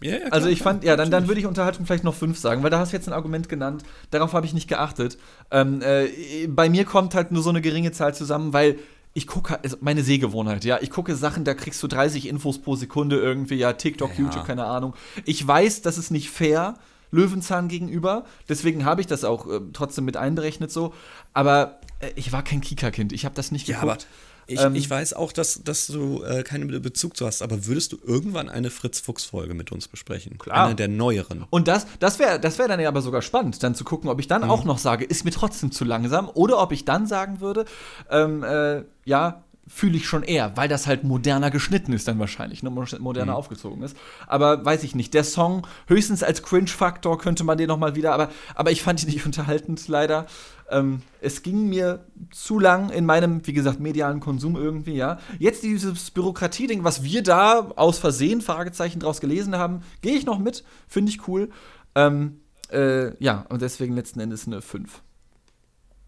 Ja, 0.00 0.12
ja, 0.12 0.18
klar, 0.18 0.32
Also 0.32 0.48
ich 0.48 0.60
fand, 0.62 0.84
ja, 0.84 0.94
dann, 0.96 1.10
dann 1.10 1.26
würde 1.26 1.40
ich 1.40 1.46
Unterhaltung 1.46 1.86
vielleicht 1.86 2.04
noch 2.04 2.14
5 2.14 2.38
sagen, 2.38 2.62
weil 2.62 2.70
da 2.70 2.78
hast 2.78 2.92
du 2.92 2.96
jetzt 2.96 3.08
ein 3.08 3.14
Argument 3.14 3.48
genannt, 3.48 3.82
darauf 4.10 4.34
habe 4.34 4.44
ich 4.44 4.52
nicht 4.52 4.68
geachtet. 4.68 5.16
Ähm, 5.50 5.80
äh, 5.82 6.46
bei 6.48 6.68
mir 6.68 6.84
kommt 6.84 7.14
halt 7.14 7.32
nur 7.32 7.42
so 7.42 7.48
eine 7.50 7.62
geringe 7.62 7.92
Zahl 7.92 8.14
zusammen, 8.14 8.52
weil 8.52 8.78
ich 9.14 9.26
gucke, 9.26 9.58
also 9.62 9.78
meine 9.80 10.02
Sehgewohnheit, 10.02 10.66
ja, 10.66 10.78
ich 10.82 10.90
gucke 10.90 11.16
Sachen, 11.16 11.44
da 11.44 11.54
kriegst 11.54 11.82
du 11.82 11.86
30 11.86 12.28
Infos 12.28 12.58
pro 12.60 12.76
Sekunde 12.76 13.18
irgendwie, 13.18 13.54
ja, 13.54 13.72
TikTok, 13.72 14.10
Ja. 14.10 14.24
YouTube, 14.24 14.44
keine 14.46 14.64
Ahnung. 14.66 14.92
Ich 15.24 15.46
weiß, 15.46 15.80
das 15.80 15.96
ist 15.96 16.10
nicht 16.10 16.28
fair 16.30 16.74
Löwenzahn 17.10 17.68
gegenüber, 17.68 18.24
deswegen 18.50 18.84
habe 18.84 19.00
ich 19.00 19.06
das 19.06 19.24
auch 19.24 19.46
äh, 19.48 19.60
trotzdem 19.72 20.04
mit 20.04 20.18
einberechnet 20.18 20.70
so, 20.70 20.92
aber 21.32 21.80
äh, 22.00 22.10
ich 22.16 22.32
war 22.32 22.42
kein 22.42 22.60
Kika-Kind, 22.60 23.14
ich 23.14 23.24
habe 23.24 23.34
das 23.34 23.52
nicht 23.52 23.66
Ja, 23.68 23.80
geguckt. 23.80 24.06
Ich, 24.46 24.60
Ähm, 24.60 24.74
ich 24.74 24.88
weiß 24.88 25.14
auch, 25.14 25.32
dass, 25.32 25.62
dass 25.64 25.86
du 25.88 26.22
äh, 26.22 26.42
keinen 26.42 26.68
Bezug 26.82 27.16
zu 27.16 27.26
hast, 27.26 27.42
aber 27.42 27.66
würdest 27.66 27.92
du 27.92 27.98
irgendwann 28.04 28.48
eine 28.48 28.70
Fritz-Fuchs-Folge 28.70 29.54
mit 29.54 29.72
uns 29.72 29.88
besprechen? 29.88 30.38
Klar. 30.38 30.66
Eine 30.66 30.74
der 30.74 30.88
neueren. 30.88 31.44
Und 31.50 31.68
das, 31.68 31.86
das 31.98 32.18
wäre 32.18 32.38
das 32.40 32.58
wär 32.58 32.68
dann 32.68 32.80
ja 32.80 32.88
aber 32.88 33.02
sogar 33.02 33.22
spannend, 33.22 33.62
dann 33.62 33.74
zu 33.74 33.84
gucken, 33.84 34.08
ob 34.10 34.20
ich 34.20 34.28
dann 34.28 34.44
auch 34.44 34.64
noch 34.64 34.78
sage, 34.78 35.04
ist 35.04 35.24
mir 35.24 35.30
trotzdem 35.32 35.72
zu 35.72 35.84
langsam, 35.84 36.28
oder 36.32 36.60
ob 36.60 36.72
ich 36.72 36.84
dann 36.84 37.06
sagen 37.06 37.40
würde, 37.40 37.64
ähm, 38.10 38.42
äh, 38.44 38.82
ja, 39.04 39.42
fühle 39.68 39.96
ich 39.96 40.06
schon 40.06 40.22
eher, 40.22 40.56
weil 40.56 40.68
das 40.68 40.86
halt 40.86 41.02
moderner 41.02 41.50
geschnitten 41.50 41.92
ist 41.92 42.06
dann 42.06 42.20
wahrscheinlich, 42.20 42.62
ne, 42.62 42.70
mo- 42.70 42.84
moderner 43.00 43.34
aufgezogen 43.34 43.82
ist. 43.82 43.96
Aber 44.28 44.64
weiß 44.64 44.84
ich 44.84 44.94
nicht, 44.94 45.12
der 45.12 45.24
Song, 45.24 45.66
höchstens 45.88 46.22
als 46.22 46.44
Cringe-Faktor 46.44 47.18
könnte 47.18 47.42
man 47.42 47.58
den 47.58 47.66
noch 47.66 47.76
mal 47.76 47.96
wieder, 47.96 48.12
aber, 48.14 48.30
aber 48.54 48.70
ich 48.70 48.80
fand 48.82 49.02
ihn 49.02 49.10
nicht 49.10 49.26
unterhaltend, 49.26 49.88
leider. 49.88 50.26
Ähm, 50.70 51.02
es 51.20 51.42
ging 51.42 51.68
mir 51.68 52.04
zu 52.30 52.58
lang 52.58 52.90
in 52.90 53.06
meinem, 53.06 53.46
wie 53.46 53.52
gesagt, 53.52 53.80
medialen 53.80 54.20
Konsum 54.20 54.56
irgendwie, 54.56 54.94
ja. 54.94 55.18
Jetzt 55.38 55.62
dieses 55.62 56.10
Bürokratie-Ding, 56.10 56.84
was 56.84 57.02
wir 57.02 57.22
da 57.22 57.70
aus 57.76 57.98
Versehen, 57.98 58.40
Fragezeichen, 58.40 59.00
draus 59.00 59.20
gelesen 59.20 59.56
haben, 59.56 59.82
gehe 60.02 60.16
ich 60.16 60.26
noch 60.26 60.38
mit, 60.38 60.64
finde 60.88 61.10
ich 61.10 61.28
cool. 61.28 61.50
Ähm, 61.94 62.40
äh, 62.70 63.16
ja, 63.22 63.46
und 63.48 63.62
deswegen 63.62 63.94
letzten 63.94 64.20
Endes 64.20 64.46
eine 64.46 64.60
5. 64.60 65.02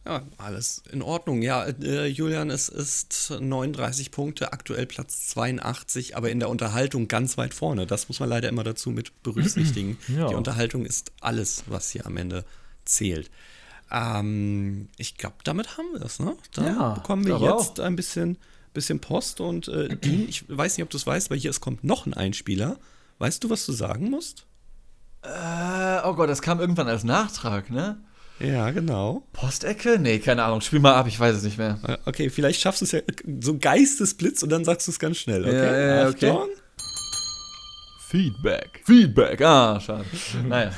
Ja, 0.09 0.22
alles 0.38 0.82
in 0.90 1.02
Ordnung. 1.02 1.42
Ja, 1.42 1.66
äh, 1.66 2.06
Julian, 2.06 2.48
es 2.48 2.70
ist 2.70 3.30
39 3.38 4.11
Punkte, 4.11 4.54
aktuell 4.54 4.86
Platz 4.86 5.28
82, 5.28 6.16
aber 6.16 6.30
in 6.30 6.40
der 6.40 6.48
Unterhaltung 6.48 7.09
ganz 7.09 7.36
weit 7.36 7.52
vorne. 7.52 7.86
Das 7.86 8.09
muss 8.09 8.18
man 8.18 8.30
leider 8.30 8.48
immer 8.48 8.64
dazu 8.64 8.90
mit 8.90 9.22
berücksichtigen. 9.22 9.98
Ja. 10.09 10.28
Die 10.28 10.34
Unterhaltung 10.34 10.86
ist 10.86 11.12
alles, 11.20 11.64
was 11.66 11.90
hier 11.90 12.06
am 12.06 12.16
Ende 12.16 12.44
zählt. 12.86 13.30
Ähm, 13.91 14.89
ich 14.97 15.16
glaube, 15.16 15.36
damit 15.45 15.76
haben 15.78 15.86
wir 15.93 16.03
es, 16.03 16.18
ne? 16.20 16.36
Dann 16.55 16.66
Ja, 16.66 16.95
bekommen 16.95 17.26
wir 17.26 17.39
jetzt 17.39 17.80
ein 17.80 17.97
bisschen, 17.97 18.36
bisschen 18.74 19.01
Post 19.01 19.41
und 19.41 19.68
äh, 19.68 19.89
Dean, 19.97 20.26
ich 20.28 20.45
weiß 20.49 20.76
nicht, 20.76 20.84
ob 20.84 20.91
du 20.91 20.97
es 20.97 21.07
weißt, 21.07 21.30
weil 21.30 21.39
hier 21.39 21.51
es 21.51 21.61
kommt 21.61 21.84
noch 21.84 22.07
ein 22.07 22.14
Einspieler. 22.14 22.78
Weißt 23.18 23.43
du, 23.43 23.51
was 23.51 23.66
du 23.66 23.72
sagen 23.72 24.11
musst? 24.11 24.45
Äh, 25.22 26.01
oh 26.05 26.14
Gott, 26.14 26.28
das 26.28 26.43
kam 26.43 26.61
irgendwann 26.61 26.89
als 26.89 27.03
Nachtrag, 27.05 27.70
ne? 27.70 27.99
Ja, 28.39 28.70
genau. 28.70 29.24
Postecke? 29.32 29.99
Nee, 29.99 30.20
keine 30.20 30.45
Ahnung. 30.45 30.61
Spiel 30.61 30.78
mal 30.78 30.95
ab, 30.95 31.09
ich 31.09 31.18
weiß 31.18 31.34
es 31.36 31.43
nicht 31.43 31.59
mehr. 31.59 31.78
Äh, 31.82 31.97
Okay, 32.07 32.30
vielleicht 32.30 32.61
schaffst 32.61 32.80
du 32.82 32.84
es 32.84 32.93
ja 32.93 33.01
so 33.41 33.59
Geistesblitz 33.59 34.45
und 34.45 34.51
dann 34.51 34.64
sagst 34.64 34.86
du 34.86 34.93
es 34.93 35.01
ganz 35.01 35.16
schnell, 35.16 35.45
okay? 35.45 35.57
Ja, 35.57 35.76
ja, 35.76 36.03
ja, 36.03 36.09
okay. 36.09 36.30
Achtung. 36.30 36.49
Feedback. 38.09 38.80
Feedback, 38.86 39.42
ah, 39.42 39.78
schade. 39.80 40.04
naja. 40.48 40.70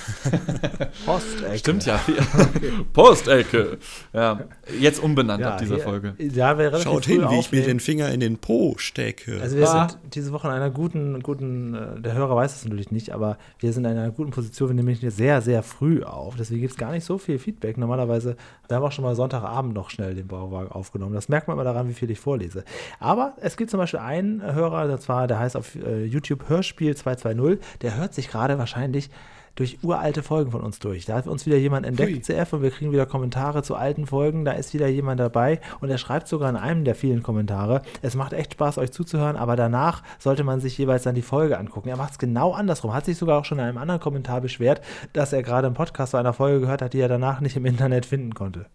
Postecke. 1.07 1.59
Stimmt 1.59 1.87
ja. 1.87 2.01
Postecke. 2.93 3.79
Ja, 4.13 4.41
jetzt 4.81 5.01
umbenannt 5.01 5.41
Ja, 5.41 5.53
ab 5.53 5.59
dieser 5.59 5.77
hier- 5.77 5.85
Folge. 5.85 6.15
Ja, 6.19 6.57
Schaut 6.81 7.05
hin, 7.07 7.25
wie 7.31 7.39
ich 7.39 7.53
mir 7.53 7.63
den 7.63 7.79
Finger 7.79 8.09
in 8.11 8.19
den 8.19 8.39
Po 8.39 8.75
stecke. 8.79 9.39
Also 9.41 9.57
wir 9.57 9.69
Ah. 9.71 9.89
sind 9.91 10.01
diese 10.15 10.33
Woche 10.33 10.49
in 10.49 10.55
einer 10.55 10.71
guten, 10.71 11.23
guten, 11.23 11.75
äh, 11.75 12.01
der 12.01 12.15
Hörer 12.15 12.35
weiß 12.35 12.57
es 12.57 12.65
natürlich 12.65 12.91
nicht, 12.91 13.13
aber 13.13 13.39
wir 13.61 13.73
sind 13.73 13.85
in 13.85 13.93
einer 13.93 14.11
guten 14.11 14.33
Position, 14.33 14.69
wir 14.71 14.75
nehmen 14.75 14.93
hier 14.95 15.13
sehr, 15.13 15.41
sehr 15.41 15.63
früh 15.63 16.03
auf. 16.03 16.35
Deswegen 16.37 16.63
gibt 16.63 16.73
es 16.73 16.79
gar 16.79 16.91
nicht 16.91 17.05
so 17.05 17.17
viel 17.19 17.39
Feedback. 17.39 17.79
Normalerweise, 17.79 18.37
wir 18.67 18.77
haben 18.77 18.83
auch 18.85 18.91
schon 18.93 19.05
mal 19.05 19.15
Sonntagabend 19.15 19.73
noch 19.73 19.91
schnell 19.91 20.17
den 20.17 20.27
Bauwagen 20.27 20.73
aufgenommen. 20.73 21.15
Das 21.15 21.29
merkt 21.29 21.47
man 21.47 21.55
immer 21.57 21.65
daran, 21.65 21.89
wie 21.89 21.95
viel 21.95 22.11
ich 22.11 22.19
vorlese. 22.19 22.65
Aber 22.99 23.35
es 23.41 23.57
gibt 23.57 23.71
zum 23.71 23.79
Beispiel 23.79 24.01
einen 24.01 24.43
Hörer, 24.43 24.89
das 24.89 25.09
war, 25.09 25.29
der 25.29 25.39
heißt 25.39 25.57
auf 25.57 25.77
äh, 25.77 26.05
YouTube 26.05 26.49
Hörspiel 26.49 26.97
220, 27.21 27.81
der 27.83 27.97
hört 27.97 28.15
sich 28.15 28.29
gerade 28.29 28.59
wahrscheinlich 28.59 29.11
durch 29.55 29.79
uralte 29.83 30.23
Folgen 30.23 30.53
von 30.53 30.63
uns 30.63 30.79
durch. 30.79 31.05
Da 31.05 31.17
hat 31.17 31.27
uns 31.27 31.45
wieder 31.47 31.57
jemand 31.57 31.85
entdeckt, 31.85 32.13
Hui. 32.13 32.23
CF, 32.23 32.53
und 32.55 32.63
wir 32.63 32.71
kriegen 32.71 32.93
wieder 32.93 33.07
Kommentare 33.07 33.63
zu 33.63 33.75
alten 33.75 34.07
Folgen. 34.07 34.45
Da 34.45 34.53
ist 34.53 34.73
wieder 34.75 34.89
jemand 34.89 35.21
dabei 35.21 35.61
und 35.81 35.91
er 35.91 35.99
schreibt 35.99 36.29
sogar 36.29 36.49
in 36.49 36.57
einem 36.57 36.85
der 36.85 36.95
vielen 36.95 37.23
Kommentare, 37.23 37.83
es 38.03 38.15
macht 38.15 38.33
echt 38.33 38.55
Spaß, 38.55 38.79
euch 38.79 38.91
zuzuhören, 38.93 39.37
aber 39.37 39.57
danach 39.57 40.03
sollte 40.19 40.45
man 40.45 40.61
sich 40.61 40.79
jeweils 40.79 41.03
dann 41.03 41.15
die 41.15 41.23
Folge 41.23 41.59
angucken. 41.59 41.89
Er 41.89 41.97
macht 41.97 42.13
es 42.13 42.19
genau 42.19 42.53
andersrum. 42.53 42.95
Hat 42.95 43.05
sich 43.05 43.19
sogar 43.19 43.39
auch 43.39 43.45
schon 43.45 43.59
in 43.59 43.65
einem 43.65 43.79
anderen 43.79 44.01
Kommentar 44.01 44.41
beschwert, 44.41 44.81
dass 45.13 45.33
er 45.33 45.43
gerade 45.43 45.67
im 45.67 45.75
Podcast 45.75 46.13
zu 46.13 46.17
einer 46.17 46.33
Folge 46.33 46.61
gehört 46.61 46.83
hat, 46.83 46.93
die 46.95 47.01
er 47.01 47.09
danach 47.09 47.41
nicht 47.41 47.57
im 47.57 47.67
Internet 47.67 48.07
finden 48.07 48.35
konnte. 48.35 48.67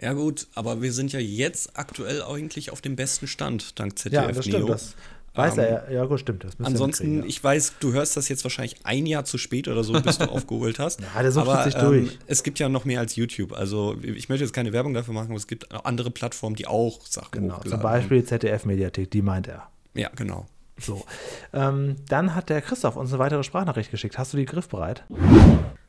Ja 0.00 0.14
gut, 0.14 0.46
aber 0.54 0.80
wir 0.80 0.94
sind 0.94 1.12
ja 1.12 1.20
jetzt 1.20 1.76
aktuell 1.78 2.22
eigentlich 2.22 2.70
auf 2.70 2.80
dem 2.80 2.96
besten 2.96 3.26
Stand, 3.26 3.78
dank 3.78 3.98
ZDF 3.98 4.22
Ja, 4.22 4.32
das 4.32 4.46
stimmt. 4.46 4.64
Neo. 4.64 4.68
Das 4.68 4.94
weiß 5.34 5.54
Ähm, 5.58 5.64
er 5.64 5.90
ja. 5.90 6.00
Ja, 6.00 6.04
gut, 6.06 6.20
stimmt. 6.20 6.44
Das 6.44 6.54
Ansonsten, 6.62 7.18
ja. 7.20 7.24
ich 7.26 7.42
weiß, 7.42 7.74
du 7.80 7.92
hörst 7.92 8.16
das 8.16 8.28
jetzt 8.28 8.44
wahrscheinlich 8.44 8.76
ein 8.84 9.06
Jahr 9.06 9.24
zu 9.24 9.38
spät 9.38 9.68
oder 9.68 9.84
so, 9.84 9.92
bis 10.00 10.18
du 10.18 10.24
aufgeholt 10.30 10.78
hast. 10.78 11.00
Ja, 11.00 11.22
der 11.22 11.32
sucht 11.32 11.48
aber 11.48 11.64
sich 11.64 11.74
durch. 11.74 12.12
Ähm, 12.12 12.18
es 12.26 12.42
gibt 12.42 12.58
ja 12.58 12.68
noch 12.68 12.84
mehr 12.84 13.00
als 13.00 13.16
YouTube. 13.16 13.52
Also 13.52 13.96
ich 14.02 14.28
möchte 14.28 14.44
jetzt 14.44 14.52
keine 14.52 14.72
Werbung 14.72 14.94
dafür 14.94 15.14
machen, 15.14 15.28
aber 15.28 15.36
es 15.36 15.46
gibt 15.46 15.72
andere 15.86 16.10
Plattformen, 16.10 16.56
die 16.56 16.66
auch 16.66 17.00
Sachen 17.06 17.30
Genau, 17.32 17.54
hochladen. 17.54 17.70
zum 17.70 17.80
Beispiel 17.82 18.24
ZDF-Mediathek, 18.24 19.10
die 19.10 19.22
meint 19.22 19.48
er. 19.48 19.68
Ja, 19.94 20.08
genau. 20.16 20.46
So. 20.78 21.04
ähm, 21.52 21.96
dann 22.08 22.34
hat 22.34 22.48
der 22.48 22.62
Christoph 22.62 22.96
uns 22.96 23.10
eine 23.12 23.18
weitere 23.18 23.42
Sprachnachricht 23.42 23.90
geschickt. 23.90 24.16
Hast 24.18 24.32
du 24.32 24.38
die 24.38 24.46
griffbereit? 24.46 25.04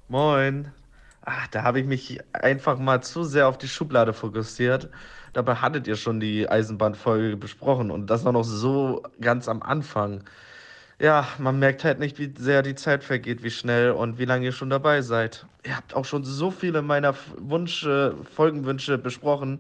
Moin. 0.10 0.72
Ach, 1.24 1.48
da 1.48 1.64
habe 1.64 1.80
ich 1.80 1.86
mich 1.86 2.20
einfach 2.34 2.80
mal 2.80 3.02
zu 3.02 3.24
sehr 3.24 3.48
auf 3.48 3.58
die 3.58 3.68
Schublade 3.68 4.12
fokussiert. 4.14 4.90
Dabei 5.34 5.56
hattet 5.56 5.88
ihr 5.88 5.96
schon 5.96 6.20
die 6.20 6.50
Eisenbahnfolge 6.50 7.38
besprochen 7.38 7.92
und 7.92 8.08
das 8.08 8.26
auch 8.26 8.32
noch 8.32 8.44
so 8.44 9.04
ganz 9.22 9.48
am 9.48 9.62
Anfang. 9.62 10.24
Ja, 11.00 11.28
man 11.40 11.58
merkt 11.58 11.84
halt 11.84 12.00
nicht, 12.00 12.20
wie 12.20 12.34
sehr 12.38 12.62
die 12.62 12.76
Zeit 12.76 13.04
vergeht, 13.04 13.44
wie 13.44 13.50
schnell 13.50 13.92
und 13.92 14.20
wie 14.20 14.26
lange 14.26 14.46
ihr 14.46 14.52
schon 14.52 14.70
dabei 14.70 15.02
seid. 15.02 15.46
Ihr 15.66 15.76
habt 15.76 15.96
auch 15.96 16.06
schon 16.06 16.24
so 16.24 16.52
viele 16.52 16.82
meiner 16.82 17.16
Wünsche, 17.38 18.16
Folgenwünsche 18.36 18.98
besprochen. 18.98 19.60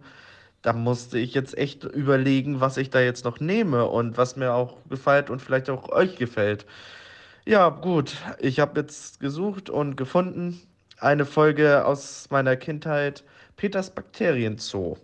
Da 0.62 0.74
musste 0.74 1.18
ich 1.18 1.34
jetzt 1.34 1.58
echt 1.58 1.84
überlegen, 1.84 2.62
was 2.62 2.78
ich 2.78 2.92
da 2.92 3.00
jetzt 3.00 3.26
noch 3.26 3.40
nehme 3.40 3.88
und 3.88 4.18
was 4.18 4.36
mir 4.36 4.54
auch 4.54 4.78
gefällt 4.90 5.30
und 5.32 5.42
vielleicht 5.42 5.70
auch 5.70 5.90
euch 5.90 6.18
gefällt. 6.18 6.66
Ja, 7.46 7.70
gut. 7.70 8.18
Ich 8.40 8.60
habe 8.60 8.80
jetzt 8.82 9.20
gesucht 9.20 9.70
und 9.70 9.98
gefunden 9.98 10.62
eine 11.02 11.26
Folge 11.26 11.86
aus 11.86 12.28
meiner 12.30 12.56
Kindheit, 12.56 13.24
Peters 13.58 13.90
Bakterienzoo. 13.90 14.98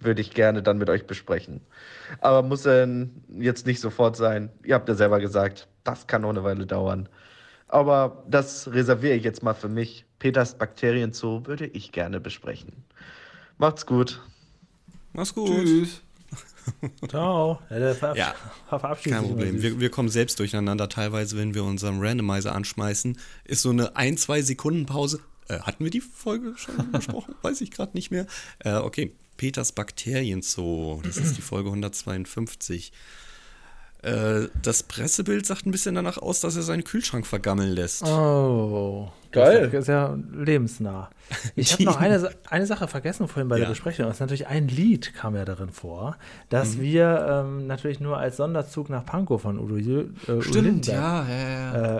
Würde 0.00 0.20
ich 0.20 0.32
gerne 0.32 0.62
dann 0.62 0.78
mit 0.78 0.88
euch 0.88 1.06
besprechen. 1.06 1.60
Aber 2.20 2.42
muss 2.42 2.62
dann 2.62 3.22
jetzt 3.38 3.66
nicht 3.66 3.80
sofort 3.80 4.16
sein. 4.16 4.50
Ihr 4.64 4.74
habt 4.74 4.88
ja 4.88 4.94
selber 4.94 5.20
gesagt, 5.20 5.68
das 5.84 6.06
kann 6.06 6.22
noch 6.22 6.30
eine 6.30 6.42
Weile 6.42 6.66
dauern. 6.66 7.08
Aber 7.68 8.24
das 8.28 8.72
reserviere 8.72 9.14
ich 9.14 9.24
jetzt 9.24 9.42
mal 9.42 9.54
für 9.54 9.68
mich. 9.68 10.04
Peters 10.18 10.58
Bakterienzoo 10.58 11.46
würde 11.46 11.66
ich 11.66 11.92
gerne 11.92 12.20
besprechen. 12.20 12.72
Macht's 13.58 13.86
gut. 13.86 14.20
Mach's 15.12 15.34
gut. 15.34 15.48
Tschüss. 15.48 16.02
Ciao. 17.08 17.60
Ja, 17.70 17.94
verab 17.94 18.16
Ja, 18.16 18.34
verabschiedet 18.68 19.18
Kein 19.18 19.28
Problem. 19.28 19.62
Wir, 19.62 19.80
wir 19.80 19.90
kommen 19.90 20.08
selbst 20.08 20.38
durcheinander. 20.38 20.88
Teilweise, 20.88 21.36
wenn 21.36 21.54
wir 21.54 21.64
unseren 21.64 22.00
Randomizer 22.00 22.54
anschmeißen, 22.54 23.18
ist 23.44 23.62
so 23.62 23.70
eine 23.70 23.96
ein, 23.96 24.16
zwei 24.16 24.42
Sekunden 24.42 24.86
Pause. 24.86 25.20
Äh, 25.48 25.60
hatten 25.60 25.84
wir 25.84 25.90
die 25.90 26.00
Folge 26.00 26.54
schon 26.56 26.92
besprochen? 26.92 27.34
Weiß 27.42 27.60
ich 27.60 27.70
gerade 27.70 27.92
nicht 27.94 28.10
mehr. 28.10 28.26
Äh, 28.60 28.74
okay, 28.74 29.12
Peters 29.40 29.72
Bakterienzoo. 29.72 31.00
Das 31.02 31.16
ist 31.16 31.38
die 31.38 31.40
Folge 31.40 31.70
152. 31.70 32.92
Äh, 34.02 34.48
das 34.62 34.82
Pressebild 34.82 35.46
sagt 35.46 35.64
ein 35.64 35.70
bisschen 35.70 35.94
danach 35.94 36.18
aus, 36.18 36.40
dass 36.40 36.56
er 36.56 36.62
seinen 36.62 36.84
Kühlschrank 36.84 37.26
vergammeln 37.26 37.70
lässt. 37.72 38.02
Oh. 38.02 39.10
Geil. 39.32 39.70
Das 39.70 39.82
ist 39.82 39.88
ja 39.88 40.14
lebensnah. 40.30 41.08
Ich 41.56 41.72
habe 41.72 41.84
noch 41.84 41.96
eine, 41.96 42.30
eine 42.50 42.66
Sache 42.66 42.86
vergessen 42.86 43.28
vorhin 43.28 43.48
bei 43.48 43.56
der 43.56 43.64
Ja. 43.64 43.70
Besprechung. 43.70 44.04
Das 44.04 44.16
ist 44.16 44.20
natürlich 44.20 44.46
ein 44.46 44.68
Lied, 44.68 45.14
kam 45.14 45.34
ja 45.34 45.46
darin 45.46 45.70
vor, 45.70 46.18
das 46.50 46.76
Mhm. 46.76 46.80
wir 46.82 47.26
ähm, 47.46 47.66
natürlich 47.66 47.98
nur 47.98 48.18
als 48.18 48.36
Sonderzug 48.36 48.90
nach 48.90 49.06
Pankow 49.06 49.40
von 49.40 49.58
Udo, 49.58 49.76
äh, 49.76 50.04
Udo 50.28 50.42
Stimmt, 50.42 50.54
Lindenberg 50.86 50.98
ja, 50.98 51.26
ja, 51.28 51.74
ja. 51.78 51.98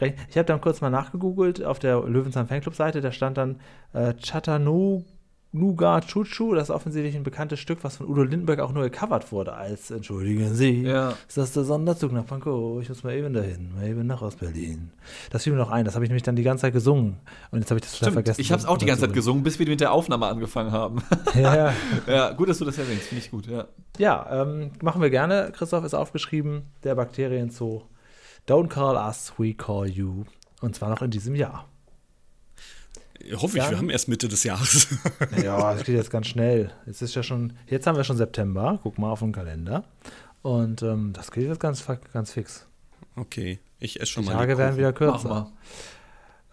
Äh, 0.00 0.14
ich 0.28 0.36
habe 0.36 0.44
dann 0.44 0.60
kurz 0.60 0.82
mal 0.82 0.90
nachgegoogelt 0.90 1.64
auf 1.64 1.78
der 1.78 2.00
Löwenzahn 2.02 2.48
Fanclub-Seite, 2.48 3.00
da 3.00 3.12
stand 3.12 3.38
dann 3.38 3.60
äh, 3.94 4.12
Chattanooga 4.14 5.04
Chuchu, 5.54 6.54
das 6.54 6.64
ist 6.64 6.70
offensichtlich 6.74 7.14
ein 7.14 7.24
bekanntes 7.24 7.60
Stück, 7.60 7.84
was 7.84 7.96
von 7.98 8.08
Udo 8.08 8.22
Lindenberg 8.22 8.60
auch 8.60 8.72
nur 8.72 8.84
gecovert 8.84 9.32
wurde 9.32 9.52
als 9.52 9.90
Entschuldigen 9.90 10.54
Sie, 10.54 10.82
Ja. 10.82 11.10
ist 11.28 11.36
das 11.36 11.52
der 11.52 11.64
Sonderzug 11.64 12.10
nach 12.12 12.24
Pankow? 12.26 12.80
Ich 12.80 12.88
muss 12.88 13.04
mal 13.04 13.12
eben 13.14 13.34
dahin, 13.34 13.74
mal 13.74 13.86
eben 13.86 14.06
nach 14.06 14.22
Ostberlin. 14.22 14.90
Das 15.30 15.42
fiel 15.44 15.52
mir 15.52 15.58
noch 15.58 15.70
ein, 15.70 15.84
das 15.84 15.94
habe 15.94 16.04
ich 16.04 16.10
nämlich 16.10 16.22
dann 16.22 16.36
die 16.36 16.42
ganze 16.42 16.62
Zeit 16.62 16.72
gesungen 16.72 17.18
und 17.50 17.58
jetzt 17.60 17.70
habe 17.70 17.78
ich 17.78 17.82
das 17.84 17.96
Stimmt, 17.98 18.14
vergessen. 18.14 18.40
ich 18.40 18.50
habe 18.50 18.60
es 18.60 18.66
auch 18.66 18.78
die 18.78 18.86
ganze 18.86 19.02
Zeit 19.02 19.12
gesungen, 19.12 19.42
bis 19.42 19.58
wir 19.58 19.68
mit 19.68 19.80
der 19.80 19.92
Aufnahme 19.92 20.26
angefangen 20.26 20.72
haben. 20.72 21.02
Ja, 21.34 21.54
ja. 21.56 21.72
ja, 22.06 22.32
gut, 22.32 22.48
dass 22.48 22.58
du 22.58 22.64
das 22.64 22.78
erwähnst, 22.78 23.04
finde 23.08 23.24
ich 23.24 23.30
gut, 23.30 23.46
ja. 23.46 23.66
Ja, 23.98 24.42
ähm, 24.42 24.70
machen 24.82 25.00
wir 25.02 25.10
gerne. 25.10 25.50
Christoph 25.54 25.84
ist 25.84 25.94
aufgeschrieben, 25.94 26.62
der 26.84 26.94
Bakterienzoo. 26.94 27.82
Don't 28.48 28.68
call 28.68 28.96
us, 28.96 29.32
we 29.38 29.54
call 29.54 29.86
you. 29.86 30.24
Und 30.60 30.74
zwar 30.74 30.90
noch 30.90 31.02
in 31.02 31.10
diesem 31.10 31.34
Jahr. 31.34 31.66
Hoffe 33.36 33.58
ich, 33.58 33.70
wir 33.70 33.76
haben 33.78 33.90
erst 33.90 34.08
Mitte 34.08 34.28
des 34.28 34.44
Jahres. 34.44 34.88
Ja, 35.42 35.74
das 35.74 35.84
geht 35.84 35.96
jetzt 35.96 36.10
ganz 36.10 36.26
schnell. 36.26 36.72
Jetzt 36.86 37.02
ist 37.02 37.14
ja 37.14 37.22
schon, 37.22 37.52
jetzt 37.66 37.86
haben 37.86 37.96
wir 37.96 38.04
schon 38.04 38.16
September. 38.16 38.80
Guck 38.82 38.98
mal 38.98 39.10
auf 39.10 39.20
den 39.20 39.32
Kalender. 39.32 39.84
Und 40.42 40.82
ähm, 40.82 41.12
das 41.12 41.30
geht 41.30 41.46
jetzt 41.46 41.60
ganz, 41.60 41.84
ganz 42.12 42.32
fix. 42.32 42.66
okay, 43.16 43.60
ich 43.78 43.96
esse 44.00 44.06
Die 44.06 44.12
schon 44.12 44.24
mal. 44.24 44.32
Tage 44.32 44.52
die 44.54 44.58
werden 44.58 44.70
Kuchen. 44.70 44.78
wieder 44.78 44.90
Mach 45.12 45.22
kürzer. 45.22 45.52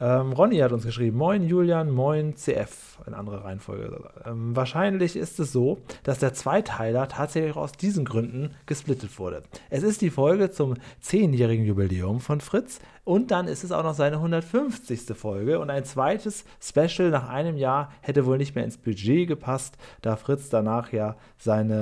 Ähm, 0.01 0.31
Ronny 0.31 0.57
hat 0.59 0.71
uns 0.71 0.85
geschrieben, 0.85 1.17
moin 1.17 1.43
Julian, 1.43 1.91
moin 1.91 2.35
CF, 2.35 2.99
in 3.05 3.13
anderer 3.13 3.43
Reihenfolge. 3.43 4.01
Ähm, 4.25 4.55
wahrscheinlich 4.55 5.17
ist 5.17 5.39
es 5.41 5.51
so, 5.51 5.79
dass 6.03 6.19
der 6.19 6.33
Zweiteiler 6.33 7.09
tatsächlich 7.09 7.57
aus 7.57 7.73
diesen 7.73 8.05
Gründen 8.05 8.51
gesplittet 8.65 9.19
wurde. 9.19 9.43
Es 9.69 9.83
ist 9.83 9.99
die 9.99 10.09
Folge 10.09 10.51
zum 10.51 10.75
10-jährigen 11.03 11.65
Jubiläum 11.65 12.21
von 12.21 12.39
Fritz 12.39 12.79
und 13.03 13.31
dann 13.31 13.47
ist 13.47 13.65
es 13.65 13.73
auch 13.73 13.83
noch 13.83 13.93
seine 13.93 14.17
150. 14.17 15.01
Folge 15.17 15.59
und 15.59 15.69
ein 15.69 15.83
zweites 15.83 16.45
Special 16.61 17.09
nach 17.09 17.27
einem 17.27 17.57
Jahr 17.57 17.91
hätte 18.01 18.25
wohl 18.25 18.37
nicht 18.37 18.55
mehr 18.55 18.63
ins 18.63 18.77
Budget 18.77 19.27
gepasst, 19.27 19.77
da 20.01 20.15
Fritz 20.15 20.47
danach 20.49 20.93
ja 20.93 21.17
seine 21.37 21.75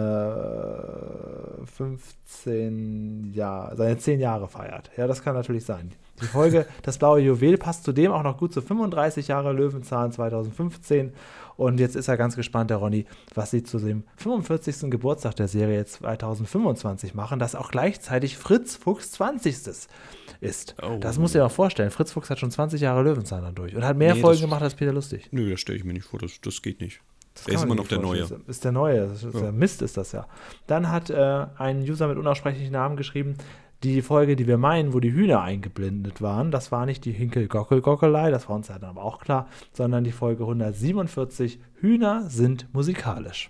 äh, 1.62 1.66
15 1.68 3.34
Jahre, 3.34 3.76
seine 3.76 3.98
10 3.98 4.20
Jahre 4.20 4.48
feiert. 4.48 4.90
Ja, 4.98 5.06
das 5.06 5.22
kann 5.22 5.36
natürlich 5.36 5.66
sein. 5.66 5.92
Die 6.22 6.26
Folge 6.26 6.66
Das 6.82 6.98
blaue 6.98 7.20
Juwel 7.20 7.58
passt 7.58 7.84
zudem 7.84 8.12
auch 8.12 8.24
noch 8.24 8.38
gut 8.38 8.54
zu 8.54 8.62
35 8.62 9.28
Jahre 9.28 9.54
Löwenzahn 9.54 10.12
2015. 10.12 11.14
Und 11.58 11.80
jetzt 11.80 11.96
ist 11.96 12.08
er 12.08 12.18
ganz 12.18 12.36
gespannt, 12.36 12.70
der 12.70 12.78
Ronny, 12.78 13.06
was 13.34 13.52
sie 13.52 13.64
zu 13.64 13.80
dem 13.80 14.04
45. 14.18 14.92
Geburtstag 14.92 15.36
der 15.36 15.48
Serie 15.48 15.86
2025 15.86 17.16
machen, 17.16 17.40
das 17.40 17.56
auch 17.56 17.72
gleichzeitig 17.72 18.38
Fritz 18.38 18.76
Fuchs 18.76 19.12
20. 19.12 19.56
ist. 20.40 20.76
Oh. 20.82 20.98
Das 21.00 21.16
du 21.18 21.26
dir 21.26 21.40
mal 21.40 21.50
vorstellen. 21.50 21.90
Fritz 21.90 22.12
Fuchs 22.12 22.30
hat 22.30 22.40
schon 22.40 22.52
20 22.52 22.82
Jahre 22.82 23.02
Löwenzahn 23.02 23.42
dann 23.42 23.56
durch 23.56 23.76
und 23.76 23.84
hat 23.84 23.98
mehr 23.98 24.16
Nee, 24.16 24.22
Folgen 24.22 24.42
gemacht 24.42 24.62
als 24.62 24.76
Peter 24.76 24.94
Lustig. 24.94 25.30
Nö, 25.32 25.50
das 25.50 25.60
stelle 25.60 25.78
ich 25.78 25.84
mir 25.84 25.94
nicht 25.94 26.06
vor, 26.06 26.20
das, 26.20 26.40
das 26.42 26.62
geht 26.62 26.80
nicht. 26.80 27.02
Das 27.34 27.46
Der 27.46 27.54
ist 27.56 27.64
immer 27.64 27.76
noch 27.76 27.88
der 27.88 28.00
Neue. 28.00 28.28
Ist 28.48 28.64
der 28.64 28.72
Neue. 28.72 29.04
Ist 29.04 29.24
Ja. 29.24 29.52
Mist 29.52 29.82
ist 29.84 29.98
das 29.98 30.12
ja. 30.12 30.26
Dann 30.66 30.92
hat 30.92 31.10
äh, 31.10 31.46
ein 31.58 31.82
User 31.82 32.08
mit 32.08 32.18
unaussprechlichen 32.18 32.72
Namen 32.72 32.98
geschrieben, 32.98 33.36
die 33.84 34.02
Folge, 34.02 34.36
die 34.36 34.48
wir 34.48 34.58
meinen, 34.58 34.94
wo 34.94 35.00
die 35.00 35.14
Hühner 35.14 35.42
eingeblendet 35.42 36.22
waren, 36.22 36.50
das 36.52 36.72
war 36.72 36.86
nicht 36.86 37.06
die 37.06 37.12
Hinkel-Gockel-Gockelei, 37.12 38.32
das 38.32 38.50
war 38.50 38.56
uns 38.56 38.68
ja 38.70 38.80
dann 38.80 38.90
aber 38.92 39.04
auch 39.04 39.20
klar, 39.20 39.48
sondern 39.74 40.04
die 40.04 40.12
Folge 40.12 40.44
147, 40.44 41.60
Hühner 41.80 42.26
sind 42.30 42.68
musikalisch. 42.74 43.50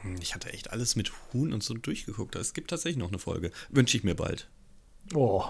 Hm, 0.00 0.16
Ich 0.20 0.34
hatte 0.34 0.52
echt 0.52 0.70
alles 0.72 0.96
mit 0.96 1.12
Huhn 1.32 1.52
und 1.52 1.62
so 1.62 1.74
durchgeguckt. 1.74 2.36
Es 2.36 2.54
gibt 2.54 2.70
tatsächlich 2.70 2.98
noch 2.98 3.08
eine 3.08 3.18
Folge. 3.18 3.50
Wünsche 3.70 3.96
ich 3.96 4.04
mir 4.04 4.14
bald. 4.14 4.48
Oh, 5.14 5.44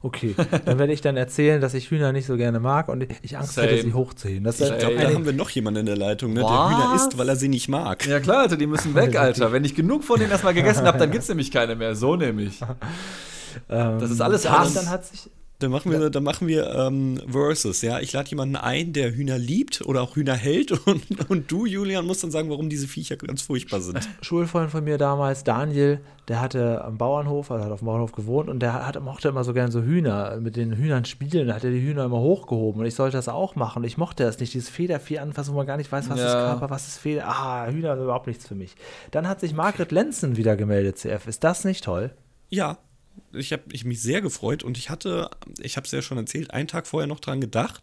okay. 0.00 0.34
Dann 0.64 0.78
werde 0.78 0.92
ich 0.92 1.00
dann 1.02 1.16
erzählen, 1.16 1.60
dass 1.60 1.74
ich 1.74 1.90
Hühner 1.90 2.12
nicht 2.12 2.24
so 2.26 2.36
gerne 2.36 2.60
mag 2.60 2.88
und 2.88 3.06
ich 3.22 3.36
Angst 3.36 3.54
Same. 3.54 3.66
hätte, 3.68 3.82
sie 3.82 3.92
hochzuheben. 3.94 4.44
Das 4.44 4.60
ist 4.60 4.70
Ich 4.70 4.78
glaube, 4.78 4.96
da 4.96 5.12
haben 5.12 5.26
wir 5.26 5.32
noch 5.34 5.50
jemanden 5.50 5.80
in 5.80 5.86
der 5.86 5.96
Leitung, 5.98 6.32
ne? 6.32 6.40
der? 6.40 6.48
Hühner 6.48 6.94
isst, 6.96 7.18
weil 7.18 7.28
er 7.28 7.36
sie 7.36 7.48
nicht 7.48 7.68
mag. 7.68 8.06
Ja 8.06 8.20
klar, 8.20 8.38
Alter, 8.42 8.56
die 8.56 8.66
müssen 8.68 8.94
weg, 8.94 9.16
Alter. 9.16 9.52
Wenn 9.52 9.64
ich 9.64 9.74
genug 9.74 10.04
von 10.04 10.18
denen 10.18 10.30
erstmal 10.30 10.54
gegessen 10.54 10.86
habe, 10.86 10.98
dann 10.98 11.10
gibt's 11.10 11.28
nämlich 11.28 11.50
keine 11.50 11.74
mehr. 11.76 11.94
So 11.94 12.16
nämlich. 12.16 12.60
Ähm, 13.68 13.98
Das 13.98 14.10
ist 14.10 14.20
alles 14.20 14.44
ja, 14.44 14.58
Hass. 14.58 14.74
Dann 14.74 14.88
hat 14.88 15.04
sich, 15.04 15.30
Dann 15.58 15.70
machen 15.70 15.92
wir, 15.92 16.10
dann 16.10 16.24
machen 16.24 16.48
wir 16.48 16.66
ähm, 16.74 17.20
Versus, 17.28 17.82
ja. 17.82 18.00
Ich 18.00 18.12
lade 18.12 18.28
jemanden 18.30 18.56
ein, 18.56 18.92
der 18.92 19.14
Hühner 19.14 19.38
liebt 19.38 19.82
oder 19.82 20.02
auch 20.02 20.16
Hühner 20.16 20.34
hält 20.34 20.72
und, 20.86 21.30
und 21.30 21.50
du, 21.52 21.66
Julian, 21.66 22.04
musst 22.06 22.24
dann 22.24 22.30
sagen, 22.32 22.50
warum 22.50 22.68
diese 22.68 22.88
Viecher 22.88 23.16
ganz 23.16 23.42
furchtbar 23.42 23.80
sind. 23.80 24.00
Schulfreund 24.22 24.70
von 24.70 24.82
mir 24.82 24.98
damals, 24.98 25.44
Daniel, 25.44 26.00
der 26.28 26.40
hatte 26.40 26.84
am 26.84 26.98
Bauernhof, 26.98 27.50
also 27.50 27.64
hat 27.64 27.72
auf 27.72 27.80
dem 27.80 27.86
Bauernhof 27.86 28.12
gewohnt 28.12 28.48
und 28.48 28.60
der 28.60 28.86
hat, 28.86 29.00
mochte 29.02 29.28
immer 29.28 29.44
so 29.44 29.52
gerne 29.52 29.70
so 29.70 29.82
Hühner, 29.82 30.36
mit 30.40 30.56
den 30.56 30.72
Hühnern 30.76 31.04
spielen, 31.04 31.48
da 31.48 31.54
hat 31.54 31.64
er 31.64 31.70
die 31.70 31.80
Hühner 31.82 32.04
immer 32.04 32.20
hochgehoben 32.20 32.80
und 32.80 32.86
ich 32.86 32.94
sollte 32.94 33.16
das 33.16 33.28
auch 33.28 33.54
machen. 33.54 33.84
Ich 33.84 33.98
mochte 33.98 34.24
das 34.24 34.38
nicht, 34.40 34.54
dieses 34.54 34.68
Federvieh 34.68 35.18
anfassen, 35.20 35.52
wo 35.52 35.58
man 35.58 35.66
gar 35.66 35.76
nicht 35.76 35.90
weiß, 35.92 36.08
was 36.10 36.18
ist 36.18 36.24
Ja. 36.24 36.50
Körper, 36.50 36.70
was 36.70 36.88
ist 36.88 36.98
Feder. 36.98 37.26
Ah, 37.28 37.66
Hühner 37.68 37.94
sind 37.94 38.04
überhaupt 38.04 38.26
nichts 38.26 38.46
für 38.48 38.54
mich. 38.54 38.74
Dann 39.12 39.28
hat 39.28 39.40
sich 39.40 39.52
Margret 39.52 39.92
Lenzen 39.92 40.36
wieder 40.36 40.56
gemeldet, 40.56 40.98
CF. 40.98 41.26
Ist 41.28 41.44
das 41.44 41.64
nicht 41.64 41.84
toll? 41.84 42.10
Ja, 42.50 42.78
ich 43.32 43.52
habe 43.52 43.62
ich 43.72 43.84
mich 43.84 44.00
sehr 44.00 44.20
gefreut 44.20 44.62
und 44.62 44.76
ich 44.76 44.90
hatte, 44.90 45.30
ich 45.58 45.76
habe 45.76 45.86
es 45.86 45.92
ja 45.92 46.02
schon 46.02 46.18
erzählt, 46.18 46.50
einen 46.50 46.68
Tag 46.68 46.86
vorher 46.86 47.06
noch 47.06 47.20
dran 47.20 47.40
gedacht. 47.40 47.82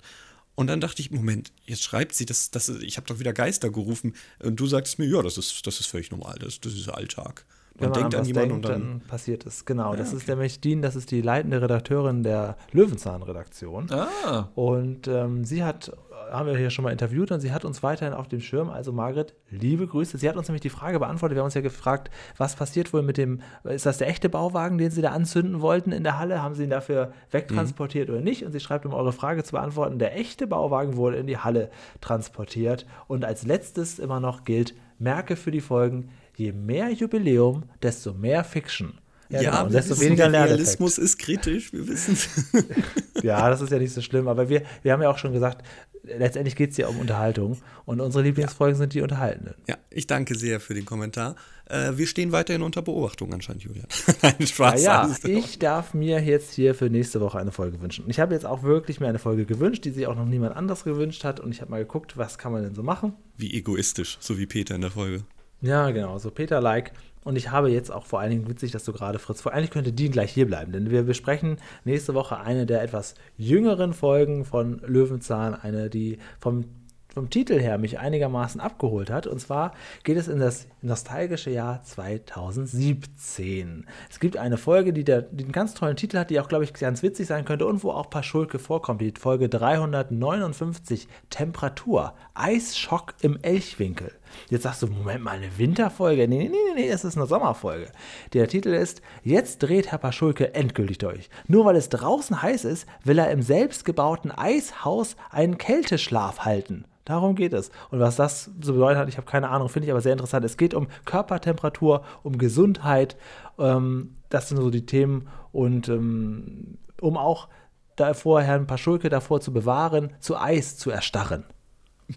Und 0.56 0.68
dann 0.68 0.82
dachte 0.82 1.02
ich, 1.02 1.10
Moment, 1.10 1.54
jetzt 1.66 1.84
schreibt 1.84 2.14
sie, 2.14 2.26
das, 2.26 2.52
das, 2.52 2.68
ich 2.68 2.98
habe 2.98 3.08
doch 3.08 3.20
wieder 3.20 3.32
Geister 3.32 3.70
gerufen. 3.70 4.14
Und 4.44 4.60
du 4.60 4.68
sagst 4.68 5.00
mir, 5.00 5.06
ja, 5.06 5.22
das 5.22 5.38
ist, 5.38 5.66
das 5.66 5.80
ist 5.80 5.88
völlig 5.88 6.12
normal, 6.12 6.36
das, 6.40 6.60
das 6.60 6.74
ist 6.74 6.90
Alltag. 6.90 7.46
Man 7.80 7.94
denkt 7.94 8.16
an 8.16 8.26
jemanden 8.26 8.62
denkt, 8.62 8.66
und 8.66 8.72
dann. 8.72 8.82
dann 9.00 9.08
passiert 9.08 9.46
es. 9.46 9.66
Genau, 9.66 9.96
das 9.96 10.12
ist 10.12 10.28
nämlich 10.28 10.60
Dean, 10.60 10.82
das 10.82 10.96
ist 10.96 11.12
die 11.12 11.22
leitende 11.22 11.62
Redakteurin 11.62 12.24
der 12.24 12.58
Löwenzahn-Redaktion. 12.74 13.90
Ah. 13.92 14.50
Und 14.56 15.08
ähm, 15.08 15.46
sie 15.46 15.64
hat, 15.64 15.96
haben 16.32 16.48
wir 16.48 16.58
hier 16.58 16.70
schon 16.70 16.84
mal 16.84 16.92
interviewt 16.92 17.32
und 17.32 17.40
sie 17.40 17.52
hat 17.52 17.66
uns 17.66 17.84
weiterhin 17.84 18.14
auf 18.14 18.28
dem 18.28 18.42
Schirm. 18.42 18.70
Also 18.70 18.92
Margret, 18.92 19.34
liebe 19.50 19.88
Grüße. 19.88 20.18
Sie 20.18 20.30
hat 20.30 20.38
uns 20.38 20.48
nämlich 20.48 20.62
die 20.62 20.70
Frage 20.70 21.00
beantwortet. 21.00 21.36
Wir 21.36 21.42
haben 21.42 21.48
uns 21.48 21.54
ja 21.54 21.62
gefragt, 21.62 22.10
was 22.38 22.56
passiert 22.56 22.94
wohl 22.94 23.02
mit 23.02 23.18
dem, 23.18 23.42
ist 23.64 23.86
das 23.86 23.98
der 23.98 24.08
echte 24.08 24.30
Bauwagen, 24.30 24.78
den 24.78 24.92
sie 24.92 25.02
da 25.02 25.12
anzünden 25.12 25.62
wollten 25.62 25.92
in 25.92 26.04
der 26.04 26.20
Halle? 26.20 26.42
Haben 26.42 26.56
sie 26.56 26.64
ihn 26.64 26.70
dafür 26.70 27.14
wegtransportiert 27.32 28.10
oder 28.10 28.22
nicht? 28.22 28.46
Und 28.46 28.52
sie 28.52 28.60
schreibt, 28.60 28.86
um 28.86 28.94
eure 28.94 29.14
Frage 29.14 29.44
zu 29.44 29.54
beantworten, 29.54 30.00
der 30.00 30.18
echte 30.18 30.48
Bauwagen 30.48 30.96
wurde 30.96 31.18
in 31.18 31.28
die 31.28 31.38
Halle 31.38 31.70
transportiert. 32.02 32.86
Und 33.08 33.26
als 33.26 33.46
letztes 33.46 34.00
immer 34.00 34.20
noch 34.20 34.44
gilt, 34.44 34.76
merke 34.98 35.36
für 35.36 35.52
die 35.52 35.62
Folgen, 35.62 36.10
je 36.36 36.52
mehr 36.52 36.92
Jubiläum, 36.92 37.64
desto 37.82 38.14
mehr 38.14 38.44
Fiction. 38.44 38.94
Ja, 39.30 39.40
genau. 39.42 39.66
Wir 39.66 39.78
desto 39.78 39.92
wissen, 39.92 40.06
weniger 40.06 40.30
der. 40.30 40.46
Realismus 40.46 40.98
ist 40.98 41.20
kritisch, 41.20 41.72
wir 41.72 41.88
wissen 41.88 42.18
Ja, 43.24 43.50
das 43.50 43.62
ist 43.62 43.72
ja 43.72 43.78
nicht 43.78 43.94
so 43.94 44.02
schlimm, 44.02 44.28
aber 44.28 44.50
wir, 44.50 44.64
wir 44.82 44.92
haben 44.92 45.02
ja 45.02 45.10
auch 45.10 45.20
schon 45.20 45.34
gesagt, 45.34 45.64
letztendlich 46.04 46.56
geht 46.56 46.72
es 46.72 46.78
ja 46.78 46.88
um 46.88 47.00
Unterhaltung 47.00 47.58
und 47.86 48.02
unsere 48.02 48.24
Lieblingsfolgen 48.24 48.76
sind 48.76 48.94
die 48.94 49.02
unterhaltenden. 49.02 49.56
Ja, 49.68 49.78
ich 49.90 50.08
danke 50.08 50.36
sehr 50.36 50.60
für 50.60 50.74
den 50.74 50.86
Kommentar. 50.86 51.36
Äh, 51.66 51.98
wir 51.98 52.08
stehen 52.08 52.32
weiterhin 52.32 52.64
unter 52.64 52.82
Beobachtung 52.82 53.32
anscheinend, 53.34 53.64
Julian. 53.64 53.86
Nein, 54.22 54.48
Spaß. 54.48 54.84
ja, 54.84 55.02
alles 55.04 55.20
in 55.20 55.38
ich 55.38 55.60
darf 55.60 55.94
mir 55.94 56.22
jetzt 56.22 56.54
hier 56.54 56.74
für 56.74 56.90
nächste 56.90 57.22
Woche 57.22 57.38
eine 57.38 57.52
Folge 57.52 57.80
wünschen. 57.82 58.06
Und 58.06 58.12
ich 58.12 58.20
habe 58.20 58.34
jetzt 58.34 58.46
auch 58.46 58.64
wirklich 58.64 59.00
mir 59.00 59.08
eine 59.08 59.20
Folge 59.20 59.46
gewünscht, 59.46 59.86
die 59.86 59.92
sich 59.92 60.08
auch 60.08 60.16
noch 60.16 60.26
niemand 60.26 60.56
anders 60.56 60.84
gewünscht 60.84 61.24
hat. 61.24 61.40
Und 61.40 61.52
ich 61.52 61.62
habe 61.62 61.72
mal 61.72 61.80
geguckt, 61.80 62.18
was 62.18 62.38
kann 62.38 62.52
man 62.52 62.64
denn 62.64 62.74
so 62.74 62.82
machen. 62.82 63.14
Wie 63.38 63.54
egoistisch, 63.54 64.18
so 64.20 64.40
wie 64.40 64.48
Peter 64.48 64.76
in 64.76 64.82
der 64.82 64.92
Folge. 64.92 65.24
Ja, 65.62 65.92
genau, 65.92 66.18
so 66.18 66.32
Peter-like. 66.32 66.94
Und 67.24 67.36
ich 67.36 67.52
habe 67.52 67.70
jetzt 67.70 67.92
auch 67.92 68.06
vor 68.06 68.20
allen 68.20 68.32
Dingen, 68.32 68.48
witzig, 68.48 68.72
dass 68.72 68.86
du 68.86 68.94
gerade 68.94 69.20
Fritz, 69.20 69.42
vor 69.42 69.54
eigentlich 69.54 69.72
könnte 69.72 69.92
Dean 69.92 70.12
gleich 70.12 70.32
hier 70.32 70.48
bleiben, 70.48 70.72
denn 70.72 70.90
wir 70.90 71.04
besprechen 71.04 71.58
nächste 71.84 72.14
Woche 72.14 72.40
eine 72.40 72.66
der 72.66 72.82
etwas 72.82 73.16
jüngeren 73.38 73.94
Folgen 73.94 74.46
von 74.46 74.82
Löwenzahn, 74.86 75.54
eine, 75.54 75.90
die 75.90 76.20
vom, 76.40 76.66
vom 77.14 77.30
Titel 77.30 77.60
her 77.60 77.78
mich 77.78 78.00
einigermaßen 78.00 78.62
abgeholt 78.62 79.10
hat. 79.10 79.28
Und 79.28 79.40
zwar 79.40 79.74
geht 80.04 80.18
es 80.18 80.30
in 80.30 80.40
das 80.40 80.68
nostalgische 80.82 81.50
Jahr 81.50 81.84
2017. 81.84 83.86
Es 84.10 84.20
gibt 84.20 84.38
eine 84.38 84.58
Folge, 84.58 84.94
die, 84.94 85.04
der, 85.04 85.24
die 85.24 85.44
einen 85.44 85.52
ganz 85.52 85.74
tollen 85.74 85.98
Titel 85.98 86.18
hat, 86.18 86.30
die 86.30 86.40
auch, 86.40 86.48
glaube 86.48 86.64
ich, 86.64 86.74
ganz 86.74 87.04
witzig 87.04 87.28
sein 87.28 87.44
könnte 87.44 87.66
und 87.66 87.84
wo 87.84 87.92
auch 87.92 88.10
Paschulke 88.10 88.60
vorkommt. 88.60 89.02
Die 89.02 89.14
Folge 89.20 89.50
359, 89.50 91.10
Temperatur, 91.30 92.14
Eisschock 92.34 93.16
im 93.22 93.38
Elchwinkel. 93.42 94.14
Jetzt 94.50 94.64
sagst 94.64 94.82
du, 94.82 94.88
Moment 94.88 95.24
mal, 95.24 95.32
eine 95.32 95.58
Winterfolge? 95.58 96.28
Nee, 96.28 96.50
nee, 96.50 96.50
nee, 96.50 96.82
nee, 96.82 96.90
es 96.90 97.04
ist 97.04 97.18
eine 97.18 97.26
Sommerfolge. 97.26 97.92
Der 98.34 98.48
Titel 98.48 98.70
ist, 98.70 99.02
jetzt 99.24 99.60
dreht 99.60 99.92
Herr 99.92 99.98
Paschulke 99.98 100.54
endgültig 100.54 100.98
durch. 100.98 101.30
Nur 101.48 101.66
weil 101.66 101.76
es 101.76 101.90
draußen 101.90 102.42
heiß 102.42 102.66
ist, 102.66 102.88
will 103.04 103.20
er 103.20 103.32
im 103.32 103.42
selbstgebauten 103.42 104.32
Eishaus 104.32 105.16
einen 105.32 105.58
Kälteschlaf 105.58 106.40
halten. 106.40 106.86
Darum 107.10 107.34
geht 107.34 107.54
es. 107.54 107.72
Und 107.90 108.00
was 108.00 108.18
das 108.18 108.52
zu 108.62 108.74
bedeuten 108.74 109.00
hat, 109.00 109.10
ich 109.10 109.18
habe 109.18 109.26
keine 109.26 109.50
Ahnung, 109.50 109.68
finde 109.68 109.88
ich 109.88 109.92
aber 109.92 110.02
sehr 110.02 110.14
interessant. 110.14 110.46
Es 110.46 110.58
geht 110.58 110.76
um 110.76 110.88
Körpertemperatur, 111.06 112.04
um 112.22 112.38
Gesundheit. 112.38 113.18
Ähm, 113.58 114.16
das 114.30 114.50
sind 114.50 114.58
so 114.58 114.70
die 114.70 114.86
Themen. 114.86 115.28
Und 115.52 115.90
ähm, 115.90 116.78
um 117.02 117.18
auch 117.18 117.48
davor, 117.96 118.42
Herrn 118.42 118.68
Paschulke 118.68 119.10
davor 119.10 119.42
zu 119.42 119.52
bewahren, 119.52 120.12
zu 120.20 120.38
Eis 120.38 120.78
zu 120.78 120.92
erstarren. 120.92 121.46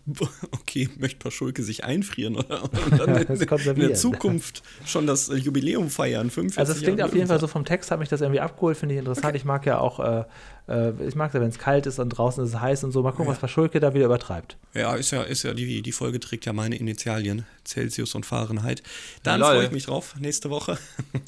Okay, 0.53 0.89
möchte 0.99 1.19
Paschulke 1.19 1.63
sich 1.63 1.85
einfrieren 1.85 2.37
oder, 2.37 2.63
und 2.65 2.73
dann 2.99 3.17
in, 3.17 3.41
in, 3.41 3.81
der 3.81 3.95
Zukunft 3.95 4.63
schon 4.87 5.07
das 5.07 5.29
Jubiläum 5.29 5.91
feiern? 5.91 6.31
45 6.31 6.59
also 6.59 6.73
es 6.73 6.79
klingt 6.79 6.99
Jahre 6.99 7.11
auf 7.11 7.15
jeden 7.15 7.29
Fall 7.29 7.41
so 7.41 7.47
vom 7.47 7.65
Text, 7.65 7.91
hat 7.91 7.99
mich 7.99 8.09
das 8.09 8.21
irgendwie 8.21 8.41
abgeholt, 8.41 8.77
finde 8.77 8.95
ich 8.95 8.99
interessant. 9.01 9.27
Okay. 9.27 9.37
Ich 9.37 9.45
mag 9.45 9.67
ja 9.67 9.79
auch, 9.79 10.01
äh, 10.01 10.25
äh, 10.69 10.93
ich 11.07 11.15
mag 11.15 11.35
ja, 11.35 11.41
wenn 11.41 11.49
es 11.49 11.59
kalt 11.59 11.87
ist 11.87 11.99
und 11.99 12.09
draußen 12.09 12.45
ist 12.45 12.51
es 12.51 12.61
heiß 12.61 12.85
und 12.85 12.93
so. 12.93 13.03
Mal 13.03 13.11
gucken, 13.11 13.27
ja. 13.27 13.33
was 13.33 13.39
Paschulke 13.39 13.81
da 13.81 13.93
wieder 13.95 14.07
übertreibt. 14.07 14.57
Ja, 14.75 14.95
ist 14.95 15.11
ja, 15.11 15.23
ist 15.23 15.43
ja 15.43 15.53
die, 15.53 15.83
die 15.83 15.93
Folge 15.93 16.21
trägt 16.21 16.47
ja 16.47 16.53
meine 16.53 16.77
Initialien, 16.77 17.45
Celsius 17.67 18.15
und 18.15 18.25
Fahrenheit. 18.25 18.83
Dann 19.23 19.41
freue 19.41 19.65
ich 19.65 19.73
mich 19.73 19.87
drauf, 19.87 20.15
nächste 20.19 20.51
Woche. 20.51 20.79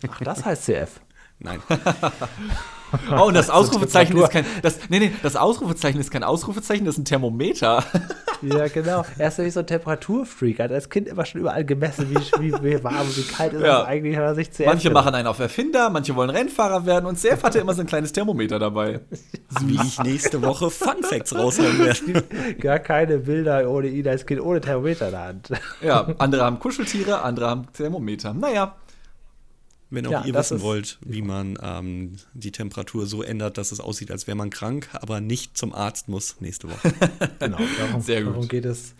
Ach, 0.09 0.21
das 0.21 0.45
heißt 0.45 0.65
CF. 0.65 1.01
Nein. 1.39 1.61
oh, 3.11 3.25
und 3.25 3.35
das 3.35 3.51
Ausrufezeichen 3.51 4.17
ist 4.17 4.31
kein. 4.31 4.47
Das, 4.63 4.79
nee, 4.89 4.99
nee, 4.99 5.13
das 5.23 5.37
Ausrufezeichen 5.37 6.01
ist 6.01 6.11
kein 6.11 6.23
Ausrufezeichen, 6.25 6.85
das 6.85 6.95
ist 6.95 7.01
ein 7.01 7.05
Thermometer. 7.05 7.85
ja, 8.43 8.69
genau. 8.69 9.05
Er 9.19 9.29
ist 9.29 9.39
nämlich 9.39 9.55
so 9.55 9.61
ein 9.61 9.67
Temperaturfreak. 9.67 10.59
Er 10.59 10.67
hat 10.67 10.73
als 10.73 10.89
Kind 10.89 11.09
immer 11.09 11.25
schon 11.27 11.41
überall 11.41 11.65
gemessen, 11.65 12.09
wie, 12.11 12.17
wie, 12.41 12.53
wie 12.63 12.85
warm 12.85 13.01
und 13.01 13.17
wie 13.17 13.23
kalt 13.23 13.53
ist 13.53 13.63
ja. 13.63 13.81
das 13.81 13.89
eigentlich, 13.89 14.17
wenn 14.17 14.23
er 14.23 14.35
sich 14.35 14.53
zuerst 14.53 14.73
Manche 14.73 14.91
machen 14.91 15.15
einen 15.15 15.27
auf 15.27 15.39
Erfinder, 15.39 15.91
manche 15.91 16.15
wollen 16.15 16.31
Rennfahrer 16.31 16.87
werden 16.87 17.07
und 17.07 17.19
Sef 17.19 17.43
hatte 17.43 17.59
immer 17.59 17.75
so 17.75 17.81
ein 17.81 17.87
kleines 17.87 18.13
Thermometer 18.13 18.59
dabei. 18.59 19.01
Wie 19.61 19.75
ich 19.75 19.99
nächste 20.01 20.43
Woche 20.43 20.71
Fun 20.71 21.03
Facts 21.03 21.35
rausholen 21.35 21.79
werde. 21.79 22.55
Gar 22.61 22.79
keine 22.79 23.19
Bilder 23.19 23.69
ohne 23.69 23.89
ihn 23.89 24.07
als 24.07 24.25
Kind 24.27 24.41
ohne 24.41 24.61
Thermometer 24.61 25.07
in 25.07 25.13
der 25.13 25.25
Hand. 25.25 25.49
Ja, 25.83 26.07
andere 26.19 26.45
haben 26.45 26.59
Kuscheltiere, 26.59 27.23
andere 27.23 27.49
haben 27.49 27.67
Thermometer. 27.73 28.35
Naja. 28.35 28.77
Wenn 29.91 30.07
auch 30.07 30.11
ja, 30.11 30.25
ihr 30.25 30.35
wissen 30.35 30.61
wollt, 30.61 30.99
wie 31.05 31.23
man 31.23 31.59
ähm, 31.63 32.17
die 32.33 32.53
Temperatur 32.53 33.07
so 33.07 33.23
ändert, 33.23 33.59
dass 33.59 33.71
es 33.71 33.81
aussieht, 33.81 34.11
als 34.11 34.27
wäre 34.27 34.37
man 34.37 34.51
krank, 34.51 34.89
aber 34.93 35.21
nicht 35.21 35.57
zum 35.57 35.75
Arzt 35.75 36.09
muss, 36.09 36.41
nächste 36.41 36.69
Woche. 36.69 36.93
genau, 37.39 37.59
darum, 37.79 38.01
Sehr 38.01 38.23
gut. 38.23 38.35
darum 38.35 38.49
geht 38.49 38.65
es. 38.65 38.95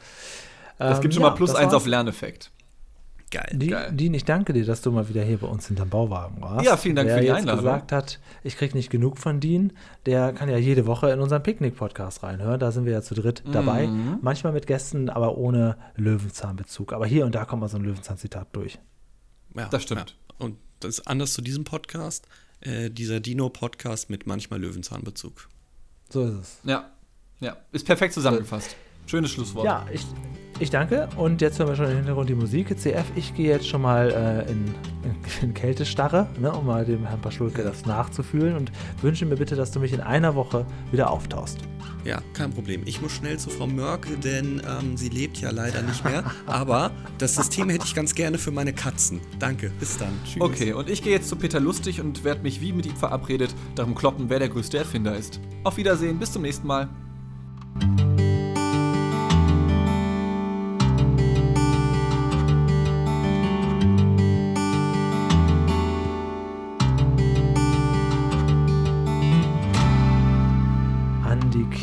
Das 0.79 1.01
gibt 1.01 1.13
ähm, 1.15 1.17
schon 1.17 1.23
ja, 1.23 1.31
mal 1.31 1.37
plus 1.37 1.55
eins 1.55 1.73
auf 1.73 1.87
Lerneffekt. 1.87 2.51
Geil. 3.35 3.51
Die, 3.53 3.67
Geil. 3.67 3.91
Dean, 3.93 4.15
ich 4.15 4.25
danke 4.25 4.53
dir, 4.53 4.65
dass 4.65 4.81
du 4.81 4.93
mal 4.93 5.09
wieder 5.09 5.25
hier 5.25 5.39
bei 5.39 5.49
uns 5.49 5.67
hinterm 5.67 5.91
Bauwagen 5.91 6.41
warst. 6.41 6.65
Ja, 6.65 6.77
vielen 6.77 6.95
Dank 6.95 7.09
der 7.09 7.17
für 7.17 7.23
die 7.23 7.27
jetzt 7.27 7.39
Einladung. 7.39 7.65
gesagt 7.65 7.91
hat, 7.91 8.21
ich 8.45 8.57
kriege 8.57 8.77
nicht 8.77 8.91
genug 8.91 9.19
von 9.19 9.41
Dean, 9.41 9.73
der 10.07 10.33
kann 10.33 10.49
ja 10.49 10.57
jede 10.57 10.87
Woche 10.87 11.11
in 11.11 11.19
unseren 11.19 11.43
Picknick-Podcast 11.43 12.23
reinhören. 12.23 12.61
Da 12.61 12.71
sind 12.71 12.85
wir 12.85 12.93
ja 12.93 13.03
zu 13.03 13.15
dritt 13.15 13.43
mhm. 13.45 13.53
dabei. 13.53 13.89
Manchmal 14.21 14.53
mit 14.53 14.69
Gästen, 14.69 15.11
aber 15.11 15.37
ohne 15.37 15.77
Löwenzahnbezug. 15.97 16.93
Aber 16.93 17.07
hier 17.07 17.27
und 17.27 17.35
da 17.35 17.45
kommt 17.45 17.63
mal 17.63 17.69
so 17.69 17.77
ein 17.77 17.83
Löwenzahn-Zitat 17.83 18.49
durch. 18.53 18.79
Ja, 19.57 19.67
das 19.69 19.83
stimmt. 19.83 20.17
Ja. 20.39 20.47
Und 20.47 20.57
das 20.85 20.99
ist 20.99 21.07
anders 21.07 21.33
zu 21.33 21.43
diesem 21.43 21.65
Podcast, 21.65 22.27
äh, 22.61 22.91
dieser 22.91 23.21
Dino-Podcast 23.21 24.11
mit 24.11 24.27
manchmal 24.27 24.61
Löwenzahnbezug. 24.61 25.49
So 26.11 26.25
ist 26.25 26.35
es. 26.35 26.59
Ja, 26.65 26.93
ja, 27.41 27.57
ist 27.73 27.87
perfekt 27.87 28.15
zusammengefasst. 28.15 28.77
Schönes 29.07 29.31
Schlusswort. 29.31 29.65
Ja, 29.65 29.87
ich, 29.93 30.07
ich 30.59 30.71
danke. 30.71 31.09
Und 31.17 31.41
jetzt 31.41 31.59
hören 31.59 31.69
wir 31.69 31.77
schon 31.77 31.91
im 31.91 31.97
Hintergrund 31.97 32.29
die 32.29 32.35
Musik. 32.35 32.79
CF, 32.79 33.05
ich 33.17 33.35
gehe 33.35 33.49
jetzt 33.49 33.69
schon 33.69 33.83
mal 33.83 34.11
äh, 34.11 34.51
in, 34.51 34.67
in, 35.03 35.17
in, 35.43 35.55
Kältestarre, 35.55 36.29
ne, 36.41 36.53
um 36.53 36.67
mal 36.67 36.85
dem 36.85 37.07
Herrn 37.07 37.21
Paschulke 37.21 37.63
das 37.63 37.87
nachzufühlen 37.87 38.57
und 38.57 38.73
wünsche 39.03 39.27
mir 39.27 39.37
bitte, 39.37 39.57
dass 39.57 39.71
du 39.71 39.81
mich 39.81 39.93
in 39.93 40.01
einer 40.01 40.35
Woche 40.35 40.67
wieder 40.91 41.11
auftauchst. 41.11 41.59
Ja, 42.05 42.21
kein 42.35 42.51
Problem. 42.51 42.83
Ich 42.85 43.01
muss 43.01 43.13
schnell 43.13 43.39
zu 43.39 43.49
Frau 43.49 43.67
Mörke, 43.67 44.19
denn 44.19 44.61
ähm, 44.69 44.97
sie 44.97 45.09
lebt 45.09 45.39
ja 45.39 45.51
leider 45.51 45.81
nicht 45.81 46.05
mehr. 46.05 46.23
Aber 46.47 46.91
das 47.17 47.35
System 47.35 47.71
hätte 47.71 47.87
ich 47.87 47.95
ganz 47.95 48.15
gerne 48.15 48.37
für 48.37 48.51
meine 48.51 48.75
Katzen. 48.75 49.21
Danke, 49.39 49.71
bis 49.81 49.97
dann. 49.97 50.13
Tschüss. 50.25 50.43
Okay, 50.43 50.75
und 50.75 50.91
ich 50.91 51.03
gehe 51.03 51.13
jetzt 51.13 51.29
zu 51.29 51.37
Peter 51.37 51.61
Lustig 51.61 52.01
und 52.01 52.23
werde 52.23 52.43
mich 52.43 52.61
wie 52.61 52.73
mit 52.73 52.85
ihm 52.85 52.97
verabredet 52.97 53.55
darum 53.75 53.95
kloppen, 53.95 54.29
wer 54.29 54.39
der 54.39 54.51
größte 54.51 54.77
Erfinder 54.77 55.17
ist. 55.17 55.41
Auf 55.65 55.79
Wiedersehen, 55.79 56.19
bis 56.19 56.33
zum 56.33 56.43
nächsten 56.43 56.67
Mal. 56.67 56.91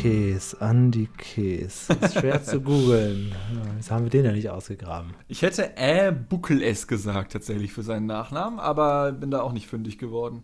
Käse, 0.02 0.56
Andy 0.60 1.08
Käse. 1.16 1.92
Ist 1.92 2.18
schwer 2.18 2.42
zu 2.42 2.60
googeln. 2.60 3.32
Jetzt 3.76 3.92
haben 3.92 4.04
wir 4.04 4.10
den 4.10 4.24
ja 4.24 4.32
nicht 4.32 4.50
ausgegraben. 4.50 5.14
Ich 5.28 5.42
hätte 5.42 5.76
Ä 5.76 6.10
Buckel 6.10 6.60
S 6.60 6.88
gesagt, 6.88 7.30
tatsächlich 7.30 7.72
für 7.72 7.84
seinen 7.84 8.06
Nachnamen, 8.06 8.58
aber 8.58 9.12
bin 9.12 9.30
da 9.30 9.42
auch 9.42 9.52
nicht 9.52 9.68
fündig 9.68 9.98
geworden. 9.98 10.42